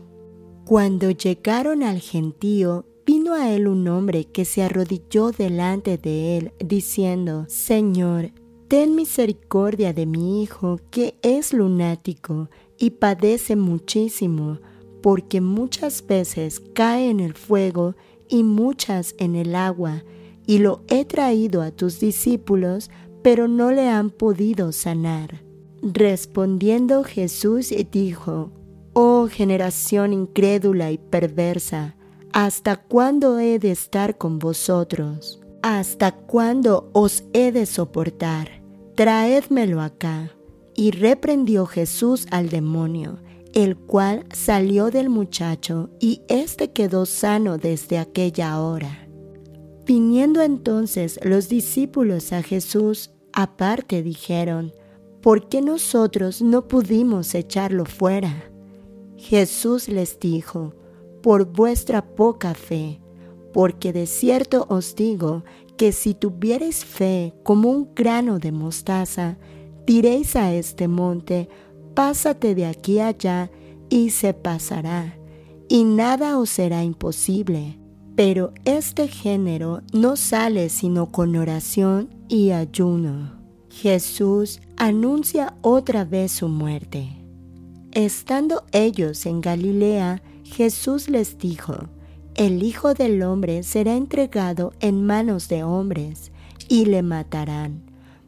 Cuando 0.65 1.11
llegaron 1.11 1.83
al 1.83 2.01
gentío, 2.01 2.87
vino 3.09 3.33
a 3.33 3.51
él 3.51 3.69
un 3.69 3.89
hombre 3.89 4.27
que 4.27 4.45
se 4.45 4.63
arrodilló 4.63 5.31
delante 5.31 5.97
de 5.97 6.37
él, 6.37 6.53
diciendo, 6.63 7.47
Señor, 7.49 8.33
ten 8.69 8.95
misericordia 8.95 9.95
de 9.95 10.05
mi 10.05 10.43
hijo, 10.43 10.79
que 10.91 11.15
es 11.23 11.55
lunático 11.55 12.51
y 12.77 12.91
padece 12.91 13.57
muchísimo, 13.57 14.59
porque 15.03 15.41
muchas 15.41 16.07
veces 16.07 16.61
cae 16.75 17.09
en 17.09 17.21
el 17.21 17.33
fuego 17.33 17.95
y 18.29 18.43
muchas 18.43 19.15
en 19.19 19.37
el 19.37 19.55
agua, 19.55 20.05
y 20.47 20.59
lo 20.59 20.83
he 20.89 21.07
traído 21.07 21.63
a 21.63 21.71
tus 21.71 22.01
discípulos, 22.01 22.91
pero 23.23 23.49
no 23.49 23.73
le 23.73 23.89
han 23.89 24.11
podido 24.11 24.71
sanar. 24.71 25.43
Respondiendo 25.81 27.05
Jesús 27.05 27.73
dijo, 27.91 28.53
Oh 28.93 29.29
generación 29.31 30.13
incrédula 30.13 30.93
y 30.93 30.99
perversa, 30.99 31.95
¿hasta 32.33 32.77
cuándo 32.77 33.39
he 33.39 33.59
de 33.59 33.71
estar 33.71 34.19
con 34.19 34.39
vosotros? 34.39 35.41
¿Hasta 35.63 36.13
cuándo 36.13 36.91
os 36.93 37.25
he 37.33 37.53
de 37.53 37.67
soportar? 37.67 38.63
Traédmelo 38.95 39.81
acá. 39.81 40.33
Y 40.75 40.93
reprendió 40.93 41.67
Jesús 41.67 42.27
al 42.31 42.51
demonio, 42.51 43.19
el 43.53 43.77
cual 43.77 44.25
salió 44.33 44.91
del 44.91 45.09
muchacho 45.09 45.91
y 45.99 46.23
éste 46.29 46.71
quedó 46.71 47.05
sano 47.07 47.59
desde 47.59 47.99
aquella 47.99 48.61
hora. 48.61 49.09
Viniendo 49.85 50.43
entonces 50.43 51.19
los 51.25 51.49
discípulos 51.49 52.33
a 52.33 52.43
Jesús, 52.43 53.11
aparte 53.33 54.03
dijeron, 54.03 54.73
¿por 55.23 55.49
qué 55.49 55.63
nosotros 55.63 56.43
no 56.43 56.69
pudimos 56.69 57.35
echarlo 57.35 57.85
fuera? 57.85 58.51
Jesús 59.17 59.89
les 59.89 60.21
dijo, 60.21 60.75
por 61.23 61.47
vuestra 61.47 62.15
poca 62.15 62.55
fe, 62.55 63.01
porque 63.53 63.93
de 63.93 64.07
cierto 64.07 64.67
os 64.69 64.95
digo 64.95 65.45
que 65.77 65.93
si 65.93 66.15
tuviereis 66.15 66.85
fe 66.85 67.35
como 67.43 67.71
un 67.71 67.95
grano 67.95 68.39
de 68.39 68.53
mostaza, 68.53 69.39
diréis 69.87 70.37
a 70.37 70.53
este 70.53 70.89
monte, 70.89 71.49
pásate 71.95 72.55
de 72.55 72.67
aquí 72.67 73.01
allá 73.01 73.51
y 73.89 74.11
se 74.11 74.35
pasará, 74.35 75.19
y 75.69 75.85
nada 75.85 76.39
os 76.39 76.51
será 76.51 76.85
imposible. 76.85 77.79
Pero 78.17 78.53
este 78.65 79.07
género 79.07 79.83
no 79.93 80.17
sale 80.17 80.71
sino 80.71 81.13
con 81.13 81.37
oración 81.37 82.11
y 82.29 82.51
ayuno. 82.51 83.39
Jesús 83.71 84.61
anuncia 84.77 85.57
otra 85.63 86.05
vez 86.05 86.33
su 86.33 86.49
muerte. 86.49 87.09
Estando 87.93 88.65
ellos 88.73 89.25
en 89.25 89.41
Galilea, 89.41 90.21
Jesús 90.53 91.09
les 91.09 91.39
dijo, 91.39 91.89
el 92.35 92.63
Hijo 92.63 92.95
del 92.95 93.23
Hombre 93.23 93.63
será 93.63 93.97
entregado 93.97 94.73
en 94.81 95.05
manos 95.05 95.49
de 95.49 95.65
hombres, 95.65 96.31
y 96.69 96.85
le 96.85 97.03
matarán, 97.03 97.83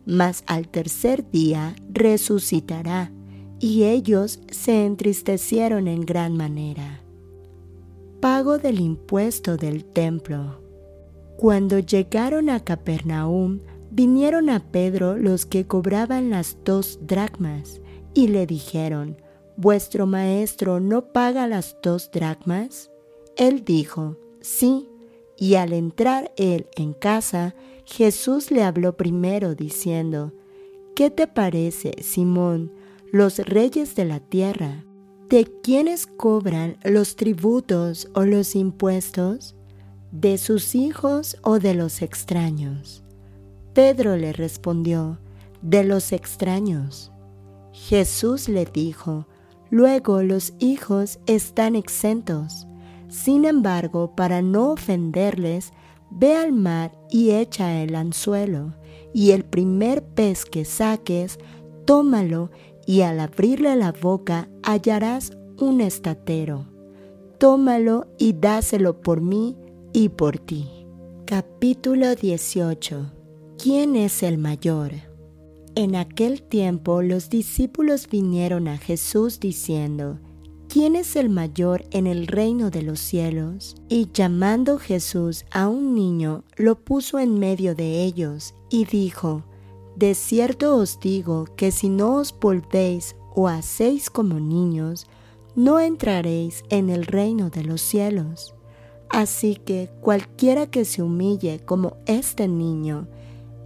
mas 0.07 0.43
al 0.47 0.69
tercer 0.69 1.31
día 1.31 1.77
resucitará 1.93 3.13
y 3.61 3.85
ellos 3.85 4.41
se 4.51 4.87
entristecieron 4.87 5.87
en 5.87 6.01
gran 6.01 6.37
manera. 6.37 7.01
Pago 8.21 8.59
del 8.59 8.81
impuesto 8.81 9.57
del 9.57 9.85
templo. 9.85 10.61
Cuando 11.37 11.79
llegaron 11.79 12.49
a 12.51 12.61
Capernaum, 12.61 13.61
vinieron 13.91 14.51
a 14.51 14.61
Pedro 14.61 15.17
los 15.17 15.47
que 15.47 15.67
cobraban 15.67 16.31
las 16.31 16.57
dos 16.65 16.99
dracmas 17.03 17.81
y 18.15 18.29
le 18.29 18.47
dijeron, 18.47 19.17
¿Vuestro 19.61 20.07
maestro 20.07 20.81
no 20.81 21.13
paga 21.13 21.47
las 21.47 21.77
dos 21.83 22.11
dracmas? 22.11 22.91
Él 23.37 23.63
dijo, 23.63 24.17
sí, 24.41 24.89
y 25.37 25.57
al 25.57 25.75
entrar 25.75 26.33
él 26.39 26.67
en 26.77 26.95
casa, 26.95 27.55
Jesús 27.85 28.51
le 28.51 28.63
habló 28.63 28.97
primero 28.97 29.55
diciendo, 29.55 30.33
¿Qué 30.97 31.11
te 31.11 31.27
parece, 31.27 31.93
Simón? 32.03 32.73
los 33.13 33.37
reyes 33.41 33.95
de 33.97 34.07
la 34.07 34.21
tierra, 34.21 34.87
¿de 35.29 35.45
quiénes 35.63 36.07
cobran 36.07 36.79
los 36.83 37.17
tributos 37.17 38.09
o 38.15 38.23
los 38.23 38.57
impuestos? 38.57 39.57
¿De 40.11 40.39
sus 40.39 40.75
hijos 40.75 41.37
o 41.43 41.59
de 41.59 41.75
los 41.75 42.01
extraños? 42.01 43.03
Pedro 43.75 44.17
le 44.17 44.33
respondió, 44.33 45.19
de 45.61 45.85
los 45.85 46.13
extraños. 46.13 47.13
Jesús 47.73 48.49
le 48.49 48.65
dijo, 48.65 49.27
luego 49.71 50.23
los 50.23 50.53
hijos 50.59 51.19
están 51.27 51.77
exentos. 51.77 52.67
Sin 53.09 53.45
embargo, 53.45 54.15
para 54.15 54.43
no 54.43 54.71
ofenderles, 54.71 55.73
ve 56.11 56.37
al 56.37 56.53
mar 56.53 56.93
y 57.11 57.31
echa 57.31 57.81
el 57.81 57.95
anzuelo, 57.95 58.75
y 59.13 59.31
el 59.31 59.45
primer 59.45 60.05
pez 60.05 60.45
que 60.45 60.65
saques, 60.65 61.39
tómalo 61.85 62.51
y 62.87 63.03
al 63.03 63.21
abrirle 63.21 63.77
la 63.77 63.93
boca 63.93 64.49
hallarás 64.63 65.33
un 65.59 65.81
estatero. 65.81 66.67
Tómalo 67.39 68.07
y 68.19 68.35
dáselo 68.35 69.01
por 69.01 69.21
mí 69.21 69.57
y 69.93 70.11
por 70.11 70.39
ti. 70.39 70.69
Capítulo 71.25 72.15
18 72.15 73.13
¿Quién 73.63 73.97
es 73.97 74.23
el 74.23 74.39
mayor? 74.39 75.10
En 75.77 75.95
aquel 75.95 76.43
tiempo 76.43 77.01
los 77.01 77.31
discípulos 77.31 78.09
vinieron 78.11 78.67
a 78.67 78.77
Jesús 78.77 79.39
diciendo, 79.39 80.19
¿quién 80.69 80.97
es 80.97 81.15
el 81.15 81.31
mayor 81.31 81.85
en 81.93 82.09
el 82.09 82.27
reino 82.27 82.71
de 82.71 82.83
los 82.83 82.99
cielos? 82.99 83.77
Y 83.89 84.09
llamando 84.13 84.79
Jesús 84.79 85.45
a 85.53 85.69
un 85.69 85.95
niño, 85.95 86.43
lo 86.57 86.77
puso 86.77 87.21
en 87.21 87.39
medio 87.39 87.77
de 87.77 88.03
ellos, 88.03 88.55
y 88.69 88.85
dijo, 88.85 89.45
De 89.97 90.15
cierto 90.15 90.77
os 90.77 90.99
digo 90.99 91.47
que 91.57 91.71
si 91.71 91.89
no 91.89 92.17
os 92.17 92.35
volvéis 92.39 93.15
o 93.35 93.47
hacéis 93.47 94.11
como 94.11 94.41
niños, 94.41 95.07
no 95.55 95.79
entraréis 95.79 96.65
en 96.71 96.91
el 96.91 97.07
reino 97.07 97.49
de 97.49 97.63
los 97.63 97.81
cielos. 97.81 98.55
Así 99.09 99.55
que 99.57 99.89
cualquiera 100.01 100.67
que 100.67 100.85
se 100.85 101.03
humille 101.03 101.61
como 101.61 101.97
este 102.07 102.49
niño, 102.49 103.09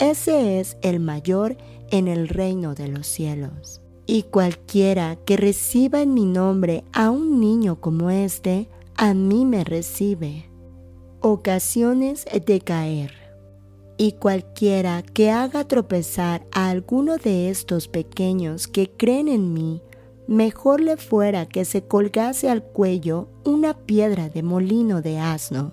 ese 0.00 0.58
es 0.58 0.76
el 0.82 0.98
mayor 0.98 1.56
en 1.94 2.08
el 2.08 2.26
reino 2.28 2.74
de 2.74 2.88
los 2.88 3.06
cielos. 3.06 3.80
Y 4.04 4.24
cualquiera 4.24 5.16
que 5.24 5.36
reciba 5.36 6.02
en 6.02 6.12
mi 6.12 6.24
nombre 6.24 6.82
a 6.92 7.10
un 7.10 7.40
niño 7.40 7.80
como 7.80 8.10
este, 8.10 8.68
a 8.96 9.14
mí 9.14 9.44
me 9.44 9.62
recibe. 9.62 10.50
Ocasiones 11.20 12.26
de 12.46 12.60
caer. 12.60 13.12
Y 13.96 14.12
cualquiera 14.12 15.02
que 15.02 15.30
haga 15.30 15.68
tropezar 15.68 16.44
a 16.52 16.68
alguno 16.68 17.16
de 17.16 17.48
estos 17.48 17.86
pequeños 17.86 18.66
que 18.66 18.90
creen 18.90 19.28
en 19.28 19.52
mí, 19.52 19.80
mejor 20.26 20.80
le 20.80 20.96
fuera 20.96 21.46
que 21.46 21.64
se 21.64 21.84
colgase 21.84 22.50
al 22.50 22.64
cuello 22.64 23.28
una 23.44 23.86
piedra 23.86 24.28
de 24.28 24.42
molino 24.42 25.00
de 25.00 25.20
asno 25.20 25.72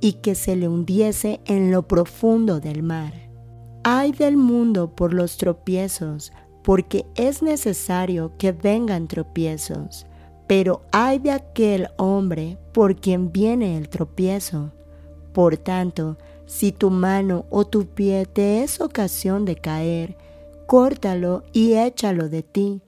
y 0.00 0.12
que 0.14 0.36
se 0.36 0.54
le 0.54 0.68
hundiese 0.68 1.40
en 1.44 1.72
lo 1.72 1.88
profundo 1.88 2.60
del 2.60 2.84
mar. 2.84 3.25
Ay 3.88 4.10
del 4.10 4.36
mundo 4.36 4.90
por 4.96 5.14
los 5.14 5.36
tropiezos, 5.36 6.32
porque 6.64 7.06
es 7.14 7.40
necesario 7.40 8.32
que 8.36 8.50
vengan 8.50 9.06
tropiezos, 9.06 10.06
pero 10.48 10.82
hay 10.90 11.20
de 11.20 11.30
aquel 11.30 11.86
hombre 11.96 12.58
por 12.72 12.96
quien 12.96 13.30
viene 13.30 13.76
el 13.76 13.88
tropiezo. 13.88 14.72
Por 15.32 15.56
tanto, 15.56 16.18
si 16.46 16.72
tu 16.72 16.90
mano 16.90 17.44
o 17.48 17.64
tu 17.64 17.86
pie 17.86 18.26
te 18.26 18.64
es 18.64 18.80
ocasión 18.80 19.44
de 19.44 19.54
caer, 19.54 20.16
córtalo 20.66 21.44
y 21.52 21.74
échalo 21.74 22.28
de 22.28 22.42
ti. 22.42 22.82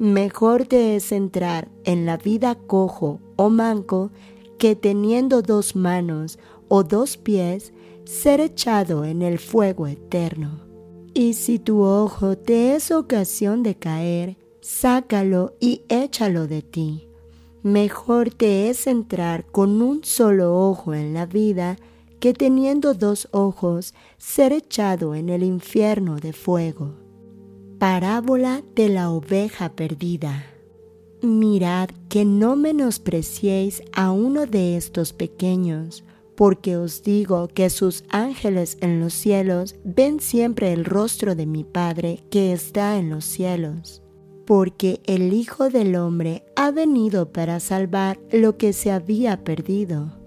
Mejor 0.00 0.66
te 0.66 0.96
es 0.96 1.12
entrar 1.12 1.68
en 1.84 2.04
la 2.04 2.16
vida 2.16 2.56
cojo 2.56 3.20
o 3.36 3.48
manco 3.48 4.10
que 4.58 4.74
teniendo 4.74 5.40
dos 5.40 5.76
manos 5.76 6.40
o 6.66 6.82
dos 6.82 7.16
pies, 7.16 7.72
ser 8.04 8.40
echado 8.40 9.04
en 9.04 9.22
el 9.22 9.38
fuego 9.38 9.86
eterno. 9.86 10.60
Y 11.14 11.34
si 11.34 11.58
tu 11.58 11.82
ojo 11.82 12.36
te 12.38 12.74
es 12.74 12.90
ocasión 12.90 13.62
de 13.62 13.74
caer, 13.74 14.36
sácalo 14.60 15.56
y 15.60 15.82
échalo 15.88 16.46
de 16.46 16.62
ti. 16.62 17.08
Mejor 17.62 18.30
te 18.30 18.70
es 18.70 18.86
entrar 18.86 19.44
con 19.46 19.82
un 19.82 20.04
solo 20.04 20.68
ojo 20.68 20.94
en 20.94 21.14
la 21.14 21.26
vida 21.26 21.76
que 22.18 22.32
teniendo 22.34 22.94
dos 22.94 23.28
ojos 23.32 23.94
ser 24.16 24.52
echado 24.52 25.14
en 25.14 25.28
el 25.28 25.42
infierno 25.42 26.16
de 26.16 26.32
fuego. 26.32 26.94
Parábola 27.78 28.62
de 28.74 28.88
la 28.88 29.10
oveja 29.10 29.70
perdida. 29.70 30.46
Mirad 31.20 31.90
que 32.08 32.24
no 32.24 32.56
menospreciéis 32.56 33.82
a 33.92 34.12
uno 34.12 34.46
de 34.46 34.76
estos 34.76 35.12
pequeños, 35.12 36.04
porque 36.42 36.76
os 36.76 37.04
digo 37.04 37.46
que 37.46 37.70
sus 37.70 38.02
ángeles 38.08 38.76
en 38.80 38.98
los 38.98 39.14
cielos 39.14 39.76
ven 39.84 40.18
siempre 40.18 40.72
el 40.72 40.84
rostro 40.84 41.36
de 41.36 41.46
mi 41.46 41.62
Padre 41.62 42.24
que 42.32 42.52
está 42.52 42.98
en 42.98 43.10
los 43.10 43.24
cielos. 43.24 44.02
Porque 44.44 45.00
el 45.06 45.32
Hijo 45.34 45.70
del 45.70 45.94
Hombre 45.94 46.44
ha 46.56 46.72
venido 46.72 47.30
para 47.30 47.60
salvar 47.60 48.18
lo 48.32 48.56
que 48.58 48.72
se 48.72 48.90
había 48.90 49.44
perdido. 49.44 50.18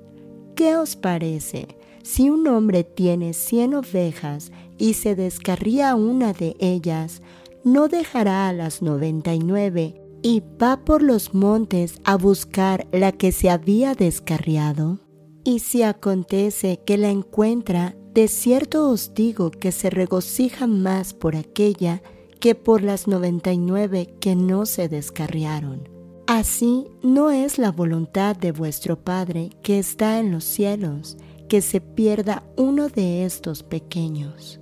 ¿Qué 0.56 0.78
os 0.78 0.96
parece? 0.96 1.68
Si 2.02 2.30
un 2.30 2.48
hombre 2.48 2.86
tiene 2.86 3.34
cien 3.34 3.74
ovejas 3.74 4.54
y 4.78 4.94
se 4.94 5.16
descarría 5.16 5.96
una 5.96 6.32
de 6.32 6.56
ellas, 6.62 7.22
¿no 7.66 7.90
dejará 7.90 8.48
a 8.48 8.54
las 8.54 8.82
noventa 8.82 9.34
y 9.34 9.40
nueve 9.40 10.02
y 10.22 10.42
va 10.64 10.86
por 10.86 11.02
los 11.02 11.34
montes 11.34 12.00
a 12.06 12.16
buscar 12.16 12.88
la 12.94 13.12
que 13.12 13.34
se 13.34 13.50
había 13.50 13.96
descarriado? 13.96 15.05
Y 15.48 15.60
si 15.60 15.84
acontece 15.84 16.80
que 16.84 16.98
la 16.98 17.12
encuentra, 17.12 17.96
de 18.16 18.28
cierto 18.28 18.90
os 18.90 19.14
digo 19.14 19.52
que 19.52 19.72
se 19.72 19.92
regocija 19.92 20.66
más 20.66 21.14
por 21.14 21.36
aquella 21.36 22.02
que 22.40 22.56
por 22.56 22.82
las 22.82 23.08
noventa 23.08 23.54
y 23.54 23.60
nueve 23.60 24.16
que 24.20 24.36
no 24.36 24.66
se 24.66 24.90
descarriaron. 24.90 25.88
Así 26.26 26.88
no 27.04 27.30
es 27.30 27.60
la 27.60 27.72
voluntad 27.72 28.36
de 28.36 28.52
vuestro 28.52 29.04
Padre 29.04 29.52
que 29.62 29.78
está 29.78 30.20
en 30.20 30.32
los 30.32 30.44
cielos, 30.44 31.16
que 31.48 31.62
se 31.62 31.80
pierda 31.80 32.44
uno 32.58 32.90
de 32.90 33.24
estos 33.24 33.62
pequeños. 33.62 34.60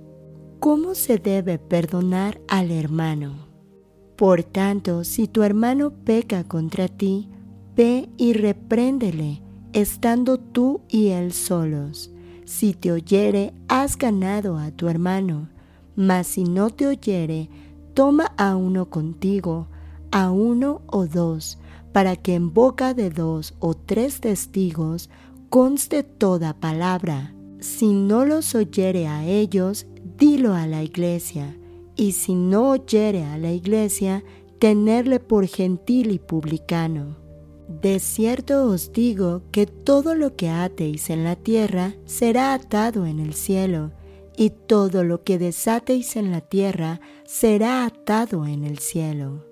¿Cómo 0.60 0.94
se 0.94 1.16
debe 1.16 1.58
perdonar 1.58 2.42
al 2.46 2.70
hermano? 2.70 3.48
Por 4.16 4.42
tanto, 4.42 5.02
si 5.04 5.28
tu 5.28 5.42
hermano 5.44 5.94
peca 6.04 6.44
contra 6.44 6.88
ti, 6.88 7.30
ve 7.74 8.10
y 8.18 8.34
repréndele 8.34 9.43
estando 9.74 10.38
tú 10.38 10.80
y 10.88 11.08
él 11.08 11.32
solos. 11.32 12.10
Si 12.46 12.72
te 12.74 12.92
oyere, 12.92 13.52
has 13.68 13.98
ganado 13.98 14.56
a 14.56 14.70
tu 14.70 14.88
hermano, 14.88 15.48
mas 15.96 16.28
si 16.28 16.44
no 16.44 16.70
te 16.70 16.86
oyere, 16.86 17.50
toma 17.92 18.32
a 18.36 18.56
uno 18.56 18.88
contigo, 18.88 19.66
a 20.12 20.30
uno 20.30 20.82
o 20.86 21.06
dos, 21.06 21.58
para 21.92 22.16
que 22.16 22.34
en 22.34 22.54
boca 22.54 22.94
de 22.94 23.10
dos 23.10 23.54
o 23.58 23.74
tres 23.74 24.20
testigos 24.20 25.10
conste 25.50 26.02
toda 26.04 26.54
palabra. 26.54 27.34
Si 27.60 27.92
no 27.92 28.24
los 28.24 28.54
oyere 28.54 29.08
a 29.08 29.24
ellos, 29.26 29.86
dilo 30.16 30.54
a 30.54 30.66
la 30.66 30.82
iglesia, 30.82 31.56
y 31.96 32.12
si 32.12 32.34
no 32.34 32.70
oyere 32.70 33.24
a 33.24 33.38
la 33.38 33.52
iglesia, 33.52 34.22
tenerle 34.60 35.18
por 35.18 35.46
gentil 35.46 36.12
y 36.12 36.18
publicano 36.18 37.23
de 37.80 37.98
cierto 37.98 38.66
os 38.66 38.92
digo 38.92 39.42
que 39.50 39.66
todo 39.66 40.14
lo 40.14 40.36
que 40.36 40.48
atéis 40.48 41.10
en 41.10 41.24
la 41.24 41.34
tierra 41.34 41.94
será 42.04 42.54
atado 42.54 43.06
en 43.06 43.18
el 43.18 43.34
cielo, 43.34 43.92
y 44.36 44.50
todo 44.50 45.04
lo 45.04 45.22
que 45.22 45.38
desatéis 45.38 46.16
en 46.16 46.30
la 46.30 46.40
tierra 46.40 47.00
será 47.24 47.84
atado 47.84 48.46
en 48.46 48.64
el 48.64 48.78
cielo. 48.78 49.44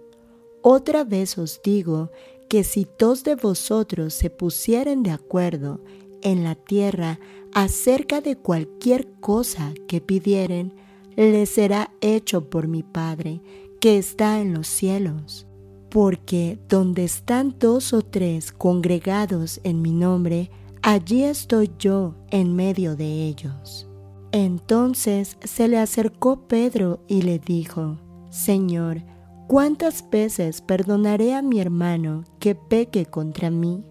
Otra 0.61 1.05
vez 1.05 1.39
os 1.39 1.61
digo 1.63 2.11
que 2.49 2.65
si 2.65 2.87
dos 2.99 3.25
de 3.25 3.35
vosotros 3.35 4.15
se 4.15 4.31
pusieren 4.31 5.03
de 5.03 5.11
acuerdo 5.11 5.81
en 6.23 6.45
la 6.45 6.55
tierra 6.55 7.19
acerca 7.53 8.21
de 8.21 8.37
cualquier 8.37 9.09
cosa 9.21 9.73
que 9.89 10.01
pidieren, 10.01 10.75
les 11.17 11.51
será 11.51 11.93
hecho 12.01 12.49
por 12.49 12.69
mi 12.69 12.83
Padre 12.83 13.41
que 13.81 13.99
está 13.99 14.41
en 14.41 14.55
los 14.55 14.69
cielos 14.69 15.47
porque 15.93 16.59
donde 16.71 17.05
están 17.05 17.55
dos 17.59 17.93
o 17.93 18.01
tres 18.01 18.51
congregados 18.51 19.61
en 19.63 19.83
mi 19.83 19.93
nombre, 19.93 20.51
allí 20.81 21.23
estoy 21.23 21.71
yo 21.79 22.15
en 22.31 22.57
medio 22.57 22.97
de 22.97 23.27
ellos. 23.27 23.87
Entonces 24.33 25.37
se 25.45 25.69
le 25.69 25.79
acercó 25.79 26.49
Pedro 26.49 27.05
y 27.09 27.21
le 27.21 27.39
dijo, 27.39 27.99
Señor, 28.31 29.03
¿cuántas 29.49 30.09
veces 30.09 30.63
perdonaré 30.63 31.35
a 31.35 31.43
mi 31.43 31.61
hermano 31.61 32.25
que 32.41 32.55
peque 32.55 33.05
contra 33.05 33.51
mí? 33.51 33.85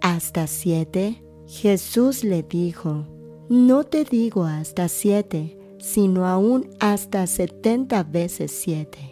¿Hasta 0.00 0.46
siete? 0.46 1.22
Jesús 1.46 2.24
le 2.24 2.42
dijo, 2.42 3.06
No 3.50 3.84
te 3.84 4.04
digo 4.04 4.46
hasta 4.46 4.88
siete, 4.88 5.58
sino 5.78 6.26
aún 6.26 6.70
hasta 6.80 7.26
setenta 7.26 8.04
veces 8.04 8.52
siete 8.52 9.11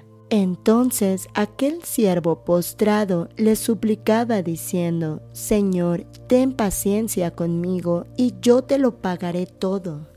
Entonces 0.33 1.27
aquel 1.33 1.83
siervo 1.83 2.45
postrado 2.45 3.27
le 3.35 3.57
suplicaba 3.57 4.41
diciendo, 4.41 5.21
Señor, 5.33 6.05
ten 6.27 6.53
paciencia 6.53 7.31
conmigo 7.31 8.05
y 8.15 8.35
yo 8.41 8.61
te 8.61 8.77
lo 8.77 9.01
pagaré 9.01 9.45
todo. 9.45 10.07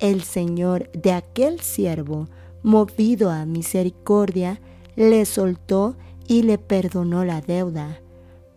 El 0.00 0.24
Señor 0.24 0.90
de 0.90 1.12
aquel 1.12 1.60
siervo, 1.60 2.26
movido 2.64 3.30
a 3.30 3.46
misericordia, 3.46 4.60
le 4.96 5.24
soltó 5.24 5.94
y 6.26 6.42
le 6.42 6.58
perdonó 6.58 7.24
la 7.24 7.40
deuda. 7.40 8.00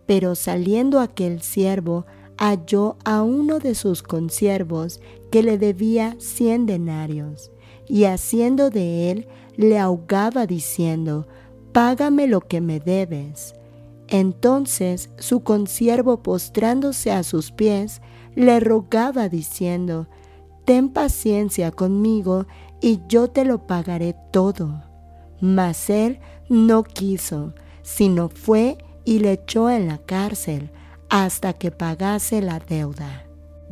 Pero 0.07 0.33
saliendo 0.33 0.99
aquel 0.99 1.43
siervo, 1.43 2.07
halló 2.37 2.97
a 3.05 3.21
uno 3.21 3.59
de 3.59 3.75
sus 3.75 4.01
consiervos 4.01 4.99
que 5.29 5.43
le 5.43 5.59
debía 5.59 6.15
cien 6.17 6.65
denarios, 6.65 7.51
y 7.87 8.05
haciendo 8.05 8.71
de 8.71 9.11
él, 9.11 9.27
le 9.57 9.79
ahogaba 9.79 10.45
diciendo, 10.45 11.27
Págame 11.73 12.27
lo 12.27 12.41
que 12.41 12.61
me 12.61 12.79
debes. 12.79 13.53
Entonces 14.07 15.09
su 15.17 15.43
consiervo 15.43 16.23
postrándose 16.23 17.11
a 17.11 17.23
sus 17.23 17.51
pies, 17.51 18.01
le 18.35 18.59
rogaba 18.59 19.27
diciendo, 19.27 20.07
Ten 20.65 20.89
paciencia 20.89 21.71
conmigo 21.71 22.45
y 22.81 23.01
yo 23.07 23.29
te 23.29 23.43
lo 23.43 23.67
pagaré 23.67 24.15
todo. 24.31 24.83
Mas 25.41 25.89
él 25.89 26.19
no 26.49 26.83
quiso, 26.83 27.53
sino 27.83 28.29
fue 28.29 28.77
y 29.05 29.19
le 29.19 29.33
echó 29.33 29.69
en 29.69 29.87
la 29.87 29.97
cárcel 29.97 30.71
hasta 31.09 31.53
que 31.53 31.71
pagase 31.71 32.41
la 32.41 32.59
deuda. 32.59 33.26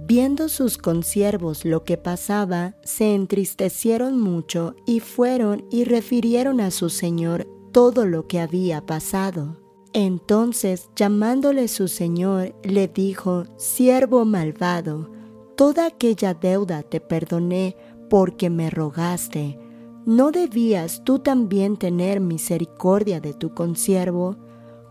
Viendo 0.07 0.49
sus 0.49 0.77
consiervos 0.77 1.65
lo 1.65 1.83
que 1.83 1.97
pasaba, 1.97 2.75
se 2.83 3.15
entristecieron 3.15 4.21
mucho 4.21 4.75
y 4.85 4.99
fueron 4.99 5.65
y 5.71 5.83
refirieron 5.83 6.61
a 6.61 6.69
su 6.69 6.91
señor 6.91 7.47
todo 7.71 8.05
lo 8.05 8.27
que 8.27 8.39
había 8.39 8.85
pasado. 8.85 9.57
Entonces, 9.93 10.91
llamándole 10.95 11.67
su 11.67 11.87
señor, 11.87 12.53
le 12.61 12.87
dijo, 12.87 13.45
Siervo 13.57 14.25
malvado, 14.25 15.09
toda 15.55 15.87
aquella 15.87 16.35
deuda 16.35 16.83
te 16.83 16.99
perdoné 17.01 17.75
porque 18.07 18.51
me 18.51 18.69
rogaste. 18.69 19.57
¿No 20.05 20.29
debías 20.29 21.03
tú 21.03 21.17
también 21.17 21.77
tener 21.77 22.19
misericordia 22.19 23.21
de 23.21 23.33
tu 23.33 23.55
consiervo, 23.55 24.37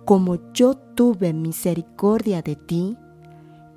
como 0.05 0.53
yo 0.53 0.75
tuve 0.75 1.33
misericordia 1.33 2.43
de 2.43 2.57
ti? 2.57 2.97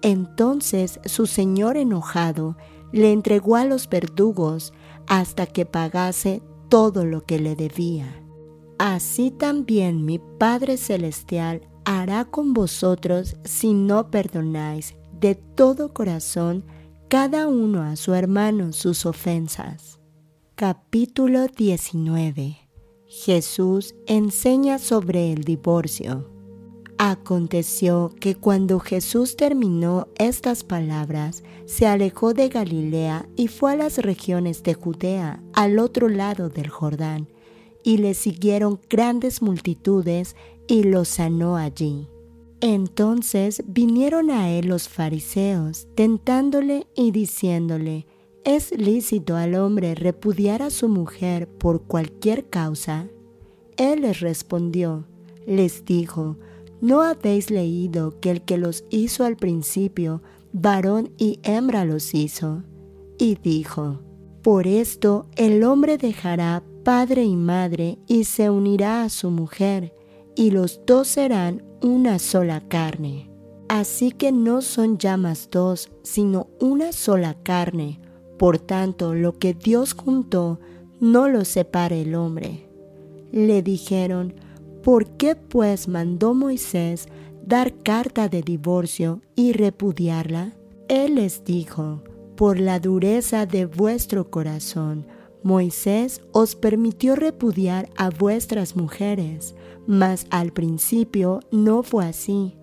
Entonces 0.02 1.00
su 1.06 1.26
señor 1.26 1.78
enojado 1.78 2.58
le 2.92 3.12
entregó 3.12 3.56
a 3.56 3.66
los 3.66 3.90
verdugos 3.90 4.74
hasta 5.08 5.46
que 5.46 5.66
pagase 5.66 6.42
todo 6.70 7.06
lo 7.06 7.26
que 7.26 7.40
le 7.40 7.56
debía. 7.56 8.22
Así 8.78 9.32
también 9.32 10.06
mi 10.06 10.20
Padre 10.20 10.78
Celestial 10.78 11.62
hará 11.86 12.26
con 12.26 12.54
vosotros 12.54 13.38
si 13.44 13.74
no 13.74 14.12
perdonáis 14.12 14.96
de 15.20 15.36
todo 15.36 15.94
corazón 15.94 16.64
cada 17.08 17.48
uno 17.48 17.82
a 17.82 17.96
su 17.96 18.14
hermano 18.14 18.74
sus 18.74 19.06
ofensas. 19.06 20.00
Capítulo 20.56 21.48
19 21.48 22.58
Jesús 23.08 23.96
enseña 24.06 24.80
sobre 24.80 25.32
el 25.32 25.44
divorcio. 25.46 26.37
Aconteció 27.00 28.12
que 28.20 28.34
cuando 28.34 28.80
Jesús 28.80 29.38
terminó 29.38 30.08
estas 30.18 30.64
palabras, 30.64 31.44
se 31.66 31.86
alejó 31.86 32.34
de 32.34 32.50
Galilea 32.50 33.30
y 33.36 33.50
fue 33.50 33.74
a 33.74 33.76
las 33.76 34.00
regiones 34.00 34.64
de 34.64 34.74
Judea, 34.74 35.44
al 35.54 35.78
otro 35.78 36.10
lado 36.10 36.50
del 36.50 36.70
Jordán, 36.70 37.28
y 37.84 37.98
le 37.98 38.16
siguieron 38.16 38.80
grandes 38.90 39.44
multitudes 39.44 40.36
y 40.68 40.84
lo 40.84 41.06
sanó 41.06 41.56
allí. 41.56 42.08
Entonces 42.62 43.64
vinieron 43.68 44.32
a 44.32 44.50
él 44.50 44.68
los 44.68 44.90
fariseos, 44.90 45.88
tentándole 45.94 46.88
y 46.96 47.12
diciéndole, 47.12 48.08
¿es 48.44 48.72
lícito 48.72 49.36
al 49.36 49.54
hombre 49.54 49.94
repudiar 49.94 50.64
a 50.64 50.72
su 50.72 50.90
mujer 50.90 51.48
por 51.48 51.84
cualquier 51.84 52.50
causa? 52.50 53.08
Él 53.78 54.02
les 54.02 54.20
respondió, 54.20 55.06
les 55.46 55.86
dijo, 55.86 56.38
¿no 56.82 57.02
habéis 57.02 57.50
leído 57.50 58.20
que 58.20 58.32
el 58.32 58.42
que 58.42 58.58
los 58.58 58.86
hizo 58.90 59.26
al 59.26 59.38
principio, 59.38 60.22
varón 60.54 61.12
y 61.18 61.40
hembra 61.44 61.86
los 61.86 62.14
hizo? 62.14 62.64
Y 63.18 63.36
dijo, 63.36 64.00
por 64.44 64.68
esto 64.68 65.28
el 65.36 65.64
hombre 65.64 65.98
dejará 65.98 66.64
padre 66.84 67.26
y 67.26 67.36
madre 67.36 67.98
y 68.08 68.24
se 68.24 68.50
unirá 68.50 69.04
a 69.04 69.10
su 69.10 69.30
mujer, 69.30 69.94
y 70.36 70.52
los 70.52 70.80
dos 70.86 71.10
serán 71.10 71.64
una 71.82 72.20
sola 72.20 72.62
carne. 72.68 73.30
Así 73.68 74.12
que 74.12 74.32
no 74.32 74.62
son 74.62 74.98
ya 74.98 75.18
más 75.18 75.50
dos, 75.52 75.92
sino 76.04 76.48
una 76.62 76.94
sola 76.94 77.36
carne. 77.44 78.00
Por 78.38 78.60
tanto, 78.60 79.14
lo 79.14 79.38
que 79.38 79.54
Dios 79.54 79.94
juntó, 79.94 80.60
no 81.02 81.28
lo 81.28 81.44
separe 81.44 82.04
el 82.04 82.16
hombre. 82.16 82.70
Le 83.32 83.62
dijeron, 83.62 84.36
¿por 84.88 85.18
qué 85.18 85.36
pues 85.36 85.90
mandó 85.90 86.34
Moisés 86.34 87.10
dar 87.46 87.74
carta 87.84 88.30
de 88.30 88.42
divorcio 88.42 89.22
y 89.36 89.52
repudiarla? 89.52 90.54
Él 90.88 91.16
les 91.16 91.44
dijo, 91.44 92.06
por 92.38 92.58
la 92.58 92.80
dureza 92.80 93.46
de 93.46 93.66
vuestro 93.66 94.32
corazón, 94.32 95.06
Moisés 95.44 96.22
os 96.32 96.56
permitió 96.56 97.18
repudiar 97.18 97.90
a 97.98 98.10
vuestras 98.12 98.78
mujeres, 98.78 99.56
mas 99.88 100.26
al 100.30 100.54
principio 100.54 101.42
no 101.52 101.84
fue 101.84 102.06
así. 102.06 102.56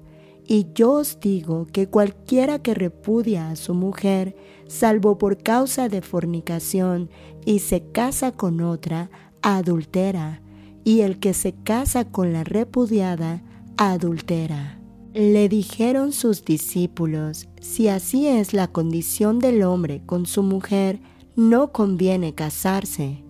Y 0.46 0.68
yo 0.74 0.92
os 0.92 1.20
digo 1.20 1.66
que 1.66 1.90
cualquiera 1.90 2.58
que 2.58 2.72
repudia 2.72 3.50
a 3.50 3.56
su 3.56 3.74
mujer, 3.74 4.34
salvo 4.66 5.18
por 5.18 5.42
causa 5.42 5.90
de 5.90 6.00
fornicación, 6.00 7.10
y 7.44 7.58
se 7.58 7.82
casa 7.92 8.32
con 8.32 8.62
otra, 8.62 9.10
adultera, 9.42 10.40
y 10.84 11.00
el 11.00 11.18
que 11.18 11.34
se 11.34 11.52
casa 11.52 12.04
con 12.04 12.32
la 12.32 12.44
repudiada, 12.44 13.42
adultera. 13.76 14.78
Le 15.14 15.48
dijeron 15.48 16.12
sus 16.12 16.44
discípulos, 16.44 17.48
si 17.60 17.88
así 17.88 18.26
es 18.26 18.52
la 18.52 18.68
condición 18.68 19.38
del 19.38 19.62
hombre 19.62 20.02
con 20.04 20.26
su 20.26 20.42
mujer, 20.42 21.00
no 21.36 21.72
conviene 21.72 22.34
casarse. 22.34 23.22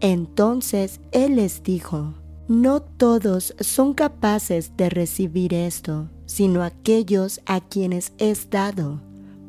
Entonces 0.00 1.00
él 1.12 1.36
les 1.36 1.62
dijo, 1.62 2.14
no 2.48 2.80
todos 2.80 3.54
son 3.60 3.92
capaces 3.92 4.76
de 4.76 4.88
recibir 4.88 5.52
esto, 5.52 6.08
sino 6.24 6.62
aquellos 6.62 7.40
a 7.46 7.60
quienes 7.60 8.12
es 8.18 8.48
dado, 8.48 9.02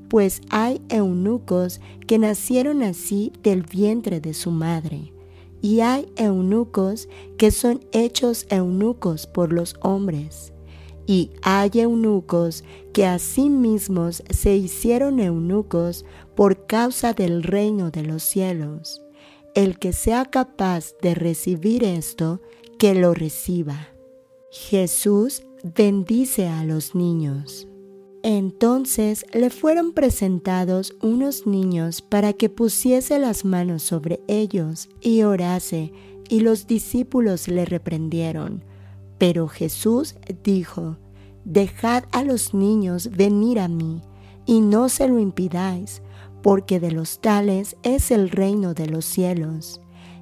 pues 0.09 0.41
hay 0.49 0.81
eunucos 0.89 1.80
que 2.07 2.17
nacieron 2.17 2.84
así 2.84 3.31
del 3.43 3.63
vientre 3.63 4.19
de 4.19 4.34
su 4.34 4.51
madre, 4.51 5.13
y 5.61 5.81
hay 5.81 6.11
eunucos 6.15 7.10
que 7.38 7.52
son 7.52 7.86
hechos 7.91 8.45
eunucos 8.49 9.27
por 9.27 9.53
los 9.53 9.76
hombres, 9.81 10.53
y 11.06 11.31
hay 11.41 11.72
eunucos 11.73 12.64
que 12.94 13.06
a 13.06 13.18
sí 13.19 13.49
mismos 13.49 14.23
se 14.30 14.56
hicieron 14.56 15.19
eunucos 15.19 16.06
por 16.36 16.68
causa 16.68 17.14
del 17.14 17.44
reino 17.44 17.90
de 17.91 18.03
los 18.03 18.23
cielos. 18.23 19.02
El 19.56 19.80
que 19.80 19.94
sea 19.94 20.26
capaz 20.26 20.94
de 21.02 21.15
recibir 21.15 21.84
esto, 21.84 22.41
que 22.77 22.94
lo 22.94 23.14
reciba. 23.14 23.90
Jesús 24.52 25.44
bendice 25.64 26.48
a 26.48 26.64
los 26.64 26.95
niños. 26.95 27.68
Entonces 28.23 29.25
le 29.33 29.49
fueron 29.49 29.93
presentados 29.93 30.95
unos 31.01 31.47
niños 31.47 32.01
para 32.01 32.33
que 32.33 32.49
pusiese 32.49 33.17
las 33.17 33.45
manos 33.45 33.83
sobre 33.83 34.19
ellos 34.27 34.89
y 35.01 35.23
orase, 35.23 35.93
y 36.27 36.41
los 36.41 36.67
discípulos 36.67 37.47
le 37.47 37.65
reprendieron. 37.65 38.63
Pero 39.17 39.47
Jesús 39.47 40.15
dijo, 40.43 40.97
Dejad 41.45 42.03
a 42.11 42.23
los 42.23 42.53
niños 42.53 43.09
venir 43.11 43.59
a 43.59 43.67
mí, 43.67 44.01
y 44.45 44.61
no 44.61 44.89
se 44.89 45.07
lo 45.07 45.19
impidáis, 45.19 46.01
porque 46.43 46.79
de 46.79 46.91
los 46.91 47.19
tales 47.19 47.77
es 47.83 48.11
el 48.11 48.29
reino 48.29 48.73
de 48.73 48.87
los 48.87 49.05
cielos. 49.05 49.81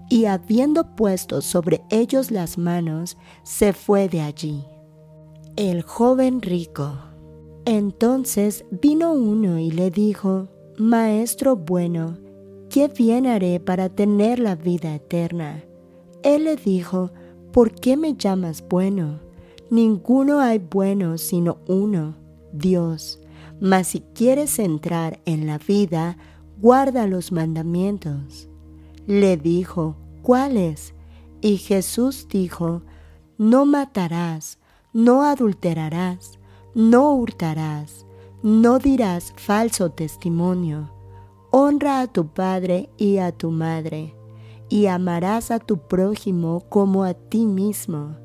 Y 0.10 0.26
habiendo 0.26 0.96
puesto 0.96 1.42
sobre 1.42 1.82
ellos 1.90 2.32
las 2.32 2.58
manos, 2.58 3.18
se 3.44 3.74
fue 3.74 4.08
de 4.08 4.22
allí. 4.22 4.64
El 5.56 5.82
joven 5.82 6.42
rico. 6.42 6.98
Entonces 7.70 8.64
vino 8.72 9.12
uno 9.12 9.60
y 9.60 9.72
le 9.72 9.92
dijo, 9.92 10.48
Maestro 10.78 11.58
bueno, 11.58 12.18
¿qué 12.70 12.88
bien 12.88 13.28
haré 13.28 13.60
para 13.60 13.90
tener 13.90 14.40
la 14.40 14.56
vida 14.56 14.96
eterna? 14.96 15.66
Él 16.24 16.46
le 16.46 16.56
dijo, 16.56 17.12
¿por 17.52 17.74
qué 17.74 17.98
me 17.98 18.14
llamas 18.14 18.64
bueno? 18.70 19.20
Ninguno 19.70 20.40
hay 20.40 20.60
bueno 20.60 21.18
sino 21.18 21.58
uno, 21.68 22.16
Dios. 22.54 23.20
Mas 23.60 23.88
si 23.88 24.00
quieres 24.14 24.60
entrar 24.60 25.20
en 25.26 25.46
la 25.46 25.58
vida, 25.58 26.18
guarda 26.62 27.06
los 27.06 27.34
mandamientos. 27.34 28.48
Le 29.08 29.36
dijo, 29.36 29.98
¿cuáles? 30.22 30.94
Y 31.42 31.58
Jesús 31.58 32.28
dijo, 32.30 32.84
no 33.38 33.66
matarás, 33.66 34.58
no 34.94 35.24
adulterarás, 35.24 36.37
no 36.78 37.16
hurtarás, 37.16 38.06
no 38.44 38.78
dirás 38.78 39.34
falso 39.36 39.90
testimonio, 39.90 40.92
honra 41.50 42.02
a 42.02 42.08
tu 42.08 42.28
padre 42.28 42.92
y 42.98 43.18
a 43.18 43.32
tu 43.32 43.50
madre, 43.50 44.14
y 44.70 44.86
amarás 44.86 45.50
a 45.50 45.58
tu 45.58 45.80
prójimo 45.80 46.66
como 46.70 47.04
a 47.04 47.16
ti 47.16 47.48
mismo. 47.48 48.16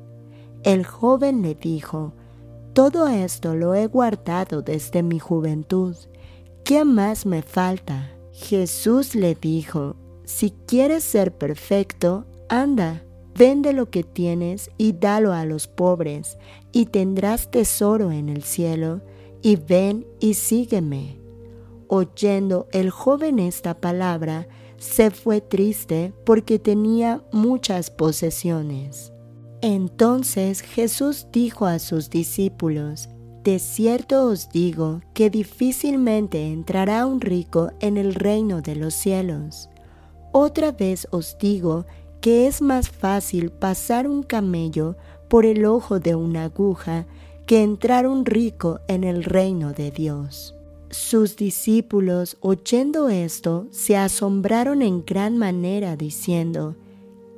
El 0.61 0.85
joven 0.85 1.41
le 1.41 1.55
dijo, 1.55 2.13
todo 2.73 3.07
esto 3.07 3.55
lo 3.55 3.73
he 3.73 3.87
guardado 3.87 4.61
desde 4.61 5.01
mi 5.01 5.17
juventud. 5.17 5.95
¿Qué 6.63 6.85
más 6.85 7.25
me 7.25 7.41
falta? 7.41 8.11
Jesús 8.33 9.15
le 9.15 9.33
dijo, 9.33 9.95
si 10.25 10.51
quieres 10.67 11.03
ser 11.03 11.35
perfecto, 11.35 12.27
anda, 12.49 13.03
vende 13.35 13.73
lo 13.73 13.89
que 13.89 14.03
tienes 14.03 14.69
y 14.77 14.93
dalo 14.93 15.33
a 15.33 15.45
los 15.45 15.67
pobres, 15.67 16.37
y 16.71 16.85
tendrás 16.85 17.49
tesoro 17.51 18.11
en 18.11 18.29
el 18.29 18.43
cielo, 18.43 19.01
y 19.41 19.55
ven 19.55 20.05
y 20.19 20.35
sígueme. 20.35 21.19
Oyendo 21.87 22.67
el 22.71 22.89
joven 22.89 23.39
esta 23.39 23.79
palabra, 23.79 24.47
se 24.77 25.11
fue 25.11 25.41
triste 25.41 26.13
porque 26.25 26.59
tenía 26.59 27.23
muchas 27.31 27.89
posesiones. 27.89 29.13
Entonces 29.61 30.61
Jesús 30.61 31.27
dijo 31.31 31.65
a 31.65 31.79
sus 31.79 32.09
discípulos, 32.09 33.09
De 33.43 33.59
cierto 33.59 34.25
os 34.25 34.49
digo 34.49 35.01
que 35.13 35.29
difícilmente 35.29 36.51
entrará 36.51 37.05
un 37.05 37.21
rico 37.21 37.71
en 37.79 37.97
el 37.97 38.13
reino 38.13 38.61
de 38.61 38.75
los 38.75 38.93
cielos. 38.93 39.69
Otra 40.33 40.71
vez 40.71 41.07
os 41.11 41.37
digo 41.37 41.85
que 42.23 42.47
es 42.47 42.61
más 42.61 42.87
fácil 42.87 43.49
pasar 43.49 44.07
un 44.07 44.23
camello 44.23 44.95
por 45.27 45.45
el 45.45 45.65
ojo 45.65 45.99
de 45.99 46.15
una 46.15 46.45
aguja 46.45 47.05
que 47.45 47.61
entrar 47.61 48.07
un 48.07 48.25
rico 48.25 48.79
en 48.87 49.03
el 49.03 49.25
reino 49.25 49.73
de 49.73 49.91
Dios. 49.91 50.55
Sus 50.89 51.35
discípulos, 51.35 52.37
oyendo 52.39 53.09
esto, 53.09 53.67
se 53.71 53.97
asombraron 53.97 54.81
en 54.81 55.03
gran 55.03 55.37
manera, 55.37 55.97
diciendo, 55.97 56.77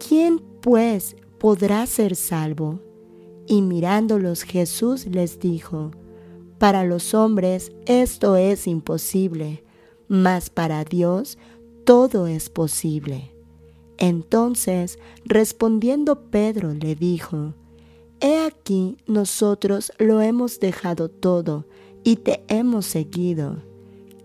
¿quién 0.08 0.38
pues 0.62 1.16
podrá 1.40 1.88
ser 1.88 2.16
salvo? 2.16 2.80
Y 3.48 3.64
mirándolos 3.64 4.44
Jesús 4.44 5.08
les 5.08 5.40
dijo, 5.40 5.90
Para 6.60 6.84
los 6.84 7.16
hombres 7.16 7.72
esto 7.88 8.36
es 8.36 8.68
imposible, 8.68 9.64
mas 10.08 10.52
para 10.52 10.84
Dios 10.84 11.40
todo 11.86 12.28
es 12.28 12.52
posible. 12.52 13.35
Entonces, 13.98 15.00
respondiendo 15.26 16.30
Pedro, 16.30 16.74
le 16.74 16.96
dijo, 16.96 17.54
He 18.20 18.38
aquí 18.40 18.98
nosotros 19.08 19.92
lo 20.00 20.22
hemos 20.22 20.60
dejado 20.60 21.10
todo 21.10 21.66
y 22.04 22.18
te 22.18 22.44
hemos 22.48 22.86
seguido. 22.86 23.64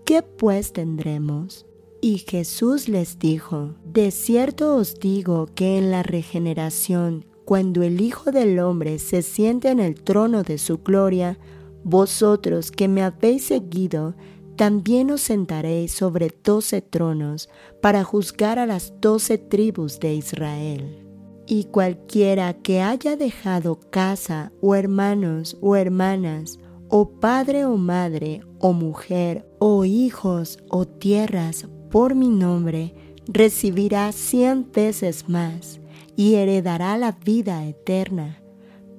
¿Qué 0.05 0.23
pues 0.23 0.73
tendremos? 0.73 1.65
Y 2.01 2.17
Jesús 2.19 2.87
les 2.87 3.19
dijo, 3.19 3.75
De 3.85 4.11
cierto 4.11 4.75
os 4.75 4.99
digo 4.99 5.47
que 5.53 5.77
en 5.77 5.91
la 5.91 6.03
regeneración, 6.03 7.25
cuando 7.45 7.83
el 7.83 8.01
Hijo 8.01 8.31
del 8.31 8.59
Hombre 8.59 8.97
se 8.97 9.21
siente 9.21 9.69
en 9.69 9.79
el 9.79 9.95
trono 10.01 10.43
de 10.43 10.57
su 10.57 10.79
gloria, 10.79 11.37
vosotros 11.83 12.71
que 12.71 12.87
me 12.87 13.03
habéis 13.03 13.45
seguido, 13.45 14.15
también 14.61 15.09
os 15.09 15.21
sentaréis 15.21 15.91
sobre 15.91 16.31
doce 16.43 16.83
tronos 16.83 17.49
para 17.81 18.03
juzgar 18.03 18.59
a 18.59 18.67
las 18.67 18.93
doce 19.01 19.39
tribus 19.39 19.99
de 19.99 20.13
Israel. 20.13 21.03
Y 21.47 21.63
cualquiera 21.63 22.53
que 22.53 22.79
haya 22.79 23.15
dejado 23.15 23.79
casa 23.89 24.51
o 24.61 24.75
hermanos 24.75 25.57
o 25.61 25.75
hermanas, 25.75 26.59
o 26.89 27.09
padre 27.09 27.65
o 27.65 27.75
madre, 27.75 28.41
o 28.59 28.71
mujer, 28.71 29.49
o 29.57 29.83
hijos, 29.83 30.59
o 30.69 30.85
tierras, 30.85 31.67
por 31.89 32.13
mi 32.13 32.29
nombre, 32.29 32.93
recibirá 33.25 34.11
cien 34.11 34.71
veces 34.71 35.27
más 35.27 35.79
y 36.15 36.35
heredará 36.35 36.99
la 36.99 37.13
vida 37.13 37.65
eterna. 37.65 38.43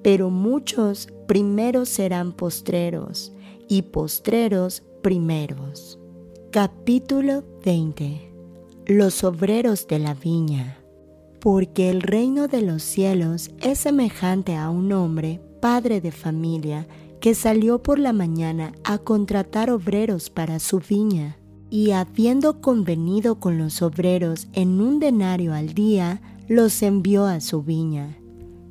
Pero 0.01 0.29
muchos 0.29 1.07
primeros 1.25 1.87
serán 1.87 2.33
postreros 2.33 3.31
y 3.69 3.83
postreros 3.83 4.83
primeros. 5.03 5.99
Capítulo 6.49 7.43
20 7.65 8.33
Los 8.87 9.25
obreros 9.25 9.85
de 9.85 9.99
la 9.99 10.13
viña. 10.13 10.77
Porque 11.41 11.89
el 11.89 12.01
reino 12.01 12.47
de 12.47 12.61
los 12.61 12.83
cielos 12.83 13.51
es 13.59 13.79
semejante 13.79 14.55
a 14.55 14.69
un 14.69 14.93
hombre, 14.93 15.41
padre 15.61 15.99
de 15.99 16.13
familia, 16.13 16.87
que 17.19 17.35
salió 17.35 17.83
por 17.83 17.99
la 17.99 18.13
mañana 18.13 18.71
a 18.85 18.97
contratar 18.97 19.69
obreros 19.69 20.29
para 20.29 20.59
su 20.59 20.79
viña, 20.79 21.37
y 21.69 21.91
habiendo 21.91 22.61
convenido 22.61 23.41
con 23.41 23.57
los 23.57 23.81
obreros 23.81 24.47
en 24.53 24.79
un 24.79 24.99
denario 24.99 25.53
al 25.53 25.73
día, 25.73 26.21
los 26.47 26.81
envió 26.81 27.25
a 27.25 27.41
su 27.41 27.61
viña. 27.61 28.17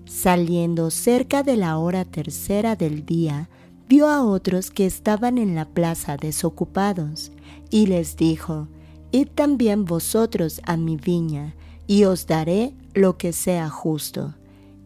Saliendo 0.06 0.90
cerca 0.90 1.42
de 1.42 1.58
la 1.58 1.76
hora 1.76 2.06
tercera 2.06 2.74
del 2.74 3.04
día, 3.04 3.50
vio 3.92 4.08
a 4.08 4.24
otros 4.24 4.70
que 4.70 4.86
estaban 4.86 5.36
en 5.36 5.54
la 5.54 5.66
plaza 5.66 6.16
desocupados, 6.16 7.30
y 7.68 7.88
les 7.88 8.16
dijo, 8.16 8.66
Id 9.10 9.28
también 9.34 9.84
vosotros 9.84 10.62
a 10.64 10.78
mi 10.78 10.96
viña, 10.96 11.54
y 11.86 12.04
os 12.04 12.26
daré 12.26 12.72
lo 12.94 13.18
que 13.18 13.34
sea 13.34 13.68
justo. 13.68 14.34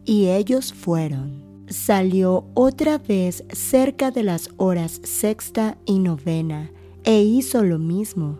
Y 0.03 0.27
ellos 0.27 0.73
fueron 0.73 1.47
salió 1.69 2.43
otra 2.53 2.97
vez 2.97 3.45
cerca 3.53 4.11
de 4.11 4.23
las 4.23 4.49
horas 4.57 4.99
sexta 5.03 5.77
y 5.85 5.99
novena 5.99 6.69
e 7.05 7.21
hizo 7.21 7.63
lo 7.63 7.79
mismo. 7.79 8.39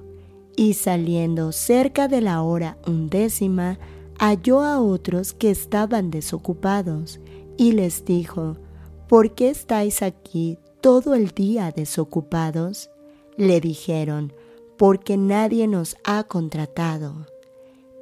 Y 0.57 0.73
saliendo 0.73 1.53
cerca 1.53 2.09
de 2.09 2.19
la 2.19 2.41
hora 2.41 2.77
undécima, 2.85 3.79
halló 4.19 4.63
a 4.63 4.81
otros 4.81 5.31
que 5.31 5.49
estaban 5.49 6.11
desocupados 6.11 7.21
y 7.55 7.71
les 7.71 8.03
dijo, 8.03 8.57
¿por 9.07 9.33
qué 9.33 9.49
estáis 9.49 10.01
aquí 10.01 10.57
todo 10.81 11.15
el 11.15 11.29
día 11.29 11.71
desocupados? 11.71 12.89
Le 13.37 13.61
dijeron, 13.61 14.33
porque 14.77 15.17
nadie 15.17 15.67
nos 15.67 15.97
ha 16.03 16.23
contratado. 16.23 17.27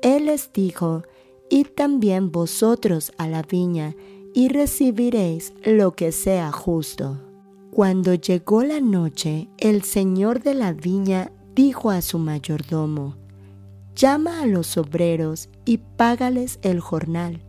Él 0.01 0.25
les 0.25 0.51
dijo, 0.53 1.03
Id 1.49 1.67
también 1.75 2.31
vosotros 2.31 3.11
a 3.17 3.27
la 3.27 3.41
viña 3.41 3.95
y 4.33 4.49
recibiréis 4.49 5.53
lo 5.63 5.95
que 5.95 6.11
sea 6.11 6.51
justo. 6.51 7.21
Cuando 7.71 8.13
llegó 8.13 8.63
la 8.63 8.81
noche, 8.81 9.49
el 9.57 9.83
señor 9.83 10.41
de 10.41 10.53
la 10.53 10.73
viña 10.73 11.31
dijo 11.55 11.89
a 11.89 12.01
su 12.01 12.19
mayordomo, 12.19 13.15
llama 13.95 14.41
a 14.41 14.45
los 14.45 14.77
obreros 14.77 15.49
y 15.65 15.77
págales 15.77 16.59
el 16.61 16.79
jornal, 16.79 17.44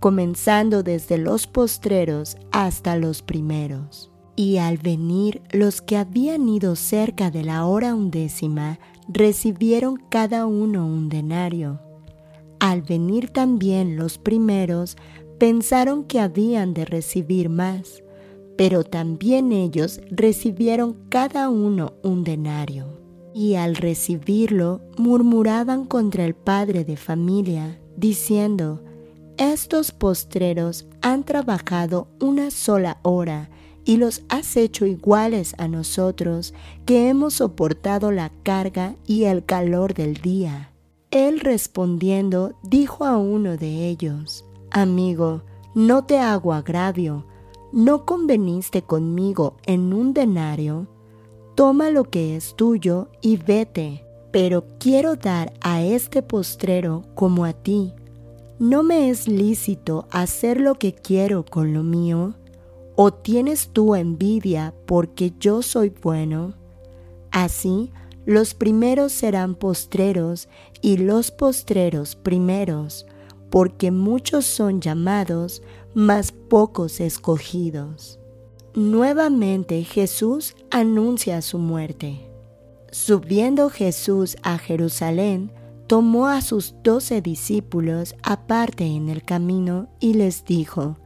comenzando 0.00 0.82
desde 0.82 1.18
los 1.18 1.46
postreros 1.46 2.36
hasta 2.50 2.96
los 2.96 3.22
primeros. 3.22 4.10
Y 4.34 4.56
al 4.56 4.78
venir 4.78 5.42
los 5.52 5.82
que 5.82 5.98
habían 5.98 6.48
ido 6.48 6.74
cerca 6.74 7.30
de 7.30 7.44
la 7.44 7.66
hora 7.66 7.94
undécima, 7.94 8.78
recibieron 9.06 9.96
cada 10.08 10.46
uno 10.46 10.86
un 10.86 11.10
denario. 11.10 11.80
Al 12.58 12.80
venir 12.82 13.30
también 13.30 13.96
los 13.96 14.16
primeros, 14.18 14.96
pensaron 15.38 16.04
que 16.04 16.20
habían 16.20 16.72
de 16.72 16.86
recibir 16.86 17.50
más, 17.50 18.02
pero 18.56 18.84
también 18.84 19.52
ellos 19.52 20.00
recibieron 20.10 20.96
cada 21.08 21.48
uno 21.50 21.94
un 22.02 22.24
denario. 22.24 22.98
Y 23.34 23.54
al 23.54 23.76
recibirlo 23.76 24.80
murmuraban 24.96 25.84
contra 25.84 26.24
el 26.24 26.34
padre 26.34 26.84
de 26.84 26.96
familia, 26.96 27.80
diciendo, 27.96 28.82
Estos 29.40 29.90
postreros 29.90 30.84
han 31.00 31.24
trabajado 31.24 32.08
una 32.20 32.50
sola 32.50 32.98
hora 33.00 33.48
y 33.86 33.96
los 33.96 34.22
has 34.28 34.54
hecho 34.58 34.84
iguales 34.84 35.54
a 35.56 35.66
nosotros 35.66 36.52
que 36.84 37.08
hemos 37.08 37.36
soportado 37.36 38.12
la 38.12 38.30
carga 38.42 38.96
y 39.06 39.24
el 39.24 39.42
calor 39.46 39.94
del 39.94 40.16
día. 40.16 40.72
Él 41.10 41.40
respondiendo 41.40 42.52
dijo 42.62 43.06
a 43.06 43.16
uno 43.16 43.56
de 43.56 43.88
ellos, 43.88 44.44
Amigo, 44.72 45.40
no 45.74 46.04
te 46.04 46.18
hago 46.18 46.52
agravio, 46.52 47.24
¿no 47.72 48.04
conveniste 48.04 48.82
conmigo 48.82 49.56
en 49.64 49.94
un 49.94 50.12
denario? 50.12 50.86
Toma 51.54 51.88
lo 51.88 52.04
que 52.04 52.36
es 52.36 52.56
tuyo 52.56 53.08
y 53.22 53.38
vete, 53.38 54.04
pero 54.32 54.66
quiero 54.78 55.16
dar 55.16 55.54
a 55.62 55.82
este 55.82 56.20
postrero 56.20 57.04
como 57.14 57.46
a 57.46 57.54
ti. 57.54 57.94
¿No 58.60 58.82
me 58.82 59.08
es 59.08 59.26
lícito 59.26 60.06
hacer 60.10 60.60
lo 60.60 60.74
que 60.74 60.92
quiero 60.92 61.46
con 61.46 61.72
lo 61.72 61.82
mío? 61.82 62.34
¿O 62.94 63.10
tienes 63.10 63.70
tú 63.72 63.94
envidia 63.94 64.74
porque 64.84 65.32
yo 65.40 65.62
soy 65.62 65.88
bueno? 65.88 66.52
Así, 67.30 67.90
los 68.26 68.52
primeros 68.52 69.12
serán 69.12 69.54
postreros 69.54 70.50
y 70.82 70.98
los 70.98 71.30
postreros 71.30 72.16
primeros 72.16 73.06
porque 73.48 73.90
muchos 73.90 74.44
son 74.44 74.82
llamados, 74.82 75.62
mas 75.94 76.30
pocos 76.30 77.00
escogidos. 77.00 78.18
Nuevamente 78.74 79.82
Jesús 79.84 80.54
anuncia 80.70 81.40
su 81.40 81.56
muerte. 81.58 82.28
Subiendo 82.90 83.70
Jesús 83.70 84.36
a 84.42 84.58
Jerusalén, 84.58 85.50
tomó 85.90 86.28
a 86.28 86.40
sus 86.40 86.76
doce 86.84 87.20
discípulos 87.20 88.14
aparte 88.22 88.86
en 88.86 89.08
el 89.08 89.24
camino 89.24 89.88
y 89.98 90.14
les 90.14 90.44
dijo, 90.44 90.96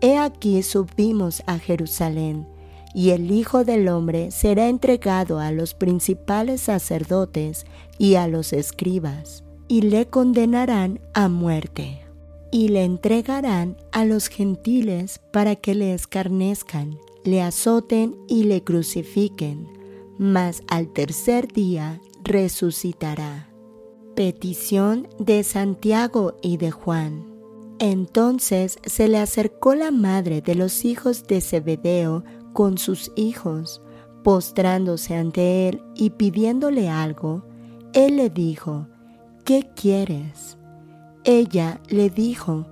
He 0.00 0.16
aquí 0.16 0.62
subimos 0.62 1.42
a 1.46 1.58
Jerusalén, 1.58 2.48
y 2.94 3.10
el 3.10 3.30
Hijo 3.30 3.64
del 3.64 3.88
Hombre 3.88 4.30
será 4.30 4.68
entregado 4.68 5.38
a 5.38 5.52
los 5.52 5.74
principales 5.74 6.62
sacerdotes 6.62 7.66
y 7.98 8.14
a 8.14 8.26
los 8.26 8.54
escribas, 8.54 9.44
y 9.68 9.82
le 9.82 10.06
condenarán 10.06 10.98
a 11.12 11.28
muerte, 11.28 12.00
y 12.50 12.68
le 12.68 12.84
entregarán 12.84 13.76
a 13.92 14.06
los 14.06 14.28
gentiles 14.28 15.20
para 15.30 15.56
que 15.56 15.74
le 15.74 15.92
escarnezcan, 15.92 16.98
le 17.24 17.42
azoten 17.42 18.16
y 18.28 18.44
le 18.44 18.64
crucifiquen, 18.64 19.68
mas 20.16 20.62
al 20.68 20.88
tercer 20.88 21.48
día 21.48 22.00
resucitará. 22.24 23.51
Petición 24.14 25.08
de 25.18 25.42
Santiago 25.42 26.36
y 26.42 26.58
de 26.58 26.70
Juan. 26.70 27.24
Entonces 27.78 28.78
se 28.84 29.08
le 29.08 29.18
acercó 29.18 29.74
la 29.74 29.90
madre 29.90 30.42
de 30.42 30.54
los 30.54 30.84
hijos 30.84 31.26
de 31.26 31.40
Zebedeo 31.40 32.22
con 32.52 32.76
sus 32.76 33.10
hijos, 33.16 33.80
postrándose 34.22 35.14
ante 35.14 35.66
él 35.68 35.82
y 35.94 36.10
pidiéndole 36.10 36.90
algo, 36.90 37.46
él 37.94 38.16
le 38.16 38.28
dijo, 38.28 38.86
¿qué 39.46 39.70
quieres? 39.74 40.58
Ella 41.24 41.80
le 41.88 42.10
dijo, 42.10 42.66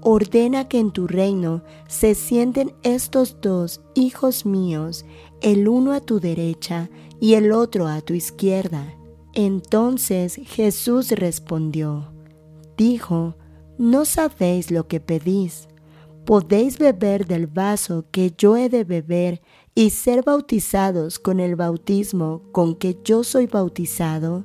ordena 0.00 0.66
que 0.66 0.78
en 0.78 0.92
tu 0.92 1.06
reino 1.06 1.62
se 1.88 2.14
sienten 2.14 2.74
estos 2.82 3.36
dos 3.42 3.82
hijos 3.94 4.46
míos, 4.46 5.04
el 5.42 5.68
uno 5.68 5.92
a 5.92 6.00
tu 6.00 6.20
derecha 6.20 6.88
y 7.20 7.34
el 7.34 7.52
otro 7.52 7.86
a 7.86 8.00
tu 8.00 8.14
izquierda. 8.14 8.94
Entonces 9.36 10.40
Jesús 10.46 11.12
respondió, 11.12 12.12
dijo, 12.76 13.36
no 13.78 14.04
sabéis 14.04 14.72
lo 14.72 14.88
que 14.88 14.98
pedís 14.98 15.68
podéis 16.26 16.78
beber 16.78 17.26
del 17.26 17.46
vaso 17.46 18.04
que 18.10 18.34
yo 18.36 18.56
he 18.56 18.68
de 18.68 18.82
beber 18.84 19.40
y 19.74 19.90
ser 19.90 20.24
bautizados 20.24 21.18
con 21.20 21.38
el 21.38 21.54
bautismo 21.54 22.42
con 22.50 22.74
que 22.74 22.98
yo 23.04 23.22
soy 23.22 23.46
bautizado? 23.46 24.44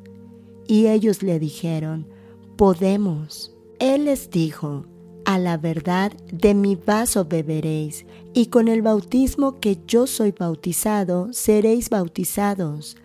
Y 0.68 0.88
ellos 0.88 1.24
le 1.24 1.40
dijeron, 1.40 2.08
podemos. 2.56 3.58
Él 3.80 4.06
les 4.06 4.30
dijo, 4.30 4.86
a 5.26 5.40
la 5.40 5.58
verdad 5.58 6.14
de 6.32 6.54
mi 6.54 6.76
vaso 6.76 7.26
beberéis, 7.26 8.06
y 8.34 8.46
con 8.48 8.68
el 8.68 8.84
bautismo 8.84 9.60
que 9.60 9.80
yo 9.88 10.06
soy 10.06 10.32
bautizado 10.38 11.34
seréis 11.34 11.90
bautizados, 11.90 12.96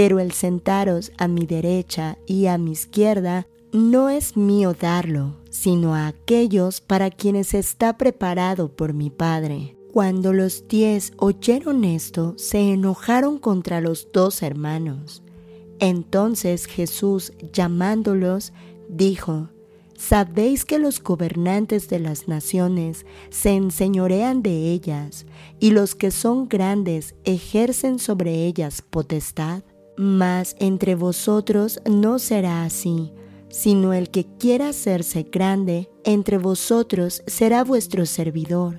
pero 0.00 0.18
el 0.18 0.32
sentaros 0.32 1.12
a 1.18 1.28
mi 1.28 1.44
derecha 1.44 2.16
y 2.24 2.46
a 2.46 2.56
mi 2.56 2.72
izquierda 2.72 3.46
no 3.70 4.08
es 4.08 4.34
mío 4.34 4.72
darlo, 4.72 5.36
sino 5.50 5.94
a 5.94 6.06
aquellos 6.06 6.80
para 6.80 7.10
quienes 7.10 7.52
está 7.52 7.98
preparado 7.98 8.74
por 8.74 8.94
mi 8.94 9.10
Padre. 9.10 9.76
Cuando 9.92 10.32
los 10.32 10.66
diez 10.68 11.12
oyeron 11.18 11.84
esto, 11.84 12.32
se 12.38 12.72
enojaron 12.72 13.38
contra 13.38 13.82
los 13.82 14.08
dos 14.10 14.42
hermanos. 14.42 15.22
Entonces 15.80 16.64
Jesús, 16.64 17.34
llamándolos, 17.52 18.54
dijo, 18.88 19.50
Sabéis 19.98 20.64
que 20.64 20.78
los 20.78 21.02
gobernantes 21.02 21.90
de 21.90 21.98
las 21.98 22.26
naciones 22.26 23.04
se 23.28 23.50
enseñorean 23.50 24.42
de 24.42 24.72
ellas, 24.72 25.26
y 25.58 25.72
los 25.72 25.94
que 25.94 26.10
son 26.10 26.48
grandes 26.48 27.14
ejercen 27.24 27.98
sobre 27.98 28.46
ellas 28.46 28.80
potestad. 28.80 29.62
Mas 30.00 30.56
entre 30.58 30.94
vosotros 30.94 31.80
no 31.84 32.18
será 32.18 32.64
así 32.64 33.12
sino 33.50 33.92
el 33.92 34.10
que 34.10 34.24
quiera 34.38 34.68
hacerse 34.68 35.24
grande 35.24 35.90
entre 36.04 36.38
vosotros 36.38 37.22
será 37.26 37.64
vuestro 37.64 38.06
servidor, 38.06 38.78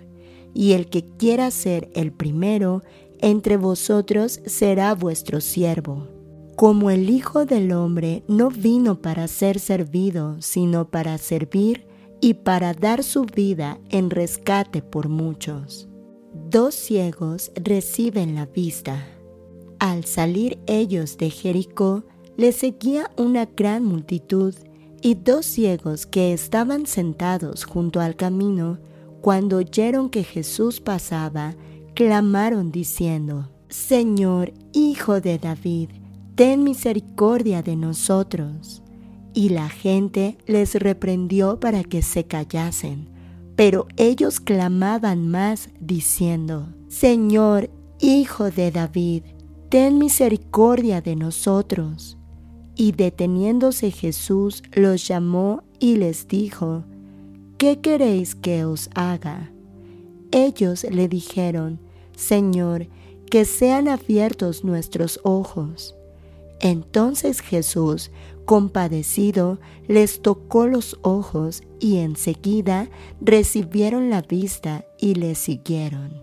y 0.54 0.72
el 0.72 0.88
que 0.88 1.06
quiera 1.18 1.52
ser 1.52 1.90
el 1.94 2.12
primero 2.12 2.82
entre 3.20 3.58
vosotros 3.58 4.40
será 4.46 4.96
vuestro 4.96 5.42
siervo. 5.42 6.08
Como 6.56 6.90
el 6.90 7.10
Hijo 7.10 7.46
del 7.46 7.72
Hombre 7.74 8.24
no 8.28 8.50
vino 8.50 9.02
para 9.02 9.28
ser 9.28 9.60
servido, 9.60 10.42
sino 10.42 10.90
para 10.90 11.18
servir 11.18 11.86
y 12.22 12.36
para 12.36 12.74
dar 12.74 13.04
su 13.04 13.26
vida 13.26 13.80
en 13.90 14.10
rescate 14.10 14.82
por 14.82 15.10
muchos. 15.10 15.88
Dos 16.50 16.76
ciegos 16.76 17.52
reciben 17.56 18.36
la 18.36 18.46
vista. 18.46 19.21
Al 19.82 20.06
salir 20.06 20.60
ellos 20.68 21.18
de 21.18 21.32
Jericó, 21.32 22.04
le 22.38 22.52
seguía 22.52 23.10
una 23.18 23.48
gran 23.48 23.84
multitud 23.84 24.54
y 25.02 25.16
dos 25.16 25.48
ciegos 25.48 26.06
que 26.06 26.34
estaban 26.34 26.86
sentados 26.86 27.64
junto 27.64 28.00
al 28.00 28.16
camino, 28.16 28.78
cuando 29.22 29.58
oyeron 29.58 30.12
que 30.12 30.24
Jesús 30.24 30.82
pasaba, 30.82 31.56
clamaron 31.96 32.72
diciendo, 32.72 33.50
Señor, 33.70 34.54
Hijo 34.72 35.20
de 35.20 35.40
David, 35.40 35.90
ten 36.36 36.64
misericordia 36.64 37.64
de 37.64 37.76
nosotros. 37.76 38.84
Y 39.34 39.50
la 39.50 39.68
gente 39.68 40.38
les 40.46 40.76
reprendió 40.76 41.60
para 41.60 41.84
que 41.84 42.04
se 42.04 42.26
callasen, 42.26 43.10
pero 43.56 43.88
ellos 43.98 44.42
clamaban 44.42 45.28
más 45.28 45.70
diciendo, 45.80 46.68
Señor, 46.88 47.72
Hijo 48.00 48.52
de 48.52 48.70
David, 48.70 49.24
ten 49.72 49.98
misericordia 49.98 51.00
de 51.00 51.16
nosotros. 51.16 52.18
Y 52.76 52.92
deteniéndose 52.92 53.90
Jesús 53.90 54.64
los 54.74 55.08
llamó 55.08 55.64
y 55.80 55.96
les 55.96 56.28
dijo, 56.28 56.84
¿qué 57.58 57.80
queréis 57.80 58.36
que 58.36 58.66
os 58.66 58.90
haga? 58.96 59.54
Ellos 60.32 60.84
le 60.84 61.08
dijeron, 61.08 61.80
Señor, 62.18 62.88
que 63.30 63.46
sean 63.46 63.88
abiertos 63.88 64.66
nuestros 64.66 65.22
ojos. 65.24 65.96
Entonces 66.60 67.40
Jesús, 67.40 68.12
compadecido, 68.44 69.58
les 69.88 70.22
tocó 70.22 70.68
los 70.68 71.00
ojos 71.02 71.64
y 71.80 72.00
enseguida 72.00 72.90
recibieron 73.22 74.10
la 74.10 74.22
vista 74.22 74.84
y 75.00 75.16
le 75.16 75.34
siguieron. 75.36 76.22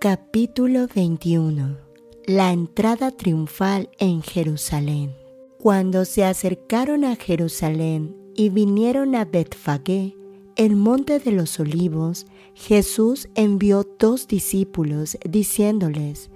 Capítulo 0.00 0.86
21 0.94 1.85
La 2.28 2.52
entrada 2.52 3.12
triunfal 3.12 3.88
en 4.00 4.20
Jerusalén. 4.20 5.14
Cuando 5.60 6.04
se 6.04 6.24
acercaron 6.24 7.04
a 7.04 7.14
Jerusalén 7.14 8.16
y 8.34 8.48
vinieron 8.48 9.14
a 9.14 9.24
Betfagé, 9.24 10.16
el 10.56 10.74
monte 10.74 11.20
de 11.20 11.30
los 11.30 11.60
olivos, 11.60 12.26
Jesús 12.52 13.28
envió 13.36 13.86
dos 14.00 14.26
discípulos 14.26 15.16
diciéndoles, 15.24 16.28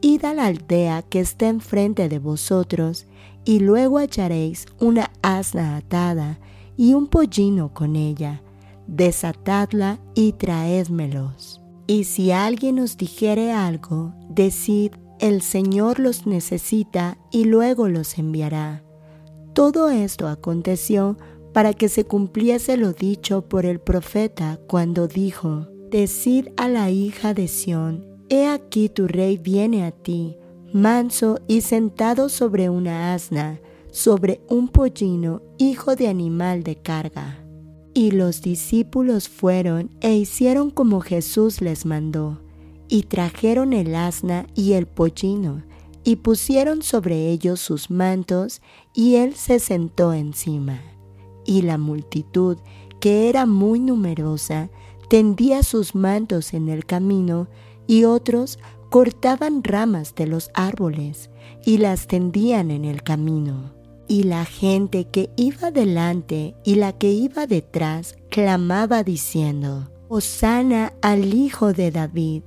Id 0.00 0.24
a 0.24 0.34
la 0.34 0.46
aldea 0.46 1.02
que 1.02 1.20
está 1.20 1.46
enfrente 1.46 2.08
de 2.08 2.18
vosotros, 2.18 3.06
y 3.44 3.60
luego 3.60 3.98
hallaréis 3.98 4.66
una 4.80 5.12
asna 5.22 5.76
atada 5.76 6.40
y 6.76 6.94
un 6.94 7.06
pollino 7.06 7.72
con 7.72 7.94
ella. 7.94 8.42
Desatadla 8.88 10.00
y 10.16 10.32
traédmelos. 10.32 11.60
Y 11.86 12.02
si 12.02 12.32
alguien 12.32 12.80
os 12.80 12.96
dijere 12.96 13.52
algo, 13.52 14.12
decid, 14.28 14.90
el 15.18 15.42
Señor 15.42 15.98
los 15.98 16.26
necesita 16.26 17.18
y 17.30 17.44
luego 17.44 17.88
los 17.88 18.18
enviará. 18.18 18.84
Todo 19.54 19.88
esto 19.88 20.28
aconteció 20.28 21.16
para 21.52 21.72
que 21.72 21.88
se 21.88 22.04
cumpliese 22.04 22.76
lo 22.76 22.92
dicho 22.92 23.48
por 23.48 23.64
el 23.64 23.80
profeta 23.80 24.60
cuando 24.66 25.08
dijo, 25.08 25.68
Decid 25.90 26.48
a 26.56 26.68
la 26.68 26.90
hija 26.90 27.32
de 27.32 27.48
Sión, 27.48 28.06
He 28.28 28.46
aquí 28.48 28.88
tu 28.88 29.06
rey 29.06 29.38
viene 29.38 29.84
a 29.84 29.92
ti, 29.92 30.36
manso 30.72 31.38
y 31.46 31.60
sentado 31.60 32.28
sobre 32.28 32.68
una 32.68 33.14
asna, 33.14 33.60
sobre 33.90 34.40
un 34.48 34.68
pollino, 34.68 35.42
hijo 35.58 35.96
de 35.96 36.08
animal 36.08 36.62
de 36.62 36.76
carga. 36.76 37.42
Y 37.94 38.10
los 38.10 38.42
discípulos 38.42 39.28
fueron 39.28 39.96
e 40.00 40.14
hicieron 40.14 40.70
como 40.70 41.00
Jesús 41.00 41.62
les 41.62 41.86
mandó 41.86 42.45
y 42.88 43.02
trajeron 43.02 43.72
el 43.72 43.94
asna 43.94 44.46
y 44.54 44.72
el 44.72 44.86
pollino, 44.86 45.62
y 46.04 46.16
pusieron 46.16 46.82
sobre 46.82 47.30
ellos 47.30 47.60
sus 47.60 47.90
mantos, 47.90 48.62
y 48.94 49.16
él 49.16 49.34
se 49.34 49.58
sentó 49.58 50.12
encima. 50.12 50.80
Y 51.44 51.62
la 51.62 51.78
multitud, 51.78 52.58
que 53.00 53.28
era 53.28 53.44
muy 53.46 53.80
numerosa, 53.80 54.70
tendía 55.08 55.62
sus 55.62 55.94
mantos 55.94 56.54
en 56.54 56.68
el 56.68 56.86
camino, 56.86 57.48
y 57.86 58.04
otros 58.04 58.58
cortaban 58.90 59.64
ramas 59.64 60.14
de 60.14 60.26
los 60.26 60.50
árboles, 60.54 61.30
y 61.64 61.78
las 61.78 62.06
tendían 62.06 62.70
en 62.70 62.84
el 62.84 63.02
camino. 63.02 63.74
Y 64.08 64.22
la 64.22 64.44
gente 64.44 65.08
que 65.08 65.30
iba 65.36 65.72
delante 65.72 66.54
y 66.64 66.76
la 66.76 66.92
que 66.92 67.10
iba 67.10 67.48
detrás 67.48 68.16
clamaba 68.30 69.02
diciendo, 69.02 69.90
Hosana 70.08 70.92
al 71.02 71.34
Hijo 71.34 71.72
de 71.72 71.90
David 71.90 72.42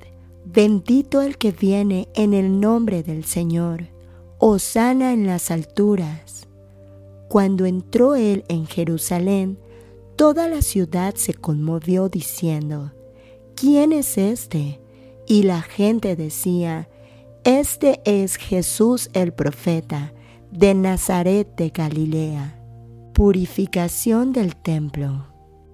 Bendito 0.51 1.21
el 1.21 1.37
que 1.37 1.51
viene 1.51 2.07
en 2.15 2.33
el 2.33 2.59
nombre 2.59 3.03
del 3.03 3.23
Señor, 3.23 3.89
sana 4.57 5.13
en 5.13 5.27
las 5.27 5.51
alturas. 5.51 6.47
Cuando 7.27 7.67
entró 7.67 8.15
él 8.15 8.43
en 8.47 8.65
Jerusalén, 8.65 9.59
toda 10.15 10.47
la 10.47 10.63
ciudad 10.63 11.13
se 11.13 11.35
conmovió 11.35 12.09
diciendo, 12.09 12.91
¿quién 13.55 13.91
es 13.91 14.17
este? 14.17 14.81
y 15.27 15.43
la 15.43 15.61
gente 15.61 16.15
decía, 16.15 16.89
Este 17.43 18.01
es 18.03 18.37
Jesús 18.37 19.11
el 19.13 19.31
profeta, 19.31 20.13
de 20.51 20.73
Nazaret 20.73 21.47
de 21.57 21.69
Galilea. 21.69 22.59
Purificación 23.13 24.33
del 24.33 24.55
templo. 24.55 25.28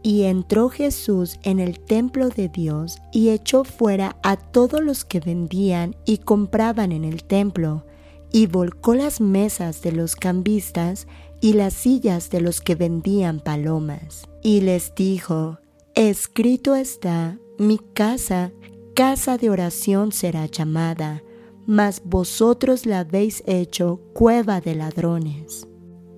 Y 0.06 0.26
entró 0.26 0.70
Jesús 0.70 1.40
en 1.42 1.60
el 1.60 1.80
templo 1.80 2.30
de 2.30 2.48
Dios 2.48 3.00
y 3.12 3.30
echó 3.30 3.64
fuera 3.64 4.18
a 4.22 4.38
todos 4.38 4.80
los 4.80 5.04
que 5.04 5.20
vendían 5.20 5.96
y 6.06 6.20
compraban 6.20 6.92
en 6.92 7.04
el 7.04 7.24
templo, 7.24 7.88
y 8.32 8.46
volcó 8.46 8.94
las 8.94 9.20
mesas 9.20 9.82
de 9.82 9.92
los 9.92 10.16
cambistas 10.16 11.08
y 11.42 11.54
las 11.54 11.74
sillas 11.74 12.30
de 12.30 12.40
los 12.40 12.62
que 12.62 12.76
vendían 12.76 13.40
palomas. 13.40 14.30
Y 14.44 14.62
les 14.62 14.94
dijo, 14.94 15.58
Escrito 15.96 16.76
está, 16.76 17.40
mi 17.58 17.80
casa 17.80 18.52
casa 18.94 19.40
de 19.40 19.50
oración 19.50 20.12
será 20.12 20.46
llamada, 20.46 21.24
mas 21.66 22.04
vosotros 22.06 22.86
la 22.86 23.00
habéis 23.00 23.42
hecho 23.48 24.00
cueva 24.14 24.62
de 24.62 24.76
ladrones. 24.76 25.68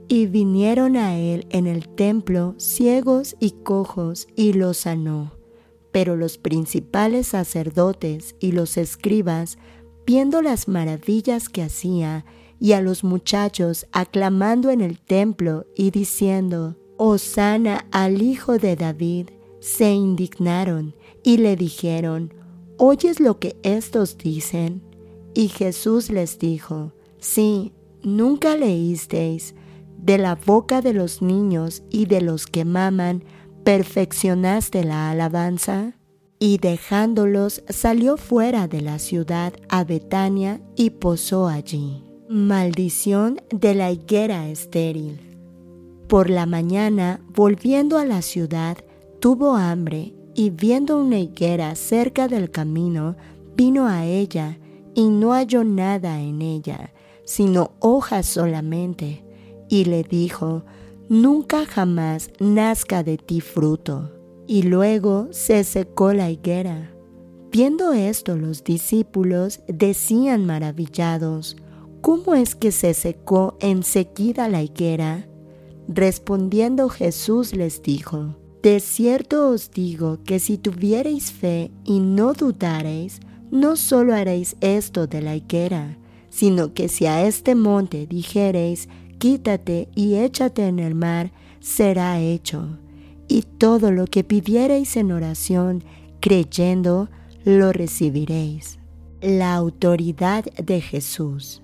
Y 0.08 0.28
vinieron 0.28 0.96
a 0.96 1.18
él 1.18 1.48
en 1.50 1.68
el 1.68 1.90
templo 1.90 2.56
ciegos 2.58 3.36
y 3.40 3.52
cojos, 3.52 4.28
y 4.36 4.54
los 4.54 4.78
sanó. 4.78 5.34
Pero 5.92 6.16
los 6.16 6.38
principales 6.38 7.28
sacerdotes 7.28 8.36
y 8.40 8.52
los 8.54 8.78
escribas, 8.78 9.58
viendo 10.06 10.42
las 10.42 10.68
maravillas 10.68 11.50
que 11.50 11.64
hacía, 11.64 12.26
y 12.60 12.72
a 12.72 12.82
los 12.82 13.04
muchachos 13.04 13.86
aclamando 13.92 14.72
en 14.72 14.82
el 14.82 15.00
templo 15.00 15.66
y 15.76 15.92
diciendo, 15.92 16.76
Hosana 16.98 17.86
al 17.92 18.22
Hijo 18.22 18.58
de 18.58 18.76
David, 18.76 19.30
se 19.60 19.94
indignaron 19.94 20.96
y 21.24 21.38
le 21.38 21.56
dijeron, 21.56 22.34
¿oyes 22.78 23.20
lo 23.20 23.40
que 23.40 23.58
estos 23.64 24.18
dicen? 24.18 24.82
Y 25.34 25.50
Jesús 25.50 26.10
les 26.10 26.40
dijo, 26.40 26.94
sí, 27.20 27.74
nunca 28.02 28.56
leísteis, 28.56 29.54
de 29.98 30.18
la 30.18 30.36
boca 30.36 30.82
de 30.82 30.94
los 30.94 31.22
niños 31.22 31.84
y 31.90 32.06
de 32.06 32.22
los 32.22 32.48
que 32.48 32.66
maman, 32.66 33.24
perfeccionaste 33.64 34.84
la 34.84 35.10
alabanza. 35.10 35.94
Y 36.40 36.60
dejándolos 36.60 37.64
salió 37.68 38.16
fuera 38.16 38.68
de 38.68 38.82
la 38.82 39.00
ciudad 39.00 39.54
a 39.70 39.84
Betania 39.84 40.62
y 40.76 40.92
posó 40.92 41.48
allí. 41.48 42.04
Maldición 42.30 43.42
de 43.50 43.74
la 43.74 43.92
higuera 43.92 44.48
estéril. 44.48 45.20
Por 46.08 46.30
la 46.30 46.46
mañana, 46.46 47.20
volviendo 47.34 47.98
a 47.98 48.06
la 48.06 48.22
ciudad, 48.22 48.78
tuvo 49.20 49.56
hambre 49.56 50.14
y 50.36 50.52
viendo 50.52 51.02
una 51.02 51.18
higuera 51.18 51.74
cerca 51.76 52.28
del 52.28 52.52
camino, 52.52 53.16
vino 53.56 53.88
a 53.88 54.06
ella 54.06 54.60
y 54.94 55.10
no 55.10 55.34
halló 55.34 55.64
nada 55.64 56.22
en 56.22 56.42
ella, 56.42 56.94
sino 57.26 57.72
hojas 57.80 58.26
solamente, 58.26 59.26
y 59.70 59.86
le 59.86 60.04
dijo, 60.04 60.64
Nunca 61.10 61.66
jamás 61.66 62.32
nazca 62.40 63.02
de 63.02 63.18
ti 63.18 63.40
fruto. 63.40 64.12
Y 64.46 64.64
luego 64.64 65.28
se 65.32 65.64
secó 65.64 66.12
la 66.12 66.30
higuera. 66.30 66.92
Viendo 67.50 67.94
esto 67.94 68.36
los 68.36 68.64
discípulos 68.64 69.62
decían 69.68 70.46
maravillados, 70.46 71.56
¿cómo 72.02 72.36
es 72.36 72.56
que 72.56 72.72
se 72.72 72.94
secó 72.94 73.58
enseguida 73.62 74.50
la 74.50 74.64
higuera? 74.64 75.28
Respondiendo 75.88 76.90
Jesús 76.90 77.56
les 77.56 77.82
dijo, 77.82 78.36
de 78.62 78.82
cierto 78.82 79.50
os 79.50 79.72
digo 79.72 80.20
que 80.26 80.40
si 80.40 80.58
tuviereis 80.58 81.32
fe 81.32 81.72
y 81.86 82.02
no 82.02 82.34
dudareis, 82.34 83.22
no 83.50 83.78
solo 83.78 84.14
haréis 84.14 84.58
esto 84.60 85.08
de 85.08 85.22
la 85.22 85.38
higuera, 85.38 85.98
sino 86.30 86.74
que 86.74 86.90
si 86.90 87.06
a 87.06 87.26
este 87.26 87.56
monte 87.56 88.08
dijereis, 88.08 88.90
quítate 89.18 89.90
y 89.96 90.16
échate 90.16 90.68
en 90.68 90.80
el 90.80 90.96
mar, 90.96 91.32
será 91.60 92.20
hecho. 92.20 92.78
Y 93.28 93.42
todo 93.42 93.92
lo 93.92 94.08
que 94.08 94.24
pidiereis 94.24 94.96
en 94.98 95.12
oración, 95.12 95.84
creyendo, 96.20 97.10
lo 97.44 97.74
recibiréis. 97.74 98.80
La 99.22 99.56
autoridad 99.56 100.46
de 100.46 100.82
Jesús. 100.82 101.62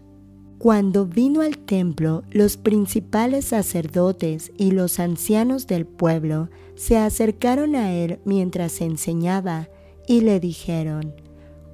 Cuando 0.57 1.05
vino 1.05 1.41
al 1.41 1.57
templo, 1.57 2.23
los 2.31 2.55
principales 2.55 3.45
sacerdotes 3.45 4.51
y 4.57 4.71
los 4.71 4.99
ancianos 4.99 5.67
del 5.67 5.85
pueblo 5.85 6.49
se 6.75 6.97
acercaron 6.97 7.75
a 7.75 7.91
él 7.91 8.19
mientras 8.23 8.79
enseñaba 8.79 9.67
y 10.07 10.21
le 10.21 10.39
dijeron, 10.39 11.13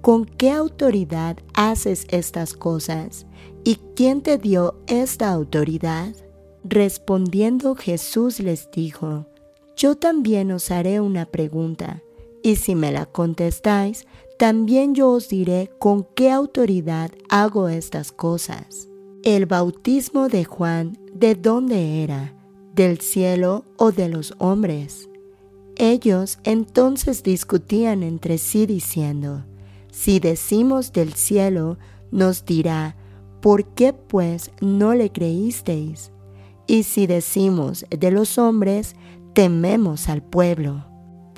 ¿con 0.01 0.25
qué 0.25 0.51
autoridad 0.51 1.37
haces 1.53 2.07
estas 2.09 2.55
cosas? 2.55 3.27
¿Y 3.63 3.75
quién 3.95 4.21
te 4.21 4.37
dio 4.37 4.75
esta 4.87 5.31
autoridad? 5.31 6.15
Respondiendo 6.63 7.75
Jesús 7.75 8.39
les 8.39 8.69
dijo, 8.71 9.25
Yo 9.75 9.95
también 9.95 10.51
os 10.51 10.71
haré 10.71 10.99
una 10.99 11.25
pregunta, 11.25 12.01
y 12.41 12.55
si 12.55 12.75
me 12.75 12.91
la 12.91 13.05
contestáis, 13.05 14.05
también 14.37 14.95
yo 14.95 15.11
os 15.11 15.27
diré 15.27 15.69
con 15.79 16.05
qué 16.15 16.31
autoridad 16.31 17.11
hago 17.29 17.67
estas 17.67 18.11
cosas. 18.11 18.87
El 19.23 19.45
bautismo 19.45 20.29
de 20.29 20.45
Juan, 20.45 20.97
¿de 21.13 21.35
dónde 21.35 22.03
era? 22.03 22.33
¿Del 22.73 23.01
cielo 23.01 23.65
o 23.75 23.91
de 23.91 24.07
los 24.07 24.33
hombres? 24.37 25.09
Ellos 25.75 26.39
entonces 26.45 27.23
discutían 27.23 28.03
entre 28.03 28.37
sí 28.37 28.65
diciendo, 28.65 29.45
si 29.91 30.19
decimos 30.19 30.93
del 30.93 31.13
cielo, 31.13 31.77
nos 32.11 32.45
dirá, 32.45 32.95
¿por 33.41 33.65
qué 33.73 33.93
pues 33.93 34.51
no 34.61 34.93
le 34.93 35.11
creísteis? 35.11 36.11
Y 36.67 36.83
si 36.83 37.07
decimos 37.07 37.85
de 37.89 38.11
los 38.11 38.37
hombres, 38.37 38.95
tememos 39.33 40.09
al 40.09 40.21
pueblo 40.21 40.89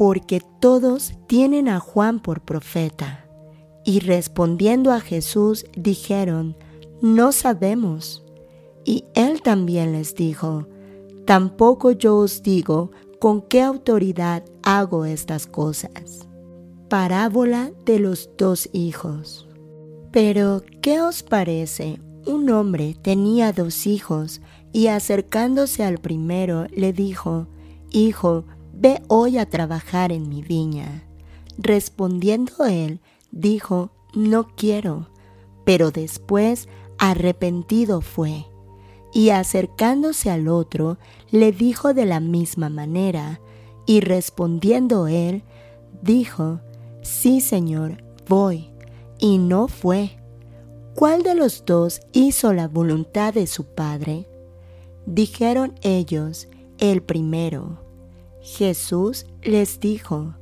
porque 0.01 0.41
todos 0.59 1.13
tienen 1.27 1.69
a 1.69 1.79
Juan 1.79 2.21
por 2.21 2.41
profeta. 2.41 3.23
Y 3.85 3.99
respondiendo 3.99 4.91
a 4.91 4.99
Jesús 4.99 5.65
dijeron, 5.77 6.57
no 7.03 7.31
sabemos. 7.31 8.23
Y 8.83 9.05
él 9.13 9.43
también 9.43 9.91
les 9.91 10.15
dijo, 10.15 10.67
tampoco 11.27 11.91
yo 11.91 12.17
os 12.17 12.41
digo 12.41 12.89
con 13.19 13.43
qué 13.43 13.61
autoridad 13.61 14.43
hago 14.63 15.05
estas 15.05 15.45
cosas. 15.45 16.27
Parábola 16.89 17.71
de 17.85 17.99
los 17.99 18.31
dos 18.39 18.69
hijos. 18.73 19.47
Pero, 20.11 20.61
¿qué 20.81 21.01
os 21.01 21.23
parece? 21.23 21.99
Un 22.25 22.49
hombre 22.49 22.95
tenía 23.01 23.53
dos 23.53 23.87
hijos 23.87 24.41
y 24.73 24.87
acercándose 24.87 25.83
al 25.83 25.97
primero 25.97 26.67
le 26.75 26.93
dijo, 26.93 27.47
Hijo, 27.91 28.45
Ve 28.73 28.99
hoy 29.09 29.37
a 29.37 29.45
trabajar 29.45 30.11
en 30.11 30.27
mi 30.27 30.41
viña. 30.41 31.03
Respondiendo 31.59 32.65
él, 32.65 32.99
dijo, 33.29 33.91
No 34.15 34.47
quiero. 34.55 35.11
Pero 35.65 35.91
después 35.91 36.67
arrepentido 36.97 38.01
fue. 38.01 38.47
Y 39.13 39.29
acercándose 39.29 40.31
al 40.31 40.47
otro, 40.47 40.97
le 41.29 41.51
dijo 41.51 41.93
de 41.93 42.07
la 42.07 42.19
misma 42.19 42.69
manera, 42.69 43.39
y 43.85 43.99
respondiendo 43.99 45.07
él, 45.07 45.43
dijo, 46.01 46.59
Sí, 47.03 47.39
Señor, 47.39 48.03
voy. 48.27 48.70
Y 49.21 49.37
no 49.37 49.67
fue. 49.67 50.17
¿Cuál 50.95 51.23
de 51.23 51.35
los 51.35 51.63
dos 51.63 52.01
hizo 52.11 52.51
la 52.51 52.67
voluntad 52.67 53.33
de 53.33 53.47
su 53.47 53.63
padre? 53.63 54.27
Dijeron 55.05 55.75
ellos, 55.83 56.49
el 56.79 57.01
primero. 57.03 57.79
Jesús 58.41 59.27
les 59.43 59.79
dijo, 59.79 60.33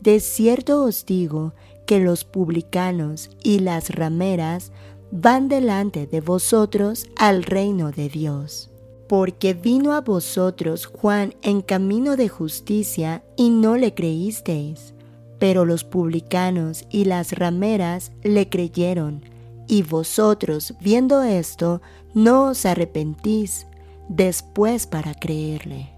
De 0.00 0.20
cierto 0.20 0.84
os 0.84 1.04
digo 1.04 1.54
que 1.86 1.98
los 1.98 2.24
publicanos 2.24 3.30
y 3.42 3.58
las 3.58 3.90
rameras 3.90 4.70
van 5.10 5.48
delante 5.48 6.06
de 6.06 6.20
vosotros 6.20 7.06
al 7.16 7.42
reino 7.42 7.90
de 7.90 8.08
Dios. 8.08 8.70
Porque 9.08 9.54
vino 9.54 9.92
a 9.92 10.02
vosotros 10.02 10.86
Juan 10.86 11.34
en 11.42 11.62
camino 11.62 12.16
de 12.16 12.28
justicia 12.28 13.24
y 13.36 13.50
no 13.50 13.76
le 13.76 13.92
creísteis, 13.92 14.94
pero 15.40 15.64
los 15.64 15.82
publicanos 15.82 16.84
y 16.90 17.06
las 17.06 17.32
rameras 17.32 18.12
le 18.22 18.48
creyeron, 18.48 19.24
y 19.66 19.82
vosotros, 19.82 20.74
viendo 20.80 21.22
esto, 21.22 21.80
no 22.14 22.44
os 22.44 22.66
arrepentís 22.66 23.66
después 24.08 24.86
para 24.86 25.14
creerle. 25.14 25.90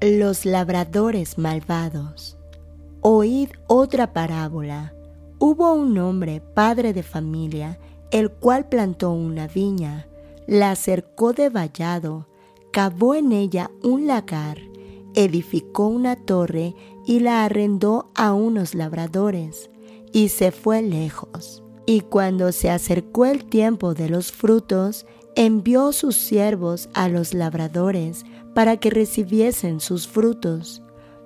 Los 0.00 0.46
labradores 0.46 1.38
malvados. 1.38 2.38
Oíd 3.00 3.48
otra 3.66 4.12
parábola. 4.12 4.94
Hubo 5.38 5.74
un 5.74 5.98
hombre, 5.98 6.40
padre 6.40 6.92
de 6.92 7.02
familia, 7.02 7.78
el 8.10 8.30
cual 8.30 8.68
plantó 8.68 9.10
una 9.10 9.48
viña, 9.48 10.06
la 10.46 10.76
cercó 10.76 11.32
de 11.32 11.48
vallado, 11.48 12.28
cavó 12.70 13.14
en 13.14 13.32
ella 13.32 13.70
un 13.82 14.06
lagar, 14.06 14.58
edificó 15.14 15.86
una 15.86 16.16
torre 16.16 16.74
y 17.06 17.20
la 17.20 17.44
arrendó 17.44 18.10
a 18.14 18.32
unos 18.32 18.74
labradores, 18.74 19.70
y 20.12 20.28
se 20.28 20.52
fue 20.52 20.82
lejos. 20.82 21.62
Y 21.86 22.00
cuando 22.00 22.52
se 22.52 22.70
acercó 22.70 23.26
el 23.26 23.44
tiempo 23.44 23.94
de 23.94 24.08
los 24.08 24.32
frutos, 24.32 25.06
envió 25.36 25.92
sus 25.92 26.16
siervos 26.16 26.88
a 26.94 27.08
los 27.08 27.34
labradores 27.34 28.24
para 28.54 28.76
que 28.76 28.90
recibiesen 28.90 29.80
sus 29.80 30.06
frutos. 30.06 30.82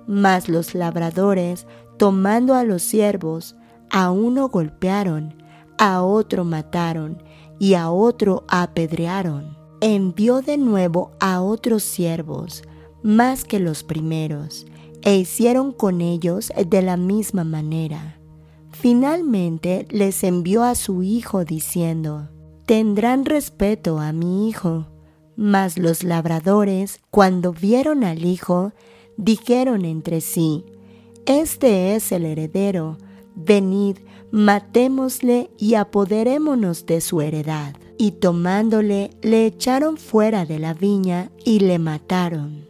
Mas 0.07 0.49
los 0.49 0.73
labradores, 0.73 1.67
tomando 1.97 2.55
a 2.55 2.63
los 2.63 2.81
siervos, 2.81 3.55
a 3.89 4.11
uno 4.11 4.49
golpearon, 4.49 5.35
a 5.77 6.01
otro 6.01 6.43
mataron 6.43 7.21
y 7.59 7.75
a 7.75 7.89
otro 7.91 8.43
apedrearon. 8.47 9.57
Envió 9.81 10.41
de 10.41 10.57
nuevo 10.57 11.11
a 11.19 11.41
otros 11.41 11.83
siervos, 11.83 12.63
más 13.01 13.45
que 13.45 13.59
los 13.59 13.83
primeros, 13.83 14.65
e 15.01 15.17
hicieron 15.17 15.71
con 15.71 16.01
ellos 16.01 16.51
de 16.67 16.81
la 16.81 16.97
misma 16.97 17.43
manera. 17.43 18.19
Finalmente 18.71 19.85
les 19.89 20.23
envió 20.23 20.63
a 20.63 20.75
su 20.75 21.03
hijo 21.03 21.43
diciendo, 21.43 22.29
Tendrán 22.65 23.25
respeto 23.25 23.99
a 23.99 24.13
mi 24.13 24.47
hijo. 24.47 24.87
Mas 25.35 25.77
los 25.77 26.03
labradores, 26.03 26.99
cuando 27.09 27.51
vieron 27.51 28.03
al 28.03 28.23
hijo, 28.25 28.73
dijeron 29.17 29.85
entre 29.85 30.21
sí, 30.21 30.65
Este 31.25 31.95
es 31.95 32.11
el 32.11 32.25
heredero, 32.25 32.97
venid, 33.35 33.97
matémosle 34.31 35.49
y 35.57 35.73
apoderémonos 35.73 36.85
de 36.85 37.01
su 37.01 37.21
heredad. 37.21 37.75
Y 37.97 38.11
tomándole, 38.11 39.09
le 39.21 39.45
echaron 39.45 39.97
fuera 39.97 40.45
de 40.45 40.59
la 40.59 40.73
viña 40.73 41.31
y 41.43 41.59
le 41.59 41.79
mataron. 41.79 42.68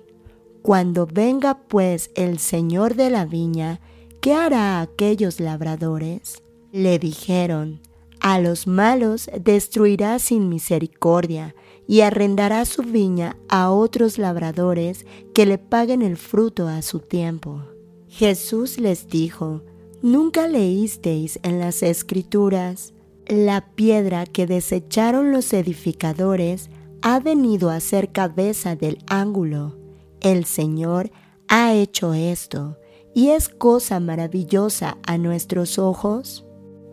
Cuando 0.70 1.08
venga 1.08 1.58
pues 1.68 2.12
el 2.14 2.38
señor 2.38 2.94
de 2.94 3.10
la 3.10 3.26
viña, 3.26 3.80
¿qué 4.22 4.36
hará 4.36 4.82
aquellos 4.82 5.40
labradores? 5.40 6.44
Le 6.72 7.00
dijeron, 7.00 7.82
a 8.20 8.40
los 8.40 8.68
malos 8.68 9.32
destruirá 9.42 10.20
sin 10.20 10.48
misericordia 10.48 11.56
y 11.88 12.02
arrendará 12.02 12.66
su 12.66 12.84
viña 12.84 13.36
a 13.48 13.72
otros 13.72 14.20
labradores 14.20 15.08
que 15.34 15.48
le 15.48 15.58
paguen 15.58 16.04
el 16.04 16.18
fruto 16.18 16.68
a 16.68 16.84
su 16.84 17.00
tiempo. 17.00 17.64
Jesús 18.08 18.78
les 18.78 19.08
dijo, 19.08 19.64
¿nunca 20.04 20.48
leísteis 20.48 21.40
en 21.42 21.60
las 21.60 21.82
escrituras? 21.82 22.94
La 23.26 23.74
piedra 23.74 24.28
que 24.28 24.46
desecharon 24.46 25.32
los 25.32 25.52
edificadores 25.52 26.70
ha 27.02 27.20
venido 27.20 27.72
a 27.72 27.80
ser 27.80 28.12
cabeza 28.12 28.76
del 28.76 29.00
ángulo. 29.08 29.79
El 30.22 30.46
Señor 30.46 31.12
ha 31.48 31.74
hecho 31.74 32.14
esto 32.14 32.78
y 33.14 33.30
es 33.30 33.50
cosa 33.50 34.00
maravillosa 34.00 34.98
a 35.06 35.18
nuestros 35.18 35.80
ojos? 35.80 36.46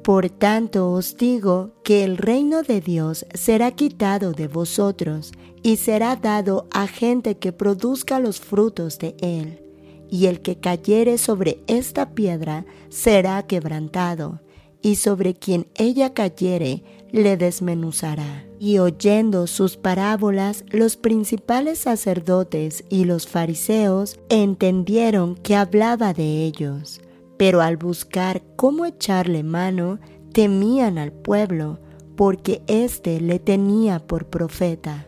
Por 0.02 0.30
tanto 0.30 0.92
os 0.92 1.16
digo 1.16 1.72
que 1.82 2.04
el 2.04 2.16
reino 2.16 2.62
de 2.62 2.80
Dios 2.80 3.26
será 3.34 3.72
quitado 3.72 4.32
de 4.32 4.46
vosotros 4.46 5.32
y 5.64 5.78
será 5.78 6.14
dado 6.14 6.68
a 6.70 6.86
gente 6.86 7.38
que 7.38 7.52
produzca 7.52 8.20
los 8.20 8.38
frutos 8.38 8.98
de 9.00 9.16
él. 9.20 9.62
Y 10.08 10.26
el 10.26 10.40
que 10.40 10.60
cayere 10.60 11.18
sobre 11.18 11.60
esta 11.66 12.14
piedra 12.14 12.64
será 12.88 13.42
quebrantado, 13.48 14.40
y 14.80 14.94
sobre 14.94 15.34
quien 15.34 15.66
ella 15.74 16.14
cayere 16.14 16.84
le 17.10 17.36
desmenuzará. 17.36 18.45
Y 18.58 18.78
oyendo 18.78 19.46
sus 19.46 19.76
parábolas, 19.76 20.64
los 20.70 20.96
principales 20.96 21.78
sacerdotes 21.80 22.84
y 22.88 23.04
los 23.04 23.26
fariseos 23.26 24.18
entendieron 24.28 25.34
que 25.34 25.56
hablaba 25.56 26.14
de 26.14 26.44
ellos, 26.44 27.00
pero 27.36 27.60
al 27.60 27.76
buscar 27.76 28.42
cómo 28.56 28.86
echarle 28.86 29.42
mano, 29.42 29.98
temían 30.32 30.98
al 30.98 31.12
pueblo, 31.12 31.80
porque 32.16 32.62
éste 32.66 33.20
le 33.20 33.38
tenía 33.38 33.98
por 33.98 34.26
profeta. 34.26 35.06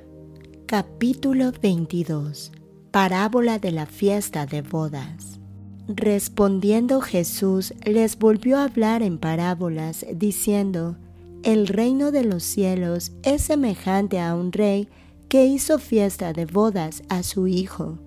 Capítulo 0.66 1.52
22 1.62 2.52
Parábola 2.90 3.58
de 3.58 3.72
la 3.72 3.86
fiesta 3.86 4.44
de 4.44 4.60
bodas. 4.62 5.40
Respondiendo 5.88 7.00
Jesús 7.00 7.72
les 7.84 8.18
volvió 8.18 8.58
a 8.58 8.64
hablar 8.64 9.02
en 9.02 9.18
parábolas, 9.18 10.04
diciendo, 10.14 10.96
El 11.44 11.68
reino 11.68 12.10
de 12.10 12.24
los 12.24 12.42
cielos 12.42 13.12
es 13.22 13.42
semejante 13.42 14.20
a 14.20 14.34
un 14.34 14.52
rey 14.52 14.88
que 15.28 15.46
hizo 15.46 15.78
fiesta 15.78 16.32
de 16.32 16.46
bodas 16.46 17.02
a 17.08 17.22
su 17.22 17.46
hijo, 17.46 17.98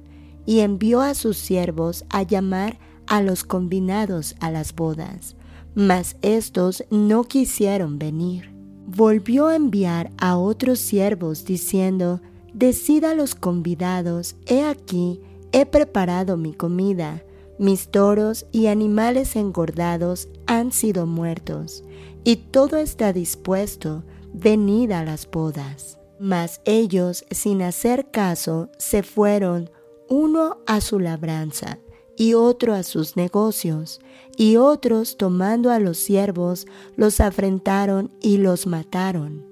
y 0.45 0.60
envió 0.60 1.02
a 1.02 1.14
sus 1.14 1.38
siervos 1.38 2.03
a 2.10 2.24
llamar 2.24 2.78
a 3.08 3.22
los 3.22 3.44
convinados 3.44 4.36
a 4.40 4.52
las 4.52 4.76
bodas, 4.76 5.36
mas 5.76 6.18
éstos 6.22 6.84
no 6.90 7.24
quisieron 7.24 7.99
venir. 7.99 8.52
Volvió 8.88 9.48
a 9.48 9.56
enviar 9.56 10.12
a 10.18 10.38
otros 10.38 10.80
siervos 10.80 11.45
diciendo, 11.45 12.20
Decid 12.53 13.06
a 13.06 13.16
los 13.16 13.36
convidados, 13.36 14.36
he 14.45 14.64
aquí, 14.66 15.22
he 15.53 15.66
preparado 15.66 16.36
mi 16.36 16.53
comida, 16.53 17.24
mis 17.58 17.88
toros 17.88 18.45
y 18.52 18.68
animales 18.68 19.36
engordados 19.36 20.28
han 20.48 20.72
sido 20.72 21.06
muertos, 21.06 21.84
y 22.23 22.35
todo 22.38 22.77
está 22.77 23.14
dispuesto, 23.14 24.03
venid 24.34 24.91
a 24.91 25.03
las 25.03 25.30
bodas. 25.30 25.98
Mas 26.19 26.61
ellos, 26.65 27.26
sin 27.31 27.61
hacer 27.61 28.11
caso, 28.11 28.69
se 28.77 29.02
fueron, 29.03 29.69
uno 30.07 30.57
a 30.68 30.81
su 30.81 30.99
labranza 30.99 31.80
y 32.18 32.34
otro 32.35 32.73
a 32.73 32.84
sus 32.84 33.15
negocios, 33.15 34.02
y 34.38 34.57
otros 34.57 35.18
tomando 35.18 35.72
a 35.72 35.80
los 35.80 35.98
siervos 35.98 36.68
los 36.95 37.19
afrentaron 37.19 38.11
y 38.22 38.38
los 38.38 38.68
mataron. 38.68 39.45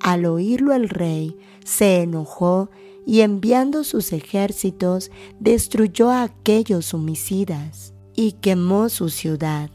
Al 0.00 0.24
oírlo 0.24 0.72
el 0.72 0.88
rey 0.88 1.36
se 1.64 2.02
enojó 2.02 2.70
y 3.04 3.20
enviando 3.20 3.84
sus 3.84 4.12
ejércitos 4.12 5.10
destruyó 5.40 6.10
a 6.10 6.22
aquellos 6.22 6.94
homicidas 6.94 7.94
y 8.14 8.32
quemó 8.32 8.88
su 8.88 9.10
ciudad. 9.10 9.70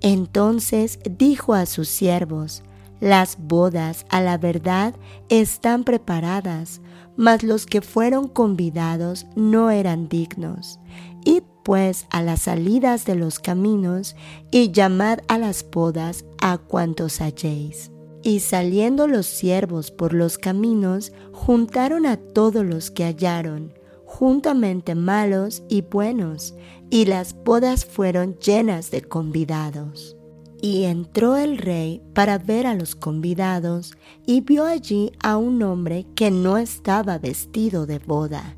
Entonces 0.00 0.98
dijo 1.18 1.54
a 1.54 1.66
sus 1.66 1.88
siervos, 1.88 2.62
las 3.00 3.36
bodas 3.38 4.06
a 4.08 4.20
la 4.20 4.38
verdad 4.38 4.94
están 5.28 5.84
preparadas, 5.84 6.80
mas 7.16 7.42
los 7.42 7.66
que 7.66 7.82
fueron 7.82 8.28
convidados 8.28 9.26
no 9.36 9.70
eran 9.70 10.08
dignos. 10.08 10.78
Id 11.24 11.42
pues 11.66 12.06
a 12.10 12.22
las 12.22 12.42
salidas 12.42 13.04
de 13.04 13.16
los 13.16 13.40
caminos 13.40 14.14
y 14.52 14.70
llamad 14.70 15.18
a 15.26 15.36
las 15.36 15.68
bodas 15.68 16.24
a 16.40 16.58
cuantos 16.58 17.20
halléis. 17.20 17.90
Y 18.22 18.40
saliendo 18.40 19.08
los 19.08 19.26
siervos 19.26 19.90
por 19.90 20.14
los 20.14 20.38
caminos, 20.38 21.12
juntaron 21.32 22.06
a 22.06 22.16
todos 22.16 22.64
los 22.64 22.90
que 22.90 23.04
hallaron, 23.04 23.72
juntamente 24.18 24.94
malos 24.94 25.62
y 25.68 25.82
buenos, 25.82 26.54
y 26.88 27.04
las 27.04 27.34
bodas 27.44 27.84
fueron 27.84 28.38
llenas 28.38 28.90
de 28.90 29.02
convidados. 29.02 30.16
Y 30.62 30.84
entró 30.84 31.36
el 31.36 31.58
rey 31.58 32.00
para 32.14 32.38
ver 32.38 32.66
a 32.66 32.74
los 32.74 32.94
convidados, 32.94 33.92
y 34.26 34.40
vio 34.40 34.64
allí 34.64 35.12
a 35.22 35.36
un 35.36 35.62
hombre 35.62 36.06
que 36.14 36.30
no 36.30 36.56
estaba 36.56 37.18
vestido 37.18 37.84
de 37.84 37.98
boda, 37.98 38.56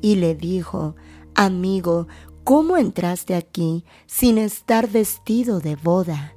y 0.00 0.14
le 0.14 0.36
dijo, 0.36 0.94
Amigo, 1.34 2.06
¿cómo 2.44 2.76
entraste 2.76 3.34
aquí 3.34 3.84
sin 4.06 4.38
estar 4.38 4.88
vestido 4.88 5.58
de 5.58 5.74
boda? 5.74 6.36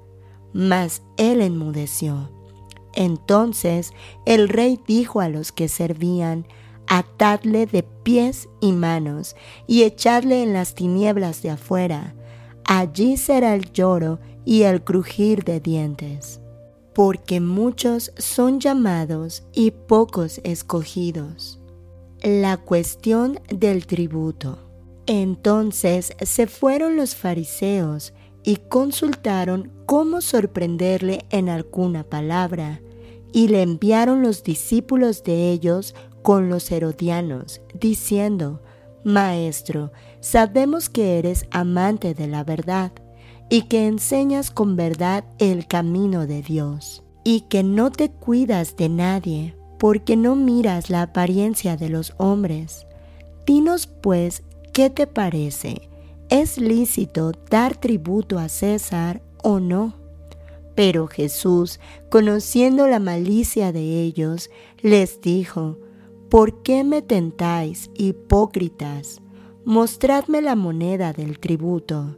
Mas 0.51 1.03
él 1.17 1.41
enmudeció. 1.41 2.31
Entonces 2.95 3.91
el 4.25 4.49
rey 4.49 4.79
dijo 4.87 5.21
a 5.21 5.29
los 5.29 5.51
que 5.51 5.67
servían, 5.67 6.47
atadle 6.87 7.65
de 7.65 7.83
pies 7.83 8.49
y 8.61 8.71
manos 8.71 9.35
y 9.67 9.83
echadle 9.83 10.43
en 10.43 10.53
las 10.53 10.75
tinieblas 10.75 11.41
de 11.41 11.51
afuera. 11.51 12.15
Allí 12.65 13.17
será 13.17 13.55
el 13.55 13.71
lloro 13.71 14.19
y 14.45 14.63
el 14.63 14.83
crujir 14.83 15.43
de 15.43 15.59
dientes. 15.59 16.39
Porque 16.93 17.39
muchos 17.39 18.11
son 18.17 18.59
llamados 18.59 19.43
y 19.51 19.71
pocos 19.71 20.39
escogidos. 20.43 21.59
La 22.21 22.57
cuestión 22.57 23.39
del 23.47 23.87
tributo. 23.87 24.59
Entonces 25.07 26.13
se 26.21 26.47
fueron 26.47 26.95
los 26.95 27.15
fariseos 27.15 28.13
y 28.43 28.57
consultaron 28.57 29.71
cómo 29.85 30.21
sorprenderle 30.21 31.25
en 31.29 31.49
alguna 31.49 32.03
palabra, 32.03 32.81
y 33.31 33.47
le 33.47 33.63
enviaron 33.63 34.21
los 34.21 34.43
discípulos 34.43 35.23
de 35.23 35.51
ellos 35.51 35.95
con 36.23 36.49
los 36.49 36.71
herodianos, 36.71 37.61
diciendo, 37.79 38.61
Maestro, 39.03 39.91
sabemos 40.21 40.89
que 40.89 41.19
eres 41.19 41.45
amante 41.51 42.13
de 42.13 42.27
la 42.27 42.43
verdad, 42.43 42.91
y 43.49 43.63
que 43.63 43.85
enseñas 43.85 44.49
con 44.49 44.75
verdad 44.75 45.25
el 45.37 45.67
camino 45.67 46.25
de 46.25 46.41
Dios, 46.41 47.03
y 47.23 47.41
que 47.41 47.61
no 47.61 47.91
te 47.91 48.09
cuidas 48.09 48.75
de 48.77 48.89
nadie, 48.89 49.55
porque 49.77 50.15
no 50.15 50.35
miras 50.35 50.89
la 50.89 51.03
apariencia 51.03 51.75
de 51.75 51.89
los 51.89 52.13
hombres. 52.17 52.87
Dinos 53.45 53.87
pues, 53.87 54.43
¿qué 54.71 54.89
te 54.89 55.05
parece? 55.05 55.89
¿Es 56.29 56.57
lícito 56.57 57.33
dar 57.49 57.75
tributo 57.75 58.39
a 58.39 58.47
César 58.47 59.21
o 59.43 59.59
no? 59.59 59.95
Pero 60.73 61.07
Jesús, 61.07 61.79
conociendo 62.09 62.87
la 62.87 62.99
malicia 62.99 63.71
de 63.71 64.01
ellos, 64.01 64.49
les 64.81 65.21
dijo, 65.21 65.77
¿Por 66.33 66.63
qué 66.63 66.83
me 66.83 67.03
tentáis, 67.03 67.91
hipócritas? 67.93 69.21
Mostradme 69.65 70.41
la 70.41 70.55
moneda 70.55 71.13
del 71.13 71.37
tributo. 71.37 72.17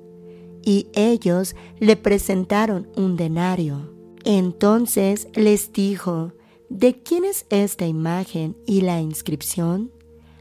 Y 0.64 0.88
ellos 0.94 1.54
le 1.80 1.98
presentaron 1.98 2.88
un 2.96 3.18
denario. 3.18 3.94
Entonces 4.24 5.28
les 5.34 5.74
dijo, 5.74 6.32
¿de 6.70 6.94
quién 7.04 7.26
es 7.26 7.46
esta 7.50 7.88
imagen 7.88 8.56
y 8.66 8.80
la 8.84 9.02
inscripción? 9.02 9.92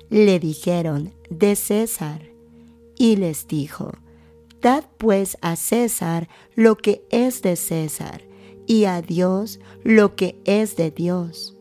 Le 0.08 0.38
dijeron, 0.38 1.12
de 1.28 1.56
César. 1.56 2.30
Y 2.96 3.16
les 3.16 3.48
dijo, 3.48 3.90
Dad 4.62 4.84
pues 4.98 5.36
a 5.40 5.56
César 5.56 6.28
lo 6.54 6.76
que 6.76 7.04
es 7.10 7.42
de 7.42 7.56
César, 7.56 8.22
y 8.68 8.84
a 8.84 9.02
Dios 9.02 9.58
lo 9.82 10.14
que 10.14 10.40
es 10.44 10.76
de 10.76 10.92
Dios. 10.92 11.53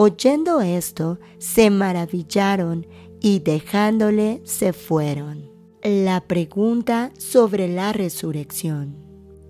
Oyendo 0.00 0.60
esto, 0.60 1.18
se 1.38 1.70
maravillaron 1.70 2.86
y 3.20 3.40
dejándole 3.40 4.40
se 4.44 4.72
fueron. 4.72 5.50
La 5.82 6.20
pregunta 6.20 7.10
sobre 7.18 7.66
la 7.66 7.92
resurrección. 7.92 8.94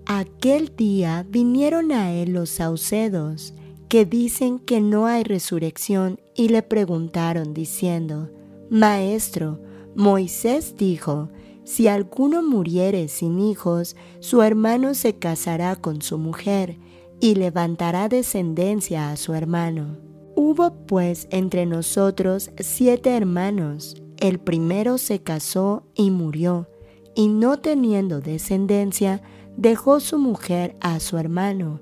Aquel 0.07 0.75
día 0.75 1.23
vinieron 1.29 1.91
a 1.91 2.11
él 2.13 2.33
los 2.33 2.49
saucedos, 2.49 3.53
que 3.89 4.05
dicen 4.05 4.57
que 4.57 4.81
no 4.81 5.05
hay 5.05 5.23
resurrección, 5.23 6.19
y 6.33 6.49
le 6.49 6.63
preguntaron 6.63 7.53
diciendo, 7.53 8.31
Maestro, 8.71 9.59
Moisés 9.93 10.75
dijo, 10.75 11.29
si 11.63 11.87
alguno 11.87 12.41
muriere 12.41 13.07
sin 13.07 13.37
hijos, 13.37 13.95
su 14.19 14.41
hermano 14.41 14.95
se 14.95 15.13
casará 15.13 15.75
con 15.75 16.01
su 16.01 16.17
mujer 16.17 16.79
y 17.19 17.35
levantará 17.35 18.09
descendencia 18.09 19.11
a 19.11 19.15
su 19.15 19.35
hermano. 19.35 20.08
Hubo 20.41 20.71
pues 20.87 21.27
entre 21.31 21.65
nosotros 21.65 22.51
siete 22.59 23.09
hermanos. 23.09 24.01
El 24.21 24.39
primero 24.39 24.97
se 24.97 25.21
casó 25.21 25.83
y 25.95 26.11
murió, 26.11 26.69
y 27.13 27.27
no 27.27 27.59
teniendo 27.59 28.21
descendencia, 28.21 29.21
dejó 29.57 29.99
su 29.99 30.17
mujer 30.17 30.77
a 30.79 31.01
su 31.01 31.17
hermano. 31.17 31.81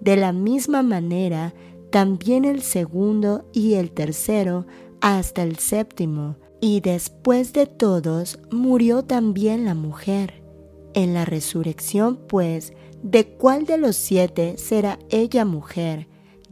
De 0.00 0.18
la 0.18 0.34
misma 0.34 0.82
manera, 0.82 1.54
también 1.88 2.44
el 2.44 2.60
segundo 2.60 3.48
y 3.54 3.72
el 3.72 3.90
tercero 3.90 4.66
hasta 5.00 5.42
el 5.42 5.56
séptimo, 5.56 6.36
y 6.60 6.82
después 6.82 7.54
de 7.54 7.64
todos 7.64 8.38
murió 8.50 9.02
también 9.02 9.64
la 9.64 9.74
mujer. 9.74 10.42
En 10.92 11.14
la 11.14 11.24
resurrección, 11.24 12.18
pues, 12.28 12.74
¿de 13.02 13.28
cuál 13.28 13.64
de 13.64 13.78
los 13.78 13.96
siete 13.96 14.58
será 14.58 14.98
ella 15.08 15.46
mujer, 15.46 16.06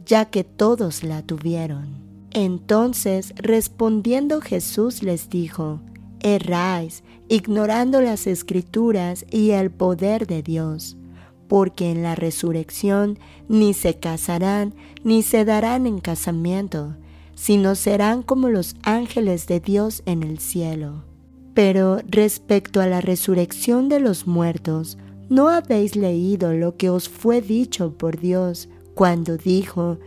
ya 0.05 0.25
que 0.25 0.43
todos 0.43 1.03
la 1.03 1.21
tuvieron? 1.21 2.01
Entonces, 2.31 3.33
respondiendo 3.37 4.41
Jesús 4.41 5.03
les 5.03 5.29
dijo, 5.29 5.79
Erráis, 6.21 7.03
ignorando 7.27 8.01
las 8.01 8.27
escrituras 8.27 9.25
y 9.29 9.51
el 9.51 9.71
poder 9.71 10.25
de 10.25 10.41
Dios, 10.41 10.97
porque 11.47 11.91
en 11.91 12.01
la 12.01 12.15
resurrección 12.15 13.19
ni 13.49 13.73
se 13.73 13.99
casarán 13.99 14.73
ni 15.03 15.21
se 15.21 15.45
darán 15.45 15.85
en 15.85 15.99
casamiento 15.99 16.95
sino 17.35 17.75
serán 17.75 18.23
como 18.23 18.49
los 18.49 18.75
ángeles 18.83 19.47
de 19.47 19.59
Dios 19.59 20.03
en 20.05 20.23
el 20.23 20.39
cielo. 20.39 21.03
Pero 21.53 21.99
respecto 22.07 22.81
a 22.81 22.87
la 22.87 23.01
resurrección 23.01 23.89
de 23.89 23.99
los 23.99 24.27
muertos, 24.27 24.97
¿no 25.29 25.49
habéis 25.49 25.95
leído 25.95 26.53
lo 26.53 26.77
que 26.77 26.89
os 26.89 27.09
fue 27.09 27.41
dicho 27.41 27.97
por 27.97 28.19
Dios 28.19 28.69
cuando 28.95 29.37
dijo, 29.37 29.97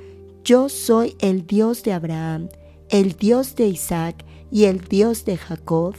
Yo 0.44 0.68
soy 0.68 1.16
el 1.20 1.46
Dios 1.46 1.82
de 1.82 1.92
Abraham, 1.92 2.48
el 2.88 3.12
Dios 3.14 3.56
de 3.56 3.66
Isaac 3.68 4.24
y 4.50 4.64
el 4.64 4.80
Dios 4.80 5.24
de 5.24 5.36
Jacob? 5.36 5.94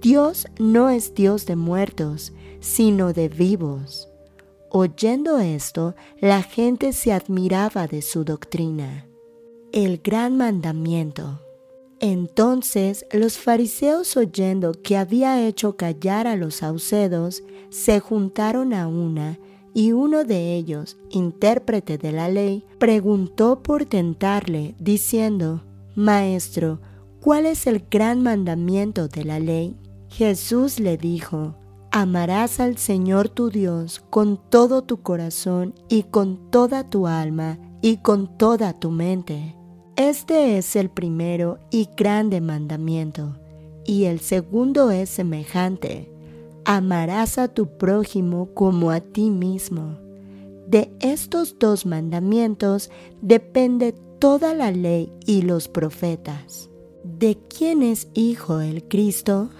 Dios 0.00 0.46
no 0.58 0.90
es 0.90 1.14
Dios 1.14 1.46
de 1.46 1.56
muertos, 1.56 2.32
sino 2.60 3.12
de 3.12 3.28
vivos. 3.28 4.08
Oyendo 4.70 5.38
esto, 5.38 5.94
la 6.20 6.42
gente 6.42 6.92
se 6.92 7.12
admiraba 7.12 7.86
de 7.86 8.02
su 8.02 8.24
doctrina 8.24 9.06
el 9.74 9.98
gran 9.98 10.36
mandamiento. 10.36 11.40
Entonces 11.98 13.06
los 13.10 13.38
fariseos 13.38 14.16
oyendo 14.16 14.70
que 14.70 14.96
había 14.96 15.44
hecho 15.44 15.76
callar 15.76 16.28
a 16.28 16.36
los 16.36 16.56
saucedos, 16.56 17.42
se 17.70 17.98
juntaron 17.98 18.72
a 18.72 18.86
una, 18.86 19.40
y 19.74 19.92
uno 19.92 20.24
de 20.24 20.54
ellos, 20.54 20.96
intérprete 21.10 21.98
de 21.98 22.12
la 22.12 22.28
ley, 22.28 22.64
preguntó 22.78 23.62
por 23.62 23.84
tentarle, 23.84 24.74
diciendo, 24.78 25.62
Maestro, 25.94 26.80
¿cuál 27.20 27.44
es 27.46 27.66
el 27.66 27.84
gran 27.90 28.22
mandamiento 28.22 29.08
de 29.08 29.24
la 29.24 29.38
ley? 29.40 29.76
Jesús 30.08 30.80
le 30.80 30.96
dijo, 30.96 31.56
Amarás 31.90 32.58
al 32.60 32.78
Señor 32.78 33.28
tu 33.28 33.50
Dios 33.50 34.02
con 34.10 34.40
todo 34.50 34.82
tu 34.82 35.02
corazón 35.02 35.74
y 35.88 36.04
con 36.04 36.50
toda 36.50 36.88
tu 36.88 37.06
alma 37.06 37.58
y 37.82 37.98
con 37.98 38.38
toda 38.38 38.72
tu 38.72 38.90
mente 38.90 39.54
este 39.96 40.58
es 40.58 40.74
el 40.74 40.90
primero 40.90 41.60
y 41.70 41.88
grande 41.96 42.40
mandamiento, 42.40 43.36
y 43.86 44.06
el 44.06 44.18
segundo 44.18 44.90
es 44.90 45.08
semejante. 45.08 46.10
Amarás 46.64 47.38
a 47.38 47.48
tu 47.48 47.76
prójimo 47.76 48.48
como 48.54 48.90
a 48.90 49.00
ti 49.00 49.30
mismo. 49.30 49.98
De 50.66 50.90
estos 51.00 51.58
dos 51.58 51.84
mandamientos 51.84 52.90
depende 53.20 53.94
toda 54.18 54.54
la 54.54 54.70
ley 54.70 55.12
y 55.26 55.42
los 55.42 55.68
profetas. 55.68 56.70
¿De 57.04 57.36
quién 57.48 57.82
es 57.82 58.08
hijo 58.14 58.60
el 58.60 58.84
Cristo? 58.84 59.50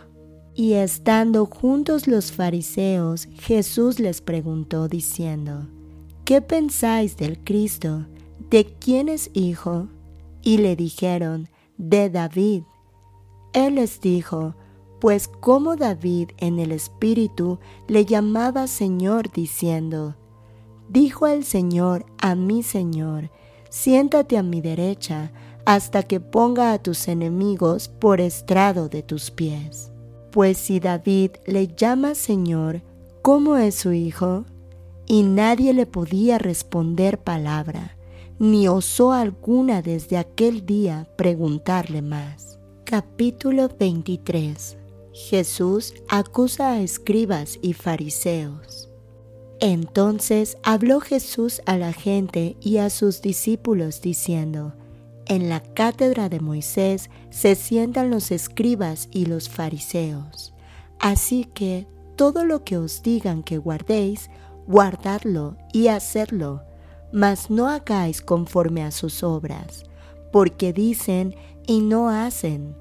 Y 0.55 0.75
estando 0.75 1.47
juntos 1.47 2.07
los 2.07 2.33
fariseos, 2.33 3.29
Jesús 3.35 4.01
les 4.01 4.21
preguntó 4.21 4.89
diciendo, 4.89 5.67
¿qué 6.25 6.41
pensáis 6.41 7.17
del 7.17 7.39
Cristo? 7.39 8.07
¿De 8.51 8.65
quién 8.65 9.09
es 9.09 9.31
hijo? 9.35 9.89
y 10.45 10.59
le 10.59 10.77
dijeron, 10.77 11.49
de 11.79 12.11
David. 12.11 12.63
Él 13.53 13.77
les 13.77 14.01
dijo, 14.01 14.55
pues 15.05 15.29
como 15.29 15.77
David 15.77 16.31
en 16.39 16.59
el 16.59 16.73
Espíritu 16.73 17.59
le 17.89 18.07
llamaba 18.07 18.67
Señor 18.67 19.31
diciendo, 19.31 20.17
dijo 20.89 21.27
el 21.27 21.45
Señor 21.45 22.07
a 22.23 22.35
mi 22.35 22.63
Señor, 22.63 23.31
siéntate 23.69 24.39
a 24.39 24.43
mi 24.43 24.63
derecha 24.63 25.31
hasta 25.67 26.05
que 26.05 26.21
ponga 26.21 26.73
a 26.73 26.79
tus 26.79 27.07
enemigos 27.07 27.89
por 27.89 28.23
estrado 28.23 28.89
de 28.89 29.03
tus 29.03 29.31
pies. 29.31 29.93
Pues 30.33 30.57
si 30.57 30.81
David 30.81 31.33
le 31.45 31.69
llama 31.69 32.15
Señor, 32.15 32.81
¿cómo 33.21 33.59
es 33.59 33.75
su 33.75 33.93
hijo? 33.93 34.47
Y 35.07 35.23
nadie 35.23 35.75
le 35.75 35.85
podía 35.85 36.39
responder 36.39 37.19
palabra 37.19 37.95
ni 38.39 38.69
osó 38.69 39.13
alguna 39.13 39.83
desde 39.83 40.17
aquel 40.17 40.65
día 40.65 41.07
preguntarle 41.19 42.01
más. 42.01 42.59
Capítulo 42.87 43.69
23 43.79 44.79
Jesús 45.15 45.95
acusa 46.09 46.73
a 46.73 46.81
escribas 46.81 47.59
y 47.63 47.73
fariseos. 47.73 48.91
Entonces 49.61 50.59
habló 50.63 51.01
Jesús 51.01 51.63
a 51.65 51.79
la 51.79 51.93
gente 51.93 52.57
y 52.61 52.79
a 52.79 52.91
sus 52.91 53.23
discípulos 53.23 54.03
diciendo, 54.03 54.75
En 55.27 55.49
la 55.49 55.61
cátedra 55.61 56.29
de 56.29 56.41
Moisés 56.41 57.09
se 57.31 57.55
sientan 57.55 58.11
los 58.11 58.31
escribas 58.31 59.09
y 59.11 59.27
los 59.27 59.49
fariseos. 59.49 60.53
Así 60.99 61.45
que 61.55 61.87
todo 62.17 62.45
lo 62.45 62.65
que 62.65 62.77
os 62.77 63.03
digan 63.03 63.43
que 63.43 63.57
guardéis, 63.57 64.29
guardadlo 64.67 65.57
y 65.73 65.89
hacedlo 65.89 66.63
mas 67.15 67.49
no 67.49 67.69
hagáis 67.69 68.21
conforme 68.21 68.83
a 68.83 68.91
sus 68.91 69.23
obras, 69.23 69.85
porque 70.33 70.73
dicen 70.73 71.37
y 71.65 71.81
no 71.81 72.11
hacen, 72.11 72.75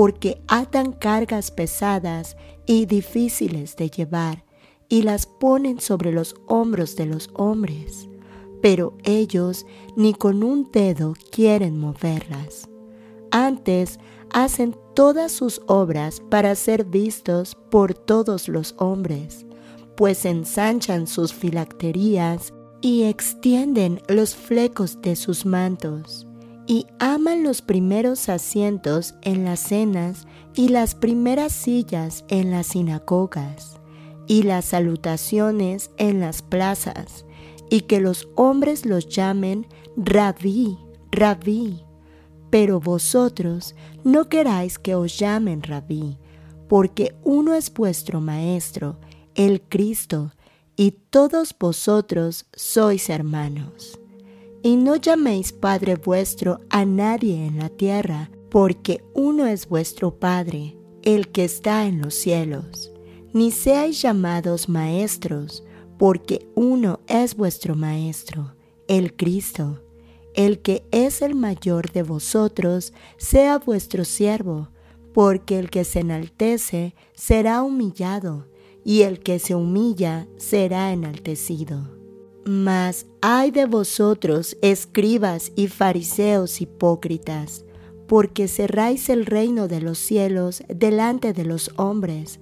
porque 0.00 0.40
atan 0.48 0.92
cargas 0.92 1.50
pesadas 1.50 2.34
y 2.64 2.86
difíciles 2.86 3.76
de 3.76 3.90
llevar, 3.90 4.46
y 4.88 5.02
las 5.02 5.26
ponen 5.26 5.78
sobre 5.78 6.10
los 6.10 6.36
hombros 6.46 6.96
de 6.96 7.04
los 7.04 7.28
hombres, 7.34 8.08
pero 8.62 8.96
ellos 9.04 9.66
ni 9.96 10.14
con 10.14 10.42
un 10.42 10.70
dedo 10.72 11.12
quieren 11.30 11.78
moverlas. 11.78 12.66
Antes 13.30 14.00
hacen 14.32 14.74
todas 14.94 15.32
sus 15.32 15.60
obras 15.66 16.22
para 16.30 16.54
ser 16.54 16.86
vistos 16.86 17.54
por 17.70 17.92
todos 17.92 18.48
los 18.48 18.74
hombres, 18.78 19.44
pues 19.98 20.24
ensanchan 20.24 21.06
sus 21.06 21.34
filacterías 21.34 22.54
y 22.80 23.02
extienden 23.02 24.00
los 24.08 24.34
flecos 24.34 25.02
de 25.02 25.14
sus 25.14 25.44
mantos, 25.44 26.26
y 26.70 26.86
aman 27.00 27.42
los 27.42 27.62
primeros 27.62 28.28
asientos 28.28 29.16
en 29.22 29.44
las 29.44 29.58
cenas 29.58 30.28
y 30.54 30.68
las 30.68 30.94
primeras 30.94 31.50
sillas 31.52 32.24
en 32.28 32.52
las 32.52 32.68
sinagogas, 32.68 33.80
y 34.28 34.44
las 34.44 34.66
salutaciones 34.66 35.90
en 35.96 36.20
las 36.20 36.42
plazas, 36.42 37.26
y 37.70 37.80
que 37.80 37.98
los 37.98 38.28
hombres 38.36 38.86
los 38.86 39.08
llamen 39.08 39.66
rabí, 39.96 40.78
rabí. 41.10 41.82
Pero 42.50 42.78
vosotros 42.78 43.74
no 44.04 44.28
queráis 44.28 44.78
que 44.78 44.94
os 44.94 45.18
llamen 45.18 45.64
rabí, 45.64 46.18
porque 46.68 47.16
uno 47.24 47.54
es 47.54 47.74
vuestro 47.74 48.20
Maestro, 48.20 49.00
el 49.34 49.60
Cristo, 49.60 50.34
y 50.76 50.92
todos 50.92 51.52
vosotros 51.58 52.46
sois 52.54 53.10
hermanos. 53.10 53.99
Y 54.62 54.76
no 54.76 54.96
llaméis 54.96 55.52
Padre 55.52 55.96
vuestro 55.96 56.60
a 56.68 56.84
nadie 56.84 57.46
en 57.46 57.58
la 57.58 57.70
tierra, 57.70 58.30
porque 58.50 59.02
uno 59.14 59.46
es 59.46 59.66
vuestro 59.68 60.18
Padre, 60.18 60.76
el 61.02 61.28
que 61.28 61.44
está 61.44 61.86
en 61.86 62.02
los 62.02 62.14
cielos. 62.14 62.92
Ni 63.32 63.52
seáis 63.52 64.02
llamados 64.02 64.68
maestros, 64.68 65.64
porque 65.98 66.46
uno 66.54 67.00
es 67.06 67.36
vuestro 67.36 67.74
Maestro, 67.74 68.54
el 68.88 69.16
Cristo. 69.16 69.82
El 70.34 70.60
que 70.60 70.84
es 70.90 71.22
el 71.22 71.34
mayor 71.34 71.90
de 71.92 72.02
vosotros 72.02 72.92
sea 73.16 73.58
vuestro 73.58 74.04
siervo, 74.04 74.68
porque 75.14 75.58
el 75.58 75.70
que 75.70 75.84
se 75.84 76.00
enaltece 76.00 76.94
será 77.14 77.62
humillado, 77.62 78.46
y 78.84 79.02
el 79.02 79.20
que 79.20 79.38
se 79.38 79.54
humilla 79.54 80.26
será 80.36 80.92
enaltecido. 80.92 81.99
Mas 82.44 83.06
ay 83.20 83.50
de 83.50 83.66
vosotros, 83.66 84.56
escribas 84.62 85.52
y 85.56 85.68
fariseos 85.68 86.60
hipócritas, 86.60 87.66
porque 88.08 88.48
cerráis 88.48 89.10
el 89.10 89.26
reino 89.26 89.68
de 89.68 89.80
los 89.80 89.98
cielos 89.98 90.62
delante 90.68 91.32
de 91.34 91.44
los 91.44 91.70
hombres, 91.76 92.40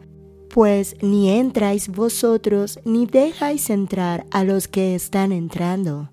pues 0.55 0.97
ni 1.02 1.31
entráis 1.31 1.89
vosotros 1.89 2.78
ni 2.85 3.07
dejáis 3.07 3.70
entrar 3.70 4.25
a 4.31 4.44
los 4.44 4.68
que 4.68 4.94
están 4.94 5.33
entrando. 5.33 6.10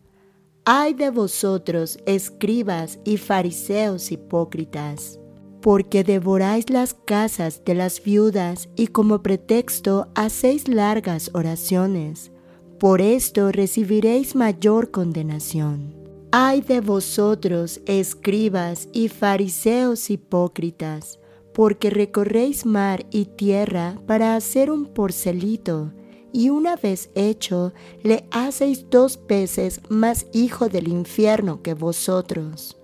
Ay 0.65 0.95
de 0.95 1.11
vosotros, 1.11 1.99
escribas 2.07 2.97
y 3.05 3.17
fariseos 3.17 4.11
hipócritas, 4.11 5.19
porque 5.61 6.03
devoráis 6.03 6.71
las 6.71 6.95
casas 6.95 7.63
de 7.63 7.75
las 7.75 8.03
viudas 8.03 8.67
y 8.75 8.87
como 8.87 9.21
pretexto 9.21 10.07
hacéis 10.15 10.67
largas 10.67 11.29
oraciones 11.35 12.31
por 12.79 13.01
esto 13.01 13.51
recibiréis 13.51 14.35
mayor 14.35 14.91
condenación. 14.91 15.95
Ay 16.31 16.61
de 16.61 16.81
vosotros, 16.81 17.79
escribas 17.85 18.89
y 18.91 19.07
fariseos 19.07 20.09
hipócritas, 20.09 21.19
porque 21.53 21.89
recorréis 21.89 22.65
mar 22.65 23.05
y 23.11 23.25
tierra 23.25 23.97
para 24.05 24.35
hacer 24.35 24.69
un 24.69 24.87
porcelito, 24.87 25.93
y 26.33 26.49
una 26.49 26.75
vez 26.75 27.09
hecho, 27.15 27.71
le 28.03 28.25
hacéis 28.31 28.89
dos 28.89 29.17
veces 29.25 29.79
más 29.87 30.25
hijo 30.33 30.67
del 30.67 30.89
infierno 30.89 31.61
que 31.61 31.73
vosotros. 31.73 32.77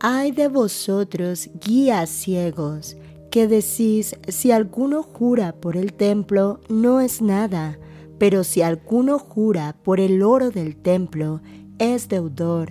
Ay 0.00 0.32
de 0.32 0.48
vosotros, 0.48 1.48
guías 1.64 2.10
ciegos, 2.10 2.96
que 3.30 3.46
decís, 3.46 4.16
si 4.26 4.50
alguno 4.50 5.04
jura 5.04 5.52
por 5.52 5.76
el 5.76 5.92
templo, 5.92 6.58
no 6.68 7.00
es 7.00 7.22
nada, 7.22 7.78
pero 8.20 8.44
si 8.44 8.60
alguno 8.60 9.18
jura 9.18 9.74
por 9.82 9.98
el 9.98 10.22
oro 10.22 10.50
del 10.50 10.76
templo, 10.76 11.40
es 11.78 12.10
deudor, 12.10 12.70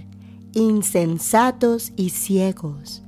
insensatos 0.54 1.92
y 1.96 2.12
ciegos. 2.12 3.02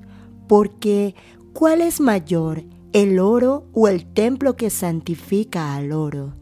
Porque, 0.47 1.13
¿cuál 1.53 1.81
es 1.81 2.01
mayor, 2.01 2.63
el 2.93 3.19
oro 3.19 3.67
o 3.73 3.87
el 3.87 4.11
templo 4.11 4.55
que 4.55 4.71
santifica 4.71 5.75
al 5.75 5.91
oro? 5.91 6.33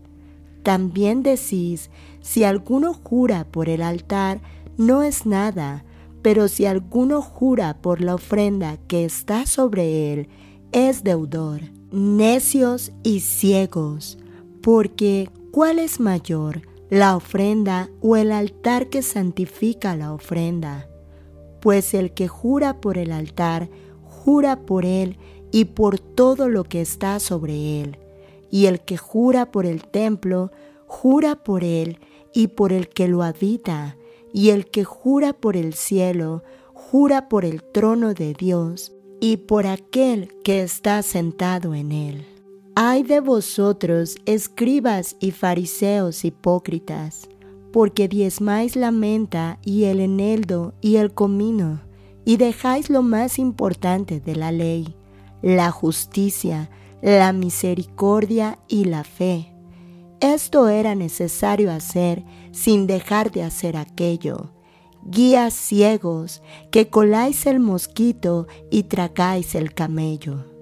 También 0.64 1.22
decís, 1.22 1.90
si 2.22 2.46
alguno 2.46 2.94
jura 2.94 3.44
por 3.52 3.68
el 3.68 3.82
altar, 3.82 4.42
no 4.78 5.04
es 5.04 5.26
nada, 5.26 5.84
pero 6.22 6.48
si 6.48 6.66
alguno 6.66 7.22
jura 7.22 7.82
por 7.82 8.00
la 8.00 8.16
ofrenda 8.16 8.78
que 8.88 9.04
está 9.04 9.46
sobre 9.46 10.14
él, 10.14 10.30
es 10.72 11.04
deudor. 11.04 11.60
Necios 11.92 12.94
y 13.04 13.20
ciegos, 13.20 14.18
porque 14.62 15.30
¿Cuál 15.52 15.80
es 15.80 16.00
mayor, 16.00 16.62
la 16.92 17.16
ofrenda 17.16 17.90
o 18.02 18.16
el 18.16 18.32
altar 18.32 18.88
que 18.90 19.02
santifica 19.02 19.96
la 19.96 20.14
ofrenda? 20.14 20.88
Pues 21.60 21.96
el 21.96 22.14
que 22.14 22.28
jura 22.28 22.80
por 22.80 23.00
el 23.00 23.12
altar, 23.12 23.68
jura 24.04 24.68
por 24.68 24.86
él 24.86 25.18
y 25.52 25.66
por 25.66 26.00
todo 26.00 26.50
lo 26.50 26.66
que 26.66 26.82
está 26.82 27.20
sobre 27.20 27.82
él. 27.82 27.98
Y 28.52 28.68
el 28.68 28.82
que 28.82 28.98
jura 28.98 29.52
por 29.52 29.66
el 29.66 29.82
templo, 29.84 30.52
jura 30.86 31.44
por 31.44 31.64
él 31.64 31.98
y 32.32 32.50
por 32.50 32.72
el 32.72 32.88
que 32.88 33.08
lo 33.08 33.24
habita. 33.24 33.98
Y 34.32 34.52
el 34.52 34.68
que 34.68 34.84
jura 34.84 35.34
por 35.34 35.58
el 35.58 35.74
cielo, 35.74 36.44
jura 36.76 37.28
por 37.28 37.44
el 37.44 37.64
trono 37.64 38.14
de 38.14 38.36
Dios 38.36 38.94
y 39.20 39.38
por 39.38 39.66
aquel 39.66 40.32
que 40.44 40.62
está 40.62 41.02
sentado 41.02 41.74
en 41.74 41.92
él. 41.92 42.39
Ay 42.76 43.04
de 43.04 43.20
vosotros, 43.20 44.18
escribas 44.26 45.16
y 45.20 45.32
fariseos 45.32 46.24
hipócritas, 46.24 47.28
porque 47.74 48.08
diezmáis 48.08 48.76
la 48.76 48.92
menta 48.92 49.60
y 49.64 49.86
el 49.86 50.00
eneldo 50.00 50.74
y 50.82 50.96
el 50.98 51.14
comino, 51.14 51.82
y 52.26 52.38
dejáis 52.38 52.90
lo 52.90 53.02
más 53.02 53.40
importante 53.40 54.20
de 54.20 54.36
la 54.36 54.52
ley, 54.52 54.96
la 55.42 55.72
justicia, 55.72 56.70
la 57.02 57.34
misericordia 57.34 58.60
y 58.68 58.86
la 58.86 59.04
fe. 59.04 59.54
Esto 60.20 60.68
era 60.68 60.96
necesario 60.96 61.72
hacer 61.72 62.24
sin 62.52 62.88
dejar 62.88 63.32
de 63.32 63.44
hacer 63.44 63.78
aquello. 63.78 64.52
Guías 65.06 65.54
ciegos, 65.54 66.42
que 66.72 66.90
coláis 66.90 67.46
el 67.46 67.60
mosquito 67.60 68.48
y 68.70 68.84
tragáis 68.84 69.56
el 69.56 69.74
camello. 69.74 70.59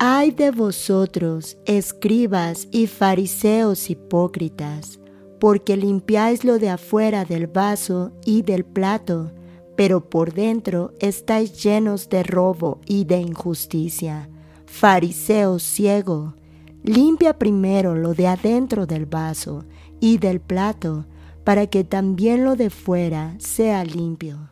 Ay 0.00 0.30
de 0.30 0.52
vosotros, 0.52 1.58
escribas 1.64 2.68
y 2.70 2.86
fariseos 2.86 3.90
hipócritas, 3.90 5.00
porque 5.40 5.76
limpiáis 5.76 6.44
lo 6.44 6.60
de 6.60 6.70
afuera 6.70 7.24
del 7.24 7.48
vaso 7.48 8.12
y 8.24 8.42
del 8.42 8.64
plato, 8.64 9.32
pero 9.76 10.08
por 10.08 10.34
dentro 10.34 10.92
estáis 11.00 11.64
llenos 11.64 12.08
de 12.08 12.22
robo 12.22 12.80
y 12.86 13.06
de 13.06 13.18
injusticia. 13.18 14.30
Fariseo 14.66 15.58
ciego, 15.58 16.36
limpia 16.84 17.36
primero 17.36 17.96
lo 17.96 18.14
de 18.14 18.28
adentro 18.28 18.86
del 18.86 19.04
vaso 19.04 19.64
y 19.98 20.18
del 20.18 20.38
plato, 20.38 21.06
para 21.42 21.66
que 21.66 21.82
también 21.82 22.44
lo 22.44 22.54
de 22.54 22.70
fuera 22.70 23.34
sea 23.40 23.84
limpio. 23.84 24.48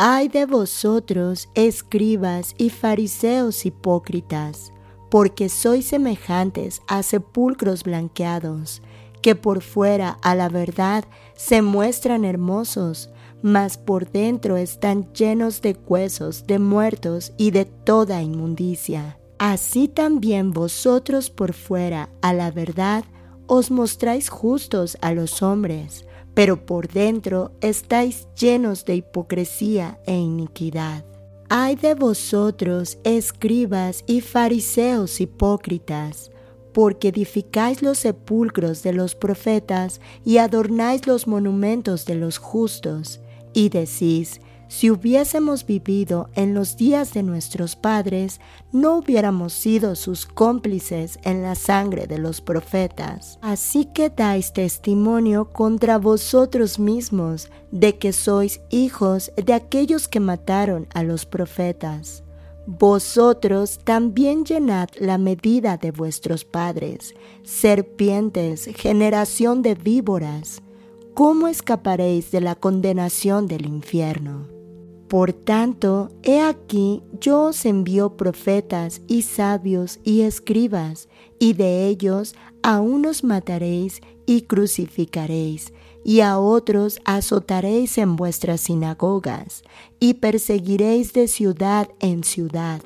Ay 0.00 0.28
de 0.28 0.46
vosotros, 0.46 1.48
escribas 1.56 2.54
y 2.56 2.70
fariseos 2.70 3.66
hipócritas, 3.66 4.72
porque 5.10 5.48
sois 5.48 5.86
semejantes 5.86 6.82
a 6.86 7.02
sepulcros 7.02 7.82
blanqueados, 7.82 8.80
que 9.22 9.34
por 9.34 9.60
fuera 9.60 10.16
a 10.22 10.36
la 10.36 10.48
verdad 10.48 11.04
se 11.34 11.62
muestran 11.62 12.24
hermosos, 12.24 13.10
mas 13.42 13.76
por 13.76 14.08
dentro 14.08 14.56
están 14.56 15.12
llenos 15.14 15.62
de 15.62 15.76
huesos, 15.84 16.46
de 16.46 16.60
muertos 16.60 17.32
y 17.36 17.50
de 17.50 17.64
toda 17.64 18.22
inmundicia. 18.22 19.18
Así 19.40 19.88
también 19.88 20.52
vosotros 20.52 21.28
por 21.28 21.54
fuera 21.54 22.08
a 22.22 22.32
la 22.32 22.52
verdad 22.52 23.02
os 23.48 23.72
mostráis 23.72 24.28
justos 24.28 24.96
a 25.00 25.12
los 25.12 25.42
hombres, 25.42 26.04
pero 26.38 26.64
por 26.64 26.86
dentro 26.86 27.50
estáis 27.60 28.28
llenos 28.38 28.84
de 28.84 28.94
hipocresía 28.94 29.98
e 30.06 30.14
iniquidad. 30.14 31.04
Ay 31.48 31.74
de 31.74 31.96
vosotros, 31.96 32.98
escribas 33.02 34.04
y 34.06 34.20
fariseos 34.20 35.20
hipócritas, 35.20 36.30
porque 36.72 37.08
edificáis 37.08 37.82
los 37.82 37.98
sepulcros 37.98 38.84
de 38.84 38.92
los 38.92 39.16
profetas 39.16 40.00
y 40.24 40.38
adornáis 40.38 41.08
los 41.08 41.26
monumentos 41.26 42.06
de 42.06 42.14
los 42.14 42.38
justos, 42.38 43.20
y 43.52 43.70
decís, 43.70 44.40
si 44.68 44.90
hubiésemos 44.90 45.64
vivido 45.64 46.28
en 46.34 46.52
los 46.52 46.76
días 46.76 47.14
de 47.14 47.22
nuestros 47.22 47.74
padres, 47.74 48.38
no 48.70 48.98
hubiéramos 48.98 49.54
sido 49.54 49.96
sus 49.96 50.26
cómplices 50.26 51.18
en 51.22 51.42
la 51.42 51.54
sangre 51.54 52.06
de 52.06 52.18
los 52.18 52.42
profetas. 52.42 53.38
Así 53.40 53.86
que 53.86 54.10
dais 54.10 54.52
testimonio 54.52 55.50
contra 55.52 55.96
vosotros 55.96 56.78
mismos 56.78 57.50
de 57.72 57.96
que 57.96 58.12
sois 58.12 58.60
hijos 58.68 59.32
de 59.36 59.54
aquellos 59.54 60.06
que 60.06 60.20
mataron 60.20 60.86
a 60.92 61.02
los 61.02 61.24
profetas. 61.24 62.22
Vosotros 62.66 63.80
también 63.82 64.44
llenad 64.44 64.90
la 65.00 65.16
medida 65.16 65.78
de 65.78 65.90
vuestros 65.90 66.44
padres, 66.44 67.14
serpientes, 67.42 68.66
generación 68.76 69.62
de 69.62 69.74
víboras. 69.74 70.60
¿Cómo 71.14 71.48
escaparéis 71.48 72.30
de 72.30 72.42
la 72.42 72.54
condenación 72.54 73.46
del 73.46 73.64
infierno? 73.64 74.57
Por 75.08 75.32
tanto, 75.32 76.10
he 76.22 76.40
aquí 76.40 77.02
yo 77.18 77.44
os 77.44 77.64
envío 77.64 78.16
profetas 78.16 79.00
y 79.06 79.22
sabios 79.22 80.00
y 80.04 80.20
escribas, 80.20 81.08
y 81.38 81.54
de 81.54 81.86
ellos 81.86 82.34
a 82.62 82.80
unos 82.80 83.24
mataréis 83.24 84.02
y 84.26 84.42
crucificaréis, 84.42 85.72
y 86.04 86.20
a 86.20 86.38
otros 86.38 87.00
azotaréis 87.06 87.96
en 87.96 88.16
vuestras 88.16 88.60
sinagogas, 88.60 89.62
y 89.98 90.14
perseguiréis 90.14 91.14
de 91.14 91.26
ciudad 91.26 91.88
en 92.00 92.22
ciudad, 92.22 92.82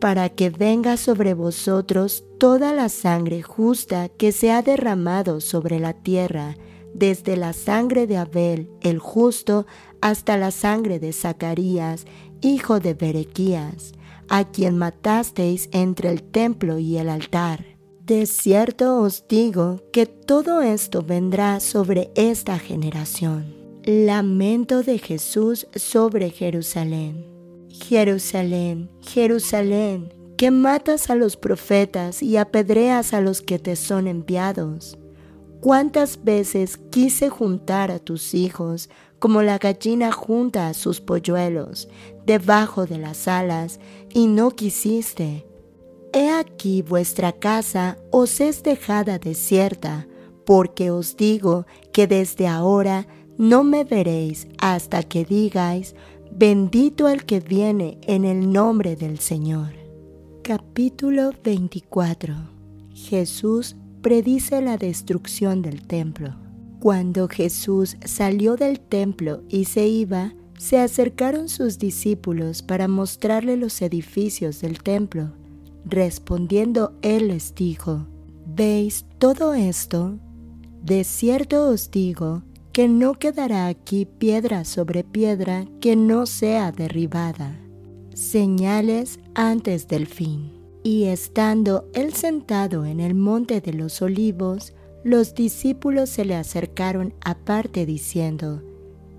para 0.00 0.30
que 0.30 0.48
venga 0.48 0.96
sobre 0.96 1.34
vosotros 1.34 2.24
toda 2.38 2.72
la 2.72 2.88
sangre 2.88 3.42
justa 3.42 4.08
que 4.08 4.32
se 4.32 4.50
ha 4.50 4.62
derramado 4.62 5.42
sobre 5.42 5.78
la 5.78 5.92
tierra, 5.92 6.56
desde 6.94 7.36
la 7.36 7.52
sangre 7.52 8.06
de 8.06 8.16
Abel 8.16 8.70
el 8.80 8.98
justo 8.98 9.66
hasta 10.00 10.36
la 10.36 10.50
sangre 10.50 10.98
de 10.98 11.12
Zacarías, 11.12 12.06
hijo 12.40 12.80
de 12.80 12.94
Berequías, 12.94 13.92
a 14.28 14.44
quien 14.44 14.76
matasteis 14.76 15.68
entre 15.72 16.10
el 16.10 16.22
templo 16.22 16.78
y 16.78 16.98
el 16.98 17.08
altar. 17.08 17.64
De 18.04 18.26
cierto 18.26 19.00
os 19.00 19.26
digo 19.28 19.82
que 19.92 20.06
todo 20.06 20.62
esto 20.62 21.02
vendrá 21.02 21.60
sobre 21.60 22.10
esta 22.14 22.58
generación. 22.58 23.54
Lamento 23.84 24.82
de 24.82 24.98
Jesús 24.98 25.66
sobre 25.74 26.30
Jerusalén. 26.30 27.26
Jerusalén, 27.68 28.90
Jerusalén, 29.00 30.12
que 30.36 30.50
matas 30.50 31.10
a 31.10 31.14
los 31.14 31.36
profetas 31.36 32.22
y 32.22 32.36
apedreas 32.36 33.12
a 33.12 33.20
los 33.20 33.42
que 33.42 33.58
te 33.58 33.76
son 33.76 34.06
enviados. 34.06 34.98
¿Cuántas 35.60 36.22
veces 36.22 36.78
quise 36.90 37.28
juntar 37.28 37.90
a 37.90 37.98
tus 37.98 38.34
hijos 38.34 38.88
como 39.26 39.42
la 39.42 39.58
gallina 39.58 40.12
junta 40.12 40.68
a 40.68 40.72
sus 40.72 41.00
polluelos 41.00 41.88
debajo 42.26 42.86
de 42.86 42.96
las 42.96 43.26
alas, 43.26 43.80
y 44.14 44.28
no 44.28 44.52
quisiste? 44.52 45.48
He 46.12 46.30
aquí 46.30 46.82
vuestra 46.82 47.32
casa 47.32 47.98
os 48.12 48.40
es 48.40 48.62
dejada 48.62 49.18
desierta, 49.18 50.06
porque 50.44 50.92
os 50.92 51.16
digo 51.16 51.66
que 51.92 52.06
desde 52.06 52.46
ahora 52.46 53.08
no 53.36 53.64
me 53.64 53.82
veréis 53.82 54.46
hasta 54.58 55.02
que 55.02 55.24
digáis, 55.24 55.96
bendito 56.30 57.08
el 57.08 57.24
que 57.24 57.40
viene 57.40 57.98
en 58.02 58.24
el 58.24 58.52
nombre 58.52 58.94
del 58.94 59.18
Señor. 59.18 59.72
Capítulo 60.44 61.32
24 61.42 62.32
Jesús 62.94 63.74
predice 64.02 64.62
la 64.62 64.76
destrucción 64.76 65.62
del 65.62 65.84
templo. 65.84 66.45
Cuando 66.80 67.28
Jesús 67.28 67.96
salió 68.04 68.56
del 68.56 68.80
templo 68.80 69.42
y 69.48 69.64
se 69.64 69.86
iba, 69.88 70.34
se 70.58 70.78
acercaron 70.78 71.48
sus 71.48 71.78
discípulos 71.78 72.62
para 72.62 72.88
mostrarle 72.88 73.56
los 73.56 73.80
edificios 73.82 74.60
del 74.60 74.82
templo. 74.82 75.32
Respondiendo 75.84 76.92
él 77.02 77.28
les 77.28 77.54
dijo, 77.54 78.06
¿Veis 78.46 79.04
todo 79.18 79.54
esto? 79.54 80.18
De 80.82 81.04
cierto 81.04 81.68
os 81.68 81.90
digo 81.90 82.42
que 82.72 82.88
no 82.88 83.14
quedará 83.14 83.66
aquí 83.66 84.06
piedra 84.06 84.64
sobre 84.64 85.02
piedra 85.02 85.66
que 85.80 85.96
no 85.96 86.26
sea 86.26 86.72
derribada. 86.72 87.58
Señales 88.14 89.18
antes 89.34 89.88
del 89.88 90.06
fin. 90.06 90.52
Y 90.82 91.04
estando 91.04 91.88
él 91.94 92.14
sentado 92.14 92.84
en 92.84 93.00
el 93.00 93.14
monte 93.14 93.60
de 93.60 93.72
los 93.72 94.00
olivos, 94.02 94.72
los 95.06 95.36
discípulos 95.36 96.10
se 96.10 96.24
le 96.24 96.34
acercaron 96.34 97.14
aparte 97.20 97.86
diciendo, 97.86 98.60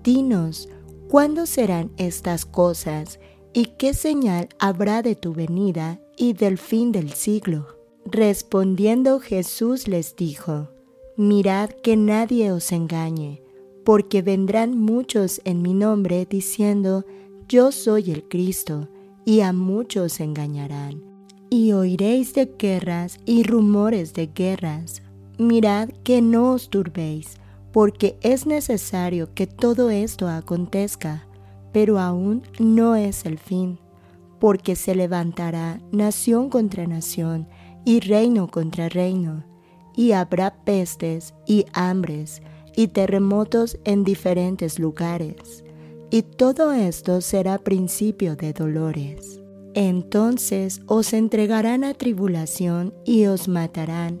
Dinos, 0.04 0.68
¿cuándo 1.08 1.46
serán 1.46 1.90
estas 1.96 2.44
cosas 2.44 3.18
y 3.54 3.72
qué 3.78 3.94
señal 3.94 4.50
habrá 4.58 5.00
de 5.00 5.14
tu 5.14 5.32
venida 5.32 5.98
y 6.14 6.34
del 6.34 6.58
fin 6.58 6.92
del 6.92 7.14
siglo? 7.14 7.68
Respondiendo 8.04 9.18
Jesús 9.18 9.88
les 9.88 10.14
dijo, 10.14 10.68
Mirad 11.16 11.70
que 11.70 11.96
nadie 11.96 12.52
os 12.52 12.70
engañe, 12.70 13.42
porque 13.82 14.20
vendrán 14.20 14.78
muchos 14.78 15.40
en 15.44 15.62
mi 15.62 15.72
nombre 15.72 16.26
diciendo, 16.28 17.06
Yo 17.48 17.72
soy 17.72 18.10
el 18.10 18.24
Cristo, 18.28 18.90
y 19.24 19.40
a 19.40 19.54
muchos 19.54 20.20
engañarán 20.20 21.08
y 21.50 21.72
oiréis 21.72 22.34
de 22.34 22.44
guerras 22.58 23.18
y 23.24 23.42
rumores 23.42 24.12
de 24.12 24.26
guerras. 24.26 25.02
Mirad 25.38 25.90
que 26.02 26.20
no 26.20 26.52
os 26.52 26.68
turbéis, 26.68 27.36
porque 27.72 28.18
es 28.22 28.44
necesario 28.44 29.32
que 29.34 29.46
todo 29.46 29.88
esto 29.88 30.26
acontezca, 30.28 31.28
pero 31.72 32.00
aún 32.00 32.42
no 32.58 32.96
es 32.96 33.24
el 33.24 33.38
fin, 33.38 33.78
porque 34.40 34.74
se 34.74 34.96
levantará 34.96 35.80
nación 35.92 36.50
contra 36.50 36.86
nación 36.86 37.48
y 37.84 38.00
reino 38.00 38.48
contra 38.48 38.88
reino, 38.88 39.44
y 39.94 40.12
habrá 40.12 40.64
pestes 40.64 41.34
y 41.46 41.66
hambres 41.72 42.42
y 42.74 42.88
terremotos 42.88 43.78
en 43.84 44.02
diferentes 44.02 44.78
lugares, 44.78 45.64
y 46.10 46.22
todo 46.22 46.72
esto 46.72 47.20
será 47.20 47.58
principio 47.58 48.34
de 48.34 48.52
dolores. 48.52 49.40
Entonces 49.74 50.80
os 50.86 51.12
entregarán 51.12 51.84
a 51.84 51.94
tribulación 51.94 52.92
y 53.04 53.26
os 53.26 53.46
matarán, 53.46 54.20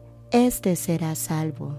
éste 0.31 0.75
será 0.75 1.15
salvo. 1.15 1.77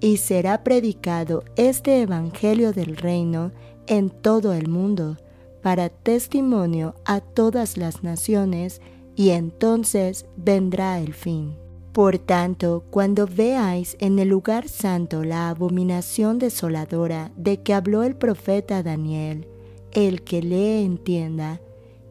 Y 0.00 0.18
será 0.18 0.62
predicado 0.62 1.42
este 1.56 2.02
Evangelio 2.02 2.72
del 2.72 2.96
reino 2.96 3.52
en 3.86 4.10
todo 4.10 4.52
el 4.52 4.68
mundo, 4.68 5.16
para 5.62 5.88
testimonio 5.88 6.94
a 7.04 7.20
todas 7.20 7.76
las 7.76 8.02
naciones, 8.02 8.80
y 9.16 9.30
entonces 9.30 10.26
vendrá 10.36 11.00
el 11.00 11.14
fin. 11.14 11.56
Por 11.92 12.18
tanto, 12.18 12.84
cuando 12.90 13.26
veáis 13.26 13.96
en 14.00 14.18
el 14.18 14.28
lugar 14.28 14.68
santo 14.68 15.24
la 15.24 15.48
abominación 15.48 16.38
desoladora 16.38 17.32
de 17.36 17.62
que 17.62 17.72
habló 17.72 18.02
el 18.02 18.16
profeta 18.16 18.82
Daniel, 18.82 19.48
el 19.92 20.22
que 20.22 20.42
lee 20.42 20.84
entienda, 20.84 21.62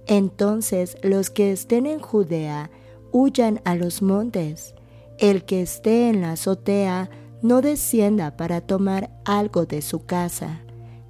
entonces 0.07 0.97
los 1.03 1.29
que 1.29 1.51
estén 1.51 1.85
en 1.85 1.99
Judea 1.99 2.71
huyan 3.11 3.61
a 3.63 3.75
los 3.75 4.01
montes. 4.01 4.73
El 5.17 5.45
que 5.45 5.61
esté 5.61 6.09
en 6.09 6.21
la 6.21 6.33
azotea 6.33 7.09
no 7.41 7.61
descienda 7.61 8.37
para 8.37 8.61
tomar 8.61 9.09
algo 9.25 9.65
de 9.65 9.81
su 9.81 10.05
casa. 10.05 10.61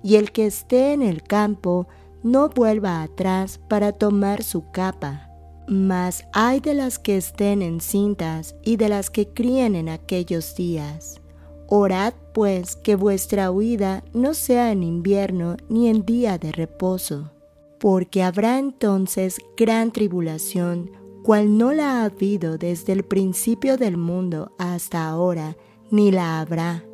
Y 0.04 0.16
el 0.16 0.32
que 0.32 0.46
esté 0.46 0.94
en 0.94 1.02
el 1.02 1.24
campo 1.24 1.88
no 2.24 2.50
vuelva 2.50 3.02
atrás 3.02 3.60
para 3.68 3.92
tomar 3.92 4.44
su 4.44 4.70
capa. 4.72 5.30
Mas 5.68 6.28
hay 6.34 6.60
de 6.60 6.76
las 6.76 7.00
que 7.00 7.18
estén 7.18 7.62
encintas 7.62 8.56
y 8.64 8.78
de 8.78 8.90
las 8.90 9.10
que 9.10 9.30
críen 9.30 9.76
en 9.76 9.90
aquellos 9.90 10.56
días. 10.56 11.22
Orad 11.68 12.14
pues 12.34 12.76
que 12.76 12.96
vuestra 12.96 13.50
huida 13.50 14.04
no 14.14 14.36
sea 14.36 14.72
en 14.72 14.84
invierno 14.84 15.58
ni 15.70 15.88
en 15.88 16.06
día 16.06 16.38
de 16.38 16.52
reposo 16.52 17.32
porque 17.86 18.24
habrá 18.24 18.58
entonces 18.58 19.38
gran 19.56 19.92
tribulación, 19.92 20.90
cual 21.26 21.58
no 21.58 21.74
la 21.74 22.02
ha 22.02 22.06
habido 22.06 22.60
desde 22.60 22.94
el 22.94 23.04
principio 23.04 23.78
del 23.78 23.98
mundo 23.98 24.52
hasta 24.60 25.08
ahora, 25.08 25.58
ni 25.90 26.12
la 26.12 26.40
habrá. 26.40 26.86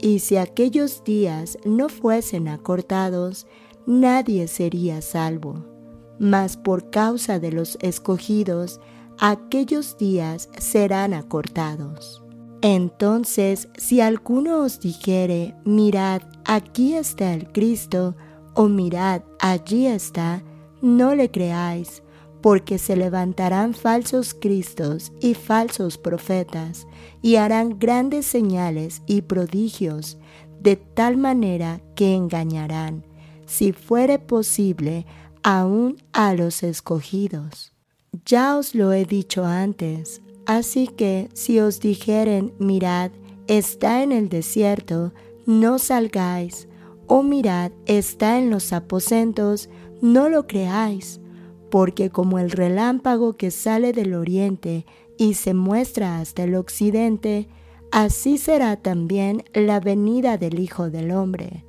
Y 0.00 0.18
si 0.18 0.36
aquellos 0.38 1.04
días 1.04 1.56
no 1.64 1.88
fuesen 1.88 2.48
acortados, 2.48 3.46
nadie 3.86 4.48
sería 4.48 5.00
salvo. 5.02 5.64
Mas 6.18 6.56
por 6.56 6.90
causa 6.90 7.38
de 7.38 7.52
los 7.52 7.78
escogidos, 7.80 8.80
aquellos 9.20 9.96
días 9.96 10.48
serán 10.58 11.14
acortados. 11.14 12.24
Entonces, 12.62 13.68
si 13.78 14.00
alguno 14.00 14.64
os 14.64 14.80
dijere, 14.80 15.54
mirad, 15.64 16.22
aquí 16.44 16.94
está 16.94 17.34
el 17.34 17.52
Cristo, 17.52 18.16
o 18.54 18.66
mirad, 18.66 19.22
allí 19.38 19.86
está, 19.86 20.42
no 20.82 21.14
le 21.14 21.30
creáis, 21.30 22.02
porque 22.40 22.78
se 22.78 22.96
levantarán 22.96 23.74
falsos 23.74 24.34
cristos 24.34 25.12
y 25.20 25.34
falsos 25.34 25.98
profetas, 25.98 26.86
y 27.22 27.36
harán 27.36 27.78
grandes 27.78 28.26
señales 28.26 29.02
y 29.06 29.22
prodigios, 29.22 30.18
de 30.60 30.76
tal 30.76 31.16
manera 31.16 31.80
que 31.94 32.14
engañarán, 32.14 33.04
si 33.46 33.72
fuere 33.72 34.18
posible, 34.18 35.06
aún 35.42 35.96
a 36.12 36.34
los 36.34 36.62
escogidos. 36.62 37.72
Ya 38.24 38.56
os 38.56 38.74
lo 38.74 38.92
he 38.92 39.04
dicho 39.04 39.44
antes, 39.44 40.20
así 40.46 40.86
que 40.88 41.28
si 41.32 41.60
os 41.60 41.80
dijeren, 41.80 42.52
mirad, 42.58 43.10
está 43.46 44.02
en 44.02 44.12
el 44.12 44.28
desierto, 44.28 45.12
no 45.46 45.78
salgáis. 45.78 46.68
O 47.06 47.22
mirad, 47.22 47.72
está 47.86 48.38
en 48.38 48.50
los 48.50 48.72
aposentos, 48.72 49.68
no 50.00 50.28
lo 50.28 50.46
creáis, 50.46 51.19
porque 51.70 52.10
como 52.10 52.38
el 52.38 52.50
relámpago 52.50 53.36
que 53.36 53.50
sale 53.50 53.92
del 53.92 54.14
oriente 54.14 54.84
y 55.16 55.34
se 55.34 55.54
muestra 55.54 56.18
hasta 56.18 56.44
el 56.44 56.54
occidente, 56.54 57.48
así 57.92 58.38
será 58.38 58.76
también 58.76 59.44
la 59.54 59.80
venida 59.80 60.36
del 60.36 60.58
Hijo 60.58 60.90
del 60.90 61.12
Hombre. 61.12 61.64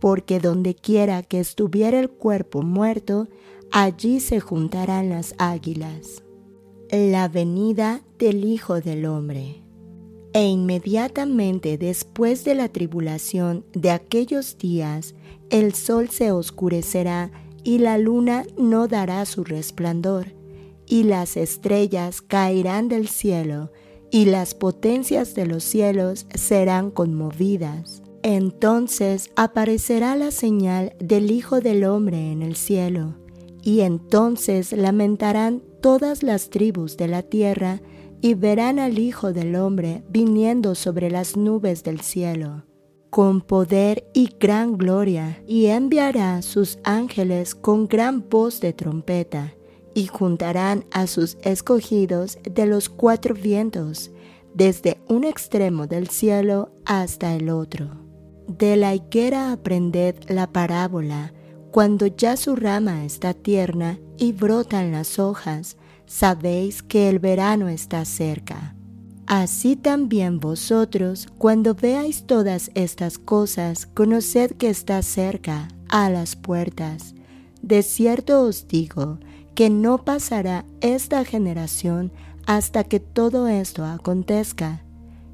Porque 0.00 0.38
donde 0.38 0.74
quiera 0.74 1.22
que 1.22 1.40
estuviera 1.40 1.98
el 1.98 2.10
cuerpo 2.10 2.62
muerto, 2.62 3.28
allí 3.72 4.20
se 4.20 4.40
juntarán 4.40 5.08
las 5.08 5.34
águilas. 5.38 6.22
La 6.90 7.28
venida 7.28 8.02
del 8.18 8.44
Hijo 8.44 8.80
del 8.80 9.06
Hombre. 9.06 9.62
E 10.34 10.44
inmediatamente 10.46 11.78
después 11.78 12.44
de 12.44 12.54
la 12.54 12.68
tribulación 12.68 13.64
de 13.72 13.90
aquellos 13.90 14.58
días, 14.58 15.14
el 15.50 15.74
sol 15.74 16.10
se 16.10 16.30
oscurecerá 16.30 17.30
y 17.68 17.76
la 17.76 17.98
luna 17.98 18.46
no 18.56 18.88
dará 18.88 19.26
su 19.26 19.44
resplandor, 19.44 20.28
y 20.86 21.02
las 21.02 21.36
estrellas 21.36 22.22
caerán 22.22 22.88
del 22.88 23.08
cielo, 23.08 23.70
y 24.10 24.24
las 24.24 24.54
potencias 24.54 25.34
de 25.34 25.44
los 25.44 25.64
cielos 25.64 26.24
serán 26.34 26.90
conmovidas. 26.90 28.02
Entonces 28.22 29.30
aparecerá 29.36 30.16
la 30.16 30.30
señal 30.30 30.94
del 30.98 31.30
Hijo 31.30 31.60
del 31.60 31.84
Hombre 31.84 32.32
en 32.32 32.40
el 32.40 32.56
cielo, 32.56 33.16
y 33.62 33.80
entonces 33.80 34.72
lamentarán 34.72 35.62
todas 35.82 36.22
las 36.22 36.48
tribus 36.48 36.96
de 36.96 37.08
la 37.08 37.22
tierra, 37.22 37.82
y 38.22 38.32
verán 38.32 38.78
al 38.78 38.98
Hijo 38.98 39.34
del 39.34 39.54
Hombre 39.56 40.04
viniendo 40.08 40.74
sobre 40.74 41.10
las 41.10 41.36
nubes 41.36 41.84
del 41.84 42.00
cielo, 42.00 42.64
con 43.10 43.40
poder 43.40 44.08
y 44.12 44.34
gran 44.38 44.76
gloria, 44.76 45.42
y 45.46 45.66
enviará 45.66 46.42
sus 46.42 46.78
ángeles 46.84 47.54
con 47.54 47.88
gran 47.88 48.28
voz 48.28 48.60
de 48.60 48.72
trompeta, 48.72 49.54
y 49.94 50.06
juntarán 50.06 50.84
a 50.92 51.06
sus 51.06 51.38
escogidos 51.42 52.38
de 52.42 52.66
los 52.66 52.88
cuatro 52.88 53.34
vientos, 53.34 54.10
desde 54.54 54.98
un 55.08 55.24
extremo 55.24 55.86
del 55.86 56.08
cielo 56.08 56.70
hasta 56.84 57.34
el 57.34 57.50
otro. 57.50 57.90
De 58.46 58.76
la 58.76 58.94
higuera 58.94 59.52
aprended 59.52 60.16
la 60.28 60.50
parábola, 60.50 61.32
cuando 61.70 62.06
ya 62.06 62.36
su 62.36 62.56
rama 62.56 63.04
está 63.04 63.34
tierna 63.34 63.98
y 64.16 64.32
brotan 64.32 64.90
las 64.90 65.18
hojas, 65.18 65.76
sabéis 66.06 66.82
que 66.82 67.08
el 67.08 67.18
verano 67.18 67.68
está 67.68 68.04
cerca. 68.04 68.77
Así 69.28 69.76
también 69.76 70.40
vosotros, 70.40 71.28
cuando 71.36 71.74
veáis 71.74 72.22
todas 72.22 72.70
estas 72.74 73.18
cosas, 73.18 73.84
conoced 73.84 74.52
que 74.52 74.70
está 74.70 75.02
cerca, 75.02 75.68
a 75.90 76.08
las 76.08 76.34
puertas. 76.34 77.14
De 77.60 77.82
cierto 77.82 78.40
os 78.40 78.68
digo, 78.68 79.18
que 79.54 79.68
no 79.68 80.02
pasará 80.02 80.64
esta 80.80 81.26
generación 81.26 82.10
hasta 82.46 82.84
que 82.84 83.00
todo 83.00 83.48
esto 83.48 83.84
acontezca. 83.84 84.82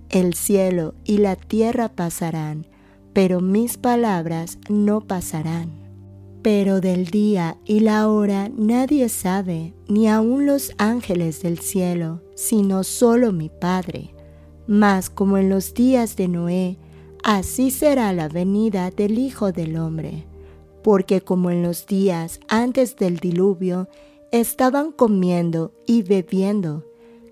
El 0.09 0.35
cielo 0.35 0.97
y 1.05 1.19
la 1.19 1.37
tierra 1.37 1.89
pasarán, 1.89 2.67
pero 3.13 3.41
mis 3.41 3.77
palabras 3.77 4.59
no 4.69 5.03
pasarán. 5.03 5.84
Pero 6.45 6.83
del 6.83 7.07
día 7.07 7.57
y 7.65 7.81
la 7.81 8.07
hora 8.07 8.51
nadie 8.55 9.09
sabe, 9.09 9.73
ni 9.89 10.09
aun 10.09 10.45
los 10.45 10.73
ángeles 10.77 11.41
del 11.41 11.59
cielo, 11.59 12.21
sino 12.35 12.85
solo 12.85 13.33
mi 13.33 13.49
Padre. 13.49 14.15
Mas 14.67 15.09
como 15.09 15.39
en 15.39 15.49
los 15.49 15.73
días 15.73 16.17
de 16.17 16.29
Noé, 16.29 16.77
así 17.23 17.71
será 17.71 18.13
la 18.13 18.29
venida 18.29 18.91
del 18.91 19.19
Hijo 19.19 19.53
del 19.53 19.79
Hombre. 19.79 20.27
Porque 20.83 21.23
como 21.23 21.51
en 21.51 21.63
los 21.63 21.87
días 21.87 22.41
antes 22.47 22.95
del 22.97 23.17
diluvio, 23.17 23.89
estaban 24.31 24.93
comiendo 24.93 25.73
y 25.87 26.03
bebiendo, 26.03 26.85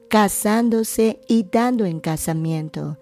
casándose 0.08 1.20
y 1.28 1.44
dando 1.52 1.84
en 1.84 2.00
casamiento, 2.00 2.96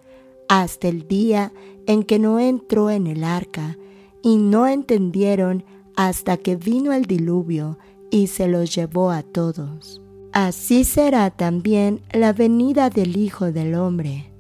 hasta 0.49 0.89
el 0.89 1.07
día 1.07 1.53
en 1.87 2.03
que 2.03 2.19
Noé 2.19 2.49
entró 2.49 2.91
en 2.91 3.07
el 3.07 3.23
arca, 3.23 3.79
y 4.23 4.39
no 4.39 4.67
entendieron 4.67 5.65
hasta 6.01 6.39
que 6.39 6.57
vino 6.57 6.95
el 6.95 7.05
diluvio 7.05 7.77
y 8.11 8.29
se 8.29 8.49
los 8.49 8.75
llevó 8.75 9.11
a 9.11 9.23
todos. 9.23 10.01
Así 10.33 10.85
será 10.85 11.29
también 11.29 12.01
la 12.11 12.33
venida 12.33 12.89
del 12.89 13.19
Hijo 13.19 13.53
del 13.53 13.75
Hombre. 13.75 14.33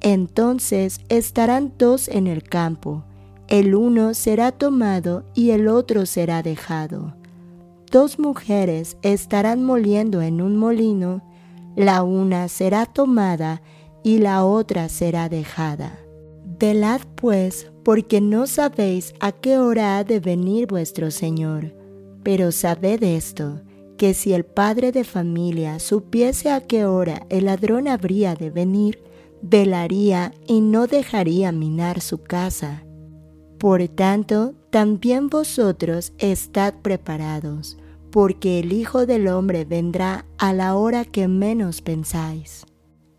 Entonces 0.00 1.02
estarán 1.10 1.74
dos 1.76 2.08
en 2.08 2.26
el 2.26 2.42
campo, 2.42 3.04
el 3.48 3.74
uno 3.74 4.14
será 4.14 4.52
tomado 4.52 5.24
y 5.34 5.50
el 5.50 5.68
otro 5.68 6.06
será 6.06 6.42
dejado. 6.42 7.14
Dos 7.90 8.18
mujeres 8.18 8.96
estarán 9.02 9.62
moliendo 9.64 10.22
en 10.22 10.40
un 10.40 10.56
molino, 10.56 11.22
la 11.76 12.04
una 12.04 12.48
será 12.48 12.86
tomada 12.86 13.60
y 14.02 14.16
la 14.16 14.46
otra 14.46 14.88
será 14.88 15.28
dejada. 15.28 16.01
Velad 16.62 17.00
pues, 17.16 17.72
porque 17.82 18.20
no 18.20 18.46
sabéis 18.46 19.14
a 19.18 19.32
qué 19.32 19.58
hora 19.58 19.98
ha 19.98 20.04
de 20.04 20.20
venir 20.20 20.68
vuestro 20.68 21.10
Señor. 21.10 21.74
Pero 22.22 22.52
sabed 22.52 23.02
esto, 23.02 23.62
que 23.98 24.14
si 24.14 24.32
el 24.32 24.44
padre 24.44 24.92
de 24.92 25.02
familia 25.02 25.80
supiese 25.80 26.52
a 26.52 26.60
qué 26.60 26.84
hora 26.84 27.26
el 27.30 27.46
ladrón 27.46 27.88
habría 27.88 28.36
de 28.36 28.50
venir, 28.50 29.02
velaría 29.42 30.30
y 30.46 30.60
no 30.60 30.86
dejaría 30.86 31.50
minar 31.50 32.00
su 32.00 32.18
casa. 32.18 32.84
Por 33.58 33.88
tanto, 33.88 34.54
también 34.70 35.30
vosotros 35.30 36.12
estad 36.18 36.74
preparados, 36.80 37.76
porque 38.12 38.60
el 38.60 38.72
Hijo 38.72 39.04
del 39.04 39.26
Hombre 39.26 39.64
vendrá 39.64 40.26
a 40.38 40.52
la 40.52 40.76
hora 40.76 41.04
que 41.04 41.26
menos 41.26 41.82
pensáis. 41.82 42.66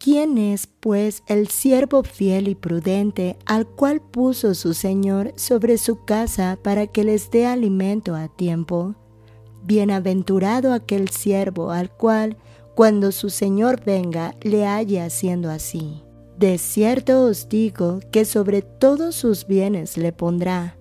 ¿Quién 0.04 0.38
es, 0.38 0.68
pues, 0.68 1.24
el 1.28 1.48
siervo 1.48 2.04
fiel 2.04 2.50
y 2.50 2.56
prudente 2.56 3.38
al 3.46 3.66
cual 3.66 4.02
puso 4.02 4.54
su 4.54 4.74
Señor 4.74 5.32
sobre 5.38 5.78
su 5.78 6.04
casa 6.04 6.60
para 6.62 6.88
que 6.88 7.06
les 7.06 7.32
dé 7.32 7.46
alimento 7.46 8.14
a 8.14 8.28
tiempo? 8.28 8.96
Bienaventurado 9.64 10.74
aquel 10.74 11.08
siervo 11.08 11.72
al 11.72 11.90
cual, 11.90 12.36
cuando 12.76 13.14
su 13.14 13.30
Señor 13.30 13.82
venga, 13.86 14.36
le 14.42 14.66
halle 14.66 15.00
haciendo 15.00 15.50
así. 15.50 16.04
De 16.38 16.58
cierto 16.58 17.24
os 17.24 17.48
digo 17.48 18.02
que 18.12 18.26
sobre 18.26 18.62
todos 18.62 19.16
sus 19.16 19.48
bienes 19.48 19.96
le 19.96 20.12
pondrá. 20.12 20.76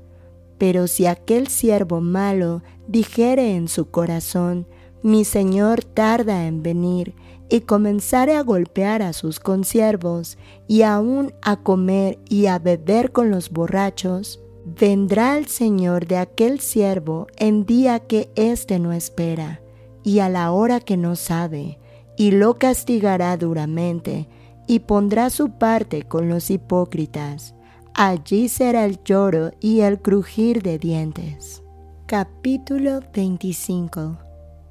Pero 0.59 0.89
si 0.89 1.07
aquel 1.07 1.47
siervo 1.47 2.01
malo 2.01 2.65
dijere 2.89 3.55
en 3.55 3.69
su 3.69 3.89
corazón, 3.89 4.67
mi 5.05 5.25
Señor 5.25 5.85
tarda 5.85 6.49
en 6.49 6.65
venir, 6.65 7.15
y 7.53 7.61
comenzare 7.61 8.35
a 8.35 8.41
golpear 8.41 9.03
a 9.03 9.13
sus 9.13 9.39
consiervos 9.39 10.39
y 10.67 10.81
aún 10.83 11.35
a 11.43 11.57
comer 11.57 12.19
y 12.31 12.47
a 12.47 12.59
beber 12.59 13.13
con 13.13 13.31
los 13.31 13.51
borrachos, 13.51 14.41
vendrá 14.65 15.37
el 15.37 15.49
Señor 15.49 16.07
de 16.07 16.17
aquel 16.17 16.61
siervo 16.61 17.27
en 17.37 17.67
día 17.67 17.99
que 18.01 18.31
éste 18.37 18.79
no 18.79 18.95
espera 18.95 19.61
y 20.03 20.21
a 20.21 20.31
la 20.31 20.51
hora 20.51 20.81
que 20.81 20.97
no 20.97 21.15
sabe, 21.15 21.79
y 22.17 22.31
lo 22.31 22.59
castigará 22.59 23.37
duramente 23.37 24.31
y 24.67 24.79
pondrá 24.79 25.29
su 25.29 25.51
parte 25.59 26.05
con 26.05 26.31
los 26.31 26.51
hipócritas. 26.51 27.55
Allí 27.93 28.49
será 28.49 28.87
el 28.87 29.05
lloro 29.05 29.51
y 29.61 29.81
el 29.81 30.01
crujir 30.01 30.63
de 30.63 30.79
dientes. 30.79 31.63
Capítulo 32.07 33.01
25 33.13 34.17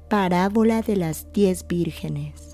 Parábola 0.08 0.82
de 0.82 0.96
las 0.96 1.32
diez 1.32 1.64
vírgenes 1.66 2.51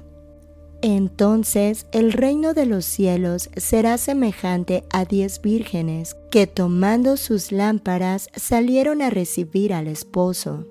entonces 0.80 1.86
el 1.92 2.12
reino 2.12 2.54
de 2.54 2.66
los 2.66 2.84
cielos 2.84 3.50
será 3.56 3.98
semejante 3.98 4.84
a 4.90 5.04
diez 5.04 5.42
vírgenes 5.42 6.16
que 6.30 6.46
tomando 6.46 7.16
sus 7.16 7.50
lámparas 7.50 8.28
salieron 8.36 9.02
a 9.02 9.10
recibir 9.10 9.74
al 9.74 9.88
esposo. 9.88 10.66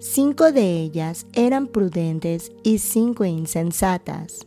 Cinco 0.00 0.52
de 0.52 0.80
ellas 0.80 1.26
eran 1.32 1.66
prudentes 1.66 2.52
y 2.62 2.78
cinco 2.78 3.24
insensatas. 3.24 4.46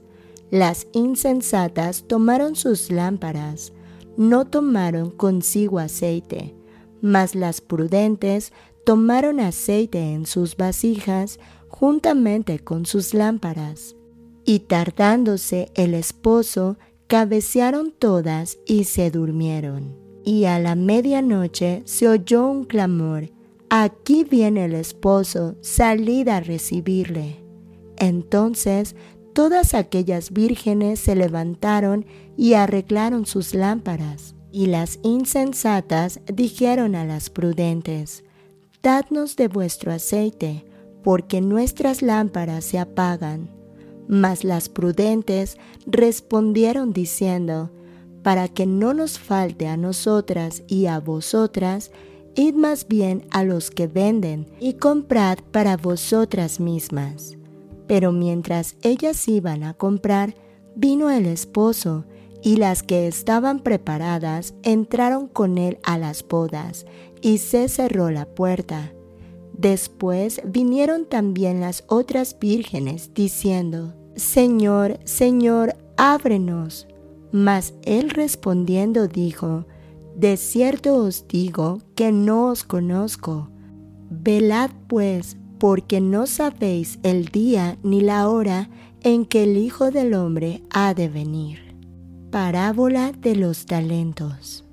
Las 0.51 0.87
insensatas 0.93 2.03
tomaron 2.07 2.55
sus 2.55 2.91
lámparas, 2.91 3.73
no 4.17 4.45
tomaron 4.45 5.09
consigo 5.09 5.79
aceite, 5.79 6.53
mas 7.01 7.35
las 7.35 7.59
prudentes 7.59 8.53
tomaron 8.85 9.39
aceite 9.39 10.13
en 10.13 10.25
sus 10.25 10.57
vasijas 10.57 11.39
juntamente 11.69 12.59
con 12.59 12.85
sus 12.85 13.13
lámparas. 13.13 13.95
Y 14.45 14.59
tardándose 14.59 15.71
el 15.75 15.93
esposo, 15.93 16.77
cabecearon 17.07 17.91
todas 17.91 18.57
y 18.65 18.85
se 18.85 19.11
durmieron. 19.11 19.95
Y 20.23 20.45
a 20.45 20.59
la 20.59 20.75
medianoche 20.75 21.83
se 21.85 22.07
oyó 22.07 22.47
un 22.47 22.65
clamor, 22.65 23.29
Aquí 23.73 24.25
viene 24.25 24.65
el 24.65 24.73
esposo, 24.73 25.55
salid 25.61 26.27
a 26.27 26.41
recibirle. 26.41 27.41
Entonces 27.95 28.97
todas 29.33 29.73
aquellas 29.75 30.31
vírgenes 30.31 30.99
se 30.99 31.15
levantaron 31.15 32.05
y 32.35 32.55
arreglaron 32.55 33.25
sus 33.25 33.53
lámparas. 33.53 34.35
Y 34.51 34.65
las 34.65 34.99
insensatas 35.03 36.19
dijeron 36.25 36.95
a 36.95 37.05
las 37.05 37.29
prudentes, 37.29 38.25
Dadnos 38.83 39.37
de 39.37 39.47
vuestro 39.47 39.93
aceite, 39.93 40.65
porque 41.01 41.39
nuestras 41.39 42.01
lámparas 42.01 42.65
se 42.65 42.77
apagan. 42.77 43.49
Mas 44.07 44.43
las 44.43 44.69
prudentes 44.69 45.57
respondieron 45.85 46.93
diciendo, 46.93 47.71
Para 48.23 48.47
que 48.47 48.65
no 48.65 48.93
nos 48.93 49.19
falte 49.19 49.67
a 49.67 49.77
nosotras 49.77 50.63
y 50.67 50.85
a 50.85 50.99
vosotras, 50.99 51.91
id 52.35 52.53
más 52.53 52.87
bien 52.87 53.25
a 53.31 53.43
los 53.43 53.71
que 53.71 53.87
venden 53.87 54.47
y 54.59 54.73
comprad 54.73 55.39
para 55.51 55.77
vosotras 55.77 56.59
mismas. 56.59 57.37
Pero 57.87 58.11
mientras 58.11 58.75
ellas 58.83 59.27
iban 59.27 59.63
a 59.63 59.73
comprar, 59.73 60.35
vino 60.75 61.09
el 61.09 61.25
esposo, 61.25 62.05
y 62.43 62.55
las 62.55 62.81
que 62.81 63.07
estaban 63.07 63.59
preparadas 63.59 64.55
entraron 64.63 65.27
con 65.27 65.57
él 65.57 65.77
a 65.83 65.97
las 65.97 66.27
bodas, 66.27 66.85
y 67.21 67.37
se 67.37 67.69
cerró 67.69 68.09
la 68.09 68.25
puerta. 68.25 68.93
Después 69.57 70.41
vinieron 70.45 71.05
también 71.05 71.61
las 71.61 71.83
otras 71.87 72.37
vírgenes, 72.39 73.13
diciendo, 73.13 73.93
Señor, 74.15 74.99
Señor, 75.03 75.75
ábrenos. 75.97 76.87
Mas 77.31 77.73
él 77.83 78.09
respondiendo 78.09 79.07
dijo, 79.07 79.65
De 80.15 80.37
cierto 80.37 80.95
os 80.95 81.27
digo 81.27 81.79
que 81.95 82.11
no 82.11 82.47
os 82.47 82.63
conozco. 82.63 83.49
Velad 84.09 84.71
pues, 84.87 85.37
porque 85.57 86.01
no 86.01 86.27
sabéis 86.27 86.99
el 87.03 87.25
día 87.25 87.77
ni 87.83 88.01
la 88.01 88.27
hora 88.29 88.69
en 89.01 89.25
que 89.25 89.43
el 89.43 89.57
Hijo 89.57 89.91
del 89.91 90.13
Hombre 90.13 90.63
ha 90.69 90.93
de 90.93 91.07
venir. 91.07 91.75
Parábola 92.31 93.11
de 93.11 93.35
los 93.35 93.65
talentos. 93.65 94.65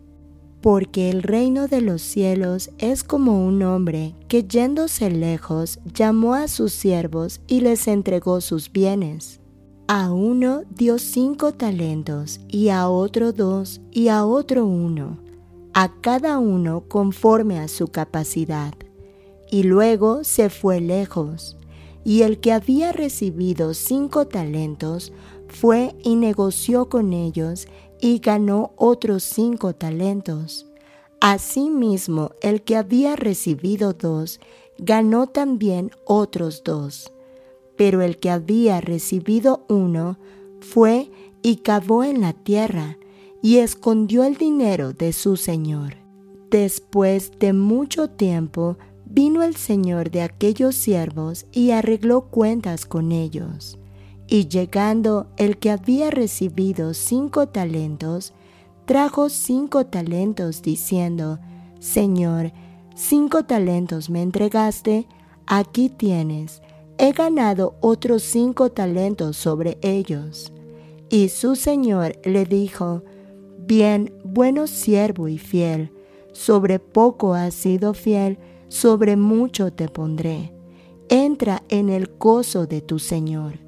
Porque 0.61 1.09
el 1.11 1.23
reino 1.23 1.69
de 1.69 1.81
los 1.81 2.03
cielos 2.03 2.71
es 2.79 3.05
como 3.05 3.47
un 3.47 3.63
hombre 3.63 4.15
que 4.27 4.43
yéndose 4.43 5.09
lejos 5.11 5.79
llamó 5.95 6.35
a 6.35 6.49
sus 6.49 6.73
siervos 6.73 7.41
y 7.47 7.61
les 7.61 7.87
entregó 7.87 8.41
sus 8.41 8.73
bienes. 8.73 9.41
A 9.87 10.13
uno 10.13 10.65
dio 10.69 10.99
cinco 10.99 11.53
talentos 11.53 12.41
y 12.49 12.69
a 12.69 12.89
otro 12.89 13.33
dos 13.33 13.81
y 13.91 14.09
a 14.09 14.27
otro 14.27 14.67
uno, 14.67 15.19
a 15.73 15.93
cada 16.01 16.39
uno 16.39 16.85
conforme 16.89 17.59
a 17.59 17.69
su 17.69 17.89
capacidad. 17.89 18.75
Y 19.51 19.63
luego 19.63 20.25
se 20.25 20.51
fue 20.51 20.81
lejos. 20.81 21.57
Y 22.05 22.23
el 22.23 22.39
que 22.39 22.53
había 22.53 22.93
recibido 22.93 23.75
cinco 23.75 24.27
talentos 24.27 25.13
fue 25.49 25.95
y 26.03 26.17
negoció 26.17 26.89
con 26.89 27.13
ellos 27.13 27.67
y 28.01 28.19
ganó 28.19 28.73
otros 28.77 29.23
cinco 29.23 29.75
talentos. 29.75 30.67
Asimismo, 31.21 32.33
el 32.43 32.63
que 32.63 32.77
había 32.77 33.17
recibido 33.17 33.93
dos, 33.93 34.41
ganó 34.79 35.27
también 35.27 35.91
otros 36.05 36.63
dos. 36.65 37.13
Pero 37.77 38.03
el 38.03 38.19
que 38.19 38.31
había 38.31 38.81
recibido 38.81 39.65
uno, 39.69 40.19
fue 40.61 41.11
y 41.43 41.57
cavó 41.57 42.05
en 42.05 42.21
la 42.21 42.33
tierra, 42.33 42.99
y 43.43 43.59
escondió 43.59 44.25
el 44.25 44.37
dinero 44.37 44.93
de 44.93 45.13
su 45.13 45.37
señor. 45.37 45.97
Después 46.51 47.33
de 47.39 47.53
mucho 47.53 48.09
tiempo, 48.11 48.79
vino 49.05 49.43
el 49.43 49.57
señor 49.57 50.11
de 50.11 50.23
aquellos 50.23 50.75
siervos 50.75 51.47
y 51.53 51.71
arregló 51.71 52.23
cuentas 52.31 52.85
con 52.85 53.13
ellos. 53.13 53.78
Y 54.29 54.49
llegando 54.49 55.27
el 55.39 55.57
que 55.57 55.71
había 55.71 56.11
recibido 56.11 56.93
cinco 56.93 57.49
talentos, 57.49 58.35
trajo 58.85 59.31
cinco 59.31 59.87
talentos 59.87 60.61
diciendo, 60.61 61.39
Señor, 61.81 62.53
cinco 62.95 63.45
talentos 63.45 64.11
me 64.11 64.21
entregaste, 64.21 65.09
aquí 65.47 65.89
tienes, 65.89 66.61
he 66.99 67.13
ganado 67.13 67.77
otros 67.81 68.23
cinco 68.23 68.71
talentos 68.71 69.39
sobre 69.39 69.79
ellos. 69.81 70.53
Y 71.09 71.31
su 71.31 71.57
señor 71.57 72.19
le 72.25 72.45
dijo, 72.45 73.03
Bien, 73.69 74.15
bueno 74.25 74.67
siervo 74.67 75.29
y 75.29 75.39
fiel, 75.39 75.91
sobre 76.33 76.79
poco 76.79 77.35
has 77.35 77.55
sido 77.55 77.95
fiel, 77.95 78.39
sobre 78.69 79.17
mucho 79.17 79.73
te 79.73 79.89
pondré. 79.89 80.53
Entra 81.09 81.63
en 81.69 81.89
el 81.89 82.11
gozo 82.19 82.67
de 82.67 82.81
tu 82.83 82.99
Señor. 82.99 83.68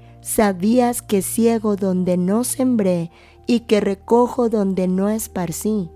sabías 0.21 1.01
que 1.01 1.21
ciego 1.21 1.75
donde 1.75 2.17
no 2.17 2.43
sembré 2.43 3.11
y 3.47 3.61
que 3.61 3.81
recojo 3.81 4.49
donde 4.49 4.87
no 4.87 5.09
esparcí. 5.09 5.89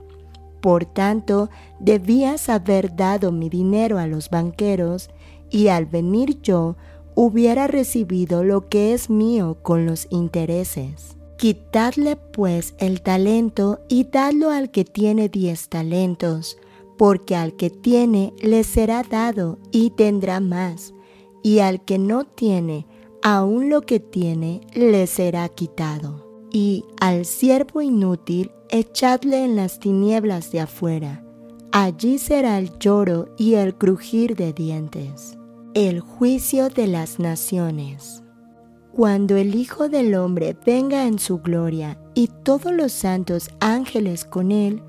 Por 0.62 0.86
tanto, 0.86 1.50
debías 1.80 2.50
haber 2.50 2.96
dado 2.96 3.32
mi 3.32 3.50
dinero 3.50 4.00
a 4.00 4.08
los 4.08 4.30
banqueros, 4.30 5.10
y 5.52 5.68
al 5.68 5.86
venir 5.86 6.42
yo 6.42 6.76
hubiera 7.14 7.68
recibido 7.68 8.44
lo 8.44 8.68
que 8.68 8.94
es 8.94 9.10
mío 9.10 9.58
con 9.62 9.86
los 9.86 10.08
intereses. 10.10 11.16
Quitadle 11.38 12.16
pues 12.16 12.74
el 12.80 13.02
talento 13.02 13.80
y 13.90 14.06
dadlo 14.06 14.50
al 14.50 14.72
que 14.72 14.86
tiene 14.86 15.30
diez 15.30 15.70
talentos, 15.70 16.58
porque 16.98 17.36
al 17.36 17.54
que 17.54 17.70
tiene 17.70 18.34
le 18.42 18.64
será 18.64 19.04
dado 19.04 19.60
y 19.72 19.92
tendrá 19.92 20.40
más, 20.40 20.94
y 21.44 21.60
al 21.60 21.86
que 21.86 22.00
no 22.00 22.24
tiene, 22.24 22.88
aún 23.26 23.72
lo 23.72 23.82
que 23.82 24.00
tiene 24.00 24.62
le 24.76 25.08
será 25.08 25.50
quitado. 25.50 26.48
Y 26.52 26.86
al 27.02 27.26
siervo 27.26 27.82
inútil 27.82 28.52
echadle 28.70 29.44
en 29.44 29.56
las 29.56 29.80
tinieblas 29.80 30.52
de 30.52 30.60
afuera. 30.60 31.26
Allí 31.72 32.20
será 32.20 32.60
el 32.60 32.78
lloro 32.78 33.30
y 33.36 33.56
el 33.56 33.74
crujir 33.74 34.36
de 34.36 34.54
dientes. 34.54 35.36
El 35.74 36.02
juicio 36.02 36.70
de 36.70 36.86
las 36.86 37.18
naciones. 37.18 38.22
Cuando 38.94 39.38
el 39.38 39.56
Hijo 39.56 39.90
del 39.90 40.14
Hombre 40.14 40.56
venga 40.64 41.08
en 41.08 41.18
su 41.18 41.40
gloria 41.40 41.98
y 42.14 42.30
todos 42.44 42.72
los 42.72 42.92
santos 42.92 43.50
ángeles 43.60 44.24
con 44.24 44.52
él, 44.52 44.84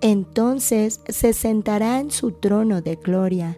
entonces 0.00 1.00
se 1.08 1.32
sentará 1.32 2.00
en 2.00 2.10
su 2.10 2.32
trono 2.32 2.82
de 2.82 2.96
gloria 2.96 3.56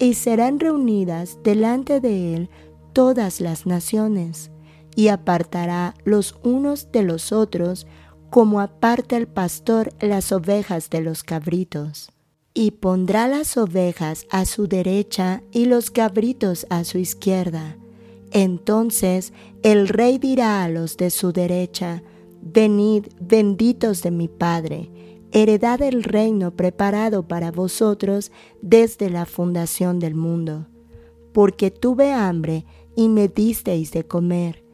y 0.00 0.14
serán 0.14 0.58
reunidas 0.58 1.38
delante 1.44 2.00
de 2.00 2.34
él 2.34 2.50
todas 2.98 3.40
las 3.40 3.64
naciones, 3.64 4.50
y 4.96 5.06
apartará 5.06 5.94
los 6.02 6.34
unos 6.42 6.90
de 6.90 7.04
los 7.04 7.30
otros, 7.30 7.86
como 8.28 8.58
aparta 8.58 9.16
el 9.16 9.28
pastor 9.28 9.92
las 10.00 10.32
ovejas 10.32 10.90
de 10.90 11.00
los 11.02 11.22
cabritos. 11.22 12.10
Y 12.54 12.72
pondrá 12.72 13.28
las 13.28 13.56
ovejas 13.56 14.26
a 14.30 14.44
su 14.46 14.66
derecha 14.66 15.44
y 15.52 15.66
los 15.66 15.92
cabritos 15.92 16.66
a 16.70 16.82
su 16.82 16.98
izquierda. 16.98 17.76
Entonces 18.32 19.32
el 19.62 19.86
rey 19.86 20.18
dirá 20.18 20.64
a 20.64 20.68
los 20.68 20.96
de 20.96 21.10
su 21.10 21.30
derecha, 21.30 22.02
Venid, 22.42 23.04
benditos 23.20 24.02
de 24.02 24.10
mi 24.10 24.26
Padre, 24.26 24.90
heredad 25.30 25.82
el 25.82 26.02
reino 26.02 26.50
preparado 26.50 27.28
para 27.28 27.52
vosotros 27.52 28.32
desde 28.60 29.08
la 29.08 29.24
fundación 29.24 30.00
del 30.00 30.16
mundo. 30.16 30.66
Porque 31.32 31.70
tuve 31.70 32.10
hambre 32.10 32.64
y 32.98 33.08
me 33.08 33.28
disteis 33.28 33.92
de 33.92 34.04
comer. 34.04 34.64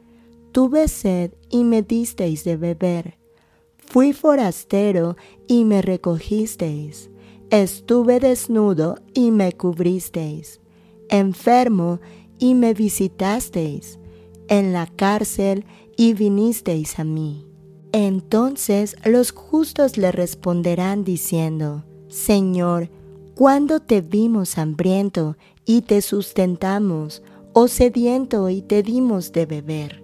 Tuve 0.51 0.87
sed 0.87 1.35
y 1.51 1.63
me 1.63 1.83
disteis 1.83 2.43
de 2.43 2.57
beber. 2.57 3.19
Fui 3.77 4.13
forastero 4.13 5.15
y 5.47 5.63
me 5.63 5.83
recogisteis. 5.83 7.11
Estuve 7.51 8.19
desnudo 8.19 8.95
y 9.13 9.29
me 9.29 9.53
cubristeis. 9.53 10.59
Enfermo 11.09 11.99
y 12.39 12.55
me 12.55 12.73
visitasteis. 12.73 13.99
En 14.47 14.73
la 14.73 14.87
cárcel 14.87 15.63
y 15.95 16.15
vinisteis 16.15 16.97
a 16.97 17.03
mí. 17.03 17.45
Entonces 17.91 18.95
los 19.05 19.33
justos 19.33 19.97
le 19.97 20.11
responderán 20.11 21.03
diciendo, 21.03 21.85
Señor, 22.07 22.89
¿cuándo 23.35 23.81
te 23.81 24.01
vimos 24.01 24.57
hambriento 24.57 25.37
y 25.63 25.83
te 25.83 26.01
sustentamos, 26.01 27.21
o 27.57 27.69
sediento 27.69 28.49
y 28.49 28.61
te 28.61 28.83
dimos 28.83 29.31
de 29.31 29.45
beber? 29.45 30.03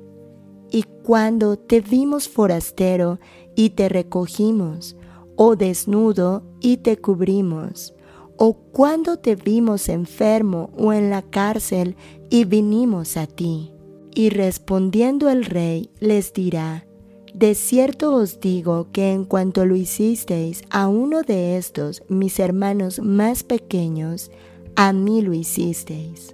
Y 0.71 0.83
cuando 1.03 1.57
te 1.57 1.81
vimos 1.81 2.29
forastero 2.29 3.19
y 3.55 3.71
te 3.71 3.89
recogimos, 3.89 4.95
o 5.35 5.57
desnudo 5.57 6.43
y 6.61 6.77
te 6.77 6.95
cubrimos, 6.95 7.93
o 8.37 8.53
cuando 8.53 9.17
te 9.17 9.35
vimos 9.35 9.89
enfermo 9.89 10.69
o 10.77 10.93
en 10.93 11.09
la 11.09 11.23
cárcel 11.23 11.97
y 12.29 12.45
vinimos 12.45 13.17
a 13.17 13.27
ti. 13.27 13.73
Y 14.15 14.29
respondiendo 14.29 15.29
el 15.29 15.43
rey 15.43 15.89
les 15.99 16.31
dirá, 16.31 16.87
de 17.33 17.53
cierto 17.53 18.15
os 18.15 18.39
digo 18.39 18.87
que 18.93 19.11
en 19.11 19.25
cuanto 19.25 19.65
lo 19.65 19.75
hicisteis 19.75 20.63
a 20.69 20.87
uno 20.87 21.21
de 21.21 21.57
estos 21.57 22.01
mis 22.07 22.39
hermanos 22.39 23.01
más 23.01 23.43
pequeños, 23.43 24.31
a 24.77 24.93
mí 24.93 25.21
lo 25.21 25.33
hicisteis. 25.33 26.33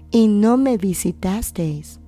y 0.11 0.27
no 0.27 0.57
me 0.57 0.77
visitasteis. 0.77 1.99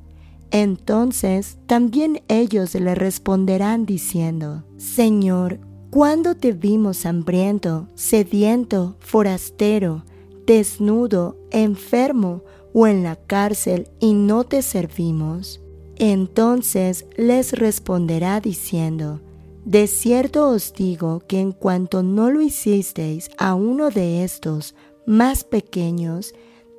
Entonces 0.52 1.58
también 1.66 2.22
ellos 2.28 2.76
le 2.76 2.94
responderán 2.94 3.88
diciendo, 3.88 4.64
Señor, 4.78 5.60
¿cuándo 5.90 6.36
te 6.36 6.52
vimos 6.52 7.08
hambriento, 7.08 7.88
sediento, 7.96 8.96
forastero, 9.00 10.06
desnudo, 10.46 11.38
enfermo 11.50 12.44
o 12.72 12.86
en 12.86 13.02
la 13.02 13.16
cárcel 13.16 13.90
y 14.00 14.14
no 14.14 14.44
te 14.44 14.62
servimos? 14.62 15.60
Entonces 15.96 17.06
les 17.18 17.54
responderá 17.54 18.40
diciendo, 18.40 19.22
De 19.66 19.88
cierto 19.88 20.50
os 20.50 20.74
digo 20.74 21.24
que 21.28 21.40
en 21.40 21.52
cuanto 21.52 22.04
no 22.04 22.30
lo 22.30 22.42
hicisteis 22.42 23.32
a 23.38 23.56
uno 23.56 23.90
de 23.90 24.24
estos 24.24 24.76
más 25.06 25.44
pequeños, 25.44 26.34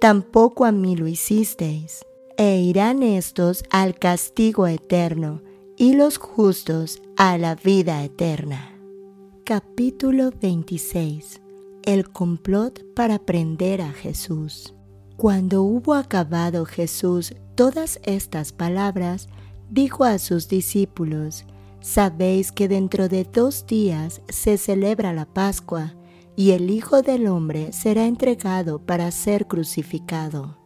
tampoco 0.04 0.66
a 0.66 0.70
mí 0.70 0.96
lo 0.96 1.08
hicisteis 1.08 2.04
e 2.36 2.60
irán 2.60 3.02
estos 3.02 3.64
al 3.70 3.98
castigo 3.98 4.66
eterno 4.66 5.40
y 5.78 5.94
los 5.94 6.18
justos 6.18 7.00
a 7.16 7.38
la 7.38 7.54
vida 7.54 8.04
eterna. 8.04 8.78
Capítulo 9.44 10.30
26 10.42 11.40
El 11.84 12.10
complot 12.10 12.84
para 12.94 13.18
prender 13.18 13.80
a 13.80 13.92
Jesús. 13.92 14.74
Cuando 15.16 15.62
hubo 15.62 15.94
acabado 15.94 16.66
Jesús 16.66 17.34
todas 17.54 17.98
estas 18.02 18.52
palabras, 18.52 19.30
dijo 19.70 20.04
a 20.04 20.18
sus 20.18 20.48
discípulos, 20.48 21.46
Sabéis 21.80 22.52
que 22.52 22.68
dentro 22.68 23.08
de 23.08 23.24
dos 23.24 23.66
días 23.66 24.20
se 24.28 24.58
celebra 24.58 25.14
la 25.14 25.24
Pascua, 25.24 25.94
y 26.36 26.52
el 26.52 26.70
Hijo 26.70 27.02
del 27.02 27.26
Hombre 27.26 27.72
será 27.72 28.06
entregado 28.06 28.80
para 28.80 29.10
ser 29.10 29.46
crucificado. 29.46 30.58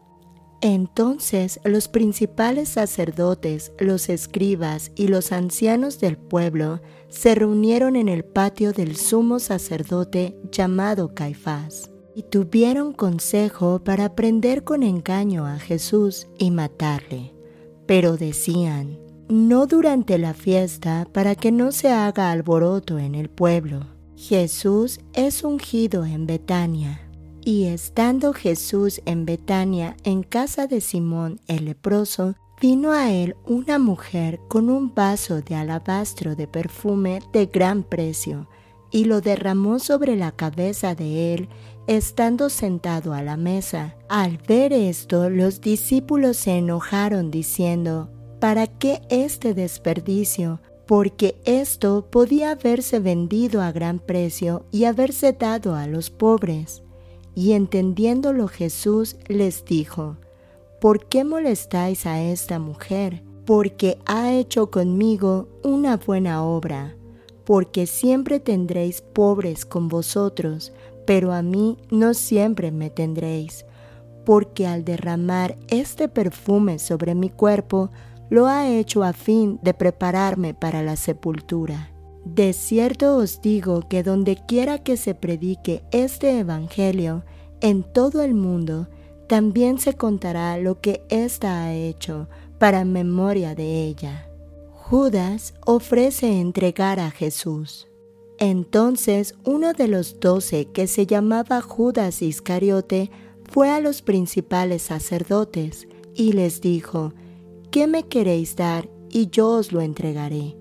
Entonces 0.61 1.61
los 1.65 1.87
principales 1.87 2.69
sacerdotes, 2.69 3.73
los 3.79 4.09
escribas 4.09 4.91
y 4.97 5.07
los 5.07 5.31
ancianos 5.31 6.01
del 6.01 6.17
pueblo 6.17 6.81
se 7.09 7.35
reunieron 7.35 7.95
en 7.95 8.09
el 8.09 8.25
patio 8.25 8.73
del 8.73 8.97
sumo 8.97 9.39
sacerdote 9.39 10.37
llamado 10.51 11.15
Caifás 11.15 11.91
y 12.17 12.25
tuvieron 12.25 12.93
consejo 12.93 13.85
para 13.85 14.17
prender 14.17 14.65
con 14.65 14.83
engaño 14.83 15.47
a 15.47 15.61
Jesús 15.61 16.27
y 16.39 16.51
matarle. 16.51 17.33
Pero 17.87 18.17
decían, 18.17 18.99
no 19.29 19.67
durante 19.67 20.19
la 20.19 20.35
fiesta 20.35 21.07
para 21.13 21.37
que 21.37 21.53
no 21.53 21.71
se 21.71 21.91
haga 21.93 22.33
alboroto 22.33 22.99
en 22.99 23.15
el 23.15 23.31
pueblo. 23.31 23.98
Jesús 24.19 24.99
es 25.15 25.45
ungido 25.45 26.05
en 26.05 26.27
Betania 26.27 27.01
y 27.45 27.67
estando 27.67 28.33
Jesús 28.33 29.01
en 29.07 29.25
Betania, 29.25 29.97
en 30.03 30.25
casa 30.25 30.67
de 30.67 30.81
Simón 30.81 31.41
el 31.47 31.67
leproso, 31.67 32.35
vino 32.61 32.91
a 32.91 33.13
él 33.13 33.37
una 33.47 33.79
mujer 33.79 34.41
con 34.49 34.71
un 34.71 34.93
vaso 34.93 35.41
de 35.41 35.55
alabastro 35.55 36.35
de 36.35 36.49
perfume 36.49 37.21
de 37.33 37.47
gran 37.47 37.85
precio, 37.85 38.49
y 38.91 39.05
lo 39.05 39.21
derramó 39.21 39.79
sobre 39.79 40.17
la 40.17 40.33
cabeza 40.33 40.97
de 40.97 41.35
él, 41.35 41.49
estando 41.87 42.51
sentado 42.51 43.15
a 43.15 43.23
la 43.23 43.37
mesa. 43.37 43.97
Al 44.09 44.39
ver 44.39 44.73
esto, 44.73 45.31
los 45.31 45.61
discípulos 45.61 46.39
se 46.39 46.59
enojaron 46.59 47.31
diciendo, 47.31 48.11
¿Para 48.41 48.67
qué 48.67 49.01
este 49.11 49.55
desperdicio? 49.55 50.61
Porque 50.89 51.39
esto 51.45 52.07
podía 52.11 52.53
haberse 52.53 52.99
vendido 52.99 53.61
a 53.61 53.73
gran 53.73 53.99
precio 53.99 54.65
y 54.73 54.85
haberse 54.85 55.35
dado 55.35 55.75
a 55.75 55.87
los 55.87 56.09
pobres. 56.09 56.83
Y 57.35 57.53
entendiéndolo 57.53 58.49
Jesús 58.49 59.17
les 59.27 59.67
dijo, 59.67 60.17
¿por 60.81 61.05
qué 61.05 61.25
molestáis 61.25 62.07
a 62.07 62.23
esta 62.23 62.59
mujer? 62.59 63.23
Porque 63.45 63.99
ha 64.07 64.33
hecho 64.33 64.71
conmigo 64.71 65.51
una 65.63 65.99
buena 65.99 66.43
obra, 66.43 66.97
porque 67.45 67.87
siempre 67.87 68.41
tendréis 68.41 69.03
pobres 69.03 69.67
con 69.67 69.89
vosotros, 69.89 70.73
pero 71.07 71.35
a 71.35 71.43
mí 71.43 71.77
no 71.91 72.15
siempre 72.15 72.71
me 72.71 72.89
tendréis, 72.89 73.67
porque 74.25 74.67
al 74.67 74.87
derramar 74.87 75.59
este 75.69 76.09
perfume 76.09 76.79
sobre 76.79 77.15
mi 77.15 77.29
cuerpo, 77.29 77.91
lo 78.31 78.47
ha 78.47 78.69
hecho 78.69 79.03
a 79.05 79.13
fin 79.13 79.59
de 79.63 79.75
prepararme 79.75 80.55
para 80.55 80.83
la 80.83 80.97
sepultura. 80.97 81.91
De 82.25 82.53
cierto 82.53 83.17
os 83.17 83.41
digo 83.41 83.89
que 83.89 84.03
donde 84.03 84.37
quiera 84.37 84.79
que 84.79 84.97
se 84.97 85.15
predique 85.15 85.83
este 85.93 86.39
Evangelio 86.39 87.25
en 87.61 87.83
todo 87.83 88.23
el 88.23 88.35
mundo, 88.35 88.89
también 89.29 89.79
se 89.79 89.95
contará 89.95 90.59
lo 90.59 90.81
que 90.81 91.03
ésta 91.09 91.63
ha 91.63 91.75
hecho 91.75 92.29
para 92.59 92.85
memoria 92.85 93.55
de 93.55 93.85
ella. 93.85 94.29
Judas 94.73 95.55
ofrece 95.67 96.41
entregar 96.41 96.99
a 96.99 97.11
Jesús. 97.11 97.89
Entonces 98.39 99.35
uno 99.45 99.73
de 99.73 99.89
los 99.89 100.21
doce, 100.21 100.67
que 100.67 100.87
se 100.87 101.07
llamaba 101.07 101.61
Judas 101.61 102.23
Iscariote, 102.23 103.11
fue 103.45 103.71
a 103.71 103.81
los 103.81 104.03
principales 104.03 104.83
sacerdotes 104.83 105.89
y 106.15 106.33
les 106.33 106.61
dijo, 106.61 107.13
¿qué 107.71 107.87
me 107.87 108.05
queréis 108.05 108.57
dar? 108.57 108.89
Y 109.11 109.29
yo 109.29 109.49
os 109.49 109.73
lo 109.73 109.81
entregaré 109.81 110.59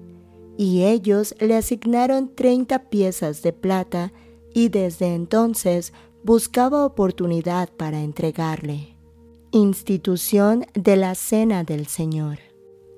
y 0.57 0.83
ellos 0.83 1.35
le 1.39 1.55
asignaron 1.55 2.33
treinta 2.33 2.89
piezas 2.89 3.43
de 3.43 3.53
plata 3.53 4.11
y 4.53 4.69
desde 4.69 5.13
entonces 5.13 5.93
buscaba 6.23 6.83
oportunidad 6.83 7.69
para 7.69 8.01
entregarle. 8.01 8.95
Institución 9.51 10.65
de 10.73 10.97
la 10.97 11.13
Cena 11.15 11.63
del 11.63 11.85
Señor. 11.85 12.39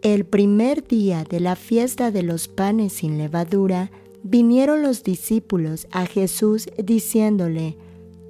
El 0.01 0.25
primer 0.25 0.87
día 0.87 1.25
de 1.25 1.41
la 1.41 1.57
fiesta 1.57 2.09
de 2.11 2.23
los 2.23 2.47
panes 2.47 2.93
sin 2.93 3.17
levadura, 3.17 3.91
vinieron 4.23 4.81
los 4.81 5.03
discípulos 5.03 5.87
a 5.91 6.05
Jesús 6.05 6.67
diciéndole, 6.81 7.77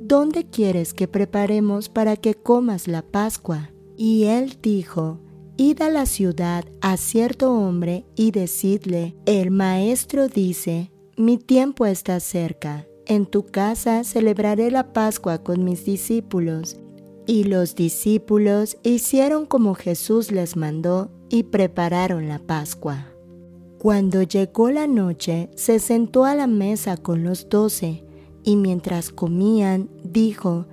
¿Dónde 0.01 0.45
quieres 0.45 0.95
que 0.95 1.07
preparemos 1.07 1.87
para 1.87 2.17
que 2.17 2.33
comas 2.33 2.87
la 2.87 3.03
Pascua? 3.03 3.69
Y 3.95 4.23
él 4.23 4.57
dijo, 4.61 5.19
Id 5.61 5.81
a 5.81 5.89
la 5.89 6.05
ciudad 6.05 6.63
a 6.79 6.95
cierto 6.95 7.51
hombre 7.51 8.05
y 8.15 8.31
decidle, 8.31 9.17
el 9.25 9.51
maestro 9.51 10.29
dice, 10.29 10.89
mi 11.17 11.37
tiempo 11.37 11.85
está 11.85 12.21
cerca, 12.21 12.87
en 13.05 13.25
tu 13.25 13.45
casa 13.45 14.05
celebraré 14.05 14.71
la 14.71 14.93
Pascua 14.93 15.43
con 15.43 15.65
mis 15.65 15.83
discípulos. 15.83 16.77
Y 17.27 17.43
los 17.43 17.75
discípulos 17.75 18.77
hicieron 18.83 19.45
como 19.45 19.75
Jesús 19.75 20.31
les 20.31 20.55
mandó 20.55 21.11
y 21.27 21.43
prepararon 21.43 22.29
la 22.29 22.39
Pascua. 22.39 23.07
Cuando 23.79 24.23
llegó 24.23 24.71
la 24.71 24.87
noche, 24.87 25.49
se 25.55 25.79
sentó 25.79 26.23
a 26.23 26.35
la 26.35 26.47
mesa 26.47 26.95
con 26.95 27.25
los 27.25 27.49
doce, 27.49 28.05
y 28.45 28.55
mientras 28.55 29.09
comían, 29.09 29.89
dijo, 30.05 30.67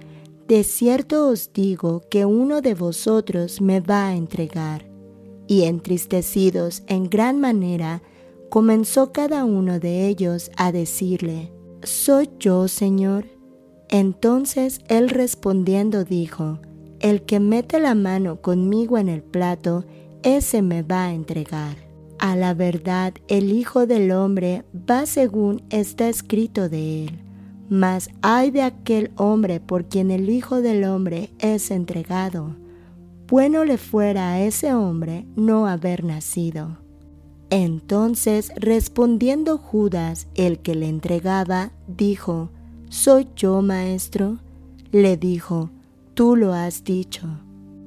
De 0.49 0.63
cierto 0.63 1.29
os 1.29 1.53
digo 1.53 2.03
que 2.09 2.25
uno 2.25 2.61
de 2.61 2.75
vosotros 2.75 3.61
me 3.61 3.81
va 3.81 4.09
a 4.09 4.15
entregar. 4.15 4.89
Y 5.49 5.63
entristecidos 5.65 6.85
en 6.87 7.11
gran 7.11 7.41
manera, 7.41 8.01
comenzó 8.49 9.13
cada 9.13 9.45
uno 9.45 9.81
de 9.81 10.07
ellos 10.07 10.53
a 10.57 10.71
decirle, 10.71 11.53
¿Soy 11.83 12.31
yo, 12.39 12.69
Señor? 12.69 13.27
Entonces 13.89 14.81
él 14.89 15.09
respondiendo 15.09 16.05
dijo, 16.05 16.61
El 17.01 17.23
que 17.23 17.41
mete 17.41 17.81
la 17.81 17.97
mano 17.97 18.41
conmigo 18.41 18.99
en 18.99 19.09
el 19.09 19.23
plato, 19.23 19.85
ese 20.23 20.63
me 20.63 20.83
va 20.83 21.07
a 21.07 21.13
entregar. 21.13 21.77
A 22.19 22.37
la 22.37 22.55
verdad, 22.55 23.15
el 23.27 23.53
Hijo 23.53 23.87
del 23.87 24.13
Hombre 24.13 24.65
va 24.89 25.07
según 25.07 25.63
está 25.71 26.09
escrito 26.09 26.69
de 26.69 27.05
él. 27.05 27.26
Mas 27.69 28.11
hay 28.23 28.51
de 28.51 28.63
aquel 28.63 29.11
hombre 29.17 29.61
por 29.61 29.87
quien 29.87 30.11
el 30.11 30.31
Hijo 30.31 30.63
del 30.63 30.85
Hombre 30.85 31.31
es 31.39 31.71
entregado. 31.71 32.55
Bueno 33.29 33.65
le 33.65 33.77
fuera 33.77 34.33
a 34.33 34.41
ese 34.41 34.73
hombre 34.73 35.27
no 35.35 35.67
haber 35.67 36.05
nacido. 36.05 36.79
Entonces 37.51 38.53
respondiendo 38.57 39.59
Judas, 39.59 40.29
el 40.35 40.61
que 40.61 40.75
le 40.75 40.89
entregaba, 40.89 41.73
dijo, 41.89 42.51
¿Soy 42.89 43.29
yo, 43.35 43.63
maestro? 43.63 44.39
Le 44.93 45.17
dijo, 45.17 45.71
Tú 46.15 46.37
lo 46.37 46.53
has 46.53 46.85
dicho. 46.85 47.27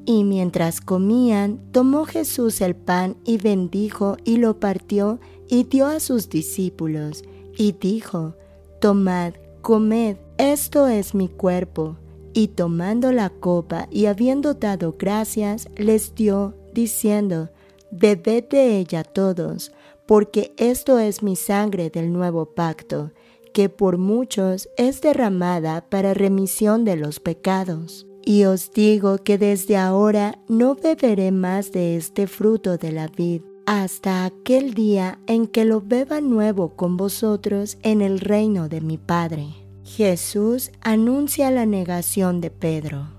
Y 0.05 0.23
mientras 0.23 0.81
comían, 0.81 1.59
tomó 1.71 2.05
Jesús 2.05 2.61
el 2.61 2.75
pan 2.75 3.15
y 3.25 3.37
bendijo 3.37 4.17
y 4.25 4.37
lo 4.37 4.59
partió 4.59 5.19
y 5.47 5.63
dio 5.63 5.87
a 5.87 5.99
sus 5.99 6.29
discípulos, 6.29 7.23
y 7.57 7.73
dijo, 7.73 8.35
Tomad, 8.79 9.33
comed, 9.61 10.17
esto 10.37 10.87
es 10.87 11.13
mi 11.13 11.27
cuerpo. 11.27 11.97
Y 12.33 12.49
tomando 12.49 13.11
la 13.11 13.29
copa 13.29 13.87
y 13.91 14.05
habiendo 14.05 14.53
dado 14.53 14.95
gracias, 14.97 15.67
les 15.75 16.15
dio, 16.15 16.55
diciendo, 16.73 17.49
Bebed 17.91 18.45
de 18.49 18.77
ella 18.77 19.03
todos, 19.03 19.71
porque 20.05 20.53
esto 20.57 20.99
es 20.99 21.23
mi 21.23 21.35
sangre 21.35 21.89
del 21.89 22.13
nuevo 22.13 22.45
pacto, 22.53 23.11
que 23.53 23.69
por 23.69 23.97
muchos 23.97 24.69
es 24.77 25.01
derramada 25.01 25.81
para 25.89 26.13
remisión 26.13 26.85
de 26.85 26.95
los 26.95 27.19
pecados. 27.19 28.05
Y 28.23 28.43
os 28.43 28.71
digo 28.71 29.17
que 29.17 29.37
desde 29.37 29.75
ahora 29.75 30.37
no 30.47 30.75
beberé 30.75 31.31
más 31.31 31.71
de 31.71 31.95
este 31.95 32.27
fruto 32.27 32.77
de 32.77 32.91
la 32.91 33.07
vid, 33.07 33.41
hasta 33.71 34.25
aquel 34.25 34.73
día 34.73 35.19
en 35.27 35.45
que 35.45 35.63
lo 35.63 35.79
beba 35.79 36.21
nuevo 36.21 36.75
con 36.75 36.97
vosotros 36.97 37.77
en 37.83 38.01
el 38.01 38.19
reino 38.19 38.67
de 38.67 38.81
mi 38.81 38.97
Padre. 38.97 39.49
Jesús 39.83 40.71
anuncia 40.81 41.51
la 41.51 41.67
negación 41.67 42.41
de 42.41 42.49
Pedro. 42.49 43.09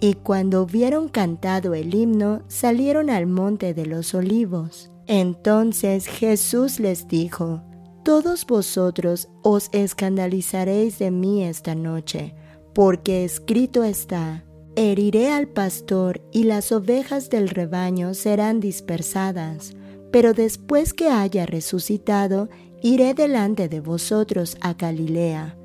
Y 0.00 0.14
cuando 0.14 0.62
hubieron 0.62 1.08
cantado 1.08 1.72
el 1.72 1.94
himno, 1.94 2.42
salieron 2.48 3.10
al 3.10 3.28
monte 3.28 3.74
de 3.74 3.86
los 3.86 4.12
olivos. 4.12 4.90
Entonces 5.06 6.08
Jesús 6.08 6.80
les 6.80 7.06
dijo, 7.06 7.62
Todos 8.02 8.44
vosotros 8.44 9.28
os 9.44 9.68
escandalizaréis 9.70 10.98
de 10.98 11.12
mí 11.12 11.44
esta 11.44 11.76
noche, 11.76 12.34
porque 12.74 13.24
escrito 13.24 13.84
está, 13.84 14.45
Heriré 14.78 15.30
al 15.30 15.48
pastor 15.48 16.20
y 16.32 16.44
las 16.44 16.70
ovejas 16.70 17.30
del 17.30 17.48
rebaño 17.48 18.12
serán 18.12 18.60
dispersadas, 18.60 19.72
pero 20.12 20.34
después 20.34 20.92
que 20.92 21.08
haya 21.08 21.46
resucitado, 21.46 22.50
iré 22.82 23.14
delante 23.14 23.70
de 23.70 23.80
vosotros 23.80 24.58
a 24.60 24.74
Galilea. 24.74 25.56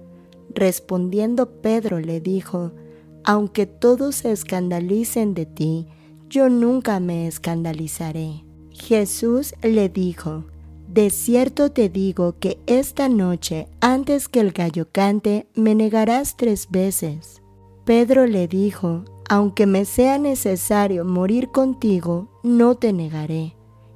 Respondiendo 0.56 1.62
Pedro 1.62 2.00
le 2.00 2.22
dijo, 2.22 2.72
aunque 3.26 3.66
todos 3.66 4.16
se 4.16 4.32
escandalicen 4.32 5.34
de 5.34 5.46
ti, 5.46 5.88
yo 6.30 6.48
nunca 6.48 7.02
me 7.02 7.28
escandalizaré. 7.28 8.46
Jesús 8.72 9.54
le 9.62 9.90
dijo, 9.90 10.46
De 10.88 11.10
cierto 11.10 11.70
te 11.72 11.90
digo 11.90 12.38
que 12.40 12.60
esta 12.66 13.10
noche, 13.10 13.68
antes 13.82 14.30
que 14.30 14.40
el 14.40 14.54
gallo 14.54 14.88
cante, 14.90 15.48
me 15.54 15.76
negarás 15.76 16.38
tres 16.38 16.70
veces. 16.72 17.41
Pedro 17.86 18.28
le 18.28 18.48
dijo, 18.48 19.04
Aunque 19.30 19.66
me 19.66 19.86
sea 19.86 20.18
necesario 20.18 21.06
morir 21.06 21.50
contigo, 21.50 22.30
no 22.44 22.76
te 22.76 22.94
negaré. 22.94 23.56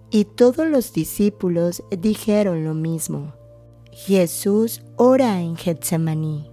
Y 0.10 0.26
todos 0.26 0.68
los 0.68 0.94
discípulos 0.94 1.84
dijeron 1.90 2.64
lo 2.64 2.74
mismo. 2.74 3.34
Jesús 3.92 4.82
ora 4.98 5.42
en 5.42 5.56
Getsemaní. 5.56 6.50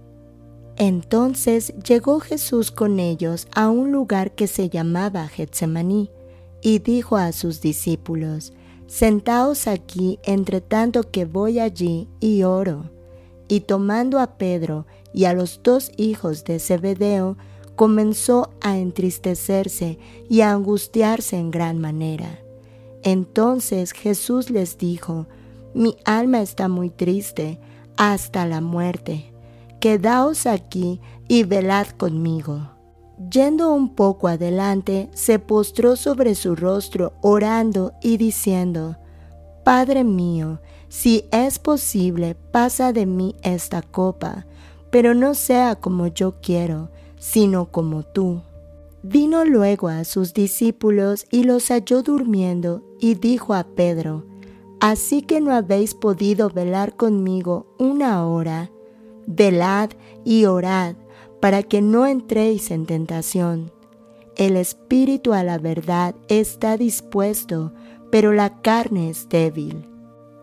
Entonces 0.75 1.73
llegó 1.83 2.19
Jesús 2.19 2.71
con 2.71 2.99
ellos 2.99 3.47
a 3.53 3.69
un 3.69 3.91
lugar 3.91 4.33
que 4.33 4.47
se 4.47 4.69
llamaba 4.69 5.27
Getsemaní, 5.27 6.09
y 6.61 6.79
dijo 6.79 7.17
a 7.17 7.31
sus 7.31 7.61
discípulos, 7.61 8.53
Sentaos 8.87 9.67
aquí 9.67 10.19
entre 10.23 10.61
tanto 10.61 11.09
que 11.09 11.25
voy 11.25 11.59
allí 11.59 12.07
y 12.19 12.43
oro. 12.43 12.91
Y 13.47 13.61
tomando 13.61 14.19
a 14.19 14.37
Pedro 14.37 14.85
y 15.13 15.25
a 15.25 15.33
los 15.33 15.61
dos 15.63 15.91
hijos 15.97 16.43
de 16.43 16.59
Zebedeo, 16.59 17.37
comenzó 17.75 18.51
a 18.61 18.77
entristecerse 18.77 19.97
y 20.29 20.41
a 20.41 20.51
angustiarse 20.51 21.37
en 21.37 21.51
gran 21.51 21.79
manera. 21.79 22.39
Entonces 23.03 23.91
Jesús 23.91 24.49
les 24.49 24.77
dijo, 24.77 25.27
Mi 25.73 25.97
alma 26.05 26.41
está 26.41 26.67
muy 26.67 26.89
triste 26.89 27.59
hasta 27.97 28.45
la 28.45 28.61
muerte 28.61 29.33
quedaos 29.83 30.45
aquí 30.45 31.01
y 31.27 31.43
velad 31.43 31.87
conmigo. 31.87 32.69
Yendo 33.29 33.73
un 33.73 33.95
poco 33.95 34.29
adelante, 34.29 35.09
se 35.13 35.39
postró 35.39 35.97
sobre 35.97 36.35
su 36.35 36.55
rostro, 36.55 37.11
orando 37.21 37.91
y 38.01 38.15
diciendo, 38.15 38.95
Padre 39.65 40.05
mío, 40.05 40.61
si 40.87 41.25
es 41.33 41.59
posible, 41.59 42.33
pasa 42.33 42.93
de 42.93 43.05
mí 43.05 43.35
esta 43.43 43.81
copa, 43.81 44.45
pero 44.93 45.15
no 45.15 45.33
sea 45.33 45.73
como 45.73 46.05
yo 46.05 46.35
quiero, 46.39 46.91
sino 47.17 47.71
como 47.71 48.03
tú. 48.03 48.43
Vino 49.01 49.43
luego 49.43 49.87
a 49.87 50.03
sus 50.03 50.35
discípulos 50.35 51.25
y 51.31 51.45
los 51.45 51.69
halló 51.69 52.03
durmiendo, 52.03 52.83
y 52.99 53.15
dijo 53.15 53.55
a 53.55 53.63
Pedro, 53.63 54.23
Así 54.79 55.23
que 55.23 55.41
no 55.41 55.51
habéis 55.51 55.95
podido 55.95 56.51
velar 56.51 56.95
conmigo 56.95 57.65
una 57.79 58.23
hora, 58.27 58.69
velad 59.25 59.89
y 60.23 60.45
orad 60.45 60.93
para 61.41 61.63
que 61.63 61.81
no 61.81 62.05
entréis 62.05 62.69
en 62.69 62.85
tentación. 62.85 63.71
El 64.35 64.57
espíritu 64.57 65.33
a 65.33 65.43
la 65.43 65.57
verdad 65.57 66.13
está 66.27 66.77
dispuesto, 66.77 67.73
pero 68.11 68.31
la 68.31 68.61
carne 68.61 69.09
es 69.09 69.27
débil. 69.27 69.87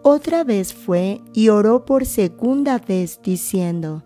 Otra 0.03 0.43
vez 0.43 0.75
fue 0.75 1.21
y 1.33 1.51
oró 1.51 1.85
por 1.85 2.05
segunda 2.05 2.79
vez 2.79 3.21
diciendo, 3.23 4.03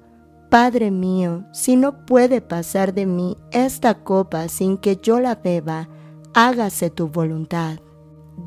Padre 0.55 0.93
mío, 0.93 1.45
si 1.53 1.75
no 1.75 2.07
puede 2.07 2.41
pasar 2.41 2.95
de 2.95 3.07
mí 3.07 3.37
esta 3.51 4.05
copa 4.05 4.49
sin 4.49 4.79
que 4.79 4.97
yo 5.03 5.19
la 5.19 5.35
beba, 5.35 5.89
hágase 6.33 6.91
tu 6.91 7.09
voluntad 7.09 7.81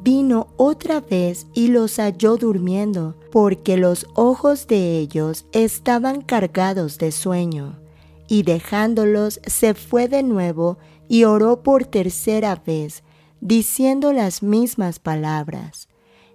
vino 0.03 0.47
otra 0.57 1.01
vez 1.01 1.47
y 1.53 1.67
los 1.67 1.97
halló 1.97 2.37
durmiendo, 2.37 3.15
porque 3.31 3.77
los 3.77 4.07
ojos 4.15 4.67
de 4.67 4.99
ellos 4.99 5.45
estaban 5.51 6.21
cargados 6.21 6.97
de 6.97 7.11
sueño. 7.11 7.79
Y 8.27 8.43
dejándolos 8.43 9.39
se 9.45 9.73
fue 9.73 10.07
de 10.07 10.23
nuevo 10.23 10.77
y 11.07 11.23
oró 11.23 11.63
por 11.63 11.85
tercera 11.85 12.61
vez, 12.65 13.03
diciendo 13.39 14.11
las 14.11 14.43
mismas 14.43 14.99
palabras. 14.99 15.87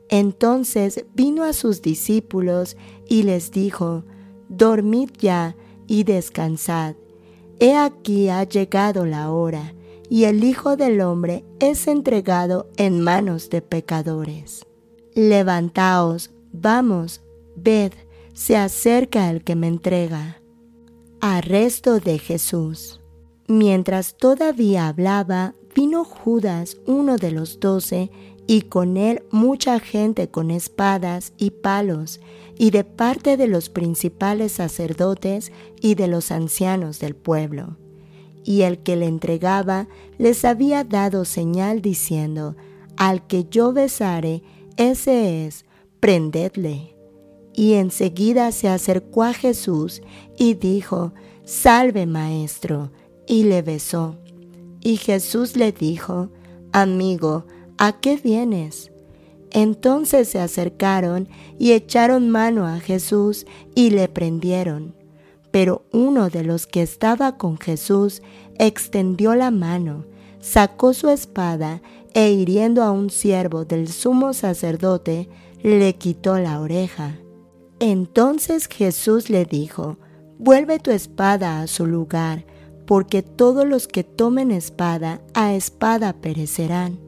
Entonces 0.09 1.05
vino 1.15 1.44
a 1.44 1.52
sus 1.52 1.83
discípulos 1.83 2.76
y 3.09 3.23
les 3.23 3.51
dijo, 3.51 4.05
Dormid 4.49 5.10
ya 5.18 5.57
y 5.93 6.05
descansad. 6.05 6.95
He 7.61 7.77
aquí 7.77 8.31
ha 8.31 8.45
llegado 8.45 9.05
la 9.05 9.31
hora 9.31 9.75
y 10.09 10.25
el 10.25 10.43
Hijo 10.43 10.75
del 10.75 11.03
Hombre 11.03 11.45
es 11.61 11.87
entregado 11.87 12.71
en 12.79 13.03
manos 13.03 13.51
de 13.51 13.61
pecadores. 13.61 14.65
Levantaos, 15.15 16.31
vamos, 16.51 17.21
ved, 17.57 17.93
se 18.33 18.57
acerca 18.57 19.29
el 19.29 19.45
que 19.45 19.55
me 19.55 19.69
entrega. 19.69 20.41
Arresto 21.21 22.01
de 22.01 22.19
Jesús. 22.19 23.03
Mientras 23.47 24.17
todavía 24.17 24.89
hablaba, 24.89 25.55
vino 25.75 26.05
Judas, 26.07 26.79
uno 26.87 27.19
de 27.19 27.33
los 27.33 27.61
doce, 27.61 28.11
y 28.47 28.62
con 28.62 28.97
él 28.97 29.25
mucha 29.31 29.79
gente 29.79 30.31
con 30.31 30.51
espadas 30.51 31.35
y 31.37 31.51
palos, 31.51 32.19
y 32.62 32.70
de 32.70 32.84
parte 32.84 33.36
de 33.36 33.49
los 33.49 33.70
principales 33.70 34.52
sacerdotes 34.52 35.50
y 35.81 35.97
de 35.97 36.07
los 36.07 36.31
ancianos 36.31 37.00
del 37.00 37.16
pueblo 37.16 37.76
y 38.44 38.62
el 38.62 38.78
que 38.78 38.94
le 38.94 39.07
entregaba 39.07 39.89
les 40.16 40.44
había 40.44 40.84
dado 40.84 41.24
señal 41.24 41.82
diciendo, 41.82 42.55
Al 42.97 43.26
que 43.26 43.47
yo 43.50 43.73
besare, 43.73 44.44
ese 44.76 45.44
es, 45.44 45.65
prendedle. 45.99 46.97
Y 47.52 47.73
enseguida 47.73 48.52
se 48.52 48.68
acercó 48.68 49.24
a 49.24 49.32
Jesús 49.32 50.00
y 50.39 50.55
dijo, 50.55 51.12
Salve, 51.44 52.07
maestro, 52.07 52.92
y 53.26 53.42
le 53.42 53.62
besó. 53.62 54.18
Y 54.81 54.99
Jesús 54.99 55.57
le 55.57 55.73
dijo, 55.73 56.31
Amigo, 56.73 57.44
¿a 57.76 58.00
qué 58.00 58.16
vienes? 58.16 58.92
Entonces 59.52 60.28
se 60.28 60.40
acercaron 60.40 61.28
y 61.58 61.72
echaron 61.72 62.31
mano 62.31 62.66
a 62.66 62.81
Jesús 62.81 63.47
y 63.74 63.90
le 63.90 64.08
prendieron. 64.08 64.94
Pero 65.50 65.84
uno 65.92 66.31
de 66.31 66.42
los 66.42 66.66
que 66.66 66.81
estaba 66.81 67.36
con 67.36 67.58
Jesús 67.58 68.22
extendió 68.58 69.34
la 69.34 69.50
mano, 69.50 70.06
sacó 70.40 70.94
su 70.94 71.10
espada 71.10 71.82
e 72.14 72.32
hiriendo 72.32 72.82
a 72.82 72.90
un 72.90 73.10
siervo 73.10 73.66
del 73.66 73.89
sumo 73.89 74.32
sacerdote, 74.32 75.28
le 75.62 75.94
quitó 75.97 76.39
la 76.39 76.58
oreja. 76.60 77.18
Entonces 77.78 78.68
Jesús 78.68 79.28
le 79.28 79.44
dijo, 79.44 79.98
Vuelve 80.39 80.78
tu 80.78 80.90
espada 80.90 81.60
a 81.60 81.66
su 81.66 81.86
lugar, 81.86 82.47
porque 82.86 83.22
todos 83.22 83.66
los 83.66 83.86
que 83.86 84.02
tomen 84.02 84.50
espada 84.50 85.20
a 85.34 85.55
espada 85.55 86.14
perecerán. 86.14 87.01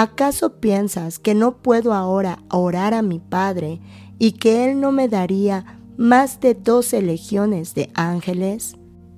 ¿Acaso 0.00 0.60
piensas 0.60 1.18
que 1.18 1.34
no 1.34 1.56
puedo 1.56 1.92
ahora 1.92 2.38
orar 2.52 2.94
a 2.94 3.02
mi 3.02 3.18
Padre 3.18 3.80
y 4.16 4.30
que 4.30 4.64
Él 4.64 4.80
no 4.80 4.92
me 4.92 5.08
daría 5.08 5.80
más 5.96 6.38
de 6.38 6.54
doce 6.54 7.02
legiones 7.02 7.74
de 7.74 7.90
ángeles? 7.94 8.76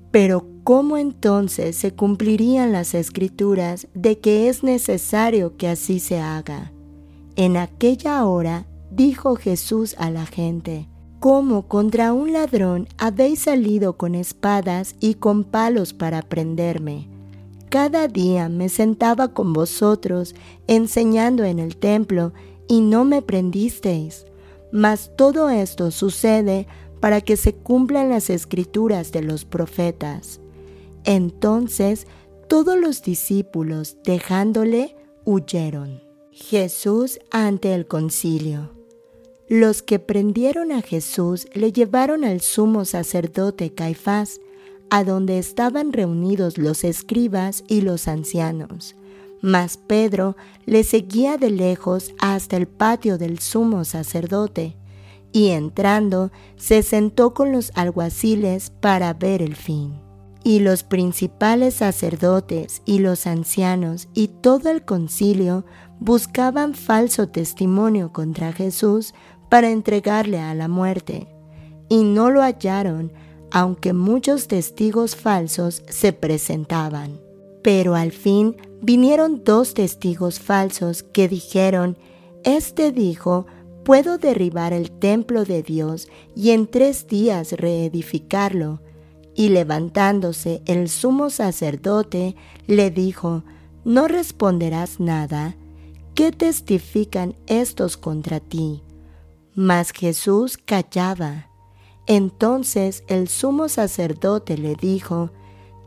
Pero 0.09 0.43
¿cómo 0.63 0.97
entonces 0.97 1.75
se 1.75 1.93
cumplirían 1.93 2.71
las 2.71 2.95
escrituras 2.95 3.89
de 3.93 4.17
que 4.17 4.49
es 4.49 4.63
necesario 4.63 5.55
que 5.55 5.67
así 5.67 5.99
se 5.99 6.19
haga? 6.19 6.71
En 7.35 7.57
aquella 7.57 8.25
hora 8.25 8.65
dijo 8.89 9.35
Jesús 9.35 9.93
a 9.99 10.09
la 10.09 10.25
gente, 10.25 10.89
¿Cómo 11.19 11.67
contra 11.67 12.11
un 12.11 12.33
ladrón 12.33 12.87
habéis 12.97 13.41
salido 13.41 13.97
con 13.97 14.15
espadas 14.15 14.95
y 14.99 15.13
con 15.13 15.43
palos 15.43 15.93
para 15.93 16.23
prenderme? 16.23 17.10
Cada 17.71 18.09
día 18.09 18.49
me 18.49 18.67
sentaba 18.67 19.29
con 19.33 19.53
vosotros 19.53 20.35
enseñando 20.67 21.45
en 21.45 21.57
el 21.57 21.77
templo 21.77 22.33
y 22.67 22.81
no 22.81 23.05
me 23.05 23.21
prendisteis. 23.21 24.25
Mas 24.73 25.09
todo 25.15 25.49
esto 25.49 25.89
sucede 25.89 26.67
para 26.99 27.21
que 27.21 27.37
se 27.37 27.53
cumplan 27.55 28.09
las 28.09 28.29
escrituras 28.29 29.13
de 29.13 29.21
los 29.21 29.45
profetas. 29.45 30.41
Entonces 31.05 32.07
todos 32.49 32.77
los 32.77 33.01
discípulos, 33.03 33.95
dejándole, 34.03 34.97
huyeron. 35.23 36.03
Jesús 36.31 37.21
ante 37.31 37.73
el 37.73 37.87
concilio. 37.87 38.71
Los 39.47 39.81
que 39.81 39.97
prendieron 39.99 40.73
a 40.73 40.81
Jesús 40.81 41.47
le 41.53 41.71
llevaron 41.71 42.25
al 42.25 42.41
sumo 42.41 42.83
sacerdote 42.83 43.73
Caifás, 43.73 44.41
a 44.91 45.05
donde 45.05 45.39
estaban 45.39 45.93
reunidos 45.93 46.57
los 46.57 46.83
escribas 46.83 47.63
y 47.69 47.79
los 47.79 48.09
ancianos. 48.09 48.97
Mas 49.41 49.77
Pedro 49.77 50.35
le 50.65 50.83
seguía 50.83 51.37
de 51.37 51.49
lejos 51.49 52.13
hasta 52.19 52.57
el 52.57 52.67
patio 52.67 53.17
del 53.17 53.39
sumo 53.39 53.85
sacerdote, 53.85 54.75
y 55.31 55.51
entrando 55.51 56.29
se 56.57 56.83
sentó 56.83 57.33
con 57.33 57.53
los 57.53 57.71
alguaciles 57.73 58.69
para 58.69 59.13
ver 59.13 59.41
el 59.41 59.55
fin. 59.55 59.93
Y 60.43 60.59
los 60.59 60.83
principales 60.83 61.75
sacerdotes 61.75 62.81
y 62.85 62.99
los 62.99 63.27
ancianos 63.27 64.09
y 64.13 64.27
todo 64.27 64.69
el 64.69 64.83
concilio 64.83 65.65
buscaban 66.01 66.73
falso 66.73 67.29
testimonio 67.29 68.11
contra 68.11 68.51
Jesús 68.51 69.13
para 69.49 69.69
entregarle 69.69 70.39
a 70.39 70.53
la 70.53 70.67
muerte, 70.67 71.29
y 71.87 72.03
no 72.03 72.29
lo 72.29 72.41
hallaron 72.41 73.13
aunque 73.51 73.93
muchos 73.93 74.47
testigos 74.47 75.15
falsos 75.15 75.83
se 75.87 76.13
presentaban. 76.13 77.19
Pero 77.61 77.95
al 77.95 78.11
fin 78.11 78.55
vinieron 78.81 79.43
dos 79.43 79.73
testigos 79.73 80.39
falsos 80.39 81.03
que 81.03 81.27
dijeron, 81.27 81.97
Este 82.43 82.91
dijo, 82.91 83.45
puedo 83.83 84.17
derribar 84.17 84.73
el 84.73 84.91
templo 84.91 85.43
de 85.43 85.63
Dios 85.63 86.07
y 86.35 86.51
en 86.51 86.67
tres 86.67 87.07
días 87.07 87.51
reedificarlo. 87.51 88.81
Y 89.35 89.49
levantándose 89.49 90.61
el 90.65 90.89
sumo 90.89 91.29
sacerdote, 91.29 92.35
le 92.67 92.91
dijo, 92.91 93.43
¿no 93.85 94.07
responderás 94.07 94.99
nada? 94.99 95.55
¿Qué 96.15 96.31
testifican 96.31 97.35
estos 97.47 97.95
contra 97.95 98.39
ti? 98.39 98.83
Mas 99.55 99.91
Jesús 99.91 100.57
callaba. 100.57 101.50
Entonces 102.11 103.05
el 103.07 103.29
sumo 103.29 103.69
sacerdote 103.69 104.57
le 104.57 104.75
dijo, 104.75 105.31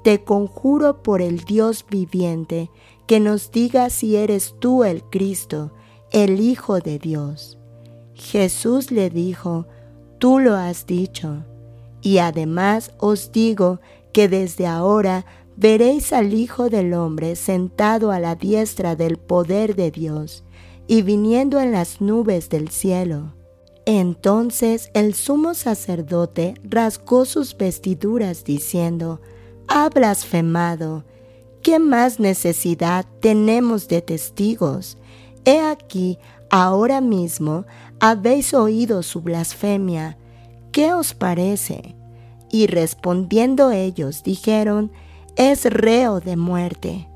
Te 0.02 0.24
conjuro 0.24 1.02
por 1.02 1.20
el 1.20 1.40
Dios 1.40 1.84
viviente, 1.86 2.70
que 3.06 3.20
nos 3.20 3.52
diga 3.52 3.90
si 3.90 4.16
eres 4.16 4.54
tú 4.58 4.84
el 4.84 5.02
Cristo, 5.02 5.74
el 6.12 6.40
Hijo 6.40 6.80
de 6.80 6.98
Dios. 6.98 7.58
Jesús 8.14 8.90
le 8.90 9.10
dijo, 9.10 9.66
Tú 10.18 10.38
lo 10.38 10.54
has 10.54 10.86
dicho, 10.86 11.44
y 12.00 12.16
además 12.16 12.92
os 12.96 13.30
digo 13.30 13.80
que 14.14 14.26
desde 14.26 14.66
ahora 14.66 15.26
veréis 15.58 16.14
al 16.14 16.32
Hijo 16.32 16.70
del 16.70 16.94
Hombre 16.94 17.36
sentado 17.36 18.12
a 18.12 18.18
la 18.18 18.34
diestra 18.34 18.96
del 18.96 19.18
poder 19.18 19.76
de 19.76 19.90
Dios, 19.90 20.42
y 20.86 21.02
viniendo 21.02 21.60
en 21.60 21.72
las 21.72 22.00
nubes 22.00 22.48
del 22.48 22.70
cielo. 22.70 23.34
Entonces 23.86 24.90
el 24.94 25.14
sumo 25.14 25.54
sacerdote 25.54 26.54
rasgó 26.62 27.24
sus 27.26 27.56
vestiduras 27.56 28.44
diciendo, 28.44 29.20
Ha 29.68 29.88
blasfemado. 29.90 31.04
¿Qué 31.62 31.78
más 31.78 32.20
necesidad 32.20 33.06
tenemos 33.20 33.88
de 33.88 34.02
testigos? 34.02 34.98
He 35.44 35.60
aquí, 35.60 36.18
ahora 36.50 37.00
mismo 37.00 37.64
habéis 38.00 38.54
oído 38.54 39.02
su 39.02 39.20
blasfemia. 39.20 40.18
¿Qué 40.72 40.92
os 40.92 41.14
parece? 41.14 41.94
Y 42.50 42.66
respondiendo 42.66 43.70
ellos 43.70 44.22
dijeron, 44.22 44.92
Es 45.36 45.64
reo 45.64 46.20
de 46.20 46.36
muerte. 46.36 47.08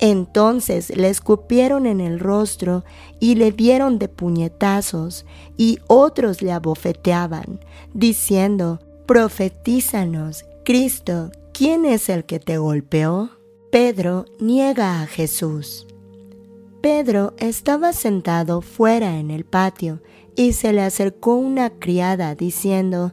Entonces 0.00 0.96
le 0.96 1.08
escupieron 1.08 1.86
en 1.86 2.00
el 2.00 2.20
rostro 2.20 2.84
y 3.18 3.34
le 3.34 3.50
dieron 3.50 3.98
de 3.98 4.08
puñetazos, 4.08 5.26
y 5.56 5.80
otros 5.88 6.40
le 6.40 6.52
abofeteaban, 6.52 7.60
diciendo, 7.94 8.80
Profetízanos, 9.06 10.44
Cristo, 10.64 11.32
¿quién 11.52 11.84
es 11.84 12.08
el 12.08 12.24
que 12.24 12.38
te 12.38 12.58
golpeó? 12.58 13.30
Pedro 13.72 14.26
niega 14.38 15.02
a 15.02 15.06
Jesús. 15.06 15.86
Pedro 16.80 17.34
estaba 17.38 17.92
sentado 17.92 18.60
fuera 18.60 19.18
en 19.18 19.30
el 19.30 19.44
patio 19.44 20.00
y 20.36 20.52
se 20.52 20.72
le 20.72 20.82
acercó 20.82 21.34
una 21.34 21.70
criada 21.70 22.34
diciendo, 22.34 23.12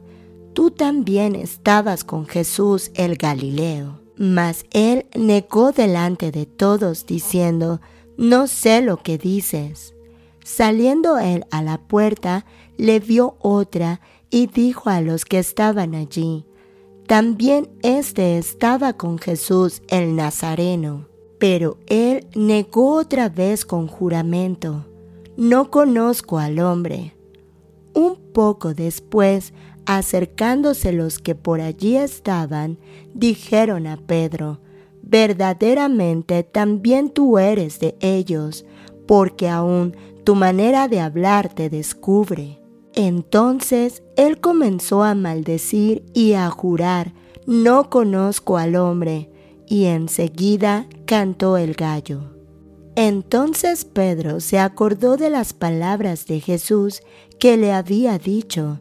Tú 0.52 0.70
también 0.70 1.34
estabas 1.34 2.04
con 2.04 2.26
Jesús 2.26 2.90
el 2.94 3.16
Galileo. 3.16 4.05
Mas 4.16 4.64
él 4.72 5.06
negó 5.14 5.72
delante 5.72 6.30
de 6.30 6.46
todos, 6.46 7.06
diciendo, 7.06 7.80
No 8.16 8.46
sé 8.46 8.80
lo 8.80 8.96
que 9.02 9.18
dices. 9.18 9.94
Saliendo 10.42 11.18
él 11.18 11.44
a 11.50 11.62
la 11.62 11.78
puerta, 11.78 12.46
le 12.78 13.00
vio 13.00 13.36
otra 13.40 14.00
y 14.30 14.46
dijo 14.46 14.88
a 14.90 15.00
los 15.00 15.24
que 15.24 15.38
estaban 15.38 15.94
allí, 15.94 16.46
También 17.06 17.68
éste 17.82 18.38
estaba 18.38 18.94
con 18.94 19.18
Jesús 19.18 19.82
el 19.88 20.16
Nazareno. 20.16 21.08
Pero 21.38 21.76
él 21.86 22.26
negó 22.34 22.94
otra 22.94 23.28
vez 23.28 23.66
con 23.66 23.86
juramento, 23.86 24.86
No 25.36 25.70
conozco 25.70 26.38
al 26.38 26.58
hombre. 26.58 27.14
Un 27.92 28.16
poco 28.32 28.72
después 28.72 29.52
Acercándose 29.86 30.92
los 30.92 31.20
que 31.20 31.36
por 31.36 31.60
allí 31.60 31.96
estaban, 31.96 32.78
dijeron 33.14 33.86
a 33.86 33.96
Pedro, 33.96 34.60
verdaderamente 35.02 36.42
también 36.42 37.10
tú 37.10 37.38
eres 37.38 37.78
de 37.78 37.96
ellos, 38.00 38.66
porque 39.06 39.48
aún 39.48 39.96
tu 40.24 40.34
manera 40.34 40.88
de 40.88 40.98
hablar 40.98 41.54
te 41.54 41.70
descubre. 41.70 42.60
Entonces 42.94 44.02
él 44.16 44.40
comenzó 44.40 45.04
a 45.04 45.14
maldecir 45.14 46.04
y 46.12 46.32
a 46.32 46.50
jurar, 46.50 47.12
no 47.46 47.88
conozco 47.88 48.56
al 48.56 48.74
hombre, 48.74 49.30
y 49.68 49.84
enseguida 49.84 50.88
cantó 51.04 51.56
el 51.56 51.74
gallo. 51.74 52.32
Entonces 52.96 53.84
Pedro 53.84 54.40
se 54.40 54.58
acordó 54.58 55.16
de 55.16 55.30
las 55.30 55.52
palabras 55.52 56.26
de 56.26 56.40
Jesús 56.40 57.02
que 57.38 57.56
le 57.56 57.72
había 57.72 58.18
dicho, 58.18 58.80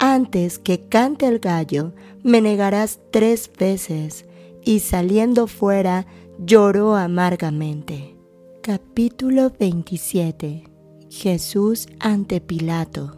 antes 0.00 0.58
que 0.58 0.88
cante 0.88 1.26
el 1.26 1.38
gallo, 1.38 1.92
me 2.24 2.40
negarás 2.40 2.98
tres 3.12 3.50
veces. 3.56 4.24
Y 4.64 4.80
saliendo 4.80 5.46
fuera, 5.46 6.06
lloró 6.38 6.96
amargamente. 6.96 8.16
Capítulo 8.62 9.52
27 9.58 10.64
Jesús 11.10 11.88
ante 11.98 12.40
Pilato. 12.40 13.16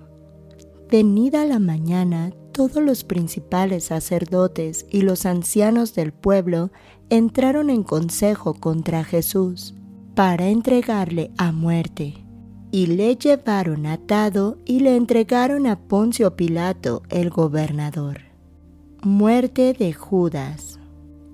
Venida 0.91 1.45
la 1.45 1.59
mañana, 1.59 2.33
todos 2.53 2.83
los 2.83 3.05
principales 3.05 3.85
sacerdotes 3.85 4.87
y 4.91 5.03
los 5.03 5.27
ancianos 5.27 5.95
del 5.95 6.13
pueblo 6.13 6.71
entraron 7.11 7.71
en 7.71 7.83
consejo 7.83 8.55
contra 8.55 9.05
Jesús 9.05 9.75
para 10.15 10.49
entregarle 10.49 11.31
a 11.39 11.53
muerte. 11.53 12.22
Y 12.75 12.87
le 12.87 13.17
llevaron 13.17 13.85
atado 13.85 14.57
y 14.65 14.81
le 14.81 14.97
entregaron 14.97 15.67
a 15.67 15.79
Poncio 15.79 16.37
Pilato, 16.37 17.03
el 17.11 17.29
gobernador. 17.29 18.23
Muerte 19.03 19.75
de 19.75 19.93
Judas. 19.93 20.81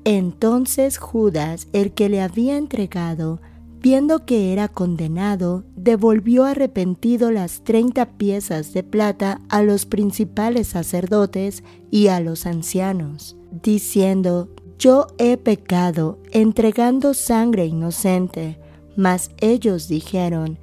Entonces 0.05 0.99
Judas, 0.99 1.69
el 1.73 1.93
que 1.93 2.09
le 2.09 2.23
había 2.23 2.57
entregado, 2.57 3.41
viendo 3.81 4.27
que 4.27 4.53
era 4.53 4.67
condenado, 4.67 5.63
devolvió 5.77 6.45
arrepentido 6.45 7.31
las 7.31 7.63
treinta 7.63 8.07
piezas 8.19 8.73
de 8.73 8.83
plata 8.83 9.41
a 9.49 9.63
los 9.63 9.87
principales 9.87 10.67
sacerdotes 10.67 11.63
y 11.89 12.09
a 12.09 12.19
los 12.19 12.47
ancianos, 12.47 13.37
diciendo, 13.63 14.49
Yo 14.77 15.07
he 15.19 15.37
pecado 15.37 16.19
entregando 16.33 17.15
sangre 17.15 17.67
inocente. 17.67 18.59
Mas 18.97 19.31
ellos 19.41 19.87
dijeron, 19.87 20.59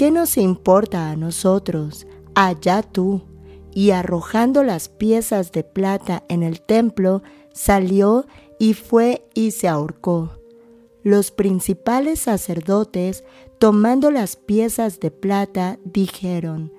¿qué 0.00 0.10
nos 0.10 0.38
importa 0.38 1.10
a 1.10 1.16
nosotros? 1.16 2.06
Allá 2.34 2.80
tú. 2.80 3.20
Y 3.74 3.90
arrojando 3.90 4.64
las 4.64 4.88
piezas 4.88 5.52
de 5.52 5.62
plata 5.62 6.24
en 6.30 6.42
el 6.42 6.62
templo, 6.62 7.22
salió 7.52 8.24
y 8.58 8.72
fue 8.72 9.28
y 9.34 9.50
se 9.50 9.68
ahorcó 9.68 10.40
los 11.02 11.30
principales 11.30 12.20
sacerdotes, 12.20 13.24
tomando 13.58 14.10
las 14.10 14.36
piezas 14.36 15.00
de 15.00 15.10
plata, 15.10 15.78
dijeron, 15.84 16.72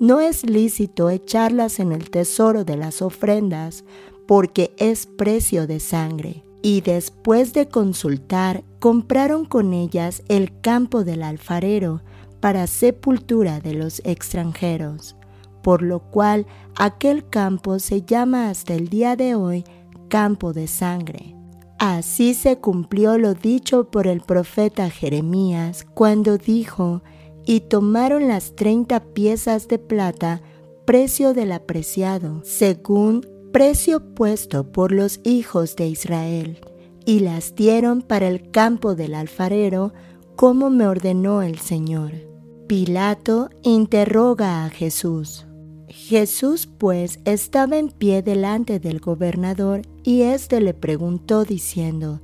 No 0.00 0.18
es 0.18 0.44
lícito 0.44 1.10
echarlas 1.10 1.78
en 1.78 1.92
el 1.92 2.10
tesoro 2.10 2.64
de 2.64 2.76
las 2.76 3.02
ofrendas, 3.02 3.84
porque 4.26 4.74
es 4.78 5.06
precio 5.06 5.68
de 5.68 5.78
sangre. 5.78 6.44
Y 6.60 6.80
después 6.80 7.52
de 7.52 7.68
consultar, 7.68 8.64
compraron 8.80 9.44
con 9.44 9.74
ellas 9.74 10.22
el 10.28 10.60
campo 10.60 11.04
del 11.04 11.22
alfarero 11.22 12.02
para 12.44 12.66
sepultura 12.66 13.58
de 13.58 13.72
los 13.72 14.02
extranjeros, 14.04 15.16
por 15.62 15.80
lo 15.80 16.00
cual 16.00 16.44
aquel 16.76 17.26
campo 17.26 17.78
se 17.78 18.02
llama 18.02 18.50
hasta 18.50 18.74
el 18.74 18.90
día 18.90 19.16
de 19.16 19.34
hoy 19.34 19.64
campo 20.10 20.52
de 20.52 20.66
sangre. 20.66 21.34
Así 21.78 22.34
se 22.34 22.58
cumplió 22.58 23.16
lo 23.16 23.32
dicho 23.32 23.90
por 23.90 24.06
el 24.06 24.20
profeta 24.20 24.90
Jeremías 24.90 25.86
cuando 25.94 26.36
dijo, 26.36 27.02
y 27.46 27.60
tomaron 27.60 28.28
las 28.28 28.54
treinta 28.54 29.00
piezas 29.00 29.66
de 29.66 29.78
plata, 29.78 30.42
precio 30.84 31.32
del 31.32 31.50
apreciado, 31.50 32.42
según 32.44 33.26
precio 33.54 34.14
puesto 34.14 34.70
por 34.70 34.92
los 34.92 35.18
hijos 35.24 35.76
de 35.76 35.86
Israel, 35.88 36.58
y 37.06 37.20
las 37.20 37.54
dieron 37.54 38.02
para 38.02 38.28
el 38.28 38.50
campo 38.50 38.94
del 38.94 39.14
alfarero, 39.14 39.94
como 40.36 40.68
me 40.68 40.86
ordenó 40.86 41.40
el 41.40 41.58
Señor. 41.58 42.33
Pilato 42.76 43.50
interroga 43.62 44.64
a 44.64 44.68
Jesús. 44.68 45.46
Jesús 45.86 46.66
pues 46.66 47.20
estaba 47.24 47.76
en 47.76 47.86
pie 47.88 48.20
delante 48.20 48.80
del 48.80 48.98
gobernador 48.98 49.82
y 50.02 50.22
éste 50.22 50.60
le 50.60 50.74
preguntó 50.74 51.44
diciendo, 51.44 52.20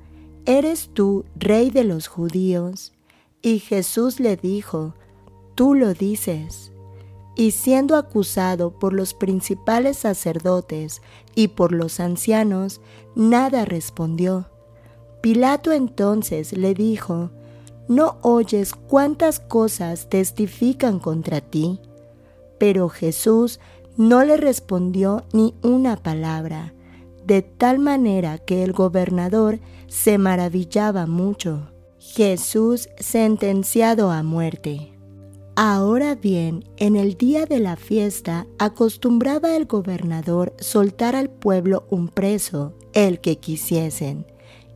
¿Eres 0.47 0.91
tú 0.93 1.25
rey 1.37 1.70
de 1.70 1.85
los 1.85 2.09
judíos? 2.09 2.93
Y 3.43 3.61
Jesús 3.61 4.19
le 4.19 4.37
dijo, 4.37 4.97
Tú 5.55 5.75
lo 5.75 5.95
dices. 5.95 6.73
Y 7.37 7.53
siendo 7.53 7.95
acusado 7.95 8.77
por 8.77 8.93
los 8.93 9.15
principales 9.15 9.99
sacerdotes 9.99 11.01
y 11.37 11.47
por 11.47 11.70
los 11.70 12.01
ancianos, 12.01 12.81
nada 13.15 13.65
respondió. 13.65 14.49
Pilato 15.23 15.70
entonces 15.70 16.53
le 16.53 16.75
dijo, 16.75 17.31
¿No 17.91 18.19
oyes 18.23 18.73
cuántas 18.73 19.41
cosas 19.41 20.09
testifican 20.09 21.01
contra 21.01 21.41
ti? 21.41 21.81
Pero 22.57 22.89
Jesús 22.89 23.59
no 23.97 24.23
le 24.23 24.36
respondió 24.36 25.25
ni 25.33 25.57
una 25.65 25.97
palabra, 25.97 26.73
de 27.27 27.43
tal 27.43 27.81
manera 27.81 28.39
que 28.39 28.62
el 28.62 28.73
gobernador 28.73 29.59
se 29.89 30.19
maravillaba 30.19 31.09
mucho. 31.09 31.73
Jesús 31.99 32.89
sentenciado 33.01 34.12
a 34.12 34.23
muerte. 34.23 34.93
Ahora 35.57 36.15
bien, 36.15 36.62
en 36.77 36.94
el 36.94 37.17
día 37.17 37.44
de 37.44 37.59
la 37.59 37.75
fiesta 37.75 38.47
acostumbraba 38.60 39.57
el 39.57 39.67
gobernador 39.67 40.55
soltar 40.60 41.17
al 41.17 41.28
pueblo 41.28 41.89
un 41.91 42.07
preso, 42.07 42.73
el 42.93 43.20
que 43.20 43.39
quisiesen, 43.41 44.27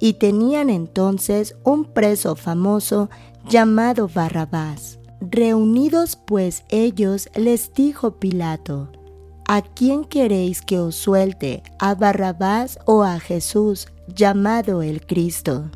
y 0.04 0.12
tenían 0.12 0.68
entonces 0.68 1.56
un 1.64 1.86
preso 1.86 2.36
famoso 2.36 3.08
llamado 3.48 4.06
Barrabás. 4.06 4.98
Reunidos 5.22 6.16
pues 6.16 6.64
ellos, 6.68 7.30
les 7.34 7.72
dijo 7.72 8.16
Pilato, 8.16 8.90
¿A 9.48 9.62
quién 9.62 10.04
queréis 10.04 10.60
que 10.60 10.78
os 10.78 10.94
suelte, 10.94 11.62
a 11.78 11.94
Barrabás 11.94 12.78
o 12.84 13.02
a 13.02 13.18
Jesús, 13.18 13.88
llamado 14.14 14.82
el 14.82 15.06
Cristo? 15.06 15.70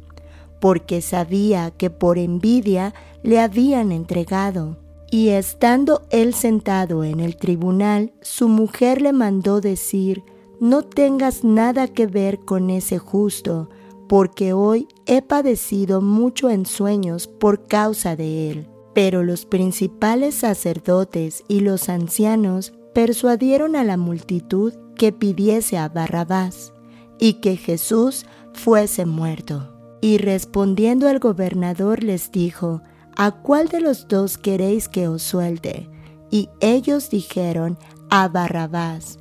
Porque 0.61 1.01
sabía 1.01 1.71
que 1.71 1.89
por 1.89 2.19
envidia 2.19 2.93
le 3.23 3.41
habían 3.41 3.93
entregado. 3.93 4.77
Y 5.11 5.29
estando 5.31 6.03
él 6.11 6.35
sentado 6.35 7.03
en 7.03 7.21
el 7.21 7.39
tribunal, 7.39 8.13
su 8.21 8.51
mujer 8.51 9.01
le 9.01 9.15
mandó 9.15 9.63
decir, 9.63 10.23
No 10.61 10.83
tengas 10.83 11.45
nada 11.45 11.89
que 11.89 12.07
ver 12.07 12.41
con 12.41 12.69
ese 12.69 12.99
justo, 12.99 13.71
porque 14.09 14.53
hoy 14.53 14.89
he 15.07 15.23
padecido 15.23 16.01
mucho 16.01 16.51
en 16.51 16.67
sueños 16.67 17.29
por 17.29 17.67
causa 17.67 18.17
de 18.17 18.51
él. 18.51 18.69
Pero 18.95 19.23
los 19.23 19.47
principales 19.47 20.35
sacerdotes 20.35 21.45
y 21.47 21.61
los 21.61 21.89
ancianos 21.89 22.73
persuadieron 22.95 23.77
a 23.77 23.85
la 23.85 23.97
multitud 23.97 24.73
que 24.97 25.13
pidiese 25.13 25.79
a 25.79 25.89
Barrabás 25.89 26.73
y 27.21 27.35
que 27.35 27.57
Jesús 27.57 28.27
fuese 28.55 29.07
muerto. 29.07 29.75
Y 30.01 30.19
respondiendo 30.19 31.09
el 31.09 31.19
gobernador 31.19 32.03
les 32.03 32.33
dijo, 32.33 32.83
¿A 33.17 33.33
cuál 33.33 33.69
de 33.69 33.81
los 33.81 34.09
dos 34.09 34.39
queréis 34.39 34.89
que 34.89 35.09
os 35.09 35.23
suelte? 35.23 35.89
Y 36.31 36.49
ellos 36.61 37.11
dijeron, 37.11 37.79
a 38.11 38.29
Barrabás. 38.29 39.19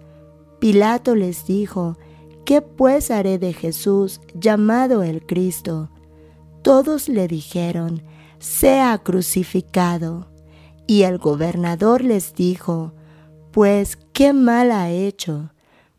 Pilato 0.59 1.15
les 1.15 1.45
dijo, 1.45 1.97
¿qué 2.47 2.61
pues 2.61 3.11
haré 3.11 3.39
de 3.39 3.51
Jesús 3.51 4.21
llamado 4.33 5.03
el 5.03 5.25
Cristo? 5.25 5.89
Todos 6.61 7.09
le 7.09 7.27
dijeron, 7.27 8.03
sea 8.39 8.97
crucificado. 8.99 10.29
Y 10.87 11.01
el 11.01 11.17
gobernador 11.17 12.05
les 12.05 12.35
dijo, 12.35 12.93
pues 13.51 13.97
qué 14.13 14.31
mal 14.31 14.71
ha 14.71 14.89
hecho. 14.89 15.51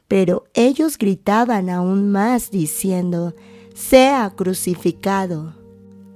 Pero 0.08 0.44
ellos 0.54 0.96
gritaban 0.96 1.68
aún 1.68 2.10
más 2.10 2.50
diciendo, 2.50 3.34
sea 3.74 4.32
crucificado. 4.34 5.52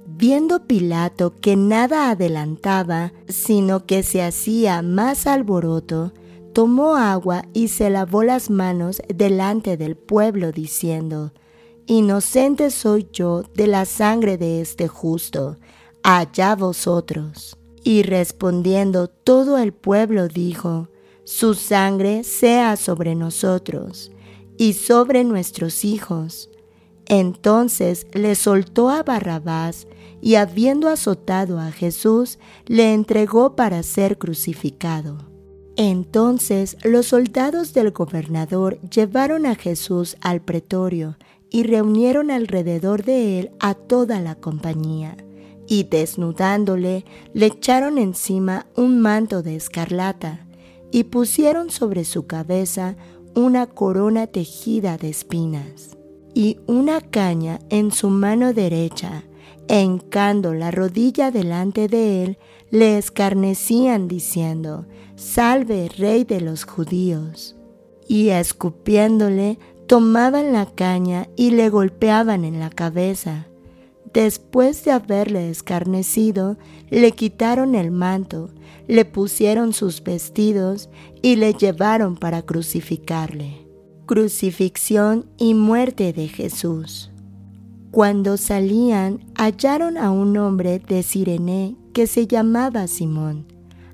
Viendo 0.07 0.65
Pilato 0.65 1.35
que 1.41 1.55
nada 1.55 2.09
adelantaba, 2.09 3.13
sino 3.27 3.85
que 3.85 4.01
se 4.01 4.23
hacía 4.23 4.81
más 4.81 5.27
alboroto, 5.27 6.11
tomó 6.53 6.95
agua 6.95 7.45
y 7.53 7.67
se 7.67 7.89
lavó 7.89 8.23
las 8.23 8.49
manos 8.49 9.01
delante 9.13 9.75
del 9.75 9.95
pueblo, 9.97 10.51
diciendo, 10.51 11.33
Inocente 11.85 12.71
soy 12.71 13.07
yo 13.11 13.43
de 13.55 13.67
la 13.67 13.85
sangre 13.85 14.37
de 14.37 14.61
este 14.61 14.87
justo, 14.87 15.57
allá 16.01 16.55
vosotros. 16.55 17.57
Y 17.83 18.03
respondiendo 18.03 19.09
todo 19.09 19.57
el 19.57 19.73
pueblo 19.73 20.29
dijo, 20.29 20.87
Su 21.25 21.55
sangre 21.55 22.23
sea 22.23 22.77
sobre 22.77 23.15
nosotros 23.15 24.11
y 24.57 24.73
sobre 24.73 25.25
nuestros 25.25 25.83
hijos. 25.83 26.49
Entonces 27.07 28.07
le 28.13 28.35
soltó 28.35 28.89
a 28.89 29.03
Barrabás 29.03 29.87
y 30.21 30.35
habiendo 30.35 30.87
azotado 30.87 31.59
a 31.59 31.71
Jesús, 31.71 32.39
le 32.65 32.93
entregó 32.93 33.57
para 33.57 33.83
ser 33.83 34.17
crucificado. 34.17 35.32
Entonces 35.75 36.77
los 36.83 37.07
soldados 37.07 37.73
del 37.73 37.91
gobernador 37.91 38.79
llevaron 38.89 39.45
a 39.45 39.55
Jesús 39.55 40.17
al 40.21 40.41
pretorio 40.41 41.17
y 41.49 41.63
reunieron 41.63 42.31
alrededor 42.31 43.03
de 43.03 43.39
él 43.39 43.51
a 43.59 43.73
toda 43.73 44.19
la 44.19 44.35
compañía. 44.35 45.17
Y 45.67 45.83
desnudándole 45.83 47.05
le 47.33 47.45
echaron 47.47 47.97
encima 47.97 48.67
un 48.75 48.99
manto 48.99 49.41
de 49.41 49.55
escarlata 49.55 50.45
y 50.91 51.05
pusieron 51.05 51.71
sobre 51.71 52.05
su 52.05 52.27
cabeza 52.27 52.95
una 53.33 53.65
corona 53.65 54.27
tejida 54.27 54.97
de 54.97 55.09
espinas 55.09 55.97
y 56.35 56.59
una 56.67 57.01
caña 57.01 57.59
en 57.69 57.91
su 57.91 58.09
mano 58.09 58.53
derecha. 58.53 59.23
E 59.67 59.81
hincando 59.81 60.53
la 60.53 60.71
rodilla 60.71 61.31
delante 61.31 61.87
de 61.87 62.23
él, 62.23 62.37
le 62.69 62.97
escarnecían 62.97 64.07
diciendo, 64.07 64.85
Salve, 65.23 65.89
rey 65.97 66.25
de 66.25 66.41
los 66.41 66.65
judíos. 66.65 67.55
Y 68.07 68.29
escupiéndole, 68.29 69.57
tomaban 69.87 70.51
la 70.51 70.65
caña 70.65 71.29
y 71.37 71.51
le 71.51 71.69
golpeaban 71.69 72.43
en 72.43 72.59
la 72.59 72.69
cabeza. 72.69 73.47
Después 74.13 74.83
de 74.83 74.91
haberle 74.91 75.49
escarnecido, 75.49 76.57
le 76.89 77.13
quitaron 77.13 77.73
el 77.73 77.89
manto, 77.89 78.49
le 78.87 79.05
pusieron 79.05 79.71
sus 79.71 80.03
vestidos 80.03 80.89
y 81.21 81.37
le 81.37 81.53
llevaron 81.53 82.17
para 82.17 82.41
crucificarle. 82.41 83.65
Crucifixión 84.05 85.25
y 85.37 85.53
muerte 85.53 86.11
de 86.11 86.27
Jesús. 86.27 87.11
Cuando 87.91 88.35
salían, 88.35 89.25
hallaron 89.35 89.97
a 89.97 90.11
un 90.11 90.37
hombre 90.37 90.79
de 90.79 91.01
Sirene 91.01 91.77
que 91.93 92.07
se 92.07 92.27
llamaba 92.27 92.87
Simón 92.87 93.52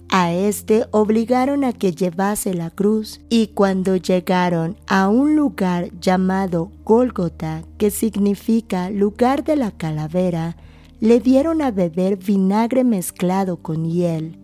a 0.09 0.33
este 0.33 0.85
obligaron 0.89 1.63
a 1.63 1.71
que 1.71 1.91
llevase 1.91 2.55
la 2.55 2.71
cruz 2.71 3.21
y 3.29 3.47
cuando 3.47 3.95
llegaron 3.95 4.75
a 4.87 5.07
un 5.07 5.35
lugar 5.35 5.91
llamado 5.99 6.71
Gólgota, 6.83 7.63
que 7.77 7.91
significa 7.91 8.89
lugar 8.89 9.43
de 9.43 9.55
la 9.55 9.71
calavera, 9.71 10.57
le 10.99 11.19
dieron 11.19 11.61
a 11.61 11.69
beber 11.69 12.17
vinagre 12.17 12.83
mezclado 12.83 13.57
con 13.57 13.85
hiel, 13.85 14.39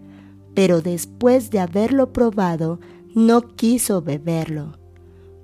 pero 0.54 0.82
después 0.82 1.50
de 1.50 1.60
haberlo 1.60 2.14
probado, 2.14 2.80
no 3.16 3.56
quiso 3.56 4.04
beberlo. 4.04 4.78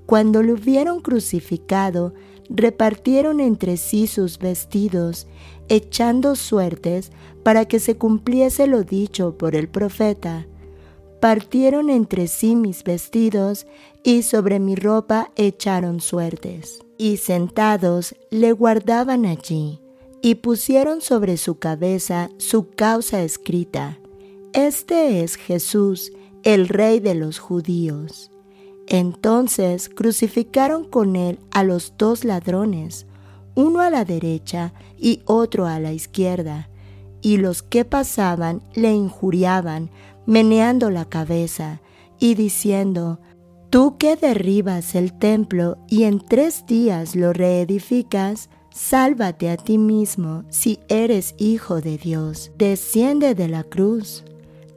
Cuando 0.06 0.44
lo 0.44 0.54
hubieron 0.54 1.02
crucificado, 1.02 2.14
repartieron 2.48 3.40
entre 3.40 3.78
sí 3.78 4.08
sus 4.08 4.38
vestidos, 4.38 5.28
echando 5.68 6.36
suertes 6.36 7.12
para 7.44 7.66
que 7.66 7.80
se 7.80 7.98
cumpliese 7.98 8.68
lo 8.68 8.84
dicho 8.84 9.38
por 9.38 9.56
el 9.56 9.68
profeta. 9.68 10.48
Partieron 11.20 11.90
entre 11.90 12.28
sí 12.28 12.56
mis 12.56 12.84
vestidos 12.84 13.68
y 14.04 14.24
sobre 14.24 14.60
mi 14.60 14.76
ropa 14.76 15.32
echaron 15.36 16.02
suertes. 16.02 16.82
Y 16.98 17.18
sentados 17.18 18.16
le 18.30 18.52
guardaban 18.52 19.26
allí, 19.26 19.80
y 20.22 20.36
pusieron 20.36 21.02
sobre 21.02 21.38
su 21.38 21.58
cabeza 21.58 22.30
su 22.38 22.70
causa 22.70 23.24
escrita. 23.24 23.98
Este 24.54 25.24
es 25.24 25.36
Jesús, 25.36 26.12
el 26.44 26.68
rey 26.68 27.00
de 27.00 27.16
los 27.16 27.40
judíos. 27.40 28.32
Entonces 28.88 29.90
crucificaron 29.90 30.84
con 30.84 31.16
él 31.16 31.40
a 31.52 31.64
los 31.64 31.94
dos 31.98 32.24
ladrones, 32.24 33.06
uno 33.56 33.80
a 33.80 33.90
la 33.90 34.06
derecha 34.06 34.74
y 34.98 35.22
otro 35.26 35.66
a 35.66 35.80
la 35.80 35.94
izquierda, 35.94 36.70
y 37.22 37.38
los 37.38 37.62
que 37.62 37.86
pasaban 37.86 38.62
le 38.74 38.94
injuriaban, 38.94 39.90
meneando 40.26 40.90
la 40.90 41.06
cabeza 41.06 41.82
y 42.20 42.36
diciendo, 42.36 43.20
Tú 43.72 43.98
que 43.98 44.18
derribas 44.18 44.96
el 44.96 45.18
templo 45.18 45.78
y 45.88 46.04
en 46.04 46.20
tres 46.20 46.66
días 46.66 47.16
lo 47.16 47.32
reedificas, 47.32 48.50
sálvate 48.70 49.50
a 49.50 49.56
ti 49.56 49.78
mismo 49.78 50.44
si 50.50 50.80
eres 50.90 51.36
hijo 51.38 51.80
de 51.80 51.98
Dios, 51.98 52.52
desciende 52.58 53.34
de 53.34 53.48
la 53.48 53.64
cruz. 53.64 54.26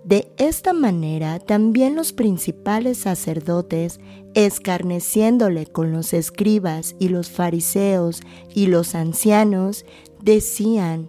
De 0.04 0.30
esta 0.36 0.72
manera 0.72 1.40
también 1.40 1.96
los 1.96 2.12
principales 2.12 2.98
sacerdotes, 2.98 3.98
escarneciéndole 4.34 5.66
con 5.66 5.90
los 5.90 6.12
escribas 6.12 6.94
y 7.00 7.08
los 7.08 7.30
fariseos 7.30 8.20
y 8.54 8.66
los 8.66 8.94
ancianos, 8.94 9.84
decían, 10.22 11.08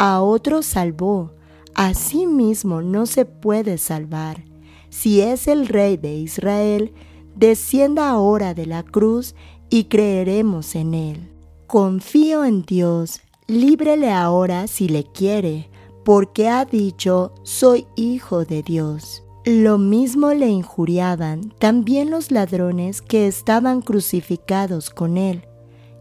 a 0.00 0.22
otro 0.22 0.62
salvó, 0.62 1.34
a 1.74 1.92
sí 1.92 2.26
mismo 2.26 2.80
no 2.80 3.04
se 3.04 3.26
puede 3.26 3.76
salvar. 3.76 4.42
Si 4.88 5.20
es 5.20 5.46
el 5.46 5.68
rey 5.68 5.98
de 5.98 6.14
Israel, 6.14 6.94
descienda 7.36 8.08
ahora 8.08 8.54
de 8.54 8.64
la 8.64 8.82
cruz 8.82 9.34
y 9.68 9.84
creeremos 9.84 10.74
en 10.74 10.94
él. 10.94 11.30
Confío 11.66 12.46
en 12.46 12.62
Dios, 12.62 13.20
líbrele 13.46 14.10
ahora 14.10 14.68
si 14.68 14.88
le 14.88 15.04
quiere 15.04 15.68
porque 16.02 16.48
ha 16.48 16.64
dicho, 16.64 17.34
soy 17.42 17.86
hijo 17.94 18.46
de 18.46 18.62
Dios. 18.62 19.22
Lo 19.44 19.76
mismo 19.76 20.32
le 20.32 20.48
injuriaban 20.48 21.52
también 21.58 22.10
los 22.10 22.30
ladrones 22.30 23.02
que 23.02 23.26
estaban 23.26 23.82
crucificados 23.82 24.88
con 24.88 25.18
él. 25.18 25.46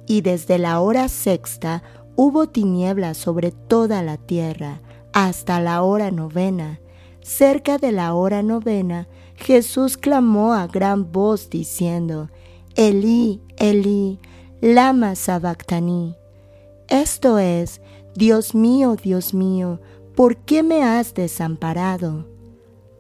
Y 0.08 0.22
desde 0.22 0.58
la 0.58 0.80
hora 0.80 1.10
sexta 1.10 1.84
hubo 2.22 2.48
tinieblas 2.48 3.16
sobre 3.16 3.52
toda 3.52 4.04
la 4.04 4.18
tierra 4.18 4.82
hasta 5.14 5.62
la 5.62 5.84
hora 5.84 6.12
novena. 6.12 6.82
Cerca 7.22 7.78
de 7.78 7.94
la 7.94 8.14
hora 8.14 8.44
novena, 8.44 9.08
Jesús 9.36 9.96
clamó 9.96 10.54
a 10.54 10.68
gran 10.68 11.14
voz 11.14 11.50
diciendo, 11.50 12.30
Elí, 12.76 13.42
Elí, 13.56 14.20
lama 14.60 15.16
sabactani. 15.16 16.18
Esto 16.90 17.40
es, 17.40 17.80
Dios 18.16 18.54
mío, 18.54 18.98
Dios 19.02 19.34
mío, 19.34 19.80
¿por 20.14 20.36
qué 20.36 20.62
me 20.62 20.84
has 20.84 21.14
desamparado? 21.14 22.28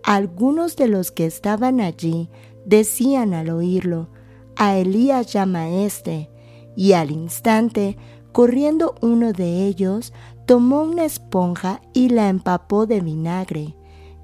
Algunos 0.01 0.77
de 0.77 0.87
los 0.87 1.11
que 1.11 1.25
estaban 1.25 1.81
allí 1.81 2.29
decían 2.63 3.33
al 3.33 3.49
oírlo, 3.49 4.07
a 4.55 4.77
Elías 4.77 5.33
llama 5.33 5.67
este, 5.69 6.29
y 6.77 6.93
al 6.93 7.11
instante, 7.11 7.97
corriendo 8.31 8.95
uno 9.01 9.33
de 9.33 9.65
ellos, 9.65 10.13
tomó 10.45 10.81
una 10.81 11.05
esponja 11.05 11.81
y 11.93 12.09
la 12.09 12.29
empapó 12.29 12.85
de 12.85 13.01
vinagre, 13.01 13.75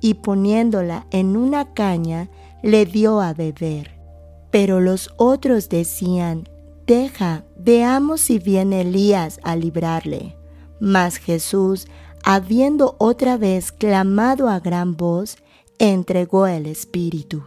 y 0.01 0.15
poniéndola 0.15 1.07
en 1.11 1.37
una 1.37 1.73
caña, 1.73 2.29
le 2.61 2.85
dio 2.85 3.21
a 3.21 3.33
beber. 3.33 3.91
Pero 4.51 4.79
los 4.79 5.09
otros 5.17 5.69
decían, 5.69 6.47
Deja, 6.87 7.43
veamos 7.57 8.21
si 8.21 8.37
viene 8.37 8.81
Elías 8.81 9.39
a 9.43 9.55
librarle. 9.55 10.35
Mas 10.79 11.17
Jesús, 11.17 11.87
habiendo 12.23 12.95
otra 12.99 13.37
vez 13.37 13.71
clamado 13.71 14.49
a 14.49 14.59
gran 14.59 14.95
voz, 14.95 15.37
entregó 15.79 16.45
el 16.45 16.67
Espíritu. 16.67 17.43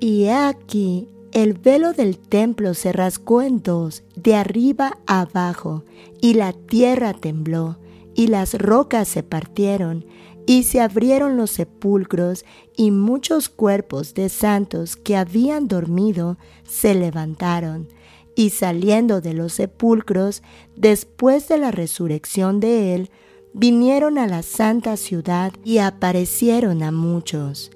Y 0.00 0.28
aquí, 0.28 1.08
el 1.32 1.54
velo 1.54 1.92
del 1.92 2.18
templo 2.18 2.74
se 2.74 2.92
rasgó 2.92 3.42
en 3.42 3.62
dos, 3.62 4.02
de 4.16 4.34
arriba 4.34 4.98
a 5.06 5.20
abajo, 5.20 5.84
y 6.20 6.34
la 6.34 6.52
tierra 6.52 7.12
tembló, 7.14 7.78
y 8.14 8.26
las 8.26 8.54
rocas 8.54 9.06
se 9.06 9.22
partieron, 9.22 10.04
y 10.46 10.64
se 10.64 10.80
abrieron 10.80 11.36
los 11.36 11.50
sepulcros, 11.50 12.44
y 12.76 12.90
muchos 12.90 13.48
cuerpos 13.48 14.14
de 14.14 14.28
santos 14.28 14.96
que 14.96 15.16
habían 15.16 15.68
dormido 15.68 16.36
se 16.64 16.94
levantaron, 16.94 17.88
y 18.34 18.50
saliendo 18.50 19.20
de 19.20 19.34
los 19.34 19.52
sepulcros, 19.52 20.42
después 20.74 21.46
de 21.46 21.58
la 21.58 21.70
resurrección 21.70 22.58
de 22.58 22.94
él, 22.94 23.10
vinieron 23.52 24.18
a 24.18 24.26
la 24.26 24.42
santa 24.42 24.96
ciudad 24.96 25.52
y 25.64 25.78
aparecieron 25.78 26.82
a 26.82 26.90
muchos. 26.90 27.70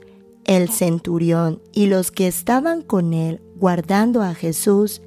El 0.44 0.68
centurión 0.70 1.62
y 1.73 1.86
los 1.86 2.10
que 2.10 2.26
estaban 2.26 2.83
con 2.83 3.15
él 3.15 3.41
guardando 3.57 4.23
a 4.23 4.34
Jesús, 4.34 5.02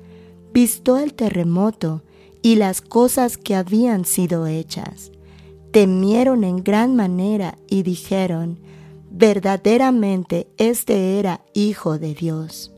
visto 0.54 0.98
el 0.98 1.14
terremoto 1.14 2.04
y 2.42 2.56
las 2.56 2.82
cosas 2.82 3.38
que 3.38 3.56
habían 3.56 4.06
sido 4.06 4.48
hechas. 4.48 5.12
Temieron 5.72 6.44
en 6.44 6.64
gran 6.64 6.96
manera 6.96 7.58
y 7.70 7.84
dijeron, 7.84 8.58
verdaderamente 9.12 10.48
este 10.58 11.20
era 11.20 11.42
Hijo 11.54 12.00
de 12.00 12.14
Dios. 12.14 12.72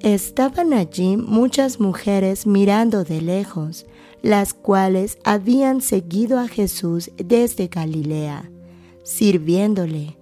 Estaban 0.00 0.72
allí 0.72 1.16
muchas 1.16 1.80
mujeres 1.80 2.46
mirando 2.46 3.04
de 3.04 3.20
lejos, 3.20 3.86
las 4.22 4.54
cuales 4.54 5.18
habían 5.24 5.80
seguido 5.80 6.38
a 6.38 6.48
Jesús 6.48 7.10
desde 7.16 7.68
Galilea, 7.68 8.50
sirviéndole, 9.02 10.16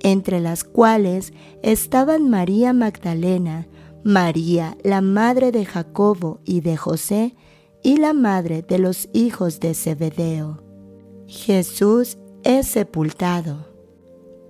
entre 0.00 0.40
las 0.40 0.62
cuales 0.62 1.32
estaban 1.62 2.28
María 2.30 2.72
Magdalena, 2.72 3.66
María, 4.06 4.78
la 4.84 5.00
madre 5.00 5.50
de 5.50 5.64
Jacobo 5.64 6.38
y 6.44 6.60
de 6.60 6.76
José, 6.76 7.34
y 7.82 7.96
la 7.96 8.12
madre 8.12 8.62
de 8.62 8.78
los 8.78 9.08
hijos 9.12 9.58
de 9.58 9.74
Zebedeo. 9.74 10.62
Jesús 11.26 12.16
es 12.44 12.68
sepultado. 12.68 13.66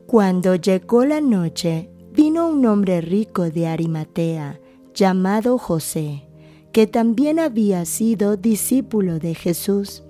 Cuando 0.07 0.57
llegó 0.57 1.07
la 1.07 1.23
noche, 1.23 1.89
vino 2.13 2.51
un 2.51 2.67
hombre 2.67 3.01
rico 3.01 3.49
de 3.49 3.67
Arimatea, 3.67 4.61
llamado 4.93 5.57
José, 5.57 6.29
que 6.71 6.87
también 6.87 7.39
había 7.39 7.87
sido 7.87 8.37
discípulo 8.37 9.19
de 9.19 9.35
Jesús. 9.35 10.03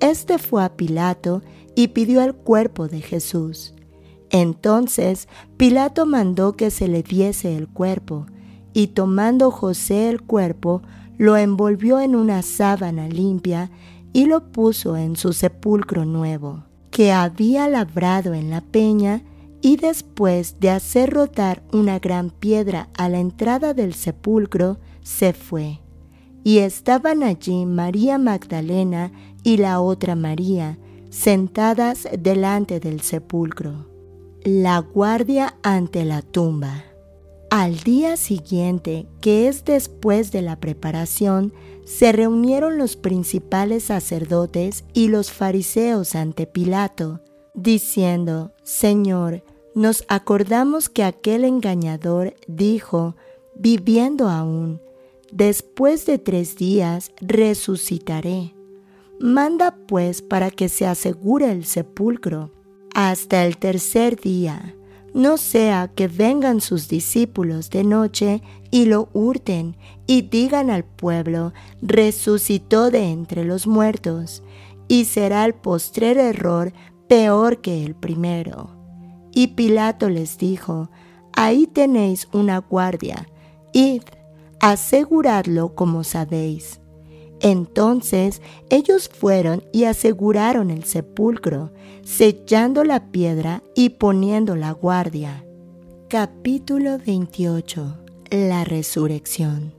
Este 0.00 0.38
fue 0.38 0.64
a 0.64 0.78
Pilato 0.78 1.42
y 1.74 1.88
pidió 1.88 2.22
el 2.22 2.34
cuerpo 2.34 2.88
de 2.88 3.02
Jesús. 3.02 3.74
Entonces 4.30 5.28
Pilato 5.58 6.06
mandó 6.06 6.56
que 6.56 6.70
se 6.70 6.88
le 6.88 7.02
diese 7.02 7.54
el 7.54 7.68
cuerpo, 7.68 8.24
y 8.78 8.86
tomando 8.86 9.50
José 9.50 10.08
el 10.08 10.22
cuerpo, 10.22 10.82
lo 11.16 11.36
envolvió 11.36 11.98
en 11.98 12.14
una 12.14 12.42
sábana 12.42 13.08
limpia 13.08 13.72
y 14.12 14.26
lo 14.26 14.52
puso 14.52 14.96
en 14.96 15.16
su 15.16 15.32
sepulcro 15.32 16.04
nuevo, 16.04 16.62
que 16.92 17.10
había 17.10 17.68
labrado 17.68 18.34
en 18.34 18.50
la 18.50 18.60
peña, 18.60 19.24
y 19.60 19.78
después 19.78 20.60
de 20.60 20.70
hacer 20.70 21.10
rotar 21.10 21.64
una 21.72 21.98
gran 21.98 22.30
piedra 22.30 22.88
a 22.96 23.08
la 23.08 23.18
entrada 23.18 23.74
del 23.74 23.94
sepulcro, 23.94 24.78
se 25.02 25.32
fue. 25.32 25.80
Y 26.44 26.58
estaban 26.58 27.24
allí 27.24 27.66
María 27.66 28.16
Magdalena 28.16 29.10
y 29.42 29.56
la 29.56 29.80
otra 29.80 30.14
María, 30.14 30.78
sentadas 31.10 32.06
delante 32.16 32.78
del 32.78 33.00
sepulcro. 33.00 33.88
La 34.44 34.78
guardia 34.78 35.56
ante 35.64 36.04
la 36.04 36.22
tumba. 36.22 36.84
Al 37.50 37.78
día 37.78 38.18
siguiente, 38.18 39.06
que 39.22 39.48
es 39.48 39.64
después 39.64 40.32
de 40.32 40.42
la 40.42 40.60
preparación, 40.60 41.54
se 41.86 42.12
reunieron 42.12 42.76
los 42.76 42.96
principales 42.96 43.84
sacerdotes 43.84 44.84
y 44.92 45.08
los 45.08 45.32
fariseos 45.32 46.14
ante 46.14 46.46
Pilato, 46.46 47.20
diciendo, 47.54 48.52
Señor, 48.64 49.42
nos 49.74 50.04
acordamos 50.08 50.90
que 50.90 51.04
aquel 51.04 51.44
engañador 51.44 52.34
dijo, 52.46 53.16
viviendo 53.54 54.28
aún, 54.28 54.82
después 55.32 56.04
de 56.04 56.18
tres 56.18 56.56
días 56.56 57.12
resucitaré. 57.22 58.54
Manda 59.20 59.74
pues 59.86 60.20
para 60.20 60.50
que 60.50 60.68
se 60.68 60.86
asegure 60.86 61.50
el 61.50 61.64
sepulcro 61.64 62.52
hasta 62.94 63.46
el 63.46 63.56
tercer 63.56 64.20
día, 64.20 64.76
no 65.14 65.36
sea 65.36 65.90
que 65.94 66.08
vengan 66.08 66.60
sus 66.60 66.88
discípulos 66.88 67.70
de 67.70 67.84
noche 67.84 68.42
y 68.70 68.84
lo 68.84 69.08
hurten 69.12 69.76
y 70.06 70.22
digan 70.22 70.70
al 70.70 70.84
pueblo, 70.84 71.52
resucitó 71.82 72.90
de 72.90 73.10
entre 73.10 73.44
los 73.44 73.66
muertos, 73.66 74.42
y 74.88 75.04
será 75.04 75.44
el 75.44 75.54
postrer 75.54 76.18
error 76.18 76.72
peor 77.08 77.60
que 77.60 77.84
el 77.84 77.94
primero. 77.94 78.70
Y 79.32 79.48
Pilato 79.48 80.08
les 80.08 80.38
dijo, 80.38 80.90
ahí 81.32 81.66
tenéis 81.66 82.28
una 82.32 82.58
guardia, 82.58 83.28
id, 83.72 84.02
aseguradlo 84.60 85.74
como 85.74 86.04
sabéis. 86.04 86.80
Entonces 87.40 88.42
ellos 88.70 89.08
fueron 89.08 89.62
y 89.72 89.84
aseguraron 89.84 90.70
el 90.70 90.84
sepulcro, 90.84 91.72
sellando 92.08 92.84
la 92.84 93.10
piedra 93.12 93.62
y 93.74 93.90
poniendo 93.90 94.56
la 94.56 94.72
guardia. 94.72 95.44
Capítulo 96.08 96.98
28 97.06 97.98
La 98.30 98.64
resurrección 98.64 99.74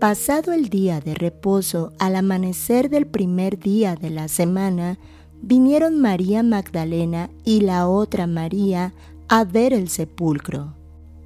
Pasado 0.00 0.54
el 0.54 0.70
día 0.70 1.00
de 1.00 1.14
reposo, 1.14 1.92
al 1.98 2.16
amanecer 2.16 2.88
del 2.88 3.06
primer 3.06 3.58
día 3.58 3.96
de 3.96 4.08
la 4.08 4.28
semana, 4.28 4.98
vinieron 5.42 6.00
María 6.00 6.42
Magdalena 6.42 7.28
y 7.44 7.60
la 7.60 7.86
otra 7.86 8.26
María 8.26 8.94
a 9.28 9.44
ver 9.44 9.74
el 9.74 9.90
sepulcro. 9.90 10.72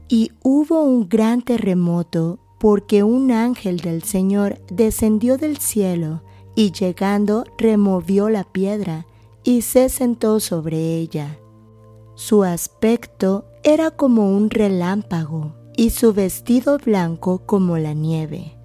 Y 0.09 0.33
hubo 0.43 0.83
un 0.83 1.09
gran 1.09 1.41
terremoto 1.41 2.41
porque 2.59 3.05
un 3.05 3.31
ángel 3.31 3.77
del 3.77 4.03
Señor 4.03 4.61
descendió 4.73 5.39
del 5.39 5.59
cielo 5.59 6.25
y 6.57 6.73
llegando 6.73 7.45
removió 7.59 8.29
la 8.29 8.43
piedra 8.43 9.07
y 9.45 9.63
se 9.63 9.89
sentó 9.89 10.41
sobre 10.41 10.97
ella. 10.97 11.39
Su 12.15 12.45
aspecto 12.45 13.47
era 13.63 13.91
como 13.91 14.31
un 14.31 14.51
relámpago 14.51 15.55
y 15.77 15.91
su 15.91 16.13
vestido 16.13 16.79
blanco 16.79 17.43
como 17.47 17.79
la 17.79 17.95
nieve. 17.95 18.57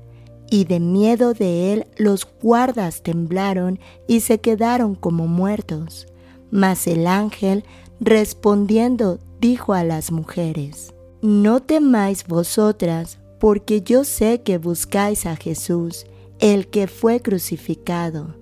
Y 0.50 0.66
de 0.66 0.80
miedo 0.80 1.34
de 1.34 1.74
él 1.74 1.88
los 1.98 2.28
guardas 2.42 3.02
temblaron 3.02 3.80
y 4.08 4.20
se 4.20 4.40
quedaron 4.40 4.96
como 4.96 5.28
muertos. 5.28 6.08
Mas 6.52 6.88
el 6.88 7.08
ángel, 7.08 7.64
respondiendo, 8.00 9.20
dijo 9.40 9.74
a 9.74 9.84
las 9.84 10.12
mujeres, 10.12 10.94
No 11.22 11.62
temáis 11.62 12.28
vosotras, 12.28 13.20
porque 13.40 13.82
yo 13.82 14.04
sé 14.04 14.42
que 14.42 14.58
buscáis 14.58 15.26
a 15.26 15.36
Jesús, 15.36 16.06
el 16.40 16.68
que 16.68 16.88
fue 16.88 17.22
crucificado. 17.22 18.36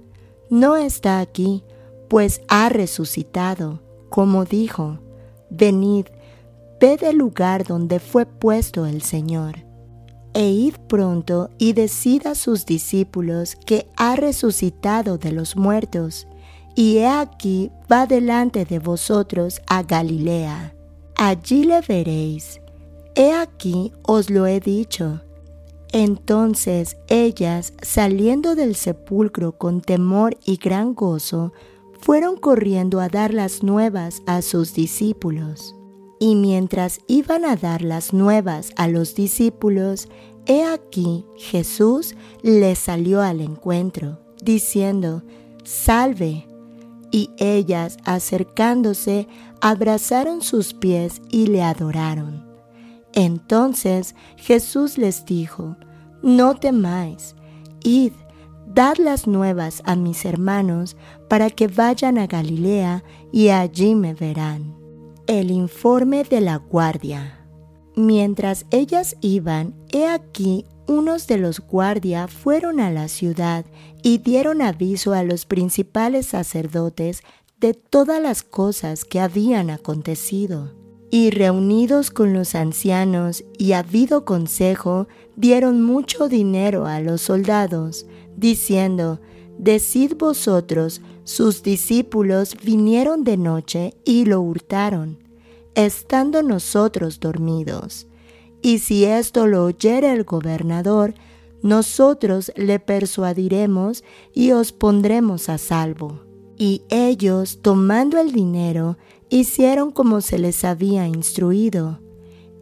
No 0.49 0.75
está 0.75 1.19
aquí, 1.19 1.63
pues 2.13 2.41
ha 2.47 2.69
resucitado, 2.69 3.81
como 4.11 4.45
dijo, 4.45 4.99
venid, 5.49 6.05
ved 6.79 7.01
el 7.01 7.17
lugar 7.17 7.65
donde 7.65 7.99
fue 7.99 8.27
puesto 8.27 8.85
el 8.85 9.01
Señor. 9.01 9.65
E 10.35 10.47
id 10.47 10.75
pronto 10.87 11.49
y 11.57 11.73
decid 11.73 12.27
a 12.27 12.35
sus 12.35 12.67
discípulos 12.67 13.55
que 13.55 13.87
ha 13.97 14.15
resucitado 14.15 15.17
de 15.17 15.31
los 15.31 15.55
muertos, 15.55 16.27
y 16.75 16.97
he 16.97 17.07
aquí 17.07 17.71
va 17.91 18.05
delante 18.05 18.63
de 18.63 18.77
vosotros 18.77 19.59
a 19.65 19.81
Galilea. 19.81 20.75
Allí 21.15 21.63
le 21.63 21.81
veréis 21.81 22.61
He 23.15 23.31
aquí 23.33 23.91
os 24.03 24.29
lo 24.29 24.45
he 24.45 24.59
dicho. 24.59 25.21
Entonces 25.91 26.95
ellas, 27.07 27.73
saliendo 27.81 28.53
del 28.53 28.75
sepulcro 28.75 29.57
con 29.57 29.81
temor 29.81 30.37
y 30.45 30.57
gran 30.57 30.93
gozo, 30.93 31.53
fueron 32.03 32.35
corriendo 32.35 32.99
a 32.99 33.07
dar 33.07 33.33
las 33.33 33.63
nuevas 33.63 34.23
a 34.25 34.41
sus 34.41 34.73
discípulos. 34.73 35.73
Y 36.19 36.35
mientras 36.35 36.99
iban 37.07 37.45
a 37.45 37.55
dar 37.55 37.81
las 37.81 38.13
nuevas 38.13 38.73
a 38.75 38.89
los 38.89 39.15
discípulos, 39.15 40.09
he 40.45 40.65
aquí 40.65 41.25
Jesús 41.37 42.15
les 42.41 42.77
salió 42.77 43.21
al 43.21 43.39
encuentro, 43.39 44.19
diciendo, 44.43 45.23
Salve. 45.63 46.45
Y 47.09 47.29
ellas, 47.37 47.97
acercándose, 48.03 49.27
abrazaron 49.61 50.41
sus 50.41 50.73
pies 50.73 51.21
y 51.29 51.47
le 51.47 51.61
adoraron. 51.61 52.45
Entonces 53.13 54.15
Jesús 54.35 54.97
les 54.97 55.23
dijo, 55.25 55.77
No 56.21 56.55
temáis, 56.55 57.35
id, 57.83 58.13
dad 58.73 58.97
las 58.97 59.27
nuevas 59.27 59.81
a 59.85 59.95
mis 59.95 60.25
hermanos 60.25 60.95
para 61.29 61.49
que 61.49 61.67
vayan 61.67 62.17
a 62.17 62.27
Galilea 62.27 63.03
y 63.31 63.49
allí 63.49 63.95
me 63.95 64.13
verán. 64.13 64.75
El 65.27 65.51
informe 65.51 66.23
de 66.23 66.41
la 66.41 66.57
guardia. 66.57 67.39
Mientras 67.95 68.65
ellas 68.71 69.15
iban, 69.21 69.75
he 69.91 70.07
aquí 70.07 70.65
unos 70.87 71.27
de 71.27 71.37
los 71.37 71.59
guardia 71.59 72.27
fueron 72.27 72.79
a 72.79 72.89
la 72.89 73.07
ciudad 73.07 73.65
y 74.01 74.17
dieron 74.17 74.61
aviso 74.61 75.13
a 75.13 75.23
los 75.23 75.45
principales 75.45 76.25
sacerdotes 76.25 77.23
de 77.59 77.73
todas 77.73 78.21
las 78.21 78.43
cosas 78.43 79.05
que 79.05 79.19
habían 79.19 79.69
acontecido. 79.69 80.73
Y 81.09 81.29
reunidos 81.29 82.09
con 82.09 82.33
los 82.33 82.55
ancianos 82.55 83.45
y 83.57 83.73
habido 83.73 84.25
consejo, 84.25 85.07
dieron 85.35 85.83
mucho 85.83 86.27
dinero 86.27 86.87
a 86.87 86.99
los 86.99 87.21
soldados, 87.21 88.07
diciendo, 88.35 89.19
Decid 89.57 90.13
vosotros, 90.17 91.01
sus 91.23 91.63
discípulos 91.63 92.55
vinieron 92.63 93.23
de 93.23 93.37
noche 93.37 93.93
y 94.03 94.25
lo 94.25 94.41
hurtaron, 94.41 95.19
estando 95.75 96.43
nosotros 96.43 97.19
dormidos. 97.19 98.07
Y 98.61 98.79
si 98.79 99.05
esto 99.05 99.47
lo 99.47 99.65
oyere 99.65 100.11
el 100.11 100.23
gobernador, 100.23 101.13
nosotros 101.61 102.51
le 102.55 102.79
persuadiremos 102.79 104.03
y 104.33 104.51
os 104.51 104.71
pondremos 104.71 105.49
a 105.49 105.57
salvo. 105.57 106.21
Y 106.57 106.83
ellos, 106.89 107.59
tomando 107.61 108.19
el 108.19 108.31
dinero, 108.31 108.97
hicieron 109.29 109.91
como 109.91 110.21
se 110.21 110.39
les 110.39 110.63
había 110.65 111.07
instruido. 111.07 111.99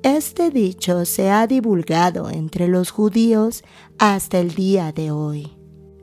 Este 0.04 0.50
dicho 0.50 1.06
se 1.06 1.30
ha 1.30 1.46
divulgado 1.48 2.30
entre 2.30 2.68
los 2.68 2.92
judíos 2.92 3.64
hasta 3.98 4.40
el 4.40 4.56
día 4.56 4.92
de 4.92 5.12
hoy. 5.12 5.61